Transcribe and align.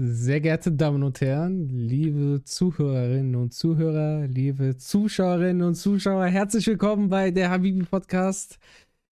Sehr 0.00 0.40
geehrte 0.40 0.70
Damen 0.70 1.02
und 1.02 1.20
Herren, 1.20 1.68
liebe 1.70 2.40
Zuhörerinnen 2.44 3.34
und 3.34 3.52
Zuhörer, 3.52 4.28
liebe 4.28 4.76
Zuschauerinnen 4.76 5.66
und 5.66 5.74
Zuschauer, 5.74 6.26
herzlich 6.26 6.68
willkommen 6.68 7.08
bei 7.08 7.32
der 7.32 7.50
Habibi 7.50 7.84
Podcast. 7.84 8.60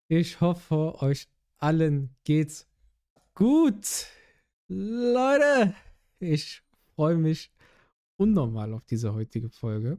Ich 0.10 0.42
hoffe, 0.42 1.02
euch 1.02 1.28
allen 1.58 2.16
geht's 2.24 2.68
gut. 3.34 4.06
Leute, 4.68 5.74
ich 6.20 6.62
freue 6.94 7.18
mich 7.18 7.52
unnormal 8.18 8.72
auf 8.72 8.86
diese 8.86 9.16
heutige 9.16 9.50
Folge, 9.50 9.98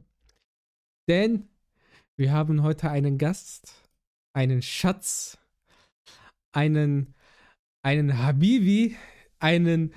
denn 1.09 1.49
wir 2.15 2.31
haben 2.31 2.63
heute 2.63 2.89
einen 2.89 3.17
Gast, 3.17 3.73
einen 4.31 4.61
Schatz, 4.61 5.37
einen, 6.53 7.13
einen 7.83 8.19
Habibi, 8.19 8.95
einen 9.39 9.93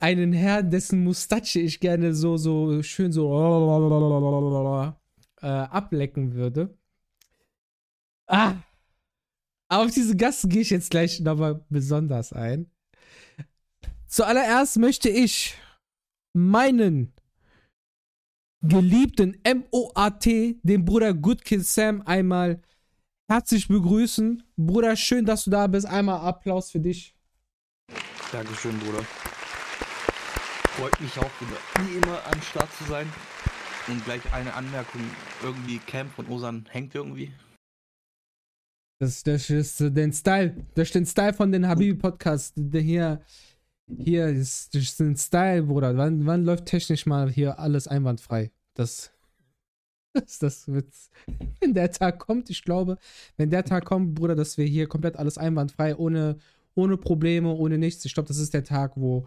einen 0.00 0.32
Herrn, 0.32 0.70
dessen 0.70 1.04
Mustache 1.04 1.60
ich 1.60 1.80
gerne 1.80 2.14
so, 2.14 2.36
so 2.36 2.82
schön 2.82 3.12
so 3.12 4.94
äh, 5.40 5.46
ablecken 5.46 6.34
würde. 6.34 6.76
Ah! 8.26 8.56
Auf 9.70 9.90
diese 9.92 10.16
Gast 10.16 10.48
gehe 10.48 10.62
ich 10.62 10.70
jetzt 10.70 10.90
gleich 10.90 11.20
nochmal 11.20 11.64
besonders 11.68 12.32
ein. 12.32 12.70
Zuallererst 14.06 14.78
möchte 14.78 15.10
ich 15.10 15.54
meinen 16.32 17.12
geliebten 18.62 19.36
MOAT, 19.44 20.24
den 20.24 20.84
Bruder 20.84 21.12
Goodkid 21.12 21.66
Sam, 21.66 22.02
einmal 22.02 22.62
herzlich 23.30 23.68
begrüßen. 23.68 24.42
Bruder, 24.56 24.96
schön, 24.96 25.26
dass 25.26 25.44
du 25.44 25.50
da 25.50 25.66
bist. 25.66 25.86
Einmal 25.86 26.20
Applaus 26.20 26.70
für 26.70 26.80
dich. 26.80 27.14
Dankeschön, 28.32 28.78
Bruder 28.78 29.04
freut 30.78 31.00
mich 31.00 31.18
auch 31.18 31.40
wieder, 31.40 31.58
wie 31.88 31.96
immer 31.96 32.24
am 32.24 32.40
Start 32.40 32.72
zu 32.74 32.84
sein. 32.84 33.06
Und 33.88 34.04
gleich 34.04 34.20
eine 34.32 34.54
Anmerkung, 34.54 35.00
irgendwie 35.42 35.78
Camp 35.78 36.12
von 36.12 36.28
Osan 36.28 36.66
hängt 36.70 36.94
irgendwie. 36.94 37.32
Das, 39.00 39.24
das 39.24 39.50
ist 39.50 39.80
den 39.80 40.12
Style, 40.12 40.54
das 40.74 40.88
ist 40.88 40.94
den 40.94 41.06
Style 41.06 41.34
von 41.34 41.50
den 41.50 41.66
Habibi-Podcast. 41.66 42.54
Hier, 42.72 43.20
hier 43.88 44.28
ist, 44.28 44.72
das 44.72 44.82
ist 44.82 45.00
ein 45.00 45.16
Style, 45.16 45.64
Bruder. 45.64 45.96
Wann, 45.96 46.24
wann 46.26 46.44
läuft 46.44 46.66
technisch 46.66 47.06
mal 47.06 47.28
hier 47.28 47.58
alles 47.58 47.88
einwandfrei? 47.88 48.52
Das, 48.74 49.10
das, 50.12 50.38
das 50.38 50.68
wird, 50.68 50.92
wenn 51.60 51.74
der 51.74 51.90
Tag 51.90 52.20
kommt, 52.20 52.50
ich 52.50 52.62
glaube, 52.62 52.98
wenn 53.36 53.50
der 53.50 53.64
Tag 53.64 53.84
kommt, 53.84 54.14
Bruder, 54.14 54.36
dass 54.36 54.56
wir 54.56 54.66
hier 54.66 54.86
komplett 54.86 55.16
alles 55.16 55.38
einwandfrei, 55.38 55.96
ohne, 55.96 56.36
ohne 56.76 56.96
Probleme, 56.96 57.52
ohne 57.52 57.78
nichts. 57.78 58.04
Ich 58.04 58.14
glaube, 58.14 58.28
das 58.28 58.38
ist 58.38 58.54
der 58.54 58.62
Tag, 58.62 58.92
wo 58.94 59.26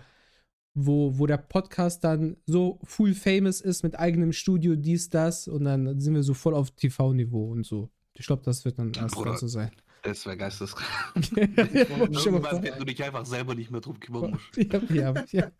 wo, 0.74 1.18
wo 1.18 1.26
der 1.28 1.38
Podcast 1.38 2.04
dann 2.04 2.38
so 2.46 2.80
full 2.84 3.14
famous 3.14 3.62
ist 3.62 3.84
mit 3.84 4.00
eigenem 4.00 4.32
Studio, 4.32 4.76
dies, 4.76 5.10
das 5.10 5.48
und 5.48 5.66
dann 5.66 6.00
sind 6.00 6.14
wir 6.14 6.24
so 6.24 6.34
voll 6.34 6.54
auf 6.54 6.72
TV-Niveau 6.72 7.52
und 7.52 7.66
so. 7.66 7.90
Ich 8.14 8.28
glaube, 8.28 8.44
das 8.44 8.66
wird 8.66 8.80
dann 8.80 8.92
erst 8.94 9.16
so 9.16 9.48
sein. 9.48 9.72
Das 10.04 10.26
wäre 10.26 10.38
geisteskrank. 10.38 10.90
Irgendwas, 11.38 12.62
wenn 12.62 12.80
du 12.80 12.86
dich 12.86 13.04
einfach 13.04 13.26
selber 13.26 13.56
nicht 13.56 13.72
mehr 13.72 13.82
drum 13.82 14.00
kümmern 14.00 14.32
musst. 14.32 14.58
Ja, 14.92 15.14
ja, 15.14 15.26
ja. 15.32 15.52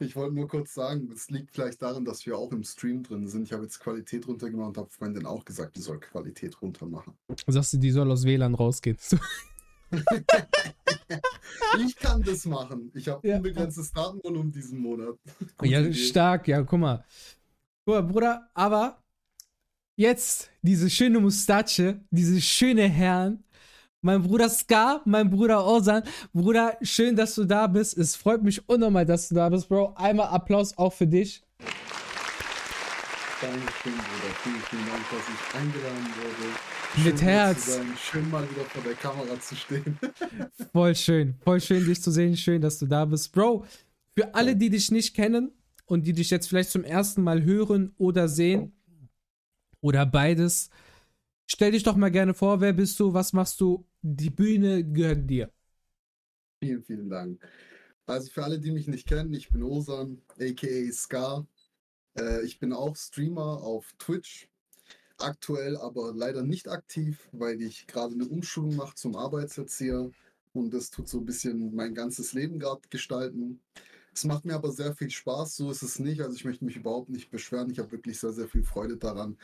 Ich 0.00 0.14
wollte 0.14 0.34
nur 0.34 0.46
kurz 0.46 0.74
sagen, 0.74 1.10
es 1.12 1.28
liegt 1.28 1.50
vielleicht 1.50 1.82
daran, 1.82 2.04
dass 2.04 2.24
wir 2.24 2.38
auch 2.38 2.52
im 2.52 2.62
Stream 2.62 3.02
drin 3.02 3.26
sind. 3.26 3.44
Ich 3.44 3.52
habe 3.52 3.64
jetzt 3.64 3.80
Qualität 3.80 4.28
runtergemacht 4.28 4.68
und 4.68 4.78
habe 4.78 4.90
Freundin 4.90 5.26
auch 5.26 5.44
gesagt, 5.44 5.76
die 5.76 5.80
soll 5.80 5.98
Qualität 5.98 6.60
runter 6.62 6.86
machen. 6.86 7.14
Sagst 7.48 7.72
du, 7.72 7.78
die 7.78 7.90
soll 7.90 8.10
aus 8.10 8.24
WLAN 8.24 8.54
rausgehen? 8.54 8.96
ich 11.86 11.96
kann 11.96 12.22
das 12.22 12.44
machen. 12.44 12.90
Ich 12.94 13.08
habe 13.08 13.26
ja. 13.26 13.36
unbegrenztes 13.36 13.92
Datenvolumen 13.92 14.52
diesen 14.52 14.78
Monat. 14.78 15.16
ja, 15.62 15.80
Idee. 15.80 15.94
stark. 15.94 16.48
Ja, 16.48 16.62
guck 16.62 16.78
mal. 16.78 17.04
Guck 17.84 17.94
mal, 17.94 18.02
Bruder, 18.02 18.50
aber 18.54 19.02
jetzt 19.96 20.50
diese 20.62 20.90
schöne 20.90 21.20
Mustache, 21.20 22.00
diese 22.10 22.40
schöne 22.40 22.88
Herren. 22.88 23.44
Mein 24.00 24.22
Bruder 24.22 24.48
Ska, 24.48 25.02
mein 25.04 25.28
Bruder 25.28 25.66
Ozan. 25.66 26.04
Bruder, 26.32 26.78
schön, 26.82 27.16
dass 27.16 27.34
du 27.34 27.44
da 27.44 27.66
bist. 27.66 27.98
Es 27.98 28.14
freut 28.14 28.44
mich 28.44 28.68
unnormal, 28.68 29.04
dass 29.04 29.28
du 29.28 29.34
da 29.34 29.48
bist, 29.48 29.68
Bro. 29.68 29.94
Einmal 29.96 30.28
Applaus 30.28 30.76
auch 30.78 30.92
für 30.92 31.06
dich. 31.06 31.42
Dankeschön, 33.40 33.92
Bruder. 33.92 34.34
Vielen, 34.42 34.60
vielen 34.62 34.86
Dank, 34.86 35.04
dass 35.10 35.28
ich 35.28 35.60
eingeladen 35.60 36.06
wurde. 36.16 37.04
Mit 37.08 37.22
Herz. 37.22 37.78
Schön 37.96 38.28
mal 38.30 38.42
wieder 38.50 38.64
vor 38.64 38.82
der 38.82 38.94
Kamera 38.94 39.40
zu 39.40 39.54
stehen. 39.54 39.96
voll 40.72 40.96
schön. 40.96 41.36
Voll 41.44 41.60
schön, 41.60 41.86
dich 41.86 42.02
zu 42.02 42.10
sehen. 42.10 42.36
Schön, 42.36 42.60
dass 42.60 42.80
du 42.80 42.86
da 42.86 43.04
bist. 43.04 43.30
Bro, 43.30 43.64
für 44.16 44.34
alle, 44.34 44.56
die 44.56 44.70
dich 44.70 44.90
nicht 44.90 45.14
kennen 45.14 45.52
und 45.86 46.04
die 46.08 46.14
dich 46.14 46.30
jetzt 46.30 46.48
vielleicht 46.48 46.70
zum 46.70 46.82
ersten 46.82 47.22
Mal 47.22 47.44
hören 47.44 47.94
oder 47.96 48.26
sehen 48.26 48.72
oder 49.80 50.04
beides, 50.04 50.70
stell 51.46 51.70
dich 51.70 51.84
doch 51.84 51.94
mal 51.94 52.10
gerne 52.10 52.34
vor. 52.34 52.60
Wer 52.60 52.72
bist 52.72 52.98
du? 52.98 53.14
Was 53.14 53.32
machst 53.32 53.60
du? 53.60 53.86
Die 54.02 54.30
Bühne 54.30 54.82
gehört 54.82 55.30
dir. 55.30 55.52
Vielen, 56.60 56.82
vielen 56.82 57.08
Dank. 57.08 57.40
Also 58.04 58.30
für 58.32 58.42
alle, 58.42 58.58
die 58.58 58.72
mich 58.72 58.88
nicht 58.88 59.06
kennen, 59.06 59.32
ich 59.32 59.48
bin 59.48 59.62
Osan, 59.62 60.22
aka 60.40 60.92
Scar. 60.92 61.46
Äh, 62.18 62.44
ich 62.44 62.58
bin 62.58 62.72
auch 62.72 62.96
Streamer 62.96 63.62
auf 63.62 63.92
Twitch 63.98 64.48
aktuell 65.18 65.76
aber 65.76 66.12
leider 66.14 66.42
nicht 66.42 66.68
aktiv, 66.68 67.28
weil 67.32 67.60
ich 67.60 67.86
gerade 67.86 68.14
eine 68.14 68.26
Umschulung 68.26 68.76
mache 68.76 68.94
zum 68.94 69.16
Arbeitserzieher 69.16 70.10
und 70.52 70.72
das 70.72 70.90
tut 70.90 71.08
so 71.08 71.18
ein 71.18 71.26
bisschen 71.26 71.74
mein 71.74 71.94
ganzes 71.94 72.32
Leben 72.32 72.58
gerade 72.58 72.82
gestalten. 72.90 73.60
Es 74.14 74.24
macht 74.24 74.44
mir 74.44 74.54
aber 74.54 74.72
sehr 74.72 74.96
viel 74.96 75.10
Spaß, 75.10 75.56
so 75.56 75.70
ist 75.70 75.82
es 75.82 76.00
nicht. 76.00 76.20
Also 76.20 76.34
ich 76.34 76.44
möchte 76.44 76.64
mich 76.64 76.76
überhaupt 76.76 77.08
nicht 77.08 77.30
beschweren. 77.30 77.70
Ich 77.70 77.78
habe 77.78 77.92
wirklich 77.92 78.18
sehr, 78.18 78.32
sehr 78.32 78.48
viel 78.48 78.64
Freude 78.64 78.96
daran. 78.96 79.36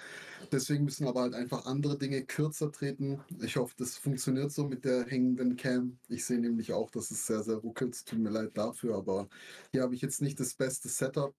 Deswegen 0.50 0.84
müssen 0.84 1.06
aber 1.06 1.20
halt 1.20 1.34
einfach 1.34 1.66
andere 1.66 1.96
Dinge 1.96 2.24
kürzer 2.24 2.72
treten. 2.72 3.20
Ich 3.40 3.56
hoffe, 3.56 3.74
das 3.78 3.96
funktioniert 3.96 4.50
so 4.50 4.66
mit 4.66 4.84
der 4.84 5.06
hängenden 5.06 5.56
Cam. 5.56 5.98
Ich 6.08 6.24
sehe 6.24 6.40
nämlich 6.40 6.72
auch, 6.72 6.90
dass 6.90 7.12
es 7.12 7.24
sehr, 7.24 7.44
sehr 7.44 7.56
ruckelt. 7.56 8.04
Tut 8.04 8.18
mir 8.18 8.30
leid 8.30 8.50
dafür, 8.54 8.96
aber 8.96 9.28
hier 9.70 9.82
habe 9.82 9.94
ich 9.94 10.02
jetzt 10.02 10.20
nicht 10.22 10.40
das 10.40 10.54
beste 10.54 10.88
Setup. 10.88 11.34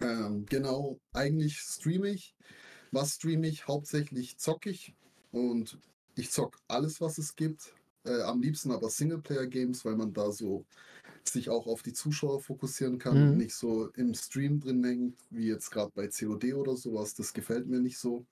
Ähm, 0.00 0.46
genau, 0.46 0.98
eigentlich 1.12 1.58
streame 1.58 2.10
ich. 2.10 2.34
Was 2.92 3.14
streame 3.14 3.48
ich? 3.48 3.66
Hauptsächlich 3.66 4.38
zocke 4.38 4.70
ich 4.70 4.94
und 5.30 5.78
ich 6.14 6.30
zock 6.30 6.58
alles, 6.68 7.00
was 7.00 7.18
es 7.18 7.36
gibt. 7.36 7.74
Äh, 8.04 8.22
am 8.22 8.40
liebsten 8.40 8.72
aber 8.72 8.88
Singleplayer-Games, 8.88 9.84
weil 9.84 9.96
man 9.96 10.12
da 10.12 10.30
so 10.32 10.64
sich 11.24 11.50
auch 11.50 11.66
auf 11.66 11.82
die 11.82 11.92
Zuschauer 11.92 12.40
fokussieren 12.40 12.98
kann 12.98 13.16
mhm. 13.16 13.30
und 13.30 13.36
nicht 13.38 13.54
so 13.54 13.88
im 13.90 14.14
Stream 14.14 14.60
drin 14.60 14.82
hängt, 14.84 15.18
wie 15.30 15.48
jetzt 15.48 15.70
gerade 15.70 15.92
bei 15.94 16.08
COD 16.08 16.54
oder 16.54 16.76
sowas. 16.76 17.14
Das 17.14 17.32
gefällt 17.32 17.66
mir 17.66 17.80
nicht 17.80 17.98
so. 17.98 18.24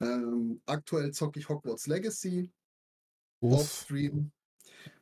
Ähm, 0.00 0.60
aktuell 0.66 1.12
zocke 1.12 1.38
ich 1.38 1.48
Hogwarts 1.48 1.86
Legacy 1.86 2.50
auf 3.40 3.70
Stream. 3.70 4.30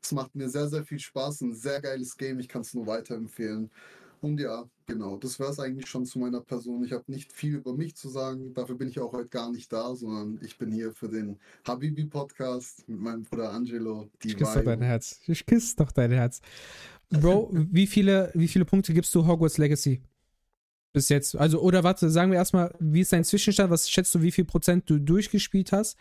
Es 0.03 0.13
macht 0.13 0.35
mir 0.35 0.49
sehr, 0.49 0.69
sehr 0.69 0.85
viel 0.85 0.99
Spaß. 0.99 1.43
Ein 1.43 1.55
sehr 1.55 1.81
geiles 1.81 2.17
Game. 2.17 2.39
Ich 2.39 2.49
kann 2.49 2.63
es 2.63 2.75
nur 2.75 2.87
weiterempfehlen. 2.87 3.71
Und 4.25 4.41
ja, 4.41 4.67
genau, 4.87 5.19
das 5.19 5.39
wäre 5.39 5.51
es 5.51 5.61
eigentlich 5.61 5.87
schon 5.87 6.07
zu 6.07 6.19
meiner 6.19 6.41
Person. 6.41 6.83
Ich 6.83 6.93
habe 6.93 7.05
nicht 7.09 7.31
viel 7.31 7.57
über 7.57 7.75
mich 7.75 7.95
zu 7.95 8.09
sagen. 8.09 8.55
Dafür 8.55 8.75
bin 8.75 8.89
ich 8.89 8.99
auch 8.99 9.13
heute 9.13 9.29
gar 9.29 9.53
nicht 9.53 9.71
da, 9.71 9.95
sondern 9.95 10.41
ich 10.43 10.57
bin 10.57 10.73
hier 10.73 10.93
für 10.93 11.11
den 11.11 11.39
Habibi-Podcast 11.67 12.89
mit 12.89 13.01
meinem 13.01 13.25
Bruder 13.25 13.53
Angelo. 13.53 14.09
ich 14.25 14.35
küsse 14.35 14.55
doch 14.55 14.65
dein 14.65 14.81
Herz. 14.81 15.21
Ich 15.27 15.45
küsse 15.45 15.77
doch 15.77 15.93
dein 15.93 16.11
Herz. 16.11 16.41
Bro, 17.11 17.51
wie 17.53 17.87
viele, 17.87 18.31
wie 18.35 18.49
viele 18.49 18.65
Punkte 18.65 18.95
gibst 18.95 19.15
du 19.15 19.27
Hogwarts 19.27 19.59
Legacy? 19.59 20.01
Bis 20.95 21.11
jetzt. 21.11 21.37
Also, 21.37 21.61
oder 21.61 21.85
warte, 21.85 22.09
sagen 22.09 22.31
wir 22.31 22.39
erstmal, 22.39 22.75
wie 22.81 23.03
ist 23.03 23.13
dein 23.13 23.25
Zwischenstand? 23.25 23.71
Was 23.71 23.91
schätzt 23.91 24.15
du, 24.15 24.23
wie 24.23 24.33
viel 24.33 24.47
Prozent 24.47 24.89
du 24.89 24.99
durchgespielt 24.99 25.71
hast? 25.73 25.99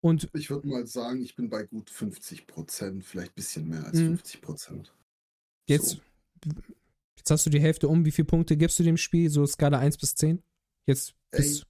Und 0.00 0.28
ich 0.34 0.50
würde 0.50 0.66
mal 0.66 0.84
sagen, 0.86 1.22
ich 1.22 1.36
bin 1.36 1.48
bei 1.48 1.62
gut 1.62 1.90
50 1.90 2.48
Prozent, 2.48 3.04
vielleicht 3.04 3.32
ein 3.32 3.34
bisschen 3.36 3.68
mehr 3.68 3.84
als 3.84 4.00
50 4.00 4.40
mhm. 4.40 4.44
Prozent. 4.44 4.94
Jetzt, 5.68 6.00
so. 6.44 6.52
Jetzt 7.16 7.30
hast 7.30 7.46
du 7.46 7.50
die 7.50 7.60
Hälfte 7.60 7.88
um. 7.88 8.04
Wie 8.04 8.10
viele 8.10 8.26
Punkte 8.26 8.56
gibst 8.56 8.78
du 8.78 8.82
dem 8.82 8.96
Spiel? 8.96 9.30
So 9.30 9.46
Skala 9.46 9.78
1 9.78 9.98
bis 9.98 10.14
10? 10.14 10.42
Jetzt 10.86 11.14
Ey, 11.32 11.60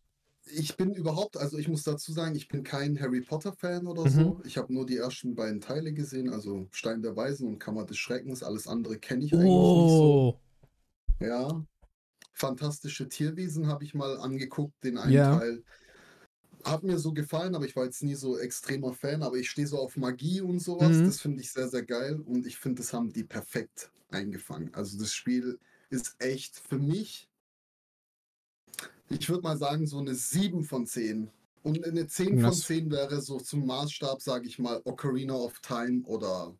ich 0.53 0.76
bin 0.76 0.94
überhaupt, 0.94 1.37
also 1.37 1.59
ich 1.59 1.69
muss 1.69 1.82
dazu 1.82 2.12
sagen, 2.12 2.35
ich 2.35 2.49
bin 2.49 2.62
kein 2.62 3.00
Harry 3.00 3.20
Potter-Fan 3.20 3.87
oder 3.87 4.05
mhm. 4.05 4.11
so. 4.11 4.41
Ich 4.44 4.56
habe 4.56 4.73
nur 4.73 4.87
die 4.87 4.97
ersten 4.97 5.35
beiden 5.35 5.61
Teile 5.61 5.93
gesehen, 5.93 6.31
also 6.31 6.69
Stein 6.70 7.03
der 7.03 7.17
Weisen 7.17 7.49
und 7.49 7.59
Kammer 7.59 7.85
des 7.85 7.99
Schreckens. 7.99 8.43
Alles 8.43 8.69
andere 8.69 8.99
kenne 8.99 9.25
ich 9.25 9.32
eigentlich 9.32 9.50
oh. 9.50 9.82
nicht 9.82 11.20
so. 11.20 11.26
Ja. 11.26 11.67
Fantastische 12.32 13.09
Tierwesen 13.09 13.67
habe 13.67 13.85
ich 13.85 13.94
mal 13.94 14.19
angeguckt, 14.19 14.75
den 14.85 14.99
einen 14.99 15.12
ja. 15.12 15.38
Teil. 15.38 15.65
Hat 16.65 16.82
mir 16.82 16.99
so 16.99 17.12
gefallen, 17.12 17.55
aber 17.55 17.65
ich 17.65 17.75
war 17.76 17.85
jetzt 17.85 18.03
nie 18.03 18.15
so 18.15 18.38
extremer 18.38 18.93
Fan, 18.93 19.23
aber 19.23 19.37
ich 19.37 19.49
stehe 19.49 19.67
so 19.67 19.79
auf 19.79 19.97
Magie 19.97 20.41
und 20.41 20.61
sowas. 20.61 20.97
Mhm. 20.97 21.06
Das 21.06 21.20
finde 21.20 21.41
ich 21.41 21.50
sehr, 21.50 21.69
sehr 21.69 21.85
geil 21.85 22.20
und 22.20 22.47
ich 22.47 22.59
finde, 22.59 22.82
das 22.82 22.93
haben 22.93 23.12
die 23.12 23.25
perfekt 23.25 23.91
eingefangen. 24.11 24.73
Also 24.75 24.99
das 24.99 25.12
Spiel 25.12 25.58
ist 25.91 26.17
echt 26.19 26.58
für 26.58 26.79
mich, 26.79 27.29
ich 29.08 29.29
würde 29.29 29.43
mal 29.43 29.56
sagen, 29.56 29.87
so 29.87 29.99
eine 29.99 30.14
7 30.14 30.64
von 30.64 30.87
10. 30.87 31.31
Und 31.62 31.85
eine 31.85 32.06
10 32.06 32.41
von 32.41 32.53
10 32.53 32.91
wäre 32.91 33.20
so 33.20 33.38
zum 33.38 33.67
Maßstab, 33.67 34.23
sage 34.23 34.47
ich 34.47 34.58
mal, 34.58 34.81
Ocarina 34.85 35.35
of 35.35 35.58
Time 35.61 36.05
oder 36.05 36.56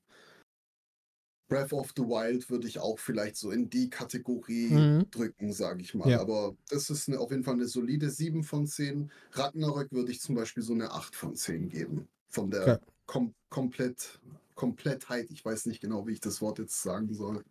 Breath 1.49 1.73
of 1.73 1.93
the 1.97 2.03
Wild 2.03 2.51
würde 2.51 2.67
ich 2.67 2.81
auch 2.81 2.99
vielleicht 2.99 3.37
so 3.37 3.53
in 3.53 3.71
die 3.71 3.89
Kategorie 3.89 4.71
Mhm. 4.71 5.11
drücken, 5.13 5.53
sage 5.53 5.81
ich 5.81 5.95
mal. 5.95 6.11
Ja. 6.11 6.21
Aber 6.21 6.57
das 6.71 6.91
ist 6.91 7.09
eine, 7.09 7.21
auf 7.21 7.31
jeden 7.31 7.45
Fall 7.45 7.55
eine 7.55 7.69
solide 7.69 8.11
7 8.11 8.43
von 8.43 8.67
10. 8.67 9.13
Ragnarök 9.31 9.93
würde 9.93 10.11
ich 10.11 10.21
zum 10.21 10.35
Beispiel 10.35 10.65
so 10.65 10.73
eine 10.73 10.91
8 10.91 11.15
von 11.15 11.37
10 11.37 11.69
geben. 11.69 12.09
Von 12.29 12.51
der 12.51 12.81
kom 13.07 13.33
komplett, 13.49 14.19
Komplettheit. 14.57 15.31
Ich 15.31 15.45
weiß 15.45 15.67
nicht 15.67 15.81
genau, 15.81 16.09
wie 16.09 16.15
ich 16.15 16.21
das 16.21 16.41
Wort 16.41 16.59
jetzt 16.59 16.83
sagen 16.83 17.15
soll. 17.15 17.45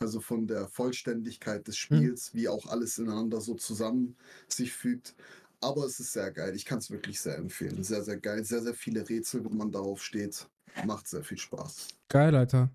Also 0.00 0.20
von 0.20 0.48
der 0.48 0.66
Vollständigkeit 0.66 1.68
des 1.68 1.76
Mhm. 1.76 1.78
Spiels, 1.78 2.34
wie 2.34 2.48
auch 2.48 2.66
alles 2.66 2.98
ineinander 2.98 3.40
so 3.40 3.54
zusammen 3.54 4.16
sich 4.48 4.72
fügt. 4.72 5.14
Aber 5.60 5.84
es 5.84 6.00
ist 6.00 6.12
sehr 6.12 6.32
geil. 6.32 6.54
Ich 6.56 6.64
kann 6.64 6.78
es 6.78 6.90
wirklich 6.90 7.20
sehr 7.20 7.36
empfehlen. 7.36 7.84
Sehr, 7.84 8.02
sehr 8.02 8.16
geil. 8.16 8.44
Sehr, 8.44 8.62
sehr 8.62 8.74
viele 8.74 9.08
Rätsel, 9.08 9.44
wo 9.44 9.50
man 9.50 9.70
darauf 9.70 10.02
steht. 10.02 10.48
Macht 10.84 11.08
sehr 11.08 11.22
viel 11.24 11.38
Spaß. 11.38 11.88
Geil, 12.08 12.34
Alter. 12.34 12.70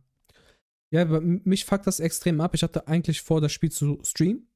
Ja, 0.92 1.06
mich 1.06 1.66
fuckt 1.66 1.88
das 1.88 2.00
extrem 2.00 2.40
ab. 2.42 2.54
Ich 2.54 2.62
hatte 2.62 2.88
eigentlich 2.88 3.22
vor, 3.22 3.42
das 3.42 3.52
Spiel 3.52 3.72
zu 3.72 4.00
streamen. 4.04 4.48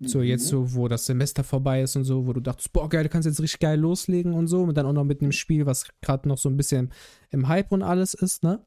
So 0.00 0.18
Mhm. 0.18 0.24
jetzt 0.24 0.46
so, 0.46 0.74
wo 0.74 0.88
das 0.88 1.06
Semester 1.06 1.44
vorbei 1.44 1.82
ist 1.82 1.96
und 1.96 2.04
so, 2.04 2.26
wo 2.26 2.32
du 2.32 2.40
dachtest, 2.40 2.72
boah, 2.72 2.88
geil, 2.88 3.04
du 3.04 3.08
kannst 3.08 3.26
jetzt 3.26 3.40
richtig 3.40 3.60
geil 3.60 3.78
loslegen 3.78 4.34
und 4.34 4.48
so. 4.48 4.62
Und 4.62 4.74
dann 4.76 4.86
auch 4.86 4.92
noch 4.92 5.04
mit 5.04 5.22
einem 5.22 5.32
Spiel, 5.32 5.66
was 5.66 5.86
gerade 6.00 6.28
noch 6.28 6.38
so 6.38 6.48
ein 6.48 6.56
bisschen 6.56 6.92
im 7.30 7.48
Hype 7.48 7.70
und 7.72 7.82
alles 7.82 8.14
ist, 8.14 8.42
ne? 8.42 8.64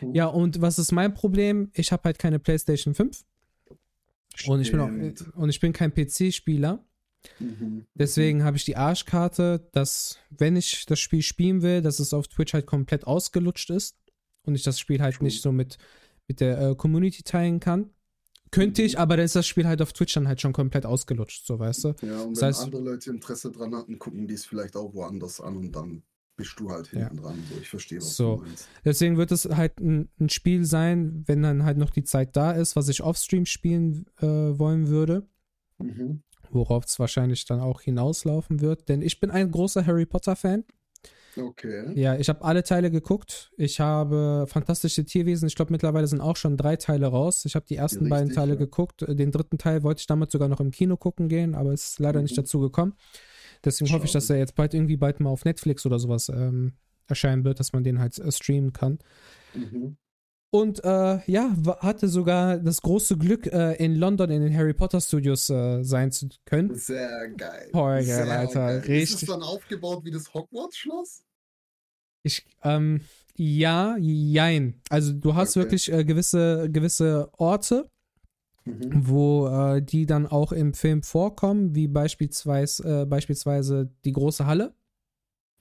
Mhm. 0.00 0.14
Ja, 0.14 0.26
und 0.26 0.60
was 0.60 0.78
ist 0.78 0.92
mein 0.92 1.12
Problem? 1.14 1.70
Ich 1.74 1.92
habe 1.92 2.02
halt 2.04 2.18
keine 2.18 2.38
PlayStation 2.38 2.94
5 2.94 3.24
und 4.46 4.60
ich 4.60 4.70
bin 4.70 4.80
auch, 4.80 4.88
und 5.34 5.48
ich 5.50 5.60
bin 5.60 5.72
kein 5.72 5.92
PC-Spieler. 5.92 6.84
Mhm. 7.38 7.86
Deswegen 7.94 8.42
habe 8.42 8.56
ich 8.56 8.64
die 8.64 8.76
Arschkarte, 8.76 9.68
dass, 9.72 10.18
wenn 10.30 10.56
ich 10.56 10.86
das 10.86 10.98
Spiel 10.98 11.22
spielen 11.22 11.62
will, 11.62 11.82
dass 11.82 12.00
es 12.00 12.14
auf 12.14 12.28
Twitch 12.28 12.54
halt 12.54 12.66
komplett 12.66 13.06
ausgelutscht 13.06 13.70
ist 13.70 13.96
und 14.44 14.54
ich 14.54 14.62
das 14.62 14.80
Spiel 14.80 15.00
halt 15.00 15.16
True. 15.16 15.24
nicht 15.24 15.42
so 15.42 15.52
mit, 15.52 15.78
mit 16.28 16.40
der 16.40 16.60
äh, 16.60 16.74
Community 16.74 17.22
teilen 17.22 17.60
kann. 17.60 17.90
Könnte 18.52 18.82
ich, 18.82 18.98
aber 18.98 19.16
dann 19.16 19.24
ist 19.26 19.34
das 19.34 19.46
Spiel 19.46 19.66
halt 19.66 19.82
auf 19.82 19.92
Twitch 19.92 20.14
dann 20.14 20.28
halt 20.28 20.40
schon 20.40 20.52
komplett 20.52 20.86
ausgelutscht, 20.86 21.44
so 21.46 21.58
weißt 21.58 21.84
du. 21.84 21.88
Ja, 22.02 22.20
und 22.22 22.36
Das 22.36 22.42
wenn 22.42 22.48
heißt- 22.50 22.62
andere 22.64 22.82
Leute 22.82 23.10
Interesse 23.10 23.50
dran 23.50 23.74
hatten, 23.74 23.98
gucken 23.98 24.28
die 24.28 24.34
es 24.34 24.44
vielleicht 24.44 24.76
auch 24.76 24.94
woanders 24.94 25.40
an 25.40 25.56
und 25.56 25.72
dann 25.72 26.02
bist 26.36 26.58
du 26.60 26.70
halt 26.70 26.90
Ja. 26.92 27.00
hinten 27.08 27.16
dran. 27.18 27.42
So, 27.50 27.58
ich 27.60 27.68
verstehe, 27.68 27.98
was 27.98 28.14
So. 28.16 28.36
du 28.36 28.42
meinst. 28.42 28.68
Deswegen 28.84 29.16
wird 29.16 29.32
es 29.32 29.44
halt 29.46 29.80
ein, 29.80 30.08
ein 30.20 30.28
Spiel 30.28 30.64
sein, 30.64 31.24
wenn 31.26 31.42
dann 31.42 31.64
halt 31.64 31.78
noch 31.78 31.90
die 31.90 32.04
Zeit 32.04 32.36
da 32.36 32.52
ist, 32.52 32.76
was 32.76 32.88
ich 32.88 33.02
offstream 33.02 33.44
spielen 33.46 34.06
äh, 34.20 34.26
wollen 34.26 34.88
würde, 34.88 35.26
Mhm. 35.78 36.22
worauf 36.50 36.84
es 36.84 36.98
wahrscheinlich 36.98 37.44
dann 37.46 37.60
auch 37.60 37.80
hinauslaufen 37.82 38.60
wird. 38.60 38.88
Denn 38.88 39.02
ich 39.02 39.18
bin 39.20 39.30
ein 39.30 39.50
großer 39.50 39.86
Harry 39.86 40.06
Potter-Fan. 40.06 40.64
Okay. 41.36 41.92
Ja, 41.94 42.16
ich 42.16 42.28
habe 42.28 42.42
alle 42.42 42.62
Teile 42.62 42.90
geguckt. 42.90 43.52
Ich 43.56 43.80
habe 43.80 44.46
Fantastische 44.48 45.04
Tierwesen. 45.04 45.46
Ich 45.48 45.54
glaube, 45.54 45.72
mittlerweile 45.72 46.06
sind 46.06 46.20
auch 46.20 46.36
schon 46.36 46.56
drei 46.56 46.76
Teile 46.76 47.06
raus. 47.06 47.44
Ich 47.44 47.54
habe 47.54 47.64
die 47.66 47.76
ersten 47.76 48.00
Richtig, 48.00 48.10
beiden 48.10 48.30
Teile 48.32 48.52
ja. 48.54 48.58
geguckt. 48.58 49.04
Den 49.08 49.30
dritten 49.30 49.58
Teil 49.58 49.82
wollte 49.82 50.00
ich 50.00 50.06
damals 50.06 50.32
sogar 50.32 50.48
noch 50.48 50.60
im 50.60 50.70
Kino 50.70 50.96
gucken 50.96 51.28
gehen, 51.28 51.54
aber 51.54 51.72
es 51.72 51.90
ist 51.90 51.98
leider 52.00 52.20
nicht 52.22 52.32
Mhm. 52.32 52.42
dazu 52.42 52.60
gekommen. 52.60 52.94
Deswegen 53.64 53.92
hoffe 53.92 54.06
ich, 54.06 54.12
dass 54.12 54.28
er 54.28 54.38
jetzt 54.38 54.54
bald 54.56 54.74
irgendwie 54.74 54.96
bald 54.96 55.20
mal 55.20 55.30
auf 55.30 55.44
Netflix 55.44 55.86
oder 55.86 55.98
sowas 55.98 56.28
ähm, 56.28 56.72
erscheinen 57.06 57.44
wird, 57.44 57.60
dass 57.60 57.72
man 57.72 57.84
den 57.84 57.98
halt 58.00 58.18
äh, 58.18 58.30
streamen 58.32 58.72
kann. 58.72 58.98
Mhm. 59.54 59.96
Und 60.54 60.84
äh, 60.84 61.18
ja, 61.30 61.56
hatte 61.80 62.08
sogar 62.08 62.58
das 62.58 62.82
große 62.82 63.16
Glück, 63.16 63.46
äh, 63.46 63.72
in 63.82 63.94
London 63.94 64.30
in 64.30 64.42
den 64.42 64.54
Harry 64.54 64.74
Potter 64.74 65.00
Studios 65.00 65.48
äh, 65.48 65.82
sein 65.82 66.12
zu 66.12 66.28
können. 66.44 66.74
Sehr 66.74 67.30
geil. 67.30 67.70
Voll 67.72 68.04
geil, 68.04 68.30
Alter. 68.30 68.76
Ist 68.76 68.88
Richtig. 68.88 69.22
es 69.22 69.28
dann 69.28 69.42
aufgebaut 69.42 70.04
wie 70.04 70.10
das 70.10 70.34
Hogwarts-Schloss? 70.34 71.24
Ich, 72.22 72.44
ähm, 72.62 73.00
ja, 73.34 73.96
jein. 73.98 74.74
Also 74.90 75.14
du 75.14 75.34
hast 75.34 75.56
Okay. 75.56 75.64
wirklich 75.64 75.90
äh, 75.90 76.04
gewisse, 76.04 76.68
gewisse 76.70 77.30
Orte, 77.38 77.88
Mhm. 78.64 78.90
wo 79.08 79.48
äh, 79.48 79.80
die 79.82 80.04
dann 80.06 80.26
auch 80.26 80.52
im 80.52 80.74
Film 80.74 81.02
vorkommen, 81.02 81.74
wie 81.74 81.88
beispielsweise, 81.88 83.02
äh, 83.02 83.06
beispielsweise 83.06 83.90
die 84.04 84.12
große 84.12 84.46
Halle. 84.46 84.74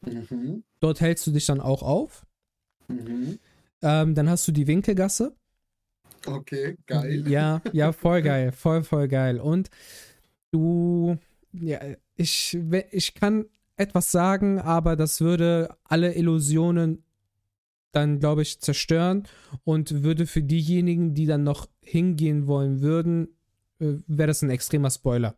Mhm. 0.06 0.64
Dort 0.82 1.00
hältst 1.00 1.26
du 1.26 1.32
dich 1.32 1.46
dann 1.46 1.62
auch 1.62 1.82
auf. 1.82 2.26
Mhm. 2.90 3.40
Ähm, 3.81 4.16
dann 4.16 4.30
hast 4.30 4.48
du 4.48 4.51
die 4.51 4.68
Winkelgasse. 4.68 5.36
Okay, 6.28 6.78
geil. 6.86 7.28
Ja, 7.28 7.62
ja, 7.74 7.92
voll 7.92 8.22
geil, 8.24 8.51
voll, 8.51 8.83
voll 8.83 9.07
geil. 9.07 9.39
Und 9.39 9.69
du, 10.51 11.18
ja, 11.54 11.80
ich, 12.16 12.57
ich 12.92 13.13
kann 13.16 13.45
etwas 13.75 14.12
sagen, 14.12 14.60
aber 14.60 14.95
das 14.95 15.22
würde 15.22 15.75
alle 15.83 16.13
Illusionen 16.16 17.04
dann, 17.92 18.19
glaube 18.19 18.44
ich, 18.44 18.62
zerstören 18.62 19.28
und 19.63 20.04
würde 20.04 20.28
für 20.28 20.44
diejenigen, 20.44 21.13
die 21.13 21.25
dann 21.25 21.44
noch 21.44 21.68
hingehen 21.81 22.48
wollen 22.48 22.81
würden, 22.81 23.30
äh, 23.80 23.95
wäre 24.07 24.28
das 24.28 24.42
ein 24.44 24.50
extremer 24.50 24.92
Spoiler. 24.92 25.36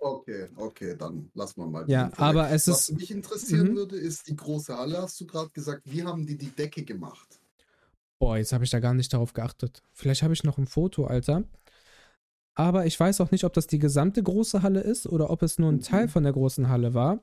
Okay, 0.00 0.46
okay, 0.56 0.94
dann 0.96 1.30
lassen 1.34 1.60
wir 1.62 1.66
mal. 1.66 1.84
Ja, 1.88 2.12
aber 2.16 2.50
es 2.50 2.68
Was 2.68 2.90
ist, 2.90 2.92
mich 2.98 3.10
interessieren 3.10 3.72
Mhm. 3.72 3.76
würde, 3.76 3.96
ist 3.96 4.28
die 4.28 4.36
große 4.36 4.76
Halle, 4.76 5.02
hast 5.02 5.20
du 5.20 5.26
gerade 5.26 5.50
gesagt. 5.50 5.82
Wie 5.84 6.04
haben 6.04 6.26
die 6.26 6.36
die 6.36 6.50
Decke 6.50 6.84
gemacht? 6.84 7.40
Boah, 8.18 8.36
jetzt 8.38 8.52
habe 8.52 8.64
ich 8.64 8.70
da 8.70 8.80
gar 8.80 8.94
nicht 8.94 9.12
darauf 9.12 9.32
geachtet. 9.32 9.82
Vielleicht 9.92 10.22
habe 10.22 10.34
ich 10.34 10.44
noch 10.44 10.58
ein 10.58 10.66
Foto, 10.66 11.06
Alter. 11.06 11.44
Aber 12.54 12.86
ich 12.86 12.98
weiß 12.98 13.20
auch 13.20 13.30
nicht, 13.30 13.44
ob 13.44 13.52
das 13.52 13.66
die 13.66 13.78
gesamte 13.78 14.22
große 14.22 14.62
Halle 14.62 14.80
ist 14.80 15.06
oder 15.06 15.30
ob 15.30 15.42
es 15.42 15.58
nur 15.58 15.70
ein 15.70 15.76
Mhm. 15.76 15.82
Teil 15.82 16.08
von 16.08 16.22
der 16.22 16.32
großen 16.32 16.68
Halle 16.68 16.94
war. 16.94 17.22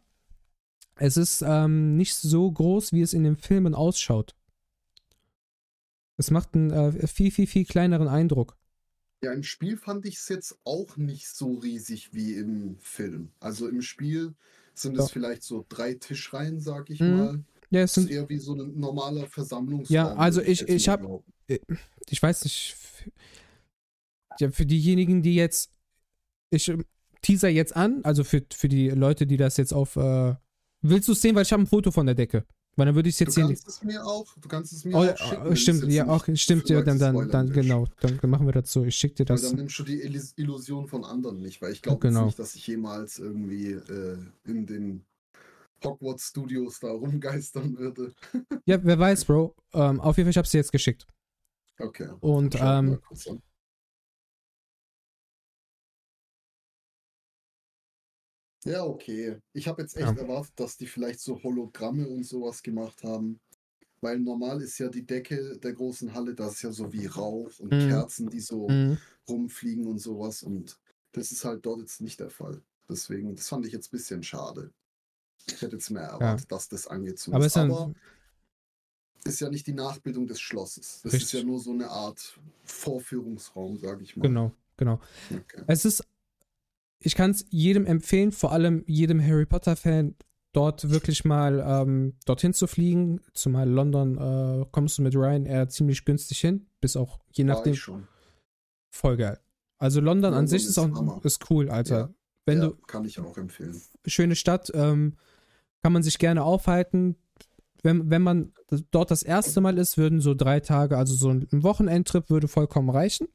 Es 0.96 1.18
ist 1.18 1.44
ähm, 1.46 1.98
nicht 1.98 2.16
so 2.16 2.52
groß, 2.52 2.94
wie 2.94 3.02
es 3.02 3.14
in 3.14 3.24
den 3.24 3.38
Filmen 3.38 3.76
ausschaut. 3.76 4.36
Es 6.18 6.30
macht 6.32 6.54
einen 6.56 6.72
äh, 6.72 7.08
viel, 7.08 7.32
viel, 7.32 7.48
viel 7.48 7.66
kleineren 7.66 8.08
Eindruck. 8.08 8.58
Ja, 9.24 9.32
im 9.32 9.44
Spiel 9.44 9.78
fand 9.78 10.06
ich 10.06 10.16
es 10.18 10.28
jetzt 10.28 10.60
auch 10.66 10.98
nicht 10.98 11.28
so 11.30 11.54
riesig 11.56 12.14
wie 12.14 12.34
im 12.36 12.78
Film. 12.80 13.32
Also 13.40 13.68
im 13.70 13.82
Spiel 13.82 14.36
sind 14.76 14.98
Ja. 14.98 15.04
es 15.04 15.12
vielleicht 15.12 15.44
so 15.44 15.66
drei 15.70 15.94
Tischreihen, 15.96 16.60
sag 16.60 16.90
ich 16.90 17.00
Mhm. 17.00 17.10
mal. 17.10 17.44
Ja, 17.70 17.82
es 17.82 17.94
Das 17.94 18.04
ist 18.04 18.10
sind, 18.10 18.16
eher 18.16 18.30
wie 18.30 18.38
so 18.38 18.54
ein 18.54 18.80
normaler 18.80 19.28
Versammlungsraum. 19.28 19.94
Ja, 19.94 20.14
also 20.16 20.42
ich- 20.42 20.68
ich 20.68 20.88
mal 20.88 20.94
hab- 20.94 21.02
behaupten. 21.02 21.34
ich 22.10 22.22
weiß 22.22 22.44
nicht, 22.44 22.76
ja, 24.40 24.52
für 24.52 24.66
diejenigen, 24.66 25.22
die 25.22 25.36
jetzt, 25.36 25.72
ich 26.50 26.68
ähm, 26.70 26.86
teaser 27.22 27.50
jetzt 27.50 27.76
an, 27.76 28.02
also 28.04 28.24
für, 28.24 28.44
für 28.54 28.68
die 28.68 28.90
Leute, 28.90 29.26
die 29.28 29.38
das 29.38 29.58
jetzt 29.58 29.74
auf, 29.74 29.96
äh, 29.96 30.36
willst 30.82 31.08
du 31.08 31.14
es 31.14 31.22
sehen, 31.22 31.36
weil 31.36 31.44
ich 31.44 31.52
habe 31.54 31.64
ein 31.64 31.68
Foto 31.68 31.92
von 31.92 32.06
der 32.06 32.16
Decke. 32.16 32.46
Weil 32.76 32.88
dann 32.88 32.96
würde 32.96 33.08
ich 33.08 33.14
es 33.14 33.20
Du 33.20 33.26
jetzt 33.26 33.36
sehen. 33.36 33.46
kannst 33.48 33.68
es 33.68 33.84
mir 33.84 34.04
auch, 34.04 34.34
du 34.36 34.48
kannst 34.50 34.74
es 34.74 34.84
mir 34.84 34.96
Oh, 34.96 35.04
auch 35.06 35.18
schicken. 35.30 35.52
es 35.54 35.60
stimmt, 35.62 35.84
ja, 35.94 36.08
auch, 36.08 36.28
stimmt, 36.34 36.70
ja, 36.70 36.82
dann, 36.82 36.98
dann, 36.98 37.30
dann, 37.30 37.52
genau, 37.54 37.86
dann, 38.00 38.20
machen 38.28 38.48
wir 38.48 38.52
dazu. 38.54 38.84
Ich 38.84 38.96
schicke 38.96 39.14
dir 39.24 39.30
Weil 39.30 39.36
das. 39.38 39.48
dann 39.50 39.58
nimmst 39.58 39.78
du 39.78 39.84
die 39.84 40.02
Illusion 40.38 40.88
von 40.88 41.04
anderen 41.06 41.40
nicht, 41.40 41.62
weil 41.62 41.72
ich 41.72 41.84
glaube 41.84 42.00
Genau. 42.08 42.26
nicht, 42.26 42.40
dass 42.40 42.56
ich 42.56 42.66
jemals 42.66 43.20
irgendwie 43.20 43.74
äh, 43.74 44.18
in 44.46 44.66
den 44.66 45.06
Hogwarts 45.84 46.28
Studios 46.30 46.80
da 46.80 46.92
rumgeistern 46.92 47.78
würde. 47.78 48.14
Ja, 48.66 48.82
wer 48.84 48.98
weiß, 48.98 49.26
Bro. 49.26 49.56
Ähm, 49.74 50.00
auf 50.00 50.16
jeden 50.18 50.28
Fall, 50.28 50.32
ich 50.32 50.38
habe 50.38 50.48
sie 50.48 50.58
jetzt 50.58 50.72
geschickt. 50.72 51.06
Okay. 51.80 52.10
Und, 52.22 52.56
ähm. 52.62 53.00
Ja, 58.66 58.86
okay. 58.86 59.40
Ich 59.52 59.68
habe 59.68 59.82
jetzt 59.82 59.98
echt 59.98 60.16
Ja. 60.16 60.22
erwartet, 60.22 60.54
dass 60.56 60.78
die 60.78 60.88
vielleicht 60.88 61.20
so 61.20 61.42
Hologramme 61.44 62.08
und 62.08 62.24
sowas 62.24 62.64
gemacht 62.64 63.04
haben. 63.04 63.40
Weil 64.02 64.20
normal 64.20 64.62
ist 64.62 64.78
ja 64.80 64.90
die 64.90 65.06
Decke 65.06 65.58
der 65.60 65.74
großen 65.74 66.14
Halle, 66.14 66.36
das 66.36 66.56
ist 66.56 66.62
ja 66.64 66.72
so 66.72 66.92
wie 66.94 67.06
Rauch 67.06 67.60
und 67.60 67.74
Mhm. 67.74 67.80
Kerzen, 67.90 68.30
die 68.30 68.40
so 68.42 68.70
Mhm. 68.70 68.98
rumfliegen 69.28 69.88
und 69.88 70.00
sowas. 70.00 70.44
Und 70.44 70.78
das 71.14 71.32
ist 71.32 71.46
halt 71.46 71.66
dort 71.66 71.80
jetzt 71.82 72.02
nicht 72.02 72.20
der 72.20 72.30
Fall. 72.30 72.62
Deswegen, 72.90 73.36
das 73.36 73.48
fand 73.50 73.66
ich 73.66 73.74
jetzt 73.74 73.88
ein 73.88 73.98
bisschen 73.98 74.24
schade. 74.24 74.72
Ich 75.48 75.62
hätte 75.62 75.76
jetzt 75.76 75.90
mehr 75.90 76.04
erwartet, 76.04 76.52
dass 76.52 76.70
das 76.70 76.88
angezogen 76.88 77.36
Aber 77.36 77.46
ist. 77.46 77.52
ist 77.52 77.56
dann, 77.58 77.72
Aber 77.72 77.94
ist 79.26 79.40
ja 79.40 79.50
nicht 79.50 79.68
die 79.68 79.74
Nachbildung 79.74 80.28
des 80.28 80.40
Schlosses. 80.40 81.02
Das 81.04 81.14
ist 81.14 81.22
Richtig. 81.22 81.42
ja 81.42 81.46
nur 81.46 81.60
so 81.60 81.72
eine 81.72 81.90
Art 81.90 82.40
Vorführungsraum, 82.66 83.78
sage 83.78 84.04
ich 84.04 84.16
mal. 84.16 84.24
genau, 84.24 84.52
genau. 84.78 85.00
Okay. 85.32 85.64
Es 85.68 85.86
ist, 85.86 86.06
ich 87.00 87.16
kann 87.16 87.32
es 87.32 87.46
jedem 87.50 87.86
empfehlen, 87.86 88.32
vor 88.32 88.52
allem 88.52 88.84
jedem 88.88 89.22
Harry 89.26 89.46
Potter-Fan, 89.46 90.16
dort 90.54 90.90
wirklich 90.90 91.26
mal 91.26 91.64
ähm, 91.66 92.14
dorthin 92.26 92.54
zu 92.54 92.68
fliegen. 92.68 93.22
Zumal 93.34 93.68
London 93.70 94.18
äh, 94.18 94.66
kommst 94.72 94.98
du 94.98 95.02
mit 95.02 95.16
Ryanair 95.16 95.68
ziemlich 95.70 96.06
günstig 96.06 96.40
hin, 96.40 96.68
bis 96.80 96.96
auch 96.96 97.20
je 97.32 97.44
nachdem 97.44 97.76
voll 98.92 99.18
geil. 99.18 99.40
Also 99.80 100.00
London, 100.00 100.28
an 100.28 100.34
London 100.34 100.48
sich 100.48 100.64
ist 100.64 100.70
ist 100.70 100.78
auch 100.78 100.94
Hammer. 100.94 101.20
ist 101.24 101.50
cool, 101.50 101.70
Alter. 101.70 101.98
Ja. 101.98 102.14
Wenn 102.46 102.58
ja, 102.60 102.68
du 102.68 102.76
kann 102.88 103.04
ich 103.06 103.20
auch 103.20 103.38
empfehlen. 103.38 103.82
schöne 104.06 104.36
Stadt, 104.36 104.72
ähm, 104.76 105.18
kann 105.84 105.94
man 105.94 106.02
sich 106.02 106.18
gerne 106.18 106.44
aufhalten. 106.44 107.18
Wenn, 107.84 108.10
wenn 108.10 108.22
man 108.22 108.54
dort 108.92 109.12
das 109.12 109.22
erste 109.22 109.60
Mal 109.60 109.78
ist, 109.78 109.98
würden 109.98 110.22
so 110.22 110.34
drei 110.34 110.62
Tage, 110.62 110.98
also 110.98 111.14
so 111.14 111.30
ein 111.30 111.48
Wochenendtrip 111.52 112.30
würde 112.30 112.48
vollkommen 112.48 112.90
reichen. 112.90 113.28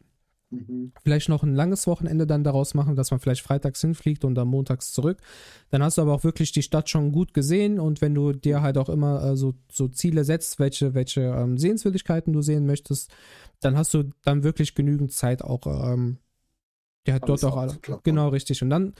Mhm. 0.50 0.93
vielleicht 1.05 1.28
noch 1.28 1.43
ein 1.43 1.55
langes 1.55 1.87
Wochenende 1.87 2.26
dann 2.26 2.43
daraus 2.43 2.73
machen, 2.73 2.97
dass 2.97 3.11
man 3.11 3.21
vielleicht 3.21 3.43
freitags 3.43 3.83
hinfliegt 3.83 4.25
und 4.25 4.35
dann 4.35 4.49
montags 4.49 4.93
zurück. 4.93 5.19
Dann 5.69 5.83
hast 5.83 5.99
du 5.99 6.02
aber 6.02 6.14
auch 6.14 6.25
wirklich 6.25 6.52
die 6.52 6.62
Stadt 6.62 6.88
schon 6.88 7.12
gut 7.12 7.35
gesehen 7.35 7.78
und 7.78 8.00
wenn 8.00 8.14
du 8.14 8.33
dir 8.33 8.62
halt 8.62 8.78
auch 8.78 8.88
immer 8.88 9.23
äh, 9.23 9.37
so, 9.37 9.52
so 9.71 9.88
Ziele 9.88 10.25
setzt, 10.25 10.59
welche, 10.59 10.95
welche 10.95 11.21
ähm, 11.21 11.59
Sehenswürdigkeiten 11.59 12.33
du 12.33 12.40
sehen 12.40 12.64
möchtest, 12.64 13.11
dann 13.61 13.76
hast 13.76 13.93
du 13.93 14.05
dann 14.25 14.43
wirklich 14.43 14.75
genügend 14.75 15.12
Zeit 15.12 15.43
auch, 15.43 15.67
ähm, 15.67 16.17
ja, 17.07 17.19
dort 17.19 17.45
auch. 17.45 17.76
Genau, 18.02 18.28
richtig. 18.28 18.62
Und 18.62 18.71
dann 18.71 18.95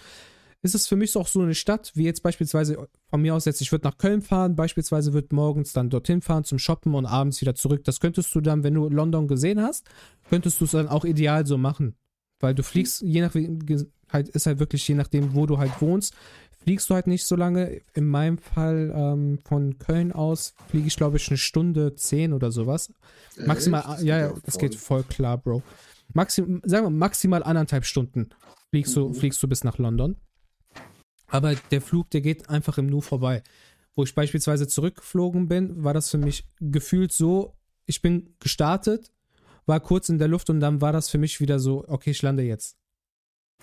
ist 0.63 0.75
es 0.75 0.87
für 0.87 0.97
mich 0.97 1.17
auch 1.17 1.29
so 1.29 1.41
eine 1.41 1.55
Stadt, 1.55 1.93
wie 1.95 2.05
jetzt 2.05 2.23
beispielsweise 2.23 2.89
von 3.11 3.23
mir 3.23 3.35
aus 3.35 3.45
jetzt, 3.45 3.61
ich 3.61 3.71
würde 3.71 3.87
nach 3.87 3.97
Köln 3.99 4.23
fahren, 4.23 4.57
beispielsweise 4.57 5.13
würde 5.13 5.35
morgens 5.35 5.73
dann 5.73 5.89
dorthin 5.91 6.21
fahren 6.21 6.45
zum 6.45 6.59
Shoppen 6.59 6.95
und 6.95 7.07
abends 7.07 7.41
wieder 7.41 7.55
zurück. 7.55 7.85
Das 7.85 8.01
könntest 8.01 8.35
du 8.35 8.41
dann, 8.41 8.65
wenn 8.65 8.75
du 8.75 8.89
London 8.89 9.29
gesehen 9.29 9.63
hast, 9.63 9.87
könntest 10.29 10.61
du 10.61 10.65
es 10.65 10.73
dann 10.73 10.89
auch 10.89 11.05
ideal 11.05 11.47
so 11.47 11.59
machen. 11.59 11.95
Weil 12.41 12.55
du 12.55 12.63
fliegst, 12.63 13.03
je 13.03 13.21
nach, 13.21 13.35
halt, 14.13 14.29
ist 14.29 14.47
halt 14.47 14.59
wirklich 14.59 14.87
je 14.87 14.95
nachdem, 14.95 15.35
wo 15.35 15.47
du 15.47 15.59
halt 15.59 15.81
wohnst, 15.81 16.15
fliegst 16.63 16.91
du 16.91 16.95
halt 16.95 17.07
nicht 17.07 17.25
so 17.25 17.37
lange. 17.37 17.81
In 17.95 18.07
meinem 18.09 18.39
Fall 18.39 18.93
ähm, 18.95 19.39
von 19.45 19.79
Köln 19.79 20.13
aus 20.13 20.55
fliege 20.69 20.87
ich, 20.87 20.97
glaube 20.97 21.17
ich, 21.17 21.29
eine 21.29 21.39
Stunde 21.39 21.95
zehn 21.95 22.33
oder 22.33 22.51
sowas. 22.51 22.93
Maximal, 23.45 23.85
Echt? 23.95 24.05
Ja, 24.05 24.19
ja, 24.19 24.35
das 24.45 24.59
geht 24.59 24.75
voll 24.75 25.05
klar, 25.05 25.39
Bro. 25.39 25.63
Maxim, 26.15 26.63
sagen 26.65 26.87
wir 26.87 26.91
maximal 26.91 27.43
anderthalb 27.43 27.85
Stunden 27.85 28.29
fliegst 28.71 28.97
du, 28.97 29.09
Mhm. 29.09 29.15
fliegst 29.15 29.43
du 29.43 29.49
bis 29.49 29.65
nach 29.65 29.79
London. 29.79 30.17
Aber 31.29 31.55
der 31.55 31.81
Flug, 31.81 32.11
der 32.11 32.21
geht 32.21 32.49
einfach 32.49 32.79
im 32.79 32.87
Nu 32.87 33.01
vorbei. 33.01 33.43
Wo 33.95 34.05
ich 34.05 34.15
beispielsweise 34.15 34.69
zurückgeflogen 34.69 35.49
bin, 35.49 35.83
war 35.85 35.93
das 35.95 36.11
für 36.11 36.19
mich 36.19 36.49
gefühlt 36.61 37.13
so, 37.13 37.55
ich 37.87 38.01
bin 38.03 38.35
gestartet, 38.41 39.13
war 39.67 39.81
kurz 39.81 40.09
in 40.09 40.19
der 40.19 40.29
Luft 40.29 40.51
und 40.51 40.61
dann 40.61 40.81
war 40.81 40.93
das 40.93 41.09
für 41.09 41.19
mich 41.19 41.41
wieder 41.41 41.59
so, 41.59 41.85
okay, 41.89 42.11
ich 42.11 42.23
lande 42.23 42.43
jetzt. 42.43 42.77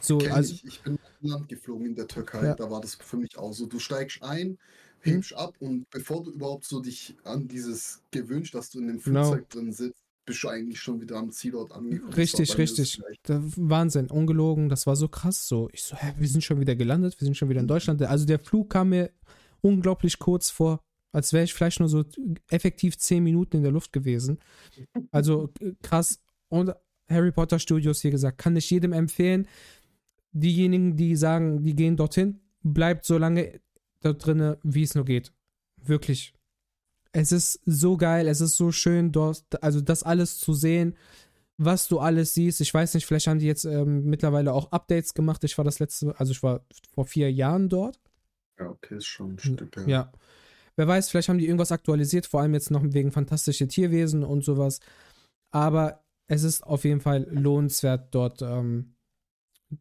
So, 0.02 0.18
also, 0.18 0.54
ich. 0.54 0.66
ich 0.66 0.82
bin 0.82 0.96
nach 1.02 1.22
Land 1.22 1.50
geflogen 1.50 1.88
in 1.88 1.96
der 1.96 2.08
Türkei, 2.08 2.46
Ja. 2.46 2.54
Mhm. 2.54 2.58
da 2.58 2.70
war 2.70 2.82
das 2.82 2.96
für 2.96 3.18
mich 3.18 3.38
auch 3.38 3.54
so. 3.54 3.66
Du 3.66 3.80
steigst 3.80 4.22
ein, 4.22 4.58
hebst 5.00 5.34
ab 5.34 5.56
und 5.60 5.90
bevor 5.90 6.24
du 6.24 6.32
überhaupt 6.32 6.66
so 6.66 6.80
dich 6.82 7.16
an 7.24 7.48
dieses 7.48 8.02
gewöhnst, 8.12 8.54
dass 8.54 8.70
du 8.70 8.80
in 8.80 8.88
dem 8.88 9.00
Genau. 9.02 9.24
Flugzeug 9.24 9.50
drin 9.50 9.72
sitzt, 9.72 10.05
bist 10.26 10.44
du 10.44 10.50
eigentlich 10.50 10.80
schon 10.80 11.02
wieder 11.02 11.18
am 11.18 11.32
Zielort 11.32 11.72
angekommen. 11.72 12.14
Richtig, 12.14 12.58
richtig. 12.58 13.02
Da, 13.24 13.42
Wahnsinn, 13.56 14.10
ungelogen, 14.10 14.70
das 14.70 14.88
war 14.88 14.96
so 14.96 15.08
krass 15.08 15.48
so. 15.48 15.70
Ich 15.72 15.84
so, 15.84 15.96
hä, 15.96 16.14
wir 16.18 16.28
sind 16.28 16.44
schon 16.44 16.60
wieder 16.60 16.76
gelandet, 16.76 17.20
wir 17.20 17.26
sind 17.26 17.38
schon 17.38 17.50
wieder 17.50 17.62
in 17.62 17.68
Deutschland. 17.68 18.02
Also 18.02 18.26
der 18.26 18.40
Flug 18.40 18.70
kam 18.72 18.90
mir 18.90 19.12
unglaublich 19.62 20.20
kurz 20.20 20.50
vor, 20.50 20.82
als 21.12 21.32
wäre 21.32 21.44
ich 21.44 21.54
vielleicht 21.54 21.80
nur 21.80 21.90
so 21.90 22.04
effektiv 22.50 22.98
zehn 22.98 23.24
Minuten 23.24 23.58
in 23.58 23.64
der 23.64 23.72
Luft 23.72 23.94
gewesen. 23.94 24.40
Also 25.12 25.54
äh, 25.60 25.74
krass. 25.82 26.20
Und 26.50 26.74
Harry 27.08 27.32
Potter 27.32 27.60
Studios, 27.60 28.04
wie 28.04 28.12
gesagt, 28.12 28.38
kann 28.38 28.56
ich 28.56 28.70
jedem 28.70 28.94
empfehlen. 28.94 29.48
Diejenigen, 30.32 30.98
die 30.98 31.16
sagen, 31.16 31.64
die 31.64 31.76
gehen 31.76 31.96
dorthin, 31.98 32.40
bleibt 32.64 33.06
so 33.06 33.18
lange 33.18 33.62
dort 34.02 34.26
drinne, 34.26 34.58
wie 34.64 34.84
es 34.84 34.96
nur 34.96 35.06
geht. 35.06 35.32
Wirklich. 35.78 36.34
Es 37.18 37.32
ist 37.32 37.62
so 37.66 37.96
geil, 37.96 38.28
es 38.28 38.42
ist 38.42 38.58
so 38.58 38.74
schön 38.74 39.14
dort, 39.14 39.46
also 39.64 39.80
das 39.80 40.04
alles 40.04 40.38
zu 40.38 40.54
sehen, 40.54 40.98
was 41.58 41.88
du 41.88 42.00
alles 42.00 42.34
siehst. 42.34 42.60
Ich 42.60 42.74
weiß 42.74 42.94
nicht, 42.94 43.06
vielleicht 43.06 43.28
haben 43.28 43.40
die 43.40 43.46
jetzt 43.46 43.64
ähm, 43.64 44.04
mittlerweile 44.04 44.52
auch 44.52 44.74
Updates 44.74 45.14
gemacht. 45.14 45.42
Ich 45.46 45.58
war 45.58 45.64
das 45.64 45.80
letzte, 45.80 46.14
also 46.20 46.34
ich 46.34 46.44
war 46.44 46.66
vor 46.94 47.06
vier 47.06 47.32
Jahren 47.32 47.70
dort. 47.70 48.02
Ja, 48.60 48.70
okay, 48.70 48.98
ist 48.98 49.06
schon 49.06 49.36
ein 49.36 49.40
Stück. 49.40 49.78
her. 49.78 49.88
Ja. 49.88 50.12
Wer 50.76 50.90
weiß, 50.90 51.10
vielleicht 51.10 51.30
haben 51.30 51.38
die 51.38 51.46
irgendwas 51.46 51.72
aktualisiert, 51.72 52.26
vor 52.26 52.42
allem 52.42 52.54
jetzt 52.54 52.70
noch 52.70 52.84
wegen 52.84 53.14
fantastische 53.14 53.70
Tierwesen 53.70 54.26
und 54.26 54.44
sowas. 54.44 54.82
Aber 55.52 56.04
es 56.28 56.44
ist 56.44 56.64
auf 56.64 56.84
jeden 56.84 57.00
Fall 57.00 57.26
lohnenswert, 57.32 58.14
dort, 58.14 58.42
ähm, 58.42 58.96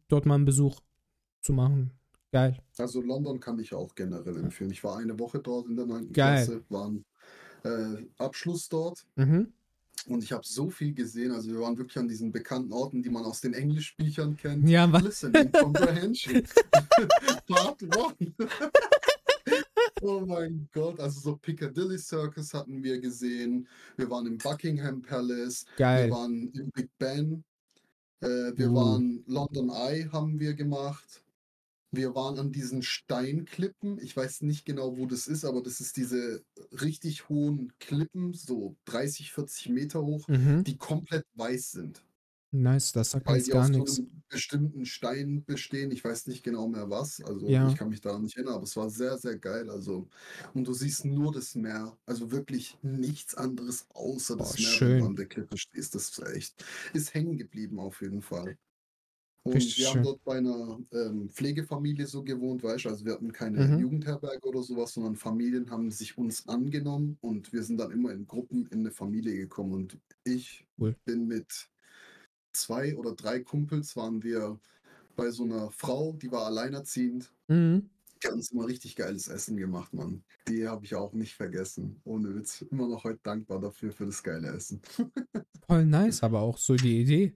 dort 0.07 0.25
mal 0.25 0.35
einen 0.35 0.45
Besuch 0.45 0.79
zu 1.41 1.51
machen. 1.51 1.91
Geil. 2.31 2.57
Also 2.77 3.01
London 3.01 3.41
kann 3.41 3.59
ich 3.59 3.73
auch 3.73 3.93
generell 3.93 4.37
empfehlen. 4.37 4.71
Ich 4.71 4.85
war 4.85 4.97
eine 4.97 5.19
Woche 5.19 5.39
dort 5.39 5.67
in 5.67 5.75
der 5.75 5.85
9. 5.85 6.13
Geil. 6.13 6.45
Klasse, 6.45 6.63
war 6.69 6.87
ein 6.87 7.03
äh, 7.65 8.05
Abschluss 8.17 8.69
dort 8.69 9.05
Mhm. 9.15 9.51
und 10.07 10.23
ich 10.23 10.31
habe 10.31 10.43
so 10.45 10.69
viel 10.69 10.93
gesehen. 10.93 11.31
Also 11.31 11.49
wir 11.51 11.59
waren 11.61 11.77
wirklich 11.77 11.97
an 11.97 12.07
diesen 12.07 12.31
bekannten 12.31 12.71
Orten, 12.71 13.01
die 13.03 13.09
man 13.09 13.25
aus 13.25 13.41
den 13.41 13.53
Englischbüchern 13.53 14.37
kennt. 14.37 14.69
Ja, 14.69 14.91
wa- 14.91 14.99
Listening 14.99 15.51
Comprehension. 15.51 16.43
Part 17.47 17.81
1. 17.83 18.33
oh 20.01 20.21
mein 20.25 20.67
Gott, 20.73 20.99
also 20.99 21.19
so 21.19 21.35
Piccadilly 21.37 21.97
Circus 21.97 22.53
hatten 22.53 22.83
wir 22.83 22.99
gesehen. 22.99 23.67
Wir 23.97 24.09
waren 24.09 24.25
im 24.27 24.37
Buckingham 24.37 25.01
Palace. 25.01 25.65
geil. 25.77 26.07
Wir 26.07 26.13
waren 26.15 26.51
im 26.53 26.69
Big 26.71 26.89
Ben. 26.97 27.43
Äh, 28.21 28.51
wir 28.55 28.69
Uh. 28.71 28.75
waren 28.75 29.23
London 29.27 29.69
Eye 29.69 30.07
haben 30.11 30.39
wir 30.39 30.53
gemacht. 30.53 31.21
Wir 31.95 32.15
waren 32.15 32.37
an 32.39 32.51
diesen 32.51 32.81
Steinklippen. 32.83 33.99
Ich 33.99 34.15
weiß 34.15 34.41
nicht 34.41 34.65
genau, 34.65 34.97
wo 34.97 35.05
das 35.07 35.27
ist, 35.27 35.45
aber 35.45 35.61
das 35.63 35.79
ist 35.81 35.97
diese 35.97 36.43
richtig 36.71 37.29
hohen 37.29 37.73
Klippen, 37.79 38.33
so 38.33 38.77
30, 38.85 39.31
40 39.31 39.69
Meter 39.69 40.03
hoch, 40.03 40.27
Mhm. 40.27 40.67
die 40.67 40.77
komplett 40.77 41.25
weiß 41.33 41.71
sind. 41.71 42.05
Nice, 42.53 42.91
das 42.93 43.11
sagt 43.11 43.27
Weil 43.27 43.41
die 43.43 43.51
gar 43.51 43.67
aus 43.67 43.71
so 43.73 43.85
nichts. 43.85 43.99
einem 43.99 44.23
bestimmten 44.29 44.85
Stein 44.85 45.43
bestehen. 45.45 45.89
Ich 45.91 46.03
weiß 46.03 46.27
nicht 46.27 46.43
genau 46.43 46.67
mehr 46.67 46.89
was. 46.91 47.19
Also 47.21 47.47
Ja. 47.49 47.65
ich 47.65 47.75
kann 47.75 47.89
mich 47.89 48.01
daran 48.01 48.21
nicht 48.21 48.35
erinnern, 48.37 48.55
aber 48.55 48.63
es 48.63 48.75
war 48.77 48.89
sehr, 48.89 49.17
sehr 49.17 49.37
geil. 49.39 49.69
Also, 49.69 50.09
und 50.53 50.67
du 50.67 50.73
siehst 50.73 51.05
nur 51.05 51.31
das 51.31 51.55
Meer. 51.55 51.97
Also 52.05 52.31
wirklich 52.31 52.77
nichts 52.83 53.33
anderes 53.35 53.87
außer 53.89 54.37
das 54.37 54.53
Boah, 54.53 54.57
Meer, 54.57 54.79
schön. 54.79 54.89
wenn 54.89 54.97
du 54.99 55.05
an 55.05 55.15
der 55.15 55.25
Klippe 55.27 55.57
stehst. 55.57 55.95
Das 55.95 56.09
ist 56.09 56.19
echt, 56.19 56.63
ist 56.93 57.13
hängen 57.15 57.37
geblieben 57.37 57.79
auf 57.79 58.01
jeden 58.01 58.21
Fall. 58.21 58.57
Und 59.45 59.53
Richtig 59.53 59.77
wir 59.77 59.85
schön. 59.85 59.97
haben 59.97 60.03
dort 60.03 60.23
bei 60.23 60.37
einer 60.39 60.79
ähm, 60.91 61.29
Pflegefamilie 61.29 62.07
so 62.07 62.23
gewohnt, 62.23 62.63
weißt 62.63 62.85
du, 62.85 62.89
also 62.89 63.05
wir 63.05 63.13
hatten 63.13 63.31
keine 63.31 63.67
Mhm. 63.67 63.79
Jugendherberge 63.79 64.47
oder 64.47 64.63
sowas, 64.63 64.93
sondern 64.93 65.15
Familien 65.15 65.69
haben 65.69 65.91
sich 65.91 66.17
uns 66.17 66.47
angenommen 66.47 67.17
und 67.21 67.53
wir 67.53 67.61
sind 67.63 67.77
dann 67.77 67.91
immer 67.91 68.11
in 68.11 68.25
Gruppen 68.25 68.65
in 68.71 68.79
eine 68.79 68.91
Familie 68.91 69.35
gekommen 69.35 69.73
und 69.73 69.99
ich 70.23 70.65
Cool. 70.79 70.95
bin 71.05 71.27
mit 71.27 71.69
zwei 72.53 72.95
oder 72.97 73.13
drei 73.15 73.39
Kumpels 73.41 73.95
waren 73.95 74.23
wir 74.23 74.59
bei 75.15 75.31
so 75.31 75.43
einer 75.43 75.71
Frau, 75.71 76.13
die 76.13 76.31
war 76.31 76.45
alleinerziehend. 76.47 77.33
Mhm. 77.47 77.89
Die 78.23 78.27
hat 78.27 78.33
uns 78.35 78.51
immer 78.51 78.67
richtig 78.67 78.95
geiles 78.95 79.27
Essen 79.27 79.57
gemacht, 79.57 79.93
Mann. 79.93 80.23
Die 80.47 80.67
habe 80.67 80.85
ich 80.85 80.95
auch 80.95 81.13
nicht 81.13 81.35
vergessen. 81.35 82.01
Ohne 82.05 82.35
Witz. 82.35 82.61
Immer 82.63 82.87
noch 82.87 83.03
heute 83.03 83.19
dankbar 83.23 83.59
dafür, 83.59 83.91
für 83.91 84.05
das 84.07 84.23
geile 84.23 84.47
Essen. 84.49 84.81
Voll 85.67 85.85
nice, 85.85 86.23
aber 86.23 86.39
auch 86.41 86.57
so 86.57 86.75
die 86.75 87.01
Idee. 87.01 87.35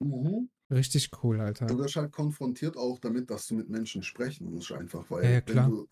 Mhm. 0.00 0.48
Richtig 0.70 1.10
cool, 1.22 1.40
Alter. 1.40 1.66
Du 1.66 1.78
wirst 1.78 1.96
halt 1.96 2.12
konfrontiert 2.12 2.76
auch 2.76 2.98
damit, 2.98 3.30
dass 3.30 3.46
du 3.46 3.54
mit 3.54 3.68
Menschen 3.68 4.02
sprechen 4.02 4.50
musst, 4.50 4.72
einfach, 4.72 5.10
weil 5.10 5.40
Ja, 5.40 5.40
wenn 5.46 5.62
du 5.64 5.86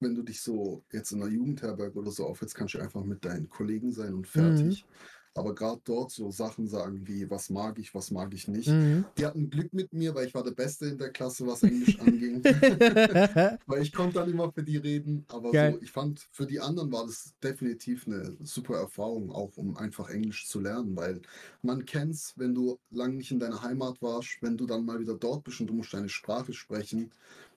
wenn 0.00 0.14
du 0.14 0.22
dich 0.22 0.42
so 0.42 0.84
jetzt 0.92 1.10
in 1.12 1.22
einer 1.22 1.30
Jugendherberge 1.32 1.98
oder 1.98 2.10
so 2.12 2.26
aufhältst, 2.26 2.54
kannst 2.54 2.74
du 2.74 2.78
einfach 2.80 3.04
mit 3.04 3.24
deinen 3.24 3.48
Kollegen 3.48 3.92
sein 3.92 4.14
und 4.14 4.28
fertig. 4.28 4.86
Aber 5.34 5.54
gerade 5.54 5.80
dort 5.84 6.10
so 6.10 6.30
Sachen 6.32 6.66
sagen 6.66 7.06
wie, 7.06 7.30
was 7.30 7.50
mag 7.50 7.78
ich, 7.78 7.94
was 7.94 8.10
mag 8.10 8.34
ich 8.34 8.48
nicht. 8.48 8.68
Mhm. 8.68 9.04
Die 9.16 9.24
hatten 9.24 9.48
Glück 9.48 9.72
mit 9.72 9.92
mir, 9.92 10.12
weil 10.14 10.26
ich 10.26 10.34
war 10.34 10.42
der 10.42 10.50
Beste 10.50 10.86
in 10.86 10.98
der 10.98 11.10
Klasse, 11.10 11.46
was 11.46 11.62
Englisch 11.62 12.00
anging. 12.00 12.42
Weil 13.66 13.82
ich 13.82 13.92
konnte 13.92 14.14
dann 14.14 14.30
immer 14.30 14.52
für 14.52 14.62
die 14.62 14.76
reden, 14.76 15.24
aber 15.28 15.50
so, 15.50 15.78
ich 15.80 15.92
fand, 15.92 16.26
für 16.32 16.46
die 16.46 16.58
anderen 16.60 16.90
war 16.90 17.06
das 17.06 17.32
definitiv 17.42 18.06
eine 18.06 18.36
super 18.40 18.76
Erfahrung, 18.76 19.30
auch 19.30 19.56
um 19.56 19.76
einfach 19.76 20.08
Englisch 20.10 20.48
zu 20.48 20.60
lernen, 20.60 20.96
weil 20.96 21.20
man 21.62 21.84
kennt's, 21.84 22.34
wenn 22.36 22.54
du 22.54 22.78
lang 22.90 23.16
nicht 23.16 23.30
in 23.30 23.38
deiner 23.38 23.62
Heimat 23.62 24.02
warst, 24.02 24.38
wenn 24.40 24.56
du 24.56 24.66
dann 24.66 24.84
mal 24.84 24.98
wieder 24.98 25.14
dort 25.14 25.44
bist 25.44 25.60
und 25.60 25.68
du 25.68 25.74
musst 25.74 25.94
deine 25.94 26.08
Sprache 26.08 26.52
sprechen, 26.52 27.12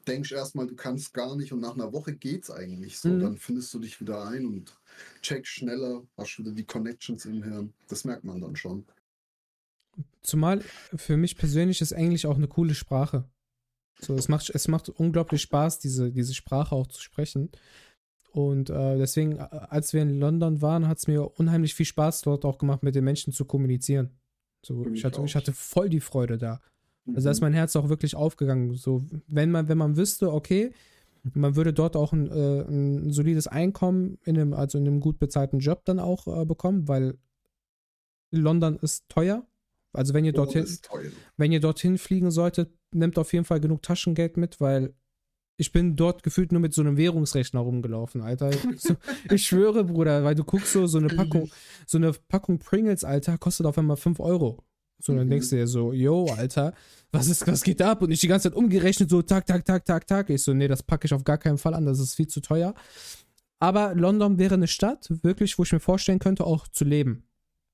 denkst 0.08 0.32
erstmal, 0.32 0.68
du 0.68 0.76
kannst 0.76 1.14
gar 1.14 1.36
nicht 1.36 1.52
und 1.52 1.60
nach 1.60 1.76
einer 1.76 1.94
Woche 1.94 2.14
geht's 2.14 2.52
eigentlich 2.52 3.00
so, 3.00 3.10
Mhm. 3.10 3.20
dann 3.20 3.38
findest 3.38 3.74
du 3.74 3.80
dich 3.80 4.00
wieder 4.02 4.26
ein 4.28 4.46
und 4.46 4.76
checkst 5.22 5.52
schneller, 5.54 6.04
hast 6.18 6.40
wieder 6.40 6.52
die 6.52 6.66
Connections 6.66 7.26
im 7.26 7.44
Hirn, 7.44 7.74
das 7.88 8.06
merkt 8.06 8.24
man 8.24 8.42
dann 8.42 8.56
schon. 8.56 8.86
Zumal 10.22 10.62
für 10.96 11.18
mich 11.18 11.38
persönlich 11.38 11.82
ist 11.82 11.92
Englisch 11.92 12.26
auch 12.26 12.38
eine 12.38 12.48
coole 12.48 12.74
Sprache. 12.74 13.26
So, 14.00 14.16
es 14.16 14.28
macht, 14.28 14.50
es 14.50 14.68
macht 14.68 14.90
unglaublich 14.90 15.42
Spaß, 15.42 15.80
diese, 15.80 16.12
diese 16.12 16.34
Sprache 16.34 16.76
auch 16.76 16.88
zu 16.88 17.02
sprechen. 17.02 17.52
Und 18.32 18.70
äh, 18.72 18.98
deswegen, 18.98 19.38
äh, 19.38 19.48
als 19.70 19.94
wir 19.94 20.02
in 20.02 20.20
London 20.20 20.62
waren, 20.62 20.88
hat 20.88 20.98
es 20.98 21.08
mir 21.08 21.24
unheimlich 21.40 21.76
viel 21.76 21.86
Spaß 21.86 22.22
dort 22.22 22.46
auch 22.46 22.58
gemacht, 22.58 22.82
mit 22.82 22.96
den 22.96 23.04
Menschen 23.04 23.32
zu 23.32 23.46
kommunizieren. 23.46 24.18
So, 24.66 24.86
ich 24.88 25.06
hatte, 25.06 25.22
auch. 25.22 25.26
ich 25.26 25.36
hatte 25.36 25.54
voll 25.54 25.90
die 25.90 26.00
Freude 26.00 26.38
da. 26.38 26.60
Also 27.08 27.26
da 27.26 27.32
ist 27.32 27.40
Mhm. 27.42 27.46
mein 27.48 27.54
Herz 27.54 27.76
auch 27.76 27.90
wirklich 27.90 28.16
aufgegangen. 28.16 28.74
So, 28.76 29.04
wenn 29.28 29.52
man, 29.52 29.68
wenn 29.68 29.78
man 29.78 29.98
wüsste, 29.98 30.32
okay, 30.32 30.72
man 31.34 31.56
würde 31.56 31.74
dort 31.74 31.96
auch 31.96 32.12
ein, 32.14 32.30
äh, 32.30 32.62
ein 32.62 33.12
solides 33.12 33.48
Einkommen 33.48 34.18
in 34.26 34.38
einem, 34.38 34.54
also 34.54 34.78
in 34.78 34.88
einem 34.88 35.00
gut 35.00 35.20
bezahlten 35.20 35.60
Job 35.60 35.84
dann 35.86 36.00
auch 36.00 36.28
äh, 36.28 36.46
bekommen, 36.46 36.88
weil 36.88 37.18
London 38.32 38.78
ist 38.82 39.08
teuer. 39.10 39.46
Also 39.94 40.14
wenn 40.14 40.26
ihr 40.26 40.34
Oh, 40.34 40.38
dorthin, 40.38 40.66
teuer. 40.82 41.12
wenn 41.38 41.52
ihr 41.52 41.60
dorthin 41.60 41.98
fliegen 41.98 42.32
solltet, 42.32 42.72
nehmt 42.94 43.18
auf 43.20 43.32
jeden 43.34 43.46
Fall 43.46 43.60
genug 43.60 43.84
Taschengeld 43.84 44.38
mit, 44.38 44.60
weil 44.60 44.94
ich 45.58 45.72
bin 45.72 45.96
dort 45.96 46.24
gefühlt 46.24 46.52
nur 46.52 46.62
mit 46.62 46.74
so 46.74 46.82
einem 46.82 46.98
Währungsrechner 46.98 47.60
rumgelaufen, 47.60 48.22
Alter. 48.22 48.52
So, 48.78 48.96
ich 49.32 49.46
schwöre, 49.46 49.84
Bruder, 49.84 50.24
weil 50.24 50.34
du 50.36 50.44
guckst 50.44 50.74
so, 50.74 50.88
so 50.88 50.98
eine 50.98 51.08
Packung, 51.10 51.50
so 51.86 52.00
eine 52.00 52.12
Packung 52.12 52.58
Pringles, 52.58 53.04
Alter, 53.04 53.38
kostet 53.38 53.68
auf 53.68 53.78
einmal 53.78 53.98
5 53.98 54.20
Euro. 54.20 54.64
So, 55.06 55.14
dann 55.14 55.26
Mhm. 55.26 55.32
denkst 55.32 55.50
du 55.50 55.58
dir 55.58 55.68
so, 55.68 55.92
yo, 55.92 56.28
Alter, 56.38 56.74
was 57.12 57.28
ist, 57.28 57.46
was 57.46 57.62
geht 57.62 57.82
da 57.82 57.92
ab? 57.92 58.02
Und 58.02 58.12
ich 58.12 58.22
die 58.22 58.30
ganze 58.30 58.50
Zeit 58.50 58.58
umgerechnet, 58.58 59.10
so, 59.10 59.22
tak, 59.22 59.46
tak, 59.46 59.66
tak, 59.66 59.84
tak, 59.84 60.08
tak. 60.08 60.30
Ich 60.30 60.42
so, 60.44 60.54
nee, 60.54 60.70
das 60.70 60.82
packe 60.82 61.06
ich 61.08 61.14
auf 61.14 61.26
gar 61.26 61.38
keinen 61.38 61.58
Fall 61.58 61.74
an, 61.74 61.86
das 61.86 62.00
ist 62.00 62.16
viel 62.16 62.28
zu 62.28 62.40
teuer. 62.40 62.74
Aber 63.60 63.94
London 63.96 64.38
wäre 64.38 64.54
eine 64.54 64.68
Stadt, 64.68 65.12
wirklich, 65.22 65.58
wo 65.60 65.64
ich 65.64 65.74
mir 65.74 65.82
vorstellen 65.82 66.20
könnte, 66.20 66.46
auch 66.46 66.70
zu 66.70 66.86
leben. 66.86 67.24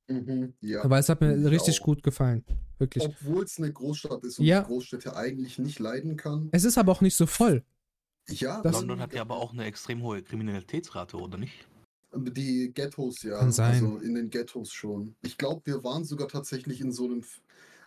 Mhm. 0.07 0.53
Ja. 0.61 0.83
Aber 0.83 0.97
es 0.97 1.07
hat 1.07 1.21
mir 1.21 1.37
Ich 1.37 1.45
richtig 1.51 1.79
auch. 1.81 1.85
gut 1.85 2.01
gefallen. 2.01 2.43
Wirklich. 2.79 3.03
Obwohl 3.05 3.43
es 3.43 3.59
eine 3.59 3.71
Großstadt 3.71 4.23
ist 4.23 4.39
und 4.39 4.45
Ja. 4.45 4.61
Großstädte 4.61 5.15
eigentlich 5.15 5.59
nicht 5.59 5.77
leiden 5.77 6.17
kann. 6.17 6.49
Es 6.51 6.63
ist 6.63 6.79
aber 6.79 6.91
auch 6.93 7.01
nicht 7.01 7.15
so 7.15 7.27
voll. 7.27 7.63
Ja, 8.27 8.61
Das- 8.63 8.73
London 8.73 9.01
hat 9.01 9.13
ja 9.13 9.21
aber 9.21 9.35
auch 9.37 9.53
eine 9.53 9.65
extrem 9.65 10.01
hohe 10.01 10.23
Kriminalitätsrate, 10.23 11.15
oder 11.17 11.37
nicht? 11.37 11.67
Die 12.15 12.71
Ghettos, 12.73 13.21
ja. 13.23 13.39
Kann 13.39 13.51
sein. 13.51 13.83
Also 13.85 13.97
in 13.97 14.15
den 14.15 14.29
Ghettos 14.29 14.71
schon. 14.71 15.15
Ich 15.21 15.37
glaube, 15.37 15.61
wir 15.65 15.83
waren 15.83 16.03
sogar 16.03 16.27
tatsächlich 16.27 16.81
in 16.81 16.91
so 16.91 17.05
einem. 17.05 17.23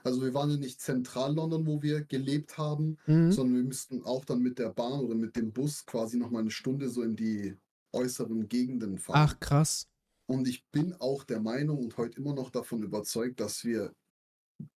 Also 0.05 0.21
wir 0.23 0.35
waren 0.35 0.51
ja 0.51 0.57
nicht 0.57 0.81
zentral 0.81 1.35
London, 1.35 1.65
wo 1.67 1.81
wir 1.81 2.03
gelebt 2.03 2.59
haben, 2.59 2.99
Mhm. 3.07 3.31
sondern 3.31 3.57
wir 3.57 3.63
müssten 3.65 4.03
auch 4.03 4.25
dann 4.25 4.41
mit 4.41 4.59
der 4.59 4.71
Bahn 4.71 5.01
oder 5.01 5.15
mit 5.15 5.37
dem 5.37 5.53
Bus 5.53 5.87
quasi 5.87 6.17
nochmal 6.17 6.43
eine 6.43 6.51
Stunde 6.51 6.89
so 6.89 7.03
in 7.03 7.15
die 7.15 7.57
äußeren 7.93 8.49
Gegenden 8.49 8.99
fahren. 8.99 9.29
Ach, 9.29 9.39
krass. 9.39 9.87
Und 10.27 10.49
ich 10.49 10.65
bin 10.73 10.95
auch 10.95 11.23
der 11.25 11.41
Meinung 11.41 11.79
und 11.79 11.97
heute 11.99 12.19
immer 12.19 12.35
noch 12.35 12.51
davon 12.51 12.83
überzeugt, 12.83 13.39
dass 13.39 13.65
wir 13.65 13.93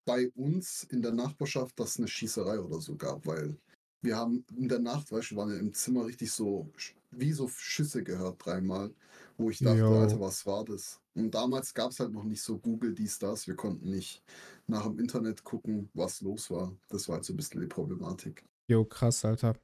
bei 0.05 0.29
uns 0.35 0.83
in 0.83 1.01
der 1.01 1.13
Nachbarschaft 1.13 1.79
das 1.79 1.97
eine 1.97 2.07
Schießerei 2.07 2.59
oder 2.59 2.79
so 2.79 2.95
gab, 2.95 3.25
weil 3.25 3.57
wir 4.01 4.15
haben 4.15 4.45
in 4.55 4.67
der 4.69 4.79
Nacht, 4.79 5.11
weißt 5.11 5.31
du, 5.31 5.35
waren 5.37 5.49
ja 5.49 5.57
im 5.57 5.73
Zimmer 5.73 6.05
richtig 6.05 6.31
so, 6.31 6.69
wie 7.11 7.31
so 7.33 7.47
Schüsse 7.47 8.03
gehört 8.03 8.45
dreimal, 8.45 8.93
wo 9.37 9.49
ich 9.49 9.59
dachte, 9.59 9.79
Jo. 9.79 9.99
Alter, 9.99 10.19
was 10.19 10.45
war 10.45 10.65
das? 10.65 10.99
Und 11.15 11.31
damals 11.33 11.73
gab 11.73 11.91
es 11.91 11.99
halt 11.99 12.11
noch 12.11 12.23
nicht 12.23 12.41
so 12.41 12.57
Google, 12.57 12.93
dies, 12.93 13.17
das. 13.19 13.47
Wir 13.47 13.55
konnten 13.55 13.89
nicht 13.89 14.23
nach 14.67 14.83
dem 14.83 14.99
Internet 14.99 15.43
gucken, 15.43 15.89
was 15.93 16.21
los 16.21 16.51
war. 16.51 16.75
Das 16.89 17.07
war 17.07 17.15
halt 17.15 17.25
so 17.25 17.33
ein 17.33 17.37
bisschen 17.37 17.61
die 17.61 17.67
Problematik. 17.67 18.43
Jo, 18.67 18.83
krass, 18.85 19.23
Alter. 19.25 19.55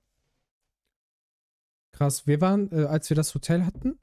Krass. 1.92 2.26
Wir 2.26 2.42
waren, 2.42 2.72
äh, 2.72 2.86
als 2.86 3.10
wir 3.10 3.16
das 3.16 3.34
Hotel 3.36 3.66
hatten, 3.66 4.00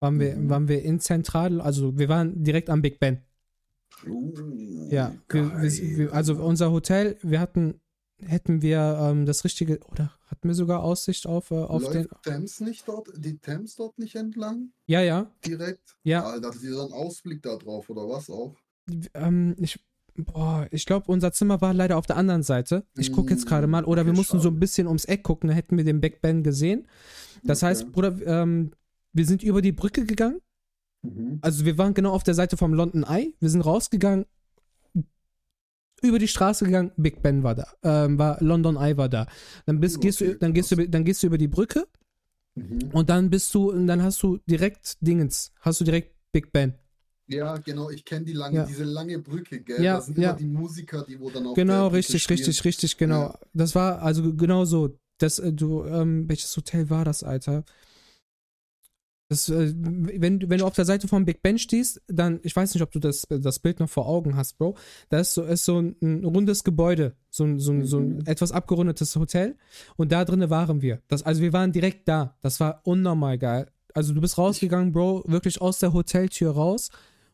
waren 0.00 0.18
wir, 0.18 0.36
Mhm. 0.36 0.48
waren 0.50 0.68
wir 0.68 0.82
in 0.82 1.00
Zentral, 1.00 1.60
also 1.60 1.98
wir 1.98 2.08
waren 2.08 2.42
direkt 2.42 2.70
am 2.70 2.82
Big 2.82 2.98
Ben. 3.00 3.22
Uh, 4.06 4.32
Ja, 4.90 5.14
wir, 5.28 5.60
wir, 5.60 6.12
also 6.12 6.34
unser 6.42 6.70
Hotel, 6.70 7.16
wir 7.22 7.40
hatten, 7.40 7.80
hätten 8.24 8.62
wir 8.62 8.98
ähm, 9.00 9.26
das 9.26 9.44
richtige, 9.44 9.78
oder 9.90 10.12
hatten 10.26 10.48
wir 10.48 10.54
sogar 10.54 10.82
Aussicht 10.82 11.26
auf, 11.26 11.50
äh, 11.50 11.54
auf 11.54 11.82
Läuft 11.82 11.94
den. 11.94 12.08
Thames 12.22 12.60
nicht 12.60 12.86
dort, 12.86 13.08
die 13.16 13.38
Thames 13.38 13.76
dort 13.76 13.98
nicht 13.98 14.14
entlang? 14.16 14.70
Ja, 14.86 15.00
ja, 15.00 15.30
Direkt? 15.46 15.96
ja. 16.02 16.24
Alter, 16.24 16.48
hattet 16.48 16.62
ihr 16.62 16.74
da 16.76 16.84
einen 16.84 16.92
Ausblick 16.92 17.42
da 17.42 17.56
drauf 17.56 17.88
oder 17.90 18.08
was 18.08 18.28
auch? 18.30 18.56
Ähm, 19.14 19.54
ich, 19.58 19.78
boah, 20.16 20.66
ich 20.70 20.86
glaube, 20.86 21.10
unser 21.12 21.32
Zimmer 21.32 21.60
war 21.60 21.74
leider 21.74 21.96
auf 21.96 22.06
der 22.06 22.16
anderen 22.16 22.42
Seite. 22.42 22.84
Ich 22.96 23.12
gucke 23.12 23.32
jetzt 23.32 23.46
gerade 23.46 23.66
mal. 23.66 23.84
Oder 23.84 24.04
wir 24.04 24.10
Okay, 24.12 24.18
mussten 24.18 24.40
so 24.40 24.48
ein 24.48 24.52
schade. 24.52 24.60
bisschen 24.60 24.86
ums 24.86 25.04
Eck 25.04 25.22
gucken, 25.22 25.48
dann 25.48 25.54
hätten 25.56 25.76
wir 25.76 25.84
den 25.84 26.00
Ben 26.00 26.42
gesehen. 26.42 26.86
Das 27.44 27.62
heißt, 27.62 27.82
Okay. 27.82 27.90
Bruder, 27.92 28.26
ähm, 28.42 28.72
wir 29.12 29.26
sind 29.26 29.42
über 29.42 29.62
die 29.62 29.72
Brücke 29.72 30.04
gegangen. 30.04 30.40
Mhm. 31.02 31.38
Also 31.42 31.64
wir 31.64 31.78
waren 31.78 31.94
genau 31.94 32.12
auf 32.12 32.24
der 32.24 32.34
Seite 32.34 32.56
vom 32.56 32.74
London 32.74 33.04
Eye. 33.04 33.34
Wir 33.40 33.48
sind 33.50 33.60
rausgegangen, 33.62 34.26
über 36.02 36.18
die 36.18 36.28
Straße 36.28 36.64
gegangen, 36.64 36.92
Big 36.96 37.22
Ben 37.22 37.42
war 37.42 37.54
da, 37.54 37.66
ähm, 37.82 38.18
war 38.18 38.42
London 38.42 38.76
Eye 38.76 38.96
war 38.96 39.08
da. 39.08 39.26
Dann 39.66 39.80
bist, 39.80 40.00
gehst 40.00 40.20
du, 40.20 40.26
Okay, 40.26 40.36
dann 40.40 40.52
gehst 40.54 40.70
du, 40.72 40.88
dann 40.88 41.04
gehst 41.04 41.22
du 41.22 41.26
über 41.26 41.38
die 41.38 41.48
Brücke 41.48 41.86
Mhm. 42.54 42.90
und 42.92 43.08
dann 43.10 43.30
bist 43.30 43.54
du, 43.54 43.70
und 43.70 43.86
dann 43.86 44.02
hast 44.02 44.22
du 44.22 44.38
direkt 44.46 44.96
Dingens, 45.00 45.52
hast 45.60 45.80
du 45.80 45.84
direkt 45.84 46.14
Big 46.32 46.52
Ben. 46.52 46.74
Ja, 47.28 47.56
genau, 47.58 47.90
ich 47.90 48.04
kenne 48.04 48.24
die 48.24 48.32
lange, 48.32 48.56
Ja. 48.56 48.64
diese 48.64 48.84
lange 48.84 49.18
Brücke, 49.18 49.60
gell? 49.60 49.82
Ja, 49.84 49.96
da 49.96 50.00
sind 50.00 50.18
ja. 50.18 50.30
immer 50.30 50.38
die 50.38 50.46
Musiker, 50.46 51.04
die 51.06 51.20
wo 51.20 51.28
dann 51.30 51.46
auf 51.46 51.54
Genau, 51.54 51.88
richtig, 51.88 52.22
spielen. 52.22 52.38
richtig, 52.38 52.64
richtig, 52.64 52.96
genau. 52.96 53.22
Ja. 53.22 53.38
Das 53.52 53.74
war 53.74 54.00
also 54.02 54.34
genau 54.34 54.64
so. 54.64 54.98
Das, 55.18 55.38
äh, 55.38 55.52
du, 55.52 55.84
ähm, 55.84 56.28
welches 56.28 56.56
Hotel 56.56 56.88
war 56.90 57.04
das, 57.04 57.22
Alter? 57.22 57.64
Das, 59.30 59.48
äh, 59.50 59.74
wenn, 59.76 60.40
du- 60.40 60.48
wenn 60.48 60.58
du 60.58 60.64
auf 60.64 60.74
der 60.74 60.86
Seite 60.86 61.06
vom 61.06 61.26
Big 61.26 61.42
Ben 61.42 61.58
stehst, 61.58 62.00
dann, 62.08 62.40
ich 62.42 62.56
weiß 62.56 62.72
nicht, 62.72 62.82
ob 62.82 62.90
du 62.90 62.98
das, 62.98 63.24
das 63.28 63.58
Bild 63.58 63.78
noch 63.78 63.88
vor 63.90 64.06
Augen 64.08 64.36
hast, 64.36 64.56
Bro. 64.56 64.76
Da 65.10 65.18
ist 65.20 65.34
so, 65.34 65.42
ist 65.42 65.66
so 65.66 65.78
ein, 65.80 65.96
ein 66.00 66.24
rundes 66.24 66.64
Gebäude, 66.64 67.14
so 67.30 67.44
ein, 67.44 67.58
so, 67.58 67.72
ein, 67.72 67.84
so 67.84 67.98
ein 67.98 68.08
Mhm. 68.16 68.22
etwas 68.24 68.52
abgerundetes 68.52 69.14
Hotel. 69.16 69.56
Und 69.96 70.12
da 70.12 70.24
drinnen 70.24 70.48
waren 70.48 70.80
wir. 70.80 71.02
Das, 71.08 71.22
also 71.24 71.42
wir 71.42 71.52
waren 71.52 71.72
direkt 71.72 72.08
da. 72.08 72.36
Das 72.40 72.58
war 72.58 72.80
unnormal 72.84 73.36
geil. 73.36 73.70
Also 73.92 74.14
du 74.14 74.20
bist 74.22 74.38
rausgegangen, 74.38 74.92
Bro, 74.92 75.24
wirklich 75.26 75.60
aus 75.60 75.78
der 75.78 75.92
Hoteltür 75.92 76.52
raus 76.52 76.88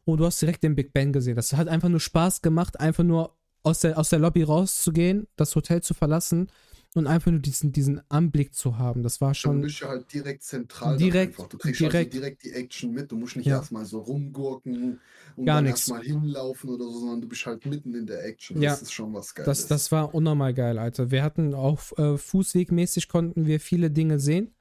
und 0.04 0.18
du 0.18 0.24
hast 0.26 0.42
direkt 0.42 0.64
den 0.64 0.74
Big 0.74 0.92
Ben 0.92 1.12
gesehen. 1.12 1.36
Das 1.36 1.52
hat 1.52 1.68
einfach 1.68 1.88
nur 1.88 2.00
Spaß 2.00 2.42
gemacht, 2.42 2.80
einfach 2.80 3.04
nur 3.04 3.36
aus 3.62 3.80
der, 3.80 3.98
aus 3.98 4.08
der 4.08 4.18
Lobby 4.18 4.42
rauszugehen, 4.42 5.28
das 5.36 5.54
Hotel 5.54 5.80
zu 5.82 5.94
verlassen 5.94 6.48
und 6.94 7.06
einfach 7.08 7.30
nur 7.32 7.40
diesen, 7.40 7.72
diesen 7.72 8.00
Anblick 8.08 8.54
zu 8.54 8.78
haben. 8.78 9.02
Das 9.02 9.20
war 9.20 9.34
schon. 9.34 9.60
bist 9.60 9.80
du 9.82 9.86
halt 9.88 10.12
direkt 10.12 10.44
zentral. 10.44 10.96
Direkt. 10.96 11.38
Du 11.38 11.58
kriegst 11.58 11.80
direkt. 11.80 11.94
Halt 11.94 12.12
so 12.12 12.18
direkt 12.20 12.44
die 12.44 12.52
Action 12.52 12.92
mit. 12.92 13.10
Du 13.10 13.16
musst 13.16 13.36
nicht 13.36 13.46
Ja. 13.46 13.56
erstmal 13.56 13.84
so 13.84 13.98
rumgurken 13.98 15.00
und 15.36 15.44
Gar 15.46 15.56
dann 15.56 15.64
nix. 15.64 15.80
erstmal 15.88 16.02
hinlaufen 16.02 16.70
oder 16.70 16.84
so, 16.84 17.00
sondern 17.00 17.20
du 17.20 17.28
bist 17.28 17.44
halt 17.46 17.66
mitten 17.66 17.94
in 17.94 18.06
der 18.06 18.24
Action. 18.24 18.62
Ja. 18.62 18.70
Das 18.70 18.82
ist 18.82 18.92
schon 18.92 19.12
was 19.12 19.34
Geiles. 19.34 19.46
Das, 19.46 19.66
das 19.66 19.92
war 19.92 20.14
unnormal 20.14 20.54
geil, 20.54 20.78
Alter. 20.78 21.10
Wir 21.10 21.22
hatten 21.24 21.52
auch 21.54 21.80
äh, 21.98 22.16
fußwegmäßig 22.16 23.08
konnten 23.08 23.46
wir 23.46 23.58
viele 23.58 23.90
Dinge 23.90 24.20
sehen. 24.20 24.54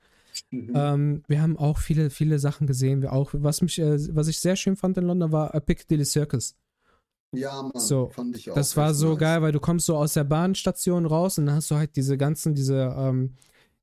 Mhm. 0.50 0.72
Ähm, 0.74 1.24
wir 1.28 1.42
haben 1.44 1.58
auch 1.58 1.78
viele, 1.78 2.10
viele 2.10 2.40
Sachen 2.40 2.66
gesehen. 2.66 3.04
Wir 3.04 3.14
auch, 3.14 3.30
was 3.34 3.62
mich, 3.62 3.78
äh, 3.78 4.00
was 4.16 4.28
ich 4.28 4.40
sehr 4.40 4.56
schön 4.56 4.76
fand 4.76 4.98
in 4.98 5.06
London, 5.06 5.32
war 5.32 5.54
äh, 5.54 5.62
Piccadilly 5.62 6.06
Circus. 6.06 6.56
Ja, 7.34 7.62
Mann, 7.62 7.72
so, 7.76 8.10
fand 8.14 8.38
ich 8.38 8.50
auch. 8.52 8.56
Das 8.56 8.76
war 8.78 8.94
so 8.94 9.10
nice. 9.12 9.20
geil, 9.20 9.42
weil 9.42 9.52
du 9.52 9.60
kommst 9.60 9.86
so 9.86 9.96
aus 9.98 10.14
der 10.14 10.24
Bahnstation 10.24 11.06
raus 11.06 11.38
und 11.38 11.46
dann 11.48 11.56
hast 11.56 11.70
du 11.72 11.76
halt 11.76 11.96
diese 11.96 12.18
ganzen, 12.18 12.56
diese, 12.56 12.94
ähm, 12.98 13.32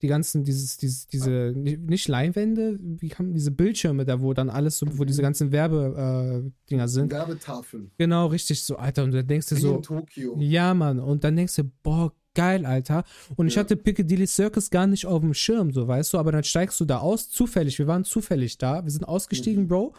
die 0.02 0.06
ganzen, 0.08 0.44
dieses, 0.44 0.78
dieses, 0.78 1.06
diese, 1.08 1.52
nicht 1.54 2.08
Leinwände, 2.08 2.78
wie 2.80 3.08
kann 3.10 3.34
diese 3.34 3.50
Bildschirme 3.50 4.06
da, 4.06 4.20
wo 4.22 4.32
dann 4.32 4.48
alles 4.48 4.78
so, 4.78 4.86
wo 4.98 5.04
diese 5.04 5.20
ganzen 5.20 5.52
Werbedinger 5.52 6.84
äh, 6.84 6.88
sind. 6.88 7.12
Werbetafeln. 7.12 7.90
Genau, 7.98 8.26
richtig 8.28 8.62
so, 8.64 8.76
Alter. 8.76 9.04
Und 9.04 9.12
dann 9.12 9.26
denkst 9.26 9.48
du 9.48 9.56
Wie 9.56 9.60
so, 9.60 9.76
in 9.76 9.82
Tokio. 9.82 10.36
ja, 10.40 10.72
Mann. 10.72 11.00
Und 11.00 11.22
dann 11.24 11.36
denkst 11.36 11.54
du, 11.56 11.64
boah, 11.82 12.12
geil, 12.34 12.64
Alter. 12.64 13.04
Und 13.36 13.48
ich 13.48 13.56
Ja. 13.56 13.60
hatte 13.60 13.76
Piccadilly 13.76 14.26
Circus 14.26 14.70
gar 14.70 14.86
nicht 14.86 15.04
auf 15.04 15.20
dem 15.20 15.34
Schirm, 15.34 15.70
so 15.72 15.86
weißt 15.86 16.14
du, 16.14 16.18
aber 16.18 16.32
dann 16.32 16.44
steigst 16.44 16.80
du 16.80 16.84
da 16.86 16.98
aus, 16.98 17.28
zufällig. 17.28 17.78
Wir 17.78 17.86
waren 17.86 18.04
zufällig 18.04 18.56
da. 18.56 18.82
Wir 18.84 18.90
sind 18.90 19.04
ausgestiegen, 19.04 19.64
Mhm. 19.64 19.68
Bro. 19.68 19.94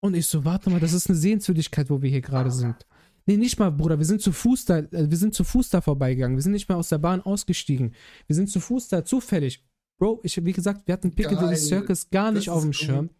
Und 0.00 0.14
ich 0.14 0.26
so, 0.26 0.44
warte 0.44 0.70
mal, 0.70 0.80
das 0.80 0.92
ist 0.92 1.08
eine 1.08 1.18
Sehenswürdigkeit, 1.18 1.90
wo 1.90 2.00
wir 2.00 2.10
hier 2.10 2.22
gerade 2.22 2.50
sind. 2.50 2.86
Nee, 3.26 3.36
nicht 3.36 3.58
mal, 3.58 3.70
Bruder, 3.70 3.98
wir 3.98 4.06
sind 4.06 4.22
zu 4.22 4.32
Fuß 4.32 4.64
da, 4.64 4.78
äh, 4.78 5.10
wir 5.10 5.16
sind 5.16 5.34
zu 5.34 5.44
Fuß 5.44 5.68
da 5.70 5.80
vorbeigegangen. 5.80 6.36
Wir 6.36 6.42
sind 6.42 6.52
nicht 6.52 6.68
mal 6.68 6.76
aus 6.76 6.88
der 6.88 6.98
Bahn 6.98 7.20
ausgestiegen. 7.20 7.94
Wir 8.26 8.34
sind 8.34 8.48
zu 8.48 8.60
Fuß 8.60 8.88
da, 8.88 9.04
zufällig. 9.04 9.64
Bro, 9.98 10.20
ich, 10.22 10.42
wie 10.42 10.52
gesagt, 10.52 10.86
wir 10.86 10.94
hatten 10.94 11.14
Piccadilly. 11.14 11.56
Circus 11.56 12.08
gar 12.10 12.32
nicht 12.32 12.48
auf 12.48 12.62
dem 12.62 12.68
cool. 12.68 12.74
Schirm. 12.74 13.10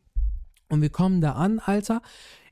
Und 0.69 0.81
wir 0.81 0.89
kommen 0.89 1.21
da 1.21 1.33
an, 1.33 1.59
Alter. 1.59 2.01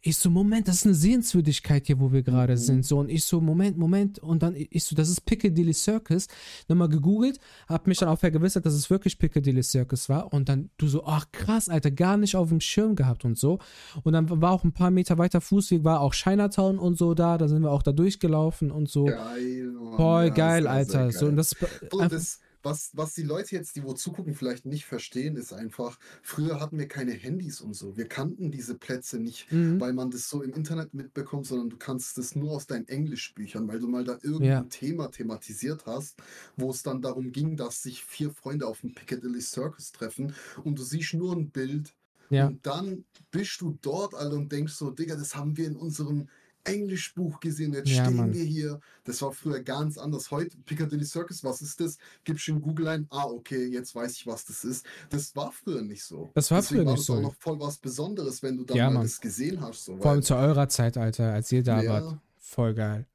Ich 0.00 0.16
so, 0.16 0.30
Moment, 0.30 0.68
das 0.68 0.76
ist 0.76 0.86
eine 0.86 0.94
Sehenswürdigkeit 0.94 1.86
hier, 1.88 1.98
wo 1.98 2.12
wir 2.12 2.22
gerade 2.22 2.52
Mhm. 2.52 2.56
sind. 2.58 2.86
So, 2.86 2.98
und 3.00 3.08
ich 3.10 3.24
so, 3.24 3.40
Moment, 3.40 3.76
Moment. 3.78 4.20
Und 4.20 4.42
dann, 4.44 4.54
ich 4.56 4.84
so, 4.84 4.94
das 4.94 5.08
ist 5.08 5.22
Piccadilly 5.22 5.72
Circus. 5.74 6.28
Nochmal 6.68 6.88
gegoogelt, 6.88 7.40
hab 7.68 7.86
mich 7.88 7.98
dann 7.98 8.08
auch 8.08 8.18
vergewissert, 8.18 8.64
dass 8.64 8.74
es 8.74 8.90
wirklich 8.90 9.18
Piccadilly 9.18 9.62
Circus 9.62 10.08
war. 10.08 10.32
Und 10.32 10.48
dann 10.48 10.70
du 10.78 10.86
so, 10.86 11.04
ach 11.04 11.26
krass, 11.32 11.68
Alter, 11.68 11.90
gar 11.90 12.16
nicht 12.16 12.36
auf 12.36 12.48
dem 12.50 12.60
Schirm 12.60 12.94
gehabt 12.94 13.24
und 13.24 13.36
so. 13.36 13.58
Und 14.04 14.12
dann 14.12 14.30
war 14.40 14.52
auch 14.52 14.62
ein 14.62 14.72
paar 14.72 14.90
Meter 14.92 15.18
weiter 15.18 15.40
Fußweg, 15.40 15.82
war 15.82 16.00
auch 16.00 16.14
Chinatown 16.14 16.78
und 16.78 16.96
so 16.96 17.14
da. 17.14 17.36
Da 17.36 17.48
sind 17.48 17.62
wir 17.62 17.72
auch 17.72 17.82
da 17.82 17.90
durchgelaufen 17.92 18.70
und 18.70 18.88
so. 18.88 19.06
Geil, 19.06 19.72
Mann. 19.72 19.96
Voll 19.96 20.24
Ja, 20.26 20.30
geil, 20.34 20.66
Alter. 20.68 21.10
sehr 21.10 21.12
So, 21.12 21.18
geil. 21.20 21.28
und 21.30 21.36
das, 21.36 21.54
Bro, 21.56 21.66
einfach, 21.98 22.08
das, 22.16 22.38
was, 22.62 22.90
was 22.94 23.12
die 23.14 23.22
Leute 23.22 23.54
jetzt, 23.56 23.76
die 23.76 23.82
wo 23.84 23.92
zugucken, 23.92 24.34
vielleicht 24.34 24.66
nicht 24.66 24.84
verstehen, 24.84 25.36
ist 25.36 25.52
einfach, 25.52 25.98
früher 26.22 26.60
hatten 26.60 26.78
wir 26.78 26.88
keine 26.88 27.12
Handys 27.12 27.60
und 27.60 27.74
so. 27.74 27.96
Wir 27.96 28.06
kannten 28.08 28.50
diese 28.50 28.76
Plätze 28.76 29.18
nicht, 29.18 29.50
Mhm. 29.52 29.80
weil 29.80 29.92
man 29.92 30.10
das 30.10 30.28
so 30.28 30.42
im 30.42 30.52
Internet 30.52 30.94
mitbekommt, 30.94 31.46
sondern 31.46 31.70
du 31.70 31.76
kannst 31.76 32.18
das 32.18 32.34
nur 32.34 32.52
aus 32.52 32.66
deinen 32.66 32.88
Englischbüchern, 32.88 33.68
weil 33.68 33.78
du 33.80 33.88
mal 33.88 34.04
da 34.04 34.18
irgendein 34.22 34.48
Ja. 34.48 34.62
Thema 34.64 35.08
thematisiert 35.10 35.86
hast, 35.86 36.16
wo 36.56 36.70
es 36.70 36.82
dann 36.82 37.02
darum 37.02 37.32
ging, 37.32 37.56
dass 37.56 37.82
sich 37.82 38.04
vier 38.04 38.30
Freunde 38.30 38.66
auf 38.66 38.80
dem 38.80 38.94
Piccadilly 38.94 39.40
Circus 39.40 39.92
treffen 39.92 40.34
und 40.64 40.78
du 40.78 40.82
siehst 40.82 41.14
nur 41.14 41.34
ein 41.36 41.50
Bild 41.50 41.94
ja. 42.30 42.46
und 42.48 42.66
dann 42.66 43.04
bist 43.30 43.60
du 43.60 43.78
dort, 43.82 44.14
Alter, 44.14 44.36
und 44.36 44.50
denkst 44.52 44.74
so, 44.74 44.90
Digga, 44.90 45.16
das 45.16 45.34
haben 45.34 45.56
wir 45.56 45.66
in 45.66 45.76
unserem 45.76 46.28
Englischbuch 46.64 47.40
gesehen, 47.40 47.72
jetzt 47.72 47.90
Ja, 47.90 48.02
stehen 48.04 48.16
Mann. 48.16 48.32
wir 48.34 48.44
hier. 48.44 48.80
Das 49.04 49.22
war 49.22 49.32
früher 49.32 49.60
ganz 49.62 49.96
anders. 49.98 50.30
Heute, 50.30 50.56
Piccadilly 50.58 51.04
Circus, 51.04 51.42
was 51.44 51.62
ist 51.62 51.80
das? 51.80 51.96
Gibst 52.24 52.46
du 52.48 52.52
in 52.52 52.60
Google 52.60 52.88
ein, 52.88 53.06
ah, 53.10 53.24
okay, 53.26 53.66
jetzt 53.66 53.94
weiß 53.94 54.12
ich, 54.16 54.26
was 54.26 54.44
das 54.44 54.64
ist. 54.64 54.86
Das 55.10 55.34
war 55.36 55.50
früher 55.52 55.82
nicht 55.82 56.04
so. 56.04 56.30
Das 56.34 56.50
war 56.50 56.60
Deswegen 56.60 56.80
früher 56.80 56.86
war 56.86 56.92
nicht 56.92 57.00
das 57.00 57.06
so. 57.06 57.14
auch 57.14 57.22
noch 57.22 57.34
voll 57.36 57.58
was 57.60 57.78
Besonderes, 57.78 58.42
wenn 58.42 58.56
du 58.56 58.64
dann 58.64 58.76
Ja, 58.76 58.90
mal 58.90 59.02
das 59.02 59.20
gesehen 59.20 59.60
hast. 59.60 59.84
So, 59.84 59.96
Vor 59.96 60.10
allem 60.10 60.22
zu 60.22 60.34
eurer 60.36 60.68
Zeit, 60.68 60.96
Alter, 60.96 61.32
als 61.32 61.50
ihr 61.52 61.62
da 61.62 61.82
Ja. 61.82 62.02
wart. 62.04 62.18
Voll 62.38 62.74
geil. 62.74 63.06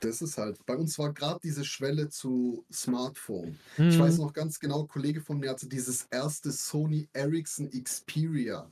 das 0.00 0.22
ist 0.22 0.38
halt, 0.38 0.64
bei 0.64 0.76
uns 0.76 0.98
war 0.98 1.12
gerade 1.12 1.38
diese 1.42 1.62
Schwelle 1.64 2.08
zu 2.08 2.64
Smartphone. 2.72 3.58
Ich 3.86 3.98
weiß 3.98 4.16
Mhm. 4.16 4.24
noch 4.24 4.32
ganz 4.32 4.58
genau, 4.58 4.82
ein 4.82 4.88
Kollege 4.88 5.20
von 5.20 5.38
mir 5.38 5.50
hatte 5.50 5.68
dieses 5.68 6.04
erste 6.10 6.50
Sony 6.52 7.08
Ericsson 7.12 7.68
Xperia. 7.70 8.70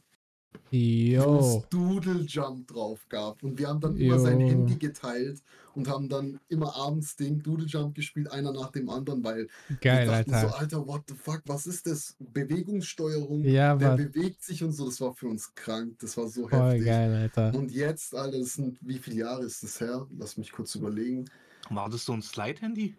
Es 0.70 1.68
Doodle 1.70 2.22
Jump 2.26 2.68
drauf 2.68 3.06
gab. 3.08 3.42
Und 3.42 3.58
wir 3.58 3.68
haben 3.68 3.80
dann 3.80 3.96
immer 3.96 4.18
sein 4.18 4.40
Jo. 4.40 4.48
Handy 4.48 4.76
geteilt 4.76 5.42
und 5.74 5.88
haben 5.88 6.08
dann 6.08 6.38
immer 6.48 6.74
abends 6.76 7.16
Ding 7.16 7.42
Doodle 7.42 7.66
Jump 7.66 7.94
gespielt, 7.94 8.30
einer 8.30 8.52
nach 8.52 8.70
dem 8.70 8.90
anderen, 8.90 9.22
weil 9.24 9.48
Geil, 9.80 10.06
wir 10.06 10.12
dachten 10.12 10.34
Alter. 10.34 10.48
so, 10.48 10.54
Alter, 10.54 10.86
what 10.86 11.02
the 11.08 11.14
fuck, 11.14 11.42
was 11.46 11.66
ist 11.66 11.86
das? 11.86 12.16
Bewegungssteuerung, 12.18 13.44
Ja, 13.44 13.76
der 13.76 13.96
bewegt 13.96 14.42
sich 14.42 14.62
und 14.64 14.72
so, 14.72 14.86
das 14.86 15.00
war 15.00 15.14
für 15.14 15.28
uns 15.28 15.54
krank, 15.54 15.96
das 16.00 16.16
war 16.16 16.28
so 16.28 16.48
voll 16.48 16.60
heftig. 16.72 16.86
geil, 16.86 17.12
Alter. 17.14 17.54
Und 17.54 17.70
jetzt, 17.70 18.14
Alter, 18.14 18.38
das 18.38 18.54
sind, 18.54 18.78
wie 18.80 18.98
viele 18.98 19.16
Jahre 19.16 19.44
ist 19.44 19.62
das 19.62 19.80
her? 19.80 20.06
Lass 20.18 20.36
mich 20.36 20.52
kurz 20.52 20.74
überlegen. 20.74 21.26
War 21.70 21.88
das 21.88 22.04
so 22.04 22.12
ein 22.12 22.22
Slide-Handy? 22.22 22.94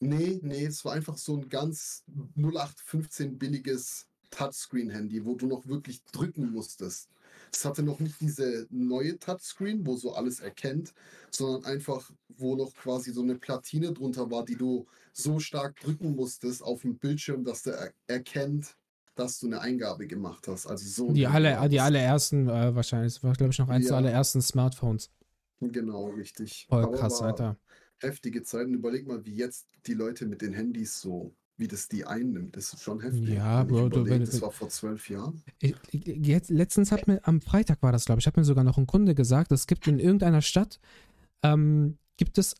Nee, 0.00 0.40
nee, 0.42 0.64
es 0.66 0.84
war 0.84 0.92
einfach 0.92 1.16
so 1.16 1.36
ein 1.36 1.48
ganz 1.48 2.04
0815 2.36 3.38
billiges 3.38 4.06
Touchscreen-Handy, 4.30 5.24
wo 5.24 5.34
du 5.34 5.46
noch 5.46 5.66
wirklich 5.66 6.02
drücken 6.12 6.50
musstest. 6.52 7.08
Es 7.52 7.64
hatte 7.64 7.82
noch 7.82 8.00
nicht 8.00 8.20
diese 8.20 8.66
neue 8.70 9.18
Touchscreen, 9.18 9.86
wo 9.86 9.96
so 9.96 10.14
alles 10.14 10.40
erkennt, 10.40 10.92
sondern 11.30 11.64
einfach, 11.64 12.10
wo 12.28 12.56
noch 12.56 12.72
quasi 12.74 13.12
so 13.12 13.22
eine 13.22 13.36
Platine 13.36 13.92
drunter 13.92 14.30
war, 14.30 14.44
die 14.44 14.56
du 14.56 14.86
so 15.12 15.38
stark 15.38 15.76
drücken 15.80 16.14
musstest 16.16 16.62
auf 16.62 16.82
dem 16.82 16.98
Bildschirm, 16.98 17.44
dass 17.44 17.62
der 17.62 17.74
er 17.74 17.92
erkennt, 18.06 18.76
dass 19.14 19.38
du 19.38 19.46
eine 19.46 19.60
Eingabe 19.60 20.06
gemacht 20.06 20.48
hast. 20.48 20.66
Also 20.66 21.08
so. 21.08 21.12
Die, 21.12 21.26
alle, 21.26 21.68
die 21.68 21.80
allerersten, 21.80 22.48
äh, 22.48 22.74
wahrscheinlich, 22.74 23.14
das 23.14 23.22
war, 23.22 23.32
glaube 23.34 23.52
ich, 23.52 23.58
noch 23.58 23.68
eins 23.68 23.86
der 23.86 23.92
Ja. 23.94 23.98
allerersten 23.98 24.42
Smartphones. 24.42 25.10
Genau, 25.60 26.10
richtig. 26.10 26.66
Voll 26.68 26.82
Aber 26.82 26.96
krass, 26.96 27.22
Alter. 27.22 27.56
Heftige 28.00 28.42
Zeiten. 28.42 28.74
Überleg 28.74 29.06
mal, 29.06 29.24
wie 29.24 29.34
jetzt 29.34 29.66
die 29.86 29.94
Leute 29.94 30.26
mit 30.26 30.42
den 30.42 30.52
Handys 30.52 31.00
so, 31.00 31.32
wie 31.56 31.68
das 31.68 31.88
die 31.88 32.04
einnimmt. 32.04 32.56
Das 32.56 32.72
ist 32.72 32.82
schon 32.82 33.00
heftig. 33.00 33.28
Ja, 33.28 33.62
ich 33.62 33.68
Bro, 33.68 33.88
du, 33.88 34.00
überleg, 34.00 34.10
wenn- 34.20 34.24
das 34.26 34.40
war 34.42 34.50
vor 34.50 34.68
zwölf 34.68 35.08
Jahren. 35.08 35.42
Ich, 35.60 35.74
jetzt, 35.92 36.50
letztens 36.50 36.90
hat 36.92 37.06
mir, 37.06 37.20
am 37.26 37.40
Freitag 37.40 37.82
war 37.82 37.92
das, 37.92 38.04
glaube 38.06 38.20
ich, 38.20 38.26
hat 38.26 38.36
mir 38.36 38.44
sogar 38.44 38.64
noch 38.64 38.76
ein 38.78 38.86
Kunde 38.86 39.14
gesagt, 39.14 39.52
es 39.52 39.66
gibt 39.66 39.86
in 39.86 39.98
irgendeiner 39.98 40.42
Stadt, 40.42 40.80
ähm, 41.42 41.98
gibt 42.16 42.38
es 42.38 42.54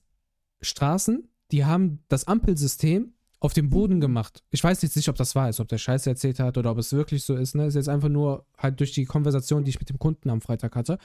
Straßen, 0.62 1.28
die 1.52 1.64
haben 1.64 2.00
das 2.08 2.26
Ampelsystem 2.26 3.12
auf 3.40 3.52
dem 3.52 3.68
Boden 3.68 4.00
gemacht. 4.00 4.42
Ich 4.50 4.64
weiß 4.64 4.80
jetzt 4.80 4.96
nicht, 4.96 5.08
ob 5.10 5.16
das 5.16 5.34
wahr 5.34 5.50
ist, 5.50 5.60
ob 5.60 5.68
der 5.68 5.76
Scheiße 5.76 6.08
erzählt 6.08 6.40
hat 6.40 6.56
oder 6.56 6.70
ob 6.70 6.78
es 6.78 6.92
wirklich 6.94 7.24
so 7.24 7.36
ist. 7.36 7.54
Ne? 7.54 7.66
Ist 7.66 7.74
jetzt 7.74 7.90
einfach 7.90 8.08
nur 8.08 8.46
halt 8.56 8.80
durch 8.80 8.92
die 8.92 9.04
Konversation, 9.04 9.64
die 9.64 9.70
ich 9.70 9.78
mit 9.78 9.90
dem 9.90 9.98
Kunden 9.98 10.30
am 10.30 10.40
Freitag 10.40 10.74
hatte. 10.76 10.98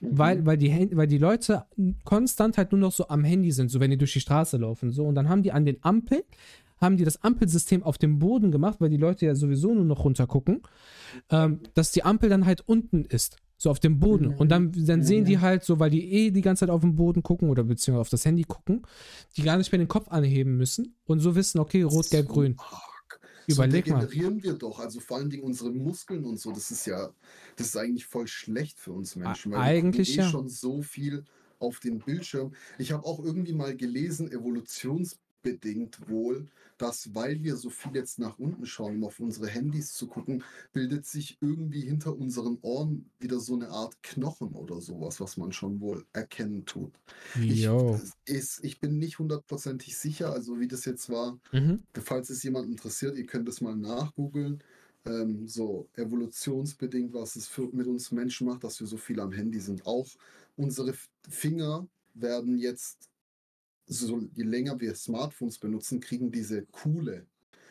Weil, 0.00 0.40
Mhm. 0.40 0.46
weil, 0.46 0.56
die, 0.56 0.72
Hand- 0.72 0.96
weil 0.96 1.06
die 1.06 1.18
Leute 1.18 1.66
konstant 2.04 2.56
halt 2.56 2.72
nur 2.72 2.80
noch 2.80 2.92
so 2.92 3.08
am 3.08 3.24
Handy 3.24 3.52
sind, 3.52 3.70
so 3.70 3.78
wenn 3.78 3.90
die 3.90 3.98
durch 3.98 4.14
die 4.14 4.20
Straße 4.20 4.56
laufen. 4.56 4.90
So. 4.90 5.04
Und 5.04 5.14
dann 5.16 5.28
haben 5.28 5.42
die 5.42 5.52
an 5.52 5.66
den 5.66 5.76
Ampeln, 5.84 6.22
haben 6.82 6.96
die 6.96 7.04
das 7.04 7.22
Ampelsystem 7.22 7.82
auf 7.82 7.96
dem 7.96 8.18
Boden 8.18 8.50
gemacht, 8.50 8.80
weil 8.80 8.90
die 8.90 8.96
Leute 8.96 9.26
ja 9.26 9.34
sowieso 9.34 9.74
nur 9.74 9.84
noch 9.84 10.04
runter 10.04 10.26
gucken, 10.26 10.62
ähm, 11.30 11.60
dass 11.74 11.92
die 11.92 12.04
Ampel 12.04 12.28
dann 12.28 12.44
halt 12.46 12.62
unten 12.66 13.04
ist. 13.04 13.36
So 13.56 13.70
auf 13.70 13.78
dem 13.78 14.00
Boden. 14.00 14.30
Mhm. 14.30 14.34
Und 14.34 14.48
dann, 14.48 14.72
dann 14.72 15.04
sehen 15.04 15.24
die 15.24 15.38
halt 15.38 15.62
so, 15.62 15.78
weil 15.78 15.90
die 15.90 16.12
eh 16.12 16.30
die 16.32 16.40
ganze 16.40 16.60
Zeit 16.60 16.70
auf 16.70 16.80
den 16.80 16.96
Boden 16.96 17.22
gucken 17.22 17.48
oder 17.48 17.62
beziehungsweise 17.62 18.00
auf 18.00 18.08
das 18.08 18.24
Handy 18.24 18.42
gucken, 18.42 18.82
die 19.36 19.42
gar 19.42 19.56
nicht 19.56 19.70
mehr 19.70 19.78
den 19.78 19.86
Kopf 19.86 20.08
anheben 20.08 20.56
müssen 20.56 20.96
und 21.04 21.20
so 21.20 21.36
wissen, 21.36 21.60
okay, 21.60 21.82
rot, 21.82 22.10
gelb, 22.10 22.28
grün. 22.28 22.56
Überleg 23.46 23.86
so 23.86 23.92
mal. 23.92 24.00
degenerieren 24.06 24.42
wir 24.42 24.54
doch. 24.54 24.80
Also 24.80 25.00
vor 25.00 25.18
allen 25.18 25.30
Dingen 25.30 25.44
unsere 25.44 25.70
Muskeln 25.70 26.24
und 26.24 26.40
so. 26.40 26.52
Das 26.52 26.70
ist 26.70 26.86
ja, 26.86 27.10
das 27.56 27.68
ist 27.68 27.76
eigentlich 27.76 28.06
voll 28.06 28.26
schlecht 28.26 28.80
für 28.80 28.92
uns 28.92 29.16
Menschen. 29.16 29.52
weil 29.52 29.58
wir 29.58 29.64
eigentlich 29.64 30.14
eh 30.16 30.22
ja. 30.22 30.28
schon 30.28 30.48
so 30.48 30.82
viel 30.82 31.24
auf 31.58 31.80
den 31.80 32.00
Bildschirm. 32.00 32.52
Ich 32.78 32.92
habe 32.92 33.04
auch 33.04 33.24
irgendwie 33.24 33.52
mal 33.52 33.76
gelesen, 33.76 34.30
evolutionsbedingt 34.30 36.08
wohl, 36.08 36.48
dass 36.82 37.14
weil 37.14 37.42
wir 37.44 37.56
so 37.56 37.70
viel 37.70 37.94
jetzt 37.94 38.18
nach 38.18 38.38
unten 38.40 38.66
schauen, 38.66 38.96
um 38.96 39.04
auf 39.04 39.20
unsere 39.20 39.46
Handys 39.46 39.92
zu 39.92 40.08
gucken, 40.08 40.42
bildet 40.72 41.06
sich 41.06 41.38
irgendwie 41.40 41.82
hinter 41.82 42.16
unseren 42.16 42.58
Ohren 42.62 43.08
wieder 43.20 43.38
so 43.38 43.54
eine 43.54 43.68
Art 43.68 44.02
Knochen 44.02 44.48
oder 44.52 44.80
sowas, 44.80 45.20
was 45.20 45.36
man 45.36 45.52
schon 45.52 45.80
wohl 45.80 46.04
erkennen 46.12 46.64
tut. 46.64 46.92
Ich, 47.94 48.02
es 48.02 48.12
ist, 48.24 48.64
ich 48.64 48.80
bin 48.80 48.98
nicht 48.98 49.20
hundertprozentig 49.20 49.96
sicher, 49.96 50.32
also 50.32 50.58
wie 50.58 50.66
das 50.66 50.84
jetzt 50.84 51.08
war. 51.08 51.38
Mhm. 51.52 51.84
Falls 51.94 52.30
es 52.30 52.42
jemand 52.42 52.68
interessiert, 52.68 53.16
ihr 53.16 53.26
könnt 53.26 53.46
das 53.46 53.60
mal 53.60 53.76
nachgoogeln. 53.76 54.62
Ähm, 55.04 55.48
so 55.48 55.88
evolutionsbedingt, 55.94 57.12
was 57.12 57.36
es 57.36 57.46
für, 57.46 57.68
mit 57.72 57.86
uns 57.86 58.10
Menschen 58.10 58.46
macht, 58.46 58.64
dass 58.64 58.80
wir 58.80 58.86
so 58.86 58.96
viel 58.96 59.20
am 59.20 59.32
Handy 59.32 59.60
sind. 59.60 59.86
Auch 59.86 60.08
unsere 60.56 60.94
Finger 61.28 61.86
werden 62.14 62.58
jetzt, 62.58 63.08
so 63.86 64.20
je 64.34 64.44
länger 64.44 64.80
wir 64.80 64.94
Smartphones 64.94 65.58
benutzen, 65.58 66.00
kriegen 66.00 66.30
diese 66.30 66.64
Kuhle. 66.66 67.26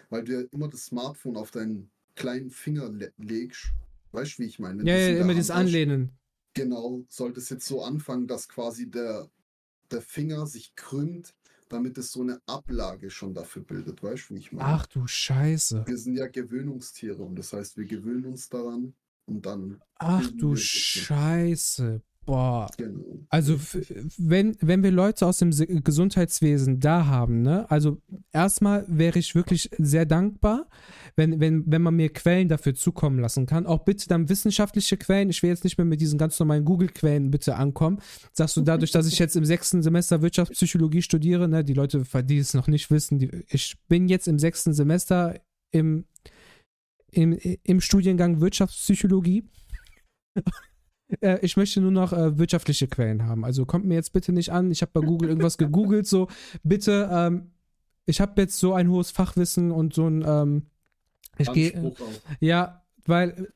Weil 0.09 0.23
du 0.23 0.33
ja 0.33 0.47
immer 0.51 0.67
das 0.67 0.85
Smartphone 0.85 1.37
auf 1.37 1.51
deinen 1.51 1.89
kleinen 2.15 2.49
Finger 2.49 2.89
le 2.89 3.13
legst. 3.17 3.71
Weißt 4.11 4.37
du, 4.37 4.43
wie 4.43 4.47
ich 4.47 4.59
meine? 4.59 4.83
Ja, 4.83 4.97
ja, 4.97 5.21
immer 5.21 5.33
dieses 5.33 5.49
hast, 5.49 5.57
Anlehnen. 5.57 6.11
Genau, 6.53 7.05
sollte 7.07 7.39
es 7.39 7.49
jetzt 7.49 7.65
so 7.65 7.81
anfangen, 7.81 8.27
dass 8.27 8.49
quasi 8.49 8.89
der, 8.89 9.29
der 9.89 10.01
Finger 10.01 10.47
sich 10.47 10.75
krümmt, 10.75 11.33
damit 11.69 11.97
es 11.97 12.11
so 12.11 12.21
eine 12.21 12.41
Ablage 12.45 13.09
schon 13.09 13.33
dafür 13.33 13.63
bildet. 13.63 14.03
Weißt 14.03 14.29
du, 14.29 14.35
wie 14.35 14.39
ich 14.39 14.51
meine? 14.51 14.67
Ach 14.67 14.85
du 14.87 15.07
Scheiße. 15.07 15.85
Wir 15.87 15.97
sind 15.97 16.17
ja 16.17 16.27
Gewöhnungstiere 16.27 17.23
und 17.23 17.37
das 17.39 17.53
heißt, 17.53 17.77
wir 17.77 17.85
gewöhnen 17.85 18.25
uns 18.25 18.49
daran 18.49 18.93
und 19.25 19.45
dann, 19.45 19.81
Ach 19.95 20.29
du 20.31 20.51
das. 20.51 20.61
Scheiße. 20.61 22.01
Boah. 22.23 22.69
genau. 22.77 23.03
Also, 23.29 23.59
wenn, 24.17 24.55
wenn 24.61 24.83
wir 24.83 24.91
Leute 24.91 25.25
aus 25.25 25.37
dem 25.39 25.51
Se- 25.51 25.65
Gesundheitswesen 25.65 26.79
da 26.79 27.07
haben, 27.07 27.41
ne, 27.41 27.69
also 27.71 27.99
erstmal 28.31 28.85
wäre 28.87 29.17
ich 29.17 29.33
wirklich 29.33 29.69
sehr 29.79 30.05
dankbar, 30.05 30.69
wenn, 31.15 31.39
wenn, 31.39 31.63
wenn 31.65 31.81
man 31.81 31.95
mir 31.95 32.13
Quellen 32.13 32.47
dafür 32.47 32.75
zukommen 32.75 33.19
lassen 33.19 33.47
kann. 33.47 33.65
Auch 33.65 33.83
bitte 33.85 34.07
dann 34.07 34.29
wissenschaftliche 34.29 34.97
Quellen. 34.97 35.31
Ich 35.31 35.41
will 35.41 35.49
jetzt 35.49 35.63
nicht 35.63 35.77
mehr 35.79 35.85
mit 35.85 35.99
diesen 35.99 36.19
ganz 36.19 36.39
normalen 36.39 36.63
Google-Quellen 36.63 37.31
bitte 37.31 37.55
ankommen. 37.55 37.99
Sagst 38.33 38.55
du, 38.55 38.61
dadurch, 38.65 38.91
dass 38.91 39.07
ich 39.07 39.17
jetzt 39.17 39.35
im 39.35 39.45
sechsten 39.45 39.81
Semester 39.81 40.21
Wirtschaftspsychologie 40.21 41.01
studiere, 41.01 41.47
ne, 41.47 41.63
die 41.63 41.73
Leute, 41.73 42.03
die 42.23 42.37
es 42.37 42.53
noch 42.53 42.67
nicht 42.67 42.91
wissen, 42.91 43.17
die, 43.17 43.31
ich 43.49 43.77
bin 43.87 44.07
jetzt 44.07 44.27
im 44.27 44.37
sechsten 44.37 44.73
Semester 44.73 45.39
im, 45.71 46.05
im, 47.11 47.33
im 47.63 47.81
Studiengang 47.81 48.41
Wirtschaftspsychologie. 48.41 49.43
Äh, 51.19 51.39
ich 51.41 51.57
möchte 51.57 51.81
nur 51.81 51.91
noch 51.91 52.13
äh, 52.13 52.37
wirtschaftliche 52.37 52.87
Quellen 52.87 53.25
haben. 53.25 53.43
Also 53.43 53.65
kommt 53.65 53.85
mir 53.85 53.95
jetzt 53.95 54.13
bitte 54.13 54.31
nicht 54.31 54.51
an. 54.51 54.71
Ich 54.71 54.81
habe 54.81 54.91
bei 54.93 55.01
Google 55.01 55.29
irgendwas 55.29 55.57
gegoogelt. 55.57 56.07
So, 56.07 56.27
bitte, 56.63 57.09
ähm, 57.11 57.51
ich 58.05 58.21
habe 58.21 58.41
jetzt 58.41 58.59
so 58.59 58.73
ein 58.73 58.89
hohes 58.89 59.11
Fachwissen 59.11 59.71
und 59.71 59.93
so 59.93 60.07
ein, 60.07 60.23
ähm, 60.25 60.67
ich 61.37 61.51
gehe, 61.51 61.81
auf. 61.81 62.21
ja, 62.39 62.83
weil 63.05 63.51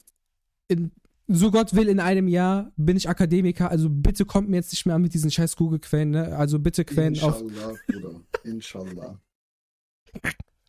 in, 0.67 0.91
so 1.27 1.51
Gott 1.51 1.75
will, 1.75 1.87
in 1.87 1.99
einem 1.99 2.27
Jahr 2.27 2.71
bin 2.77 2.97
ich 2.97 3.09
Akademiker. 3.09 3.69
Also 3.69 3.89
bitte 3.89 4.25
kommt 4.25 4.49
mir 4.49 4.57
jetzt 4.57 4.71
nicht 4.71 4.85
mehr 4.85 4.95
an 4.95 5.01
mit 5.01 5.13
diesen 5.13 5.31
scheiß 5.31 5.55
Google-Quellen. 5.55 6.11
Ne? 6.11 6.35
Also 6.35 6.59
bitte 6.59 6.85
Quellen 6.85 7.19
auf. 7.21 7.41
Inshallah, 7.41 7.73
Bruder. 7.87 8.21
Inshallah. 8.43 9.21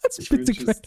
Also 0.03 0.22
Ich 0.22 0.29
bitte 0.29 0.53
Quellen. 0.53 0.83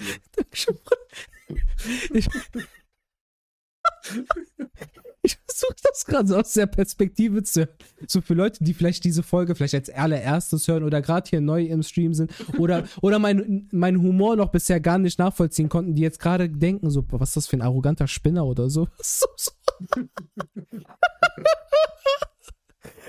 Ich, 2.14 2.30
ich 5.24 5.38
versuche 5.46 5.76
das 5.84 6.06
gerade 6.06 6.28
so 6.28 6.38
aus 6.38 6.54
der 6.54 6.68
Perspektive 6.68 7.44
zu 7.44 7.62
hören. 7.62 7.70
So 8.08 8.22
für 8.22 8.34
Leute, 8.34 8.64
die 8.64 8.74
vielleicht 8.74 9.04
diese 9.04 9.22
Folge 9.24 9.56
vielleicht 9.56 9.76
als 9.76 9.90
allererstes 9.90 10.68
hören 10.68 10.84
oder 10.84 11.02
gerade 11.02 11.30
hier 11.30 11.42
neu 11.42 11.66
im 11.66 11.84
Stream 11.84 12.14
sind 12.14 12.32
oder, 12.58 12.86
oder 13.02 13.20
mein, 13.20 13.68
mein 13.72 14.02
Humor 14.02 14.36
noch 14.36 14.50
bisher 14.50 14.80
gar 14.80 14.98
nicht 14.98 15.20
nachvollziehen 15.20 15.70
konnten, 15.70 15.96
die 15.96 16.02
jetzt 16.02 16.20
gerade 16.20 16.50
denken, 16.50 16.90
so, 16.90 17.06
was 17.10 17.30
ist 17.30 17.38
das 17.38 17.48
für 17.48 17.58
ein 17.58 17.62
arroganter 17.62 18.08
Spinner 18.08 18.46
oder 18.46 18.70
so. 18.70 18.88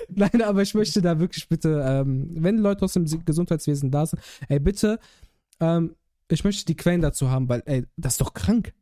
Nein, 0.08 0.42
aber 0.42 0.62
ich 0.62 0.74
möchte 0.74 1.00
da 1.02 1.20
wirklich 1.20 1.48
bitte, 1.48 1.84
ähm, 1.86 2.30
wenn 2.34 2.58
Leute 2.58 2.84
aus 2.84 2.94
dem 2.94 3.06
Gesundheitswesen 3.24 3.92
da 3.92 4.06
sind, 4.06 4.20
ey, 4.48 4.58
bitte, 4.58 4.98
ähm, 5.60 5.94
ich 6.28 6.42
möchte 6.42 6.64
die 6.64 6.76
Quellen 6.76 7.00
dazu 7.00 7.30
haben, 7.30 7.48
weil, 7.48 7.62
ey, 7.66 7.84
das 7.96 8.14
ist 8.14 8.20
doch 8.20 8.34
krank. 8.34 8.72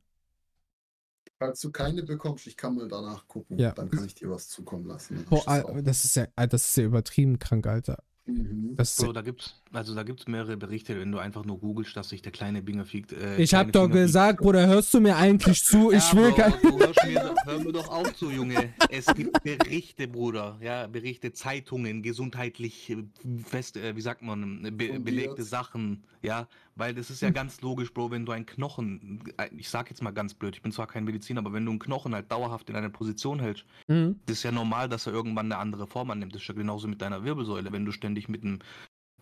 Falls 1.38 1.60
du 1.60 1.70
keine 1.70 2.02
bekommst, 2.02 2.46
ich 2.48 2.56
kann 2.56 2.74
mal 2.74 2.88
danach 2.88 3.28
gucken. 3.28 3.58
Ja. 3.58 3.72
Dann 3.72 3.90
kann 3.90 4.04
ich 4.04 4.14
dir 4.14 4.28
was 4.28 4.48
zukommen 4.48 4.86
lassen. 4.86 5.24
Ist 5.30 5.46
das 5.86 6.04
ist 6.04 6.16
ja, 6.16 6.26
das 6.46 6.68
ist 6.68 6.76
ja 6.76 6.84
übertrieben 6.84 7.38
krank, 7.38 7.66
Alter. 7.66 8.02
Auch- 8.28 8.34
Mhm. 8.34 8.76
So, 8.82 9.12
da 9.12 9.22
gibt's, 9.22 9.60
also 9.72 9.94
da 9.94 10.02
gibt's 10.02 10.26
mehrere 10.28 10.56
Berichte, 10.56 10.98
wenn 11.00 11.10
du 11.10 11.18
einfach 11.18 11.44
nur 11.44 11.58
googelst, 11.58 11.96
dass 11.96 12.10
sich 12.10 12.22
der 12.22 12.30
kleine 12.32 12.62
Binger 12.62 12.84
fiegt. 12.84 13.12
Äh, 13.12 13.36
ich 13.42 13.54
hab 13.54 13.72
doch 13.72 13.82
Finger 13.86 13.94
gesagt, 14.02 14.40
Bruder, 14.40 14.66
hörst 14.66 14.92
du 14.94 15.00
mir 15.00 15.16
eigentlich 15.16 15.64
zu? 15.64 15.90
Ich 15.92 16.12
ja, 16.12 16.18
will 16.18 16.32
kein. 16.32 16.52
doch- 16.62 17.34
hör 17.46 17.58
mir 17.58 17.72
doch 17.72 17.88
auf 17.88 18.14
zu, 18.14 18.30
Junge. 18.30 18.72
Es 18.90 19.06
gibt 19.14 19.42
Berichte, 19.42 20.06
Bruder. 20.08 20.58
Ja, 20.60 20.86
Berichte, 20.86 21.32
Zeitungen, 21.32 22.02
gesundheitlich 22.02 22.90
äh, 22.90 23.04
fest, 23.44 23.76
äh, 23.76 23.96
wie 23.96 24.00
sagt 24.00 24.22
man, 24.22 24.62
be 24.76 24.98
belegte 25.00 25.42
Sachen. 25.42 26.02
Ja, 26.22 26.48
weil 26.74 26.94
das 26.94 27.10
ist 27.10 27.22
ja 27.22 27.30
ganz 27.30 27.60
logisch, 27.60 27.92
Bro, 27.92 28.10
wenn 28.10 28.26
du 28.26 28.32
einen 28.32 28.44
Knochen, 28.46 29.20
äh, 29.36 29.48
ich 29.56 29.68
sag 29.68 29.88
jetzt 29.90 30.02
mal 30.02 30.10
ganz 30.10 30.34
blöd, 30.34 30.56
ich 30.56 30.62
bin 30.62 30.72
zwar 30.72 30.86
kein 30.88 31.04
Mediziner, 31.04 31.40
aber 31.40 31.52
wenn 31.52 31.64
du 31.64 31.70
einen 31.70 31.78
Knochen 31.78 32.12
halt 32.14 32.30
dauerhaft 32.30 32.68
in 32.70 32.76
einer 32.76 32.88
Position 32.88 33.38
hältst, 33.40 33.64
Mhm. 33.86 34.16
das 34.26 34.38
ist 34.38 34.42
ja 34.42 34.52
normal, 34.52 34.88
dass 34.88 35.06
er 35.06 35.12
irgendwann 35.12 35.46
eine 35.46 35.58
andere 35.58 35.86
Form 35.86 36.10
annimmt. 36.10 36.34
Das 36.34 36.42
ist 36.42 36.48
ja 36.48 36.54
genauso 36.54 36.88
mit 36.88 37.00
deiner 37.00 37.22
Wirbelsäule. 37.24 37.70
Wenn 37.72 37.84
du 37.84 37.92
ständig 37.92 38.17
mit 38.26 38.42
einem, 38.42 38.58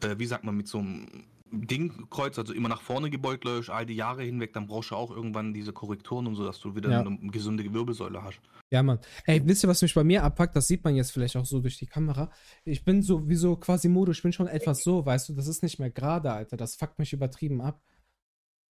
äh, 0.02 0.16
wie 0.18 0.26
sagt 0.26 0.44
man, 0.44 0.56
mit 0.56 0.68
so 0.68 0.78
einem 0.78 1.06
Dingkreuz, 1.52 2.38
also 2.38 2.52
immer 2.52 2.68
nach 2.68 2.80
vorne 2.82 3.09
gebeugt 3.11 3.44
läufst, 3.44 3.70
all 3.70 3.87
die 3.87 3.94
Jahre 3.94 4.22
hinweg, 4.24 4.52
dann 4.52 4.66
brauchst 4.66 4.90
du 4.90 4.96
auch 4.96 5.11
irgendwann 5.11 5.54
diese 5.54 5.72
Korrekturen 5.72 6.26
und 6.26 6.35
so, 6.35 6.44
dass 6.44 6.59
du 6.59 6.74
wieder 6.74 6.90
Ja. 6.90 7.00
eine 7.00 7.18
gesunde 7.30 7.62
Wirbelsäule 7.72 8.22
hast. 8.22 8.40
Ja, 8.72 8.82
Mann. 8.82 8.98
Ey, 9.26 9.40
wisst 9.46 9.62
ihr, 9.64 9.68
was 9.68 9.80
mich 9.80 9.94
bei 9.94 10.02
mir 10.02 10.24
abpackt? 10.24 10.56
Das 10.56 10.66
sieht 10.66 10.82
man 10.82 10.96
jetzt 10.96 11.12
vielleicht 11.12 11.37
auch 11.37 11.46
so 11.46 11.61
durch 11.61 11.78
die 11.78 11.87
Kamera. 11.87 12.30
Ich 12.64 12.85
bin 12.85 13.00
so 13.02 13.28
wie 13.28 13.37
so 13.37 13.56
quasi 13.56 13.88
Modo, 13.88 14.11
ich 14.11 14.22
bin 14.22 14.32
schon 14.32 14.48
etwas 14.48 14.82
so, 14.82 15.06
weißt 15.06 15.28
du, 15.28 15.35
das 15.35 15.46
ist 15.46 15.62
nicht 15.62 15.78
mehr 15.78 15.90
gerade, 15.90 16.32
Alter. 16.32 16.56
Das 16.56 16.74
fuckt 16.74 16.98
mich 16.98 17.12
übertrieben 17.12 17.61
ab. 17.61 17.80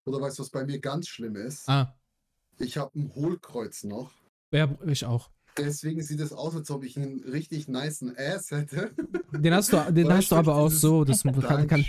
Oder 0.04 0.20
weißt 0.20 0.38
du, 0.38 0.42
was 0.42 0.50
bei 0.50 0.64
mir 0.64 0.78
ganz 0.78 1.08
schlimm 1.08 1.34
ist? 1.36 1.68
Ah, 1.68 1.96
Ich 2.58 2.76
habe 2.76 2.90
ein 2.98 3.10
Hohlkreuz 3.14 3.84
noch. 3.84 4.12
ja, 4.52 4.68
ich 4.86 5.04
auch. 5.06 5.30
Deswegen 5.58 6.02
sieht 6.02 6.20
es 6.20 6.32
aus, 6.32 6.54
als 6.54 6.70
ob 6.70 6.84
ich 6.84 6.96
einen 6.96 7.20
richtig 7.24 7.68
niceen 7.68 8.14
Ass 8.16 8.50
hätte. 8.50 8.90
Den 9.32 9.54
hast 9.54 9.72
du, 9.72 9.92
den 9.92 10.12
hast 10.12 10.30
du 10.30 10.36
aber 10.36 10.54
auch 10.56 10.70
so. 10.70 11.04
Das 11.04 11.22
kann, 11.22 11.66
kann. 11.66 11.84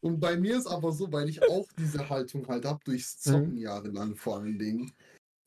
Und 0.00 0.20
bei 0.20 0.36
mir 0.36 0.56
ist 0.56 0.66
aber 0.66 0.92
so, 0.92 1.12
weil 1.12 1.28
ich 1.28 1.42
auch 1.42 1.66
diese 1.76 2.08
Haltung 2.08 2.46
halt 2.48 2.64
habe, 2.64 2.80
durchs 2.84 3.18
Zocken 3.20 3.54
Mhm. 3.54 3.58
jahrelang 3.58 4.16
vor 4.16 4.38
allen 4.38 4.58
Dingen, 4.58 4.92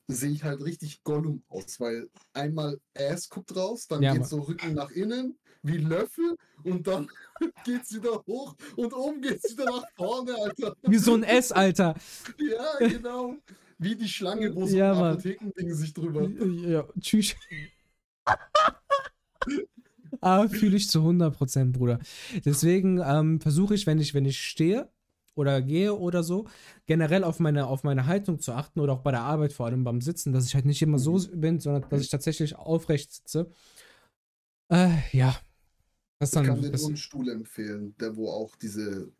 sehe 0.08 0.30
ich 0.30 0.44
halt 0.44 0.62
richtig 0.62 1.02
Gollum 1.04 1.42
aus, 1.48 1.80
weil 1.80 2.08
einmal 2.34 2.78
Ass 2.94 3.28
guckt 3.28 3.54
raus, 3.56 3.86
dann 3.88 4.02
Ja, 4.02 4.14
geht 4.14 4.26
so 4.26 4.40
Rücken 4.40 4.74
nach 4.74 4.90
innen, 4.90 5.38
wie 5.62 5.78
Löffel, 5.78 6.36
und 6.64 6.86
dann 6.86 7.08
geht's 7.64 7.94
wieder 7.94 8.22
hoch 8.26 8.54
und 8.76 8.92
oben 8.92 9.20
geht's 9.22 9.50
wieder 9.50 9.64
nach 9.66 9.84
vorne, 9.96 10.34
Alter. 10.34 10.76
Wie 10.82 10.98
so 10.98 11.14
ein 11.14 11.22
S, 11.22 11.50
Alter. 11.50 11.94
Ja, 12.38 12.88
genau. 12.88 13.36
Wie 13.82 13.96
die 13.96 14.08
Schlange, 14.08 14.54
wo 14.54 14.66
so 14.66 14.76
Ja, 14.76 14.92
ein. 14.92 14.98
Apothekending 14.98 15.74
sich 15.74 15.92
drüber. 15.92 16.28
Ja, 16.68 16.86
tschüss. 17.00 17.34
ah, 20.20 20.48
fühle 20.48 20.76
ich 20.76 20.88
zu 20.88 21.00
100%, 21.00 21.72
Bruder. 21.72 21.98
Deswegen 22.44 23.00
ähm, 23.04 23.40
versuche 23.40 23.74
ich, 23.74 23.86
wenn 23.86 23.98
ich, 23.98 24.14
wenn 24.14 24.24
ich 24.24 24.40
stehe 24.40 24.88
oder 25.34 25.62
gehe 25.62 25.94
oder 25.94 26.22
so, 26.22 26.46
generell 26.86 27.24
auf 27.24 27.40
meine, 27.40 27.66
auf 27.66 27.84
meine 27.84 28.06
Haltung 28.06 28.38
zu 28.38 28.52
achten 28.52 28.80
oder 28.80 28.92
auch 28.92 29.02
bei 29.02 29.10
der 29.10 29.22
Arbeit, 29.22 29.52
vor 29.52 29.66
allem 29.66 29.84
beim 29.84 30.00
Sitzen, 30.00 30.32
dass 30.32 30.46
ich 30.46 30.54
halt 30.54 30.66
nicht 30.66 30.82
immer 30.82 30.98
so 30.98 31.18
bin, 31.32 31.58
sondern 31.58 31.88
dass 31.88 32.02
ich 32.02 32.10
tatsächlich 32.10 32.56
aufrecht 32.56 33.12
sitze. 33.12 33.50
Äh, 34.70 34.90
ja. 35.12 35.36
Das 36.18 36.34
Ich 36.34 36.42
kann 36.44 36.60
dir 36.62 36.70
nur 36.70 36.86
einen 36.86 36.96
Stuhl 36.96 37.28
empfehlen, 37.30 37.96
der 37.98 38.16
wo 38.16 38.30
auch 38.30 38.54
diese 38.54 39.10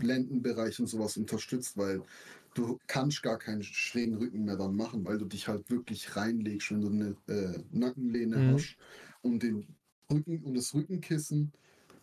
Lendenbereich 0.00 0.80
und 0.80 0.88
sowas 0.88 1.16
unterstützt, 1.16 1.76
weil 1.76 2.02
du 2.54 2.78
kannst 2.86 3.22
gar 3.22 3.38
keinen 3.38 3.62
schrägen 3.62 4.16
Rücken 4.16 4.44
mehr 4.44 4.56
dann 4.56 4.76
machen, 4.76 5.04
weil 5.04 5.18
du 5.18 5.24
dich 5.26 5.48
halt 5.48 5.70
wirklich 5.70 6.16
reinlegst, 6.16 6.70
wenn 6.72 6.80
du 6.82 6.88
eine 6.88 7.16
äh, 7.28 7.58
Nackenlehne 7.70 8.38
Mhm. 8.38 8.46
hast 8.46 8.76
und 9.22 9.42
den 9.42 9.66
Rücken 10.10 10.42
und 10.44 10.54
das 10.54 10.74
Rückenkissen 10.74 11.52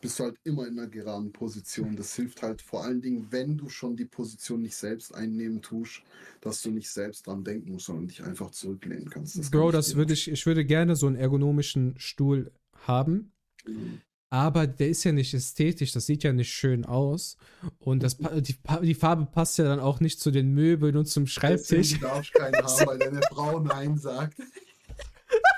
bist 0.01 0.19
du 0.19 0.23
halt 0.23 0.37
immer 0.45 0.65
in 0.67 0.79
einer 0.79 0.87
geraden 0.89 1.31
Position. 1.33 1.95
Das 1.95 2.15
hilft 2.15 2.41
halt 2.41 2.61
vor 2.61 2.83
allen 2.83 3.01
Dingen, 3.01 3.27
wenn 3.31 3.57
du 3.57 3.69
schon 3.69 3.97
die 3.97 4.05
Position 4.05 4.61
nicht 4.61 4.75
selbst 4.75 5.13
einnehmen 5.13 5.61
tust, 5.61 6.01
dass 6.41 6.61
du 6.61 6.71
nicht 6.71 6.89
selbst 6.89 7.27
dran 7.27 7.43
denken 7.43 7.73
musst, 7.73 7.87
sondern 7.87 8.07
dich 8.07 8.23
einfach 8.23 8.51
zurücklehnen 8.51 9.09
kannst. 9.09 9.51
kann 9.51 9.61
Bro, 9.61 9.69
ich 9.69 9.77
das 9.77 9.95
würde 9.95 10.13
ich, 10.13 10.29
ich 10.29 10.45
würde 10.45 10.65
gerne 10.65 10.95
so 10.95 11.07
einen 11.07 11.15
ergonomischen 11.15 11.95
Stuhl 11.97 12.51
haben. 12.87 13.31
empfehlen. 13.65 14.01
Aber 14.31 14.67
der 14.67 14.89
ist 14.89 15.03
ja 15.03 15.11
nicht 15.11 15.33
ästhetisch, 15.33 15.91
das 15.91 16.05
sieht 16.05 16.23
ja 16.23 16.31
nicht 16.31 16.53
schön 16.53 16.85
aus. 16.85 17.35
Und 17.79 18.03
das, 18.03 18.17
die, 18.17 18.55
die 18.83 18.93
Farbe 18.93 19.25
passt 19.25 19.57
ja 19.57 19.65
dann 19.65 19.79
auch 19.79 19.99
nicht 19.99 20.19
zu 20.19 20.29
den 20.29 20.53
Möbeln 20.53 20.95
und 20.97 21.07
zum 21.07 21.25
Schreibtisch. 21.25 21.99
Darfst 21.99 22.35
du 22.35 22.39
keinen 22.39 22.55
haben, 22.55 22.87
weil 22.87 22.99
deine 22.99 23.21
Frau 23.31 23.59
Nein 23.59 23.97
sagt. 23.97 24.39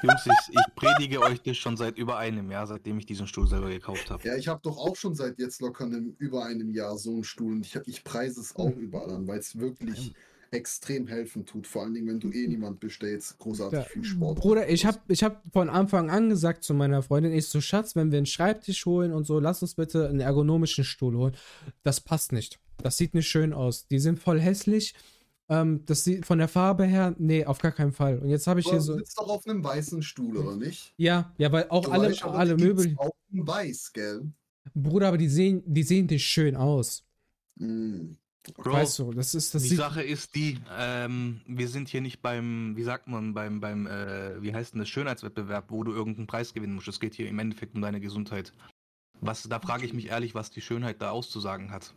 Jungs, 0.03 0.25
ich, 0.25 0.55
ich 0.55 0.75
predige 0.75 1.21
euch 1.21 1.41
das 1.41 1.57
schon 1.57 1.77
seit 1.77 1.97
über 1.97 2.17
einem 2.17 2.49
Jahr, 2.49 2.65
seitdem 2.65 2.97
ich 2.97 3.05
diesen 3.05 3.27
Stuhl 3.27 3.47
selber 3.47 3.69
gekauft 3.69 4.09
habe. 4.09 4.25
Ja, 4.25 4.35
ich 4.35 4.47
habe 4.47 4.61
doch 4.63 4.77
auch 4.77 4.95
schon 4.95 5.15
seit 5.15 5.37
jetzt 5.37 5.61
locker 5.61 5.85
einem, 5.85 6.15
über 6.17 6.45
einem 6.45 6.71
Jahr 6.71 6.97
so 6.97 7.11
einen 7.11 7.23
Stuhl 7.23 7.53
und 7.53 7.65
ich, 7.65 7.75
ich 7.85 8.03
preise 8.03 8.41
es 8.41 8.55
auch 8.55 8.75
überall 8.75 9.11
an, 9.11 9.27
weil 9.27 9.39
es 9.39 9.57
wirklich 9.59 10.13
extrem 10.51 11.07
helfen 11.07 11.45
tut. 11.45 11.65
Vor 11.65 11.83
allen 11.83 11.93
Dingen, 11.93 12.07
wenn 12.07 12.19
du 12.19 12.29
eh 12.31 12.47
niemand 12.47 12.79
bist, 12.79 13.01
der 13.01 13.11
jetzt 13.11 13.37
großartig 13.39 13.79
Ja, 13.79 13.85
viel 13.85 14.03
Sport 14.03 14.39
Bruder, 14.39 14.69
ich 14.69 14.85
habe 14.85 14.99
ich 15.07 15.23
hab 15.23 15.41
von 15.51 15.69
Anfang 15.69 16.09
an 16.09 16.29
gesagt 16.29 16.63
zu 16.63 16.73
meiner 16.73 17.01
Freundin, 17.01 17.31
ich 17.31 17.47
so, 17.47 17.61
Schatz, 17.61 17.95
wenn 17.95 18.11
wir 18.11 18.17
einen 18.17 18.25
Schreibtisch 18.25 18.85
holen 18.85 19.13
und 19.13 19.25
so, 19.25 19.39
lass 19.39 19.61
uns 19.61 19.75
bitte 19.75 20.09
einen 20.09 20.19
ergonomischen 20.19 20.83
Stuhl 20.83 21.15
holen. 21.15 21.35
Das 21.83 22.01
passt 22.01 22.33
nicht. 22.33 22.59
Das 22.77 22.97
sieht 22.97 23.13
nicht 23.13 23.27
schön 23.27 23.53
aus. 23.53 23.87
Die 23.87 23.99
sind 23.99 24.19
voll 24.19 24.39
hässlich. 24.39 24.93
Ähm, 25.47 25.83
das 25.85 26.03
sieht 26.03 26.25
von 26.25 26.37
der 26.37 26.47
Farbe 26.47 26.85
her, 26.85 27.15
nee, 27.17 27.45
auf 27.45 27.59
gar 27.59 27.71
keinen 27.71 27.93
Fall. 27.93 28.19
Und 28.19 28.29
jetzt 28.29 28.47
habe 28.47 28.59
ich 28.59 28.65
Aber 28.67 28.75
hier 28.75 28.79
du 28.79 28.85
so. 28.85 28.97
sitzt 28.97 29.17
doch 29.17 29.29
auf 29.29 29.47
einem 29.47 29.63
weißen 29.63 30.01
Stuhl, 30.03 30.37
oder 30.37 30.55
nicht? 30.55 30.93
Ja, 30.97 31.33
ja, 31.37 31.51
weil 31.51 31.67
auch 31.69 31.85
Du 31.85 31.91
alle, 31.91 32.09
weißt, 32.09 32.23
alle 32.23 32.57
Möbel. 32.57 32.93
Auch 32.97 33.11
in 33.31 33.47
weiß, 33.47 33.93
gell? 33.93 34.31
Bruder, 34.73 35.07
aber 35.07 35.17
die 35.17 35.27
sehen, 35.29 35.63
die 35.65 35.83
sehen 35.83 36.07
nicht 36.07 36.25
schön 36.25 36.55
aus. 36.55 37.03
Mm. 37.55 38.13
Bro, 38.55 38.73
weißt 38.73 38.99
du, 38.99 39.13
das 39.13 39.35
ist, 39.35 39.53
das 39.53 39.63
die. 39.63 39.75
Sache 39.75 40.01
ist 40.01 40.33
die, 40.33 40.59
ähm, 40.75 41.41
wir 41.45 41.67
sind 41.67 41.89
hier 41.89 42.01
nicht 42.01 42.21
beim, 42.21 42.75
wie 42.75 42.83
sagt 42.83 43.07
man, 43.07 43.33
beim, 43.33 43.59
beim, 43.59 43.85
äh, 43.85 44.41
wie 44.41 44.53
heißt 44.53 44.73
denn 44.73 44.79
das, 44.79 44.89
Schönheitswettbewerb, 44.89 45.69
wo 45.69 45.83
du 45.83 45.91
irgendeinen 45.91 46.27
Preis 46.27 46.53
gewinnen 46.53 46.73
musst. 46.73 46.87
Es 46.87 46.99
geht 46.99 47.13
hier 47.13 47.27
im 47.27 47.37
Endeffekt 47.37 47.75
um 47.75 47.81
deine 47.81 48.01
Gesundheit. 48.01 48.53
Was, 49.19 49.43
da 49.43 49.59
frage 49.59 49.85
ich 49.85 49.93
mich 49.93 50.07
ehrlich, 50.07 50.33
was 50.33 50.49
die 50.49 50.61
Schönheit 50.61 51.01
da 51.01 51.11
auszusagen 51.11 51.71
hat. 51.71 51.93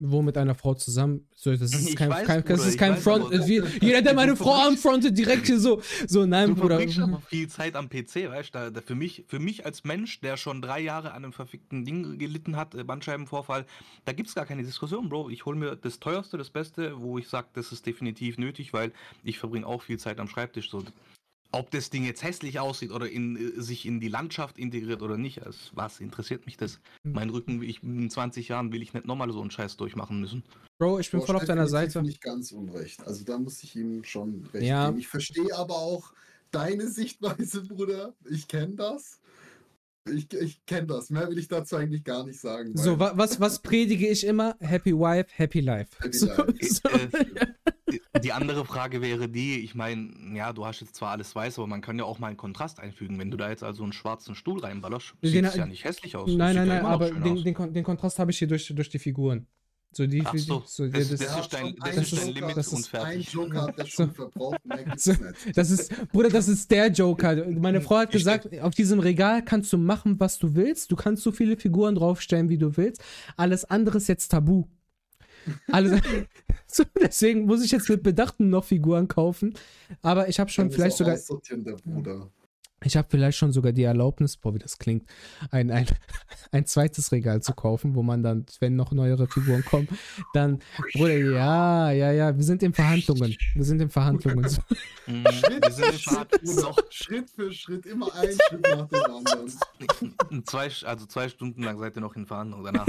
Wo 0.00 0.22
mit 0.22 0.36
einer 0.38 0.54
Frau 0.54 0.74
zusammen. 0.74 1.26
So, 1.34 1.50
das 1.54 1.74
ist 1.74 1.88
Ich 1.90 1.96
kein, 1.96 2.10
weiß, 2.10 2.26
kein, 2.26 2.36
das 2.44 2.46
Bruder, 2.46 2.62
ist 2.68 2.74
ich 2.74 2.78
kein 2.78 2.92
weiß, 2.92 3.02
Front. 3.02 3.32
ist 3.32 3.48
wie, 3.48 3.62
jeder, 3.80 4.02
der 4.02 4.14
meine 4.14 4.36
Frau 4.36 4.54
anfrontet, 4.54 5.16
direkt 5.18 5.46
hier 5.46 5.58
so. 5.58 5.82
So, 6.06 6.24
nein, 6.26 6.50
Du 6.50 6.54
Bruder. 6.54 6.76
verbringst 6.76 6.98
aber 7.00 7.20
viel 7.20 7.48
Zeit 7.48 7.74
am 7.74 7.88
PC, 7.88 8.30
weißt 8.30 8.54
du? 8.54 8.58
Da, 8.58 8.70
da 8.70 8.80
für, 8.80 8.94
mich, 8.94 9.24
für 9.26 9.38
mich 9.38 9.64
als 9.66 9.84
Mensch, 9.84 10.20
der 10.20 10.36
schon 10.36 10.62
drei 10.62 10.80
Jahre 10.80 11.10
an 11.12 11.24
einem 11.24 11.32
verfickten 11.32 11.84
Ding 11.84 12.18
gelitten 12.18 12.56
hat, 12.56 12.74
äh, 12.74 12.84
Bandscheibenvorfall, 12.84 13.66
da 14.04 14.12
gibt 14.12 14.28
es 14.28 14.34
gar 14.34 14.46
keine 14.46 14.62
Diskussion, 14.62 15.08
Bro. 15.08 15.30
Ich 15.30 15.44
hole 15.46 15.58
mir 15.58 15.74
das 15.76 15.98
teuerste, 16.00 16.38
das 16.38 16.50
Beste, 16.50 17.00
wo 17.00 17.18
ich 17.18 17.28
sage, 17.28 17.48
das 17.54 17.72
ist 17.72 17.84
definitiv 17.86 18.38
nötig, 18.38 18.72
weil 18.72 18.92
ich 19.24 19.38
verbringe 19.38 19.66
auch 19.66 19.82
viel 19.82 19.98
Zeit 19.98 20.20
am 20.20 20.28
Schreibtisch. 20.28 20.70
So. 20.70 20.82
Ob 21.50 21.70
das 21.70 21.88
Ding 21.88 22.04
jetzt 22.04 22.22
hässlich 22.22 22.60
aussieht 22.60 22.90
oder 22.90 23.08
in, 23.08 23.36
äh, 23.36 23.60
sich 23.60 23.86
in 23.86 24.00
die 24.00 24.08
Landschaft 24.08 24.58
integriert 24.58 25.00
oder 25.02 25.16
nicht, 25.16 25.42
als, 25.44 25.70
was 25.74 26.00
interessiert 26.00 26.44
mich 26.46 26.56
das? 26.56 26.80
Hm. 27.04 27.12
Mein 27.12 27.30
Rücken, 27.30 27.62
ich, 27.62 27.82
in 27.82 28.10
20 28.10 28.48
Jahren 28.48 28.72
will 28.72 28.82
ich 28.82 28.92
nicht 28.92 29.06
nochmal 29.06 29.32
so 29.32 29.40
einen 29.40 29.50
Scheiß 29.50 29.76
durchmachen 29.76 30.20
müssen. 30.20 30.42
Bro, 30.78 30.98
ich 31.00 31.10
bin 31.10 31.20
Du 31.20 31.26
voll 31.26 31.36
auf 31.36 31.44
deiner 31.44 31.66
Seite. 31.66 32.02
Nicht 32.02 32.20
ganz 32.20 32.52
unrecht. 32.52 33.04
Also 33.06 33.24
da 33.24 33.38
muss 33.38 33.62
ich 33.62 33.74
ihm 33.74 34.04
schon 34.04 34.46
recht 34.52 34.66
Ja. 34.66 34.86
geben. 34.86 34.98
Ich 34.98 35.08
verstehe 35.08 35.54
aber 35.56 35.76
auch 35.76 36.12
deine 36.50 36.86
Sichtweise, 36.88 37.62
Bruder. 37.62 38.14
Ich 38.28 38.46
kenne 38.46 38.74
das. 38.74 39.20
Ich, 40.10 40.32
ich 40.32 40.64
kenne 40.66 40.86
das. 40.86 41.10
Mehr 41.10 41.28
will 41.28 41.38
ich 41.38 41.48
dazu 41.48 41.76
eigentlich 41.76 42.04
gar 42.04 42.24
nicht 42.24 42.40
sagen. 42.40 42.76
So, 42.76 42.98
wa 42.98 43.12
was, 43.16 43.40
was 43.40 43.58
predige 43.60 44.08
ich 44.08 44.24
immer? 44.24 44.56
Happy 44.60 44.92
Wife, 44.92 45.28
Happy 45.34 45.60
Life. 45.60 45.90
Happy 46.00 46.16
so, 46.16 46.26
Life. 46.26 46.54
So, 46.60 46.88
Äh, 46.88 47.08
die- 48.22 48.32
andere 48.32 48.64
Frage 48.64 49.02
wäre 49.02 49.28
die, 49.28 49.60
ich 49.60 49.74
meine, 49.74 50.10
ja, 50.34 50.52
du 50.52 50.64
hast 50.66 50.80
jetzt 50.80 50.94
zwar 50.96 51.10
alles 51.12 51.34
weiß, 51.34 51.58
aber 51.58 51.66
man 51.66 51.80
kann 51.80 51.98
ja 51.98 52.04
auch 52.04 52.18
mal 52.18 52.28
einen 52.28 52.36
Kontrast 52.36 52.80
einfügen. 52.80 53.18
Wenn 53.18 53.30
du 53.30 53.36
da 53.36 53.48
jetzt 53.50 53.62
also 53.62 53.82
einen 53.82 53.92
schwarzen 53.92 54.34
Stuhl 54.34 54.60
reinballerst, 54.60 55.14
sieht 55.22 55.44
es 55.44 55.54
ja 55.56 55.66
nicht 55.66 55.84
hässlich 55.84 56.16
aus. 56.16 56.28
Nein, 56.30 56.56
nein, 56.56 56.68
ja 56.68 56.74
nein, 56.82 56.86
aber 56.86 57.10
den, 57.10 57.42
den, 57.42 57.54
Kon- 57.54 57.72
den 57.72 57.84
Kontrast 57.84 58.18
habe 58.18 58.30
ich 58.30 58.38
hier 58.38 58.48
durch, 58.48 58.66
durch 58.74 58.88
die 58.88 58.98
Figuren. 58.98 59.46
So, 59.90 60.06
die, 60.06 60.22
Ach 60.22 60.34
so, 60.36 60.62
so 60.66 60.86
das- 60.86 61.08
das, 61.08 61.18
das 61.18 61.28
das, 61.34 61.40
ist 61.40 61.52
dein- 61.54 61.74
das 61.76 61.96
ist 61.96 62.12
dein 62.12 62.26
Joker, 62.28 62.40
Limit 62.40 62.56
das 62.58 62.68
und 62.74 62.80
ist 62.80 62.88
fertig. 62.88 63.28
Ein 63.28 63.32
Joker 63.32 63.62
hat 63.68 63.78
So. 63.78 63.86
schon 63.86 64.10
verbraucht, 64.12 64.58
So. 64.96 65.12
das 65.54 65.70
ist, 65.70 66.12
Bruder, 66.12 66.28
das 66.28 66.46
ist 66.46 66.70
der 66.70 66.88
Joker. 66.88 67.46
Meine 67.50 67.80
Frau 67.80 67.96
hat 67.96 68.08
Ich- 68.10 68.18
gesagt, 68.18 68.60
auf 68.60 68.74
diesem 68.74 69.00
Regal 69.00 69.42
kannst 69.42 69.72
du 69.72 69.78
machen, 69.78 70.20
was 70.20 70.38
du 70.38 70.54
willst. 70.54 70.92
Du 70.92 70.96
kannst 70.96 71.22
so 71.22 71.32
viele 71.32 71.56
Figuren 71.56 71.94
draufstellen, 71.94 72.50
wie 72.50 72.58
du 72.58 72.76
willst. 72.76 73.02
Alles 73.38 73.64
andere 73.64 73.96
ist 73.96 74.08
jetzt 74.08 74.28
tabu. 74.28 74.66
Alles, 75.70 76.00
so, 76.66 76.84
deswegen 77.00 77.44
muss 77.46 77.64
ich 77.64 77.70
jetzt 77.70 77.88
mit 77.88 78.02
Bedachten 78.02 78.50
noch 78.50 78.64
Figuren 78.64 79.08
kaufen. 79.08 79.54
Aber 80.02 80.28
ich 80.28 80.40
habe 80.40 80.50
schon 80.50 80.66
Kann 80.68 80.72
vielleicht 80.72 80.96
sogar, 80.96 81.16
der 81.16 81.76
Bruder. 81.76 82.30
Ich 82.84 82.96
habe 82.96 83.08
vielleicht 83.10 83.38
schon 83.38 83.52
sogar 83.52 83.72
die 83.72 83.82
Erlaubnis, 83.82 84.36
boah, 84.36 84.54
wie 84.54 84.58
das 84.58 84.78
klingt, 84.78 85.04
ein, 85.50 85.70
ein, 85.70 85.86
ein 86.52 86.66
zweites 86.66 87.10
Regal 87.12 87.42
zu 87.42 87.52
kaufen, 87.52 87.94
wo 87.94 88.02
man 88.02 88.22
dann, 88.22 88.46
wenn 88.60 88.76
noch 88.76 88.92
neuere 88.92 89.26
Figuren 89.26 89.64
kommen, 89.64 89.88
dann, 90.32 90.60
Bruder, 90.94 91.16
ja, 91.16 91.90
ja, 91.90 92.12
ja, 92.12 92.36
wir 92.36 92.44
sind 92.44 92.62
in 92.62 92.72
Verhandlungen. 92.72 93.36
Wir 93.54 93.64
sind 93.64 93.80
in 93.80 93.90
Verhandlungen. 93.90 94.46
Mhm, 95.08 95.24
Schritt 95.32 95.64
wir 95.64 95.70
sind 95.70 95.84
für 95.86 95.92
in 95.92 95.98
Schritt, 95.98 96.14
Fahrt. 96.14 96.42
Bruder. 96.42 96.74
Schritt 96.90 97.30
für 97.30 97.50
Schritt, 97.50 97.86
immer 97.86 98.14
ein 98.14 98.28
Schritt 98.28 98.60
nach 98.60 98.88
dem 98.88 99.02
anderen. 99.04 100.44
Zwei, 100.44 100.68
also 100.84 101.06
zwei 101.06 101.30
Stunden 101.30 101.62
lang 101.62 101.78
seid 101.78 101.96
ihr 101.96 102.02
noch 102.02 102.14
in 102.14 102.26
Verhandlungen 102.26 102.64
danach. 102.66 102.86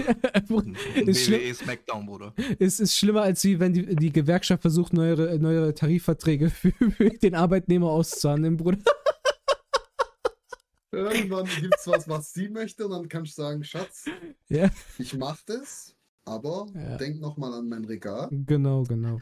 Bruder, 0.48 0.74
ist 0.96 1.24
schlimm. 1.24 1.40
WWE 1.40 1.54
Smackdown, 1.54 2.06
Bruder. 2.06 2.34
Es 2.60 2.82
ist 2.82 2.98
schlimmer, 2.98 3.22
als 3.22 3.42
wie 3.46 3.58
wenn 3.62 3.72
die, 3.72 3.96
die 3.96 4.12
Gewerkschaft 4.12 4.62
versucht, 4.62 4.92
neuere, 4.92 5.40
neuere 5.40 5.74
Tarifverträge 5.74 6.50
für, 6.50 6.74
für 6.74 7.10
den 7.10 7.36
Arbeitnehmer 7.36 7.88
auszuhandeln, 7.88 8.58
Bruder. 8.58 8.80
Irgendwann 10.92 11.46
gibt 11.48 11.76
es 11.78 11.88
was, 11.88 12.08
was 12.08 12.34
sie 12.34 12.50
möchte, 12.50 12.86
und 12.86 12.92
dann 12.92 13.08
kannst 13.08 13.38
du 13.38 13.42
sagen, 13.44 13.64
Schatz, 13.64 14.06
Ja. 14.50 14.70
ich 14.98 15.14
mach 15.14 15.42
das, 15.46 15.96
aber 16.26 16.68
Ja. 16.74 16.98
denk 16.98 17.20
noch 17.20 17.38
mal 17.38 17.54
an 17.54 17.70
mein 17.70 17.86
Regal. 17.86 18.30
Genau, 18.32 18.84
genau. 18.84 19.22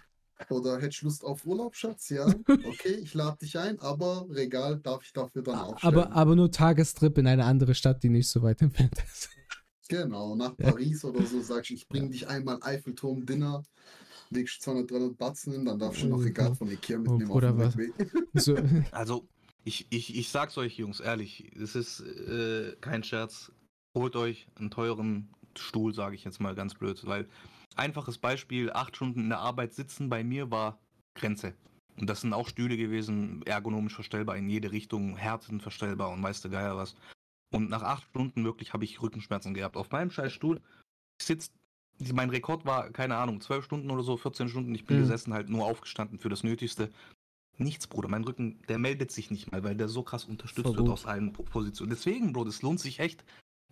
Oder 0.49 0.79
hättest 0.79 1.01
du 1.01 1.05
Lust 1.07 1.23
auf 1.25 1.45
Urlaub, 1.45 1.75
Schatz? 1.75 2.09
Ja, 2.09 2.25
okay, 2.63 2.93
ich 2.93 3.13
lade 3.13 3.37
dich 3.41 3.57
ein, 3.57 3.79
aber 3.79 4.27
Regal 4.29 4.77
darf 4.79 5.03
ich 5.03 5.11
dafür 5.11 5.41
dann 5.41 5.55
aufstellen. 5.55 5.97
Aber, 5.97 6.11
aber 6.11 6.35
nur 6.35 6.51
Tagestrip 6.51 7.17
in 7.17 7.27
eine 7.27 7.43
andere 7.45 7.75
Stadt, 7.75 8.03
die 8.03 8.09
nicht 8.09 8.29
so 8.29 8.41
weit 8.43 8.61
entfernt 8.61 8.95
ist. 9.03 9.29
Genau, 9.89 10.35
nach 10.35 10.53
Ja. 10.57 10.71
Paris 10.71 11.03
oder 11.05 11.25
so 11.25 11.41
sagst 11.41 11.69
du, 11.71 11.73
ich 11.75 11.87
bring 11.87 12.11
dich 12.11 12.27
einmal 12.27 12.59
Eiffelturm 12.61 13.25
Dinner, 13.25 13.63
legst 14.29 14.61
200, 14.61 14.91
300 14.91 15.17
Batzen 15.17 15.53
hin, 15.53 15.65
dann 15.65 15.79
darfst 15.79 16.01
du 16.03 16.07
noch 16.07 16.17
Oh, 16.19 16.23
Regal 16.23 16.53
von 16.55 16.69
Ikea 16.69 16.97
mitnehmen 16.97 17.29
Bruder, 17.29 17.49
auf 17.67 17.73
dem 17.75 17.93
was-. 18.33 18.43
So, 18.45 18.57
Also, 18.91 19.27
ich, 19.67 19.85
ich, 19.89 20.15
ich 20.15 20.29
sag's 20.29 20.57
euch, 20.57 20.77
Jungs, 20.77 21.01
ehrlich, 21.01 21.51
es 21.55 21.75
ist 21.75 21.99
äh, 21.99 22.75
kein 22.79 23.03
Scherz. 23.03 23.51
Holt 23.97 24.15
euch 24.15 24.47
einen 24.55 24.71
teuren 24.71 25.29
Stuhl, 25.57 25.93
sage 25.93 26.15
ich 26.15 26.23
jetzt 26.23 26.39
mal 26.39 26.55
ganz 26.55 26.73
blöd, 26.73 27.05
weil 27.05 27.27
einfaches 27.75 28.17
Beispiel, 28.17 28.71
acht 28.71 28.95
Stunden 28.95 29.19
in 29.21 29.29
der 29.29 29.39
Arbeit 29.39 29.73
sitzen 29.73 30.09
bei 30.09 30.23
mir 30.23 30.49
war 30.51 30.79
Grenze. 31.15 31.53
Und 31.97 32.09
das 32.09 32.21
sind 32.21 32.31
auch 32.31 32.47
Stühle 32.47 32.77
gewesen, 32.77 33.41
ergonomisch 33.45 33.95
verstellbar 33.95 34.37
in 34.37 34.49
jede 34.49 34.71
Richtung, 34.71 35.17
Härten 35.17 35.59
verstellbar 35.59 36.11
und 36.11 36.23
weißt 36.23 36.45
du 36.45 36.49
Geier 36.49 36.77
was. 36.77 36.95
Und 37.53 37.69
nach 37.69 37.83
acht 37.83 38.07
Stunden 38.09 38.45
wirklich 38.45 38.71
habe 38.71 38.85
ich 38.85 39.01
Rückenschmerzen 39.01 39.53
gehabt. 39.53 39.75
Auf 39.75 39.91
meinem 39.91 40.11
scheiß 40.11 40.31
Stuhl 40.31 40.61
sitzt, 41.21 41.53
mein 42.13 42.29
Rekord 42.29 42.65
war, 42.65 42.91
keine 42.91 43.17
Ahnung, 43.17 43.41
zwölf 43.41 43.65
Stunden 43.65 43.89
oder 43.89 44.03
so, 44.03 44.15
14 44.15 44.47
Stunden. 44.47 44.75
Ich 44.75 44.85
bin 44.85 44.97
Mhm. 44.97 45.01
gesessen, 45.01 45.33
halt 45.33 45.49
nur 45.49 45.65
aufgestanden 45.65 46.19
für 46.19 46.29
das 46.29 46.43
Nötigste. 46.43 46.89
Nichts, 47.57 47.87
Bruder. 47.87 48.07
Mein 48.09 48.23
Rücken, 48.23 48.59
der 48.69 48.77
meldet 48.77 49.11
sich 49.11 49.31
nicht 49.31 49.51
mal, 49.51 49.63
weil 49.63 49.75
der 49.75 49.89
so 49.89 50.03
krass 50.03 50.25
unterstützt 50.25 50.67
Voll 50.67 50.75
wird 50.77 50.85
gut. 50.85 50.93
aus 50.93 51.05
allen 51.05 51.33
Po- 51.33 51.43
Positionen. 51.43 51.89
Deswegen, 51.89 52.33
Bro, 52.33 52.45
das 52.45 52.61
lohnt 52.61 52.79
sich 52.79 52.99
echt. 52.99 53.23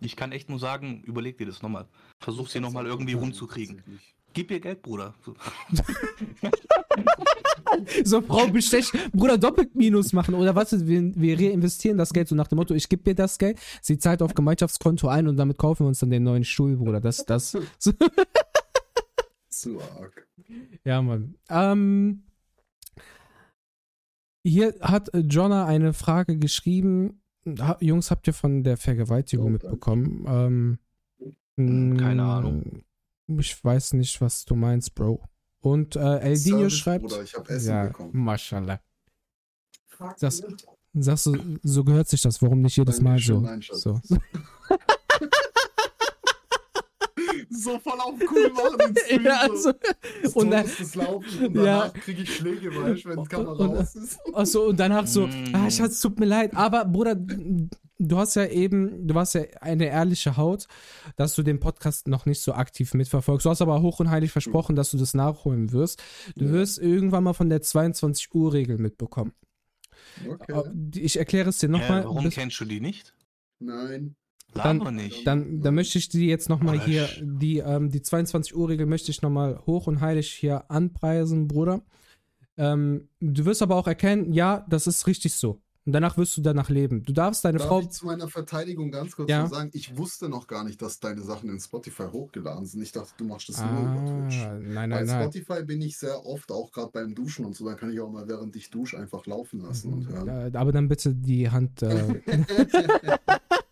Ich 0.01 0.15
kann 0.15 0.31
echt 0.31 0.49
nur 0.49 0.59
sagen, 0.59 1.01
überleg 1.05 1.37
dir 1.37 1.45
das 1.45 1.61
nochmal. 1.61 1.87
Versuch 2.21 2.49
sie 2.49 2.59
nochmal 2.59 2.85
irgendwie 2.85 3.13
rumzukriegen. 3.13 3.81
Gib 4.33 4.51
ihr 4.51 4.59
Geld, 4.59 4.81
Bruder. 4.81 5.13
So. 5.23 5.35
Frau 8.27 8.47
bestech, 8.47 8.91
Bruder, 9.13 9.37
doppelt 9.37 9.75
Minus 9.75 10.13
machen 10.13 10.35
oder 10.35 10.55
was? 10.55 10.85
Wir, 10.87 11.11
wir 11.15 11.39
reinvestieren 11.39 11.97
das 11.97 12.13
Geld 12.13 12.27
so 12.27 12.35
nach 12.35 12.47
dem 12.47 12.57
Motto, 12.57 12.73
ich 12.73 12.89
gebe 12.89 13.03
dir 13.03 13.15
das 13.15 13.37
Geld, 13.37 13.59
sie 13.81 13.97
zahlt 13.97 14.21
auf 14.21 14.33
Gemeinschaftskonto 14.33 15.07
ein 15.07 15.27
und 15.27 15.37
damit 15.37 15.57
kaufen 15.57 15.83
wir 15.85 15.87
uns 15.87 15.99
dann 15.99 16.09
den 16.09 16.23
neuen 16.23 16.43
Stuhl, 16.43 16.75
Bruder. 16.77 17.01
Das, 17.01 17.25
das. 17.25 17.57
So. 17.79 17.91
Zu 19.49 19.79
arg. 19.81 20.27
Ja, 20.83 21.01
Mann. 21.01 21.35
Ähm, 21.49 22.23
hier 24.45 24.75
hat 24.81 25.13
äh, 25.13 25.19
Jonna 25.19 25.65
eine 25.65 25.93
Frage 25.93 26.37
geschrieben. 26.37 27.21
Jungs, 27.79 28.09
habt 28.09 28.27
ihr 28.27 28.33
von 28.33 28.63
der 28.63 28.77
Vergewaltigung 28.77 29.51
mitbekommen? 29.51 30.25
Ähm, 30.27 30.79
Hm, 31.57 31.97
keine 31.97 32.23
mh, 32.23 32.37
Ahnung. 32.37 32.83
Ich 33.39 33.63
weiß 33.63 33.93
nicht, 33.93 34.19
was 34.21 34.45
du 34.45 34.55
meinst, 34.55 34.93
Bro. 34.95 35.21
Und 35.61 35.95
äh, 35.95 36.19
Eldinho 36.19 36.57
Service, 36.59 36.73
schreibt. 36.77 37.03
Bruder, 37.05 37.23
ich 37.23 37.33
hab 37.33 37.49
Essen 37.49 37.69
ja, 37.69 37.85
bekommen. 37.85 38.11
Mashallah. 38.13 38.79
Fuck, 39.87 40.17
Das-? 40.19 40.43
Sagst 40.97 41.25
du, 41.25 41.57
so 41.61 41.83
gehört 41.83 42.07
sich 42.07 42.21
das, 42.21 42.41
warum 42.41 42.61
nicht 42.61 42.77
jedes 42.77 43.01
Mal 43.01 43.19
so? 43.19 43.45
so. 43.71 43.99
so 47.55 47.79
voll 47.79 47.99
auf 47.99 48.13
cool 48.31 48.49
machen. 48.51 48.77
im 48.89 48.95
Stream, 48.97 49.23
ja, 49.25 49.45
so. 49.47 49.51
also, 49.53 49.73
Das 50.23 50.33
und 50.33 50.51
dann, 50.51 50.65
das 50.79 50.95
Laufen 50.95 51.45
und 51.47 51.55
Ja. 51.55 51.63
danach 51.63 51.93
kriege 51.93 52.21
ich 52.23 52.35
Schläge, 52.35 52.75
weißt 52.75 53.05
du, 53.05 53.09
wenn 53.09 53.23
die 53.23 53.29
Kamera 53.29 53.51
Und- 53.53 53.77
raus 53.77 53.95
ist. 53.95 54.19
achso, 54.33 54.67
und 54.69 54.79
danach 54.79 55.07
so, 55.07 55.27
Mm. 55.27 55.53
ah, 55.53 55.69
Schatz, 55.71 55.99
tut 56.01 56.19
mir 56.19 56.25
leid, 56.25 56.55
aber 56.55 56.85
Bruder, 56.85 57.15
du 57.15 58.17
hast 58.17 58.35
ja 58.35 58.45
eben, 58.45 59.07
du 59.07 59.15
hast 59.15 59.33
ja 59.35 59.43
eine 59.61 59.85
ehrliche 59.87 60.37
Haut, 60.37 60.67
dass 61.15 61.33
du 61.35 61.43
den 61.43 61.59
Podcast 61.59 62.07
noch 62.07 62.25
nicht 62.25 62.41
so 62.41 62.53
aktiv 62.53 62.93
mitverfolgst. 62.93 63.45
Du 63.45 63.49
hast 63.49 63.61
aber 63.61 63.81
hoch 63.81 63.99
und 63.99 64.09
heilig 64.09 64.31
versprochen, 64.31 64.75
dass 64.75 64.91
du 64.91 64.97
das 64.97 65.13
nachholen 65.13 65.71
wirst. 65.71 66.01
Du 66.35 66.45
Ja. 66.45 66.51
wirst 66.51 66.77
irgendwann 66.79 67.23
mal 67.23 67.33
von 67.33 67.49
der 67.49 67.61
22 67.61 68.33
Uhr 68.35 68.53
Regel 68.53 68.77
mitbekommen. 68.77 69.31
Okay. 70.29 70.63
Ich 70.95 71.17
erkläre 71.17 71.49
es 71.49 71.57
dir 71.59 71.69
nochmal. 71.69 72.03
warum 72.03 72.29
kennst 72.29 72.59
du 72.59 72.65
die 72.65 72.79
nicht? 72.81 73.13
Nein. 73.59 74.15
Dann-. 74.55 74.79
Dann, 75.25 75.61
dann 75.61 75.75
möchte 75.75 75.97
ich 75.97 76.09
die 76.09 76.27
jetzt 76.27 76.49
nochmal 76.49 76.79
hier, 76.79 77.07
die, 77.21 77.59
ähm, 77.59 77.89
die 77.89 78.01
22 78.01 78.55
Uhr 78.55 78.69
Regel 78.69 78.85
möchte 78.85 79.11
ich 79.11 79.21
nochmal 79.21 79.59
hoch 79.65 79.87
und 79.87 80.01
heilig 80.01 80.31
hier 80.31 80.69
anpreisen, 80.71 81.47
Bruder. 81.47 81.81
Ähm, 82.57 83.09
du 83.19 83.45
wirst 83.45 83.61
aber 83.61 83.75
auch 83.75 83.87
erkennen, 83.87 84.31
ja, 84.31 84.65
das 84.69 84.87
ist 84.87 85.07
richtig 85.07 85.33
so. 85.33 85.61
Und 85.85 85.91
danach 85.91 86.17
wirst 86.17 86.35
du 86.35 86.41
danach 86.41 86.69
leben. 86.69 87.03
Du 87.03 87.13
darfst 87.13 87.45
deine 87.45 87.59
Darf 87.59 87.67
Frau. 87.67 87.79
ich 87.81 87.89
zu 87.89 88.07
meiner 88.07 88.27
Verteidigung 88.27 88.89
ganz 88.89 89.15
kurz 89.15 89.29
Ja. 89.29 89.45
sagen, 89.45 89.69
ich 89.73 89.95
wusste 89.95 90.29
noch 90.29 90.47
gar 90.47 90.63
nicht, 90.63 90.81
dass 90.81 90.99
deine 90.99 91.21
Sachen 91.21 91.47
in 91.47 91.59
Spotify 91.59 92.05
hochgeladen 92.11 92.65
sind. 92.65 92.81
Ich 92.81 92.91
dachte, 92.91 93.11
du 93.17 93.25
machst 93.25 93.49
das 93.49 93.63
nur 93.63 93.81
über 93.81 94.03
Twitch. 94.03 94.41
Ah, 94.41 94.53
nein, 94.59 94.89
Bei 94.89 95.03
nein, 95.03 95.05
nein. 95.05 95.21
Spotify 95.31 95.63
bin 95.63 95.81
ich 95.83 95.97
sehr 95.99 96.25
oft, 96.25 96.51
auch 96.51 96.71
gerade 96.71 96.89
beim 96.91 97.13
Duschen 97.13 97.45
und 97.45 97.55
so, 97.55 97.67
dann 97.67 97.77
kann 97.77 97.93
ich 97.93 97.99
auch 97.99 98.09
mal 98.09 98.27
während 98.27 98.55
ich 98.55 98.71
dusche 98.71 98.97
einfach 98.97 99.27
laufen 99.27 99.59
lassen 99.61 99.93
und 99.93 100.07
hören. 100.07 100.27
Äh, 100.27 100.57
aber 100.57 100.71
dann 100.71 100.87
bitte 100.87 101.13
die 101.13 101.51
Hand. 101.51 101.83
Äh, 101.83 102.21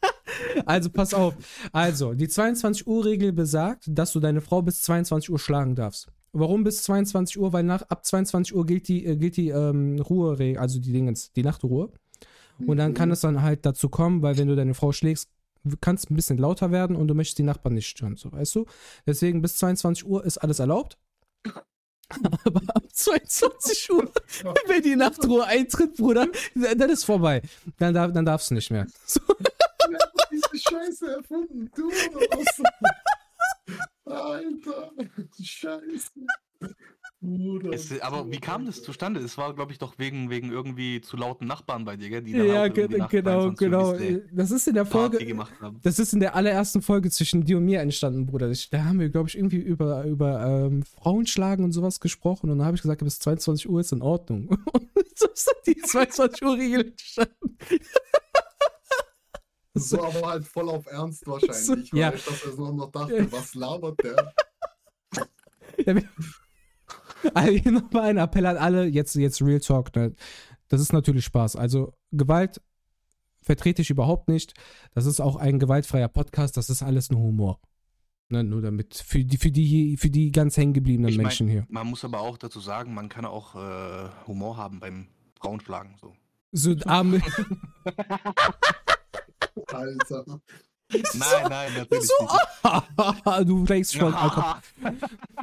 also 0.66 0.90
pass 0.90 1.14
auf. 1.14 1.36
Also, 1.72 2.14
die 2.14 2.28
22 2.28 2.88
Uhr 2.88 3.06
Regel 3.06 3.34
besagt, 3.34 3.86
dass 3.88 4.12
du 4.14 4.20
deine 4.20 4.42
Frau 4.42 4.62
bis 4.62 4.82
22 4.82 5.30
Uhr 5.30 5.40
schlagen 5.40 5.76
darfst. 5.76 6.08
Warum 6.32 6.64
bis 6.64 6.84
22 6.84 7.40
Uhr? 7.40 7.54
Weil 7.54 7.64
nach 7.64 7.84
ab 7.84 8.06
22 8.06 8.56
Uhr 8.56 8.66
gilt 8.66 8.88
die, 8.88 9.06
äh, 9.06 9.16
gilt 9.16 9.38
die 9.38 9.50
ähm, 9.50 10.00
Ruhe, 10.00 10.38
also 10.60 10.80
die 10.80 10.92
Dingens, 10.92 11.32
die 11.34 11.44
Nachtruhe. 11.44 11.92
Und 12.66 12.78
dann 12.78 12.94
kann 12.94 13.12
es 13.12 13.22
dann 13.22 13.42
halt 13.42 13.66
dazu 13.66 13.90
kommen, 13.90 14.22
weil 14.22 14.38
wenn 14.38 14.48
du 14.48 14.56
deine 14.56 14.74
Frau 14.74 14.92
schlägst, 14.92 15.30
kannst 15.82 16.12
ein 16.12 16.16
bisschen 16.16 16.38
lauter 16.38 16.72
werden 16.72 16.96
und 16.96 17.08
du 17.08 17.14
möchtest 17.14 17.38
die 17.40 17.44
Nachbarn 17.44 17.76
nicht 17.76 17.88
stören, 17.88 18.16
so 18.16 18.32
weißt 18.32 18.56
du? 18.56 18.66
Deswegen 19.08 19.42
bis 19.42 19.58
22 19.58 20.06
Uhr 20.06 20.24
ist 20.26 20.38
alles 20.38 20.60
erlaubt. 20.60 20.98
Aber 22.46 22.62
ab 22.68 22.84
22 22.92 23.92
Uhr, 23.92 24.12
wenn 24.68 24.82
die 24.84 24.96
Nachtruhe 24.96 25.46
eintritt, 25.46 25.96
Bruder, 25.96 26.28
dann 26.56 26.90
ist 26.90 27.06
vorbei. 27.06 27.42
Dann, 27.80 27.94
darf, 27.94 28.12
dann 28.12 28.26
darfst 28.26 28.52
du 28.52 28.56
nicht 28.56 28.72
mehr. 28.72 28.88
So. 29.06 29.22
Wer 29.90 30.00
hat 30.00 30.28
diese 30.32 30.58
Scheiße 30.70 31.16
erfunden? 31.18 31.70
Du 31.76 31.88
oder 31.88 32.28
was? 32.32 32.62
Alter, 34.06 34.92
Scheiße. 35.42 36.12
Bruder. 37.22 37.72
Es, 37.72 38.02
aber 38.02 38.30
wie 38.30 38.40
kam 38.40 38.66
das 38.66 38.84
zustande? 38.84 39.22
Es 39.22 39.38
war, 39.38 39.56
glaube 39.56 39.72
ich, 39.72 39.78
doch 39.78 39.98
wegen, 39.98 40.30
wegen 40.30 40.52
irgendwie 40.52 41.00
zu 41.00 41.16
lauten 41.16 41.48
Nachbarn 41.48 41.86
bei 41.86 41.96
dir, 41.96 42.10
gell? 42.10 42.22
Die 42.22 42.34
dann 42.34 42.46
Ja, 42.46 42.62
auch 42.64 42.76
irgendwie 42.76 43.00
ge 43.08 43.22
genau, 43.22 43.54
22 43.54 43.62
Uhr 43.62 43.70
genau. 43.70 43.94
diese 43.94 44.28
Das 44.34 44.52
ist 44.52 44.68
in 44.68 44.74
der 44.74 44.86
Folge. 44.86 45.26
gemacht 45.26 45.54
haben. 45.62 45.80
Das 45.84 46.00
ist 46.00 46.14
in 46.14 46.20
der 46.20 46.36
allerersten 46.36 46.82
Folge 46.82 47.10
zwischen 47.10 47.46
dir 47.46 47.58
und 47.58 47.66
mir 47.66 47.80
entstanden, 47.80 48.26
Bruder. 48.26 48.50
Ich, 48.52 48.70
da 48.70 48.84
haben 48.84 49.00
wir, 49.00 49.08
glaube 49.10 49.30
ich, 49.30 49.38
irgendwie 49.38 49.60
über, 49.62 50.04
über 50.04 50.46
ähm, 50.46 50.84
Frauenschlagen 50.84 51.64
und 51.64 51.72
sowas 51.72 52.02
gesprochen. 52.02 52.50
Und 52.50 52.58
dann 52.58 52.68
habe 52.68 52.76
ich 52.76 52.82
gesagt, 52.82 53.02
bis 53.02 53.20
22 53.20 53.70
Uhr 53.70 53.80
ist 53.80 53.94
in 53.94 54.02
Ordnung. 54.02 54.50
Und 54.94 55.18
so 55.18 55.28
ist 55.30 55.48
dann 55.48 55.74
die 55.74 55.82
22 55.82 56.44
Uhr 56.44 56.58
Regel 56.58 56.88
entstanden. 56.88 57.58
So, 59.76 60.04
aber 60.04 60.28
halt 60.28 60.46
voll 60.46 60.70
auf 60.70 60.86
Ernst 60.88 61.26
wahrscheinlich. 61.26 61.58
So, 61.90 61.98
ja. 61.98 62.10
Weil 62.10 62.16
ich, 62.18 62.26
dass 62.26 62.44
er 62.46 62.52
so 62.54 62.72
noch 62.72 62.92
dachte, 62.92 63.32
was 63.32 63.56
labert 63.56 64.00
der? 64.04 64.34
Ja, 65.86 65.96
wir- 65.96 66.08
Also 67.34 67.52
hier 67.54 67.72
nochmal 67.72 68.04
ein 68.10 68.18
Appell 68.18 68.46
an 68.46 68.58
alle, 68.58 68.86
jetzt, 68.86 69.16
jetzt 69.16 69.42
Real 69.42 69.60
Talk, 69.60 69.96
ne? 69.96 70.14
Das 70.68 70.80
ist 70.82 70.94
natürlich 70.94 71.26
Spaß. 71.26 71.56
Also 71.56 71.94
Gewalt 72.12 72.62
vertrete 73.42 73.82
ich 73.82 73.90
überhaupt 73.90 74.28
nicht. 74.30 74.54
Das 74.94 75.06
ist 75.08 75.20
auch 75.20 75.36
ein 75.38 75.58
gewaltfreier 75.60 76.08
Podcast, 76.10 76.56
das 76.58 76.70
ist 76.70 76.84
alles 76.84 77.10
nur 77.12 77.22
Humor. 77.22 77.60
Ne? 78.30 78.44
Nur 78.44 78.62
damit, 78.62 78.96
für 78.96 79.24
die, 79.26 79.38
für 79.38 79.52
die, 79.52 79.98
für 79.98 80.10
die 80.10 80.32
ganz 80.32 80.56
hängengebliebenen 80.58 81.10
Ich 81.10 81.18
mein- 81.18 81.24
Menschen 81.26 81.48
hier. 81.48 81.66
Man 81.70 81.88
muss 81.88 82.06
aber 82.06 82.20
auch 82.20 82.38
dazu 82.38 82.60
sagen, 82.60 82.94
man 82.94 83.10
kann 83.10 83.26
auch 83.26 83.56
äh, 83.56 84.10
Humor 84.28 84.58
haben 84.58 84.80
beim 84.80 85.08
Frauenschlagen. 85.40 85.96
So. 86.00 86.14
So 86.52 86.76
arme, 86.86 87.20
Alter. 89.68 90.26
Nein, 90.92 91.46
nein, 91.50 91.74
natürlich 91.76 92.06
so, 92.08 92.24
nicht. 92.24 93.50
du 93.50 93.66
denkst 93.66 93.94
schon, 93.94 94.14
Alter. 94.14 94.62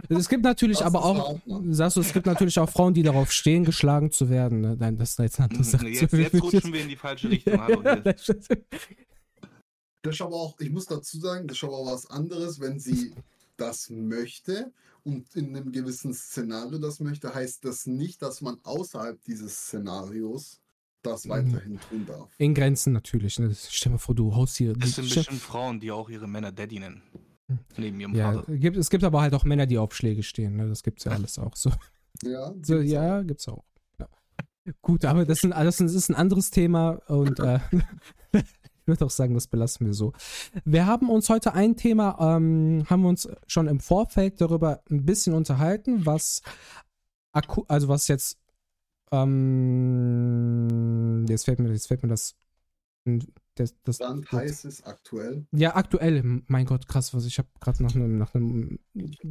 Es 0.09 0.29
gibt 0.29 0.45
natürlich 0.45 0.79
Das 0.79 0.87
aber 0.87 1.05
auch, 1.05 1.29
hart, 1.29 1.47
Mann. 1.47 1.75
sagst 1.75 1.97
du, 1.97 2.01
es 2.01 2.13
gibt 2.13 2.27
natürlich 2.27 2.59
auch 2.59 2.71
Frauen, 2.71 2.95
die 2.95 3.03
darauf 3.03 3.33
stehen, 3.33 3.65
geschlagen 3.65 4.11
zu 4.13 4.29
werden. 4.29 4.61
Ne? 4.61 4.77
Nein, 4.79 4.97
das 4.97 5.11
ist 5.11 5.19
jetzt 5.19 5.39
eine 5.41 5.49
andere 5.49 5.65
Sache. 5.65 5.89
Jetzt, 5.89 6.13
jetzt 6.13 6.43
rutschen 6.43 6.73
wir 6.73 6.83
in 6.83 6.89
die 6.89 6.97
falsche 6.97 7.31
Richtung. 7.31 7.61
Hallo. 7.61 7.83
Das 10.03 10.15
ist 10.15 10.23
aber 10.23 10.37
auch, 10.37 10.59
ich 10.61 10.71
muss 10.71 10.87
dazu 10.87 11.19
sagen, 11.19 11.47
das 11.47 11.59
ist 11.59 11.65
aber 11.65 11.77
auch 11.77 11.93
was 11.93 12.07
anderes, 12.07 12.61
wenn 12.61 12.79
sie 12.79 13.13
das 13.57 13.91
möchte 13.91 14.73
und 15.05 15.35
in 15.37 15.55
einem 15.55 15.73
gewissen 15.73 16.15
Szenario 16.15 16.79
das 16.79 17.01
möchte, 17.01 17.35
heißt 17.35 17.65
das 17.65 17.87
nicht, 17.87 18.23
dass 18.23 18.41
man 18.41 18.59
außerhalb 18.63 19.23
dieses 19.25 19.55
Szenarios 19.67 20.61
das 21.03 21.25
Mhm. 21.25 21.31
weiterhin 21.31 21.81
tun 21.89 22.07
darf. 22.07 22.31
In 22.39 22.55
Grenzen 22.55 22.93
natürlich. 22.93 23.39
Ne? 23.39 23.55
Stell 23.55 23.91
dir 23.91 23.95
mal 23.95 23.99
vor, 23.99 24.15
du 24.15 24.35
haust 24.35 24.57
hier. 24.57 24.75
Das 24.75 24.93
sind 24.93 25.13
bestimmt 25.13 25.41
Frauen, 25.41 25.81
die 25.81 25.91
auch 25.91 26.09
ihre 26.11 26.29
Männer 26.29 26.53
Daddy 26.53 26.79
nennen. 26.79 27.03
Neben 27.77 27.99
ihrem 27.99 28.15
Ja, 28.15 28.33
Vater. 28.35 28.57
gibt, 28.57 28.77
es 28.77 28.91
gibt 28.91 29.03
aber 29.03 29.21
halt 29.23 29.35
auch 29.35 29.45
Männer, 29.45 29.67
die 29.67 29.77
auf 29.79 29.93
Schläge 29.95 30.23
stehen. 30.23 30.57
Ne? 30.57 30.69
Das 30.69 30.83
gibt's 30.83 31.05
ja 31.05 31.13
alles 31.13 31.39
auch. 31.39 31.57
So, 31.57 31.71
Ja, 32.23 32.53
so 32.63 32.77
gibt's 32.77 32.93
ja, 32.93 33.23
gibt's 33.23 33.49
auch. 33.49 33.65
Ja. 33.99 34.09
Gut, 34.83 35.05
aber 35.05 35.25
das, 35.25 35.39
sind, 35.41 35.51
das 35.51 35.81
ist 35.81 36.09
ein 36.11 36.15
anderes 36.15 36.51
Thema 36.51 37.01
und 37.09 37.41
äh, 37.41 37.59
ich 38.33 38.87
würde 38.87 39.05
auch 39.05 39.11
sagen, 39.11 39.35
das 39.35 39.49
belassen 39.49 39.87
wir 39.87 39.95
so. 39.95 40.13
Wir 40.65 40.87
haben 40.87 41.11
uns 41.11 41.29
heute 41.29 41.55
ein 41.55 41.77
Thema, 41.77 42.37
ähm, 42.37 42.85
haben 42.89 43.03
wir 43.03 43.09
uns 43.09 43.29
schon 43.49 43.67
im 43.67 43.81
Vorfeld 43.81 44.41
darüber 44.41 44.83
ein 44.91 45.05
bisschen 45.05 45.35
unterhalten, 45.35 46.07
was 46.07 46.43
also 47.33 47.87
was 47.89 48.09
jetzt 48.09 48.40
ähm, 49.13 50.67
jetzt 51.29 51.45
fällt 51.45 51.59
mir, 51.59 51.71
jetzt 51.73 51.89
fällt 51.89 52.03
mir 52.03 52.09
das 52.09 52.37
das, 53.55 53.75
das, 53.83 53.99
Brand 53.99 54.31
heiß 54.31 54.65
ist 54.65 54.87
aktuell. 54.87 55.47
Ja, 55.53 55.75
aktuell. 55.75 56.43
Mein 56.47 56.67
Gott, 56.67 56.87
krass, 56.87 57.15
was 57.15 57.25
ich 57.25 57.39
habe 57.39 57.49
gerade 57.61 57.83
nach 57.83 57.95
einem, 57.95 58.19
nach 58.19 58.35
einem 58.35 58.79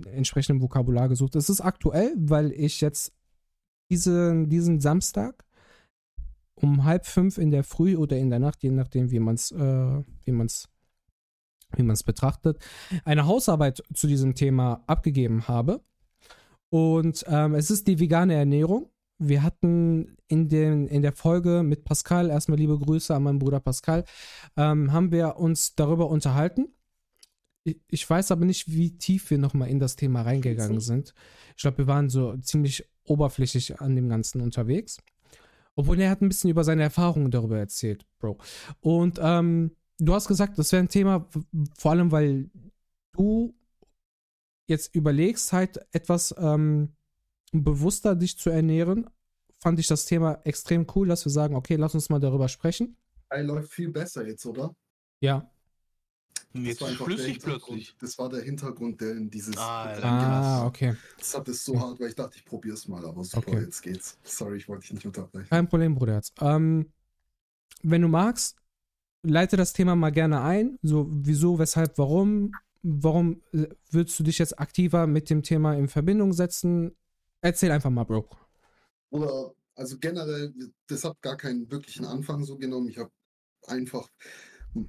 entsprechenden 0.06 0.62
Vokabular 0.62 1.08
gesucht. 1.08 1.36
Es 1.36 1.50
ist 1.50 1.62
aktuell, 1.62 2.14
weil 2.18 2.52
ich 2.52 2.82
jetzt 2.82 3.14
diese, 3.90 4.46
diesen 4.48 4.80
Samstag 4.80 5.46
um 6.56 6.84
halb 6.84 7.06
fünf 7.06 7.38
in 7.38 7.52
der 7.52 7.64
Früh 7.64 7.96
oder 7.96 8.18
in 8.18 8.30
der 8.30 8.40
Nacht, 8.40 8.64
je 8.64 8.72
nachdem, 8.72 9.12
wie 9.12 9.20
man 9.20 9.36
es 9.36 9.52
äh, 9.52 10.04
wie 10.26 10.32
man's, 10.32 10.68
wie 11.76 11.84
man's 11.84 12.04
betrachtet, 12.04 12.60
eine 13.06 13.26
Hausarbeit 13.26 13.84
zu 13.94 14.08
diesem 14.08 14.36
Thema 14.36 14.84
abgegeben 14.88 15.48
habe. 15.48 15.82
Und 16.70 17.24
ähm, 17.28 17.56
es 17.56 17.72
ist 17.72 17.88
die 17.88 18.00
vegane 18.00 18.34
Ernährung. 18.34 18.90
Wir 19.20 19.44
hatten 19.44 20.18
in, 20.28 20.48
den, 20.48 20.88
in 20.88 21.02
der 21.02 21.12
Folge 21.12 21.62
mit 21.64 21.84
Pascal, 21.84 22.30
erstmal 22.30 22.58
liebe 22.58 22.80
Grüße 22.80 23.14
an 23.14 23.24
meinen 23.24 23.40
Bruder 23.40 23.60
Pascal, 23.60 24.06
ähm, 24.58 24.92
haben 24.92 25.12
wir 25.12 25.38
uns 25.38 25.76
darüber 25.76 26.10
unterhalten. 26.10 26.70
Ich, 27.88 28.10
weiß 28.10 28.32
aber 28.32 28.46
nicht, 28.46 28.72
wie 28.72 28.98
tief 28.98 29.30
wir 29.30 29.38
nochmal 29.38 29.70
in 29.70 29.80
das 29.80 29.96
Thema 29.96 30.22
reingegangen 30.22 30.80
sind. 30.80 31.14
Ich 31.56 31.62
glaube, 31.62 31.80
wir 31.80 31.88
waren 31.88 32.10
so 32.10 32.36
ziemlich 32.38 32.86
oberflächlich 33.04 33.82
an 33.82 33.96
dem 33.96 34.08
Ganzen 34.10 34.42
unterwegs. 34.42 34.98
Obwohl 35.76 36.00
er 36.00 36.10
hat 36.10 36.22
ein 36.22 36.30
bisschen 36.30 36.50
über 36.50 36.64
seine 36.64 36.84
Erfahrungen 36.84 37.32
darüber 37.32 37.60
erzählt, 37.60 38.06
Bro. 38.20 38.38
Und 38.80 39.20
ähm, 39.22 39.76
du 39.98 40.14
hast 40.14 40.28
gesagt, 40.28 40.58
das 40.58 40.72
wäre 40.72 40.84
ein 40.84 40.90
Thema, 40.90 41.28
vor 41.78 41.92
allem 41.92 42.12
weil 42.12 42.50
du 43.14 43.54
jetzt 44.68 44.96
überlegst, 44.96 45.52
halt 45.52 45.80
etwas 45.92 46.34
ähm, 46.38 46.94
bewusster 47.52 48.16
dich 48.16 48.38
zu 48.38 48.50
ernähren, 48.50 49.10
fand 49.60 49.80
ich 49.80 49.88
das 49.88 50.06
Thema 50.06 50.40
extrem 50.44 50.86
cool, 50.96 51.08
dass 51.08 51.26
wir 51.26 51.32
sagen, 51.32 51.56
okay, 51.56 51.76
lass 51.76 51.94
uns 51.96 52.10
mal 52.10 52.20
darüber 52.20 52.48
sprechen. 52.48 52.96
Er 53.30 53.44
läuft 53.44 53.72
viel 53.72 53.90
besser 53.90 54.26
jetzt, 54.28 54.46
oder? 54.46 54.76
Ja. 55.22 55.50
Jetzt 56.54 56.82
war 56.82 56.88
einfach 56.90 57.06
flüssig 57.06 57.38
der 57.40 57.54
Hintergrund- 57.54 57.66
plötzlich. 57.66 57.96
Das 58.00 58.18
war 58.18 58.30
der 58.30 58.42
Hintergrund, 58.42 59.02
der 59.02 59.12
in 59.12 59.30
dieses. 59.30 59.56
Ah. 59.58 59.94
Ah, 60.02 60.66
okay. 60.66 60.96
Das 61.20 61.38
hat 61.38 61.48
es 61.48 61.64
so 61.64 61.80
hart, 61.80 62.00
weil 62.00 62.08
ich 62.10 62.16
dachte, 62.16 62.38
ich 62.38 62.46
probier's 62.46 62.88
mal, 62.88 63.06
aber 63.06 63.24
super, 63.24 63.50
Okay. 63.52 63.62
jetzt 63.62 63.82
geht's. 63.82 64.18
Sorry, 64.24 64.58
ich 64.58 64.68
wollte 64.68 64.82
dich 64.82 64.94
nicht 64.94 65.06
unterbrechen. 65.06 65.48
Kein 65.50 65.68
Problem, 65.68 65.94
Bruderherz. 65.94 66.32
Ähm, 66.42 66.92
wenn 67.84 68.02
du 68.02 68.08
magst, 68.08 68.56
leite 69.22 69.58
das 69.58 69.74
Thema 69.74 69.96
mal 69.96 70.10
gerne 70.10 70.42
ein. 70.42 70.80
So, 70.82 71.08
wieso, 71.12 71.60
weshalb, 71.60 71.98
warum? 72.00 72.52
Warum 72.82 73.44
äh, 73.54 73.68
würdest 73.92 74.18
du 74.20 74.24
dich 74.24 74.40
jetzt 74.40 74.58
aktiver 74.58 75.06
mit 75.06 75.30
dem 75.30 75.44
Thema 75.44 75.74
in 75.76 75.88
Verbindung 75.88 76.34
setzen? 76.34 76.96
Erzähl 77.42 77.72
einfach 77.72 77.90
mal, 77.90 78.04
Bro. 78.04 78.28
Oder, 79.12 79.54
also 79.76 79.98
generell, 80.00 80.54
das 80.88 81.04
hat 81.04 81.22
gar 81.22 81.38
keinen 81.38 81.70
wirklichen 81.72 82.06
Anfang 82.06 82.44
so 82.44 82.58
genommen. 82.58 82.90
Ich 82.90 82.98
habe 82.98 83.12
einfach, 83.68 84.10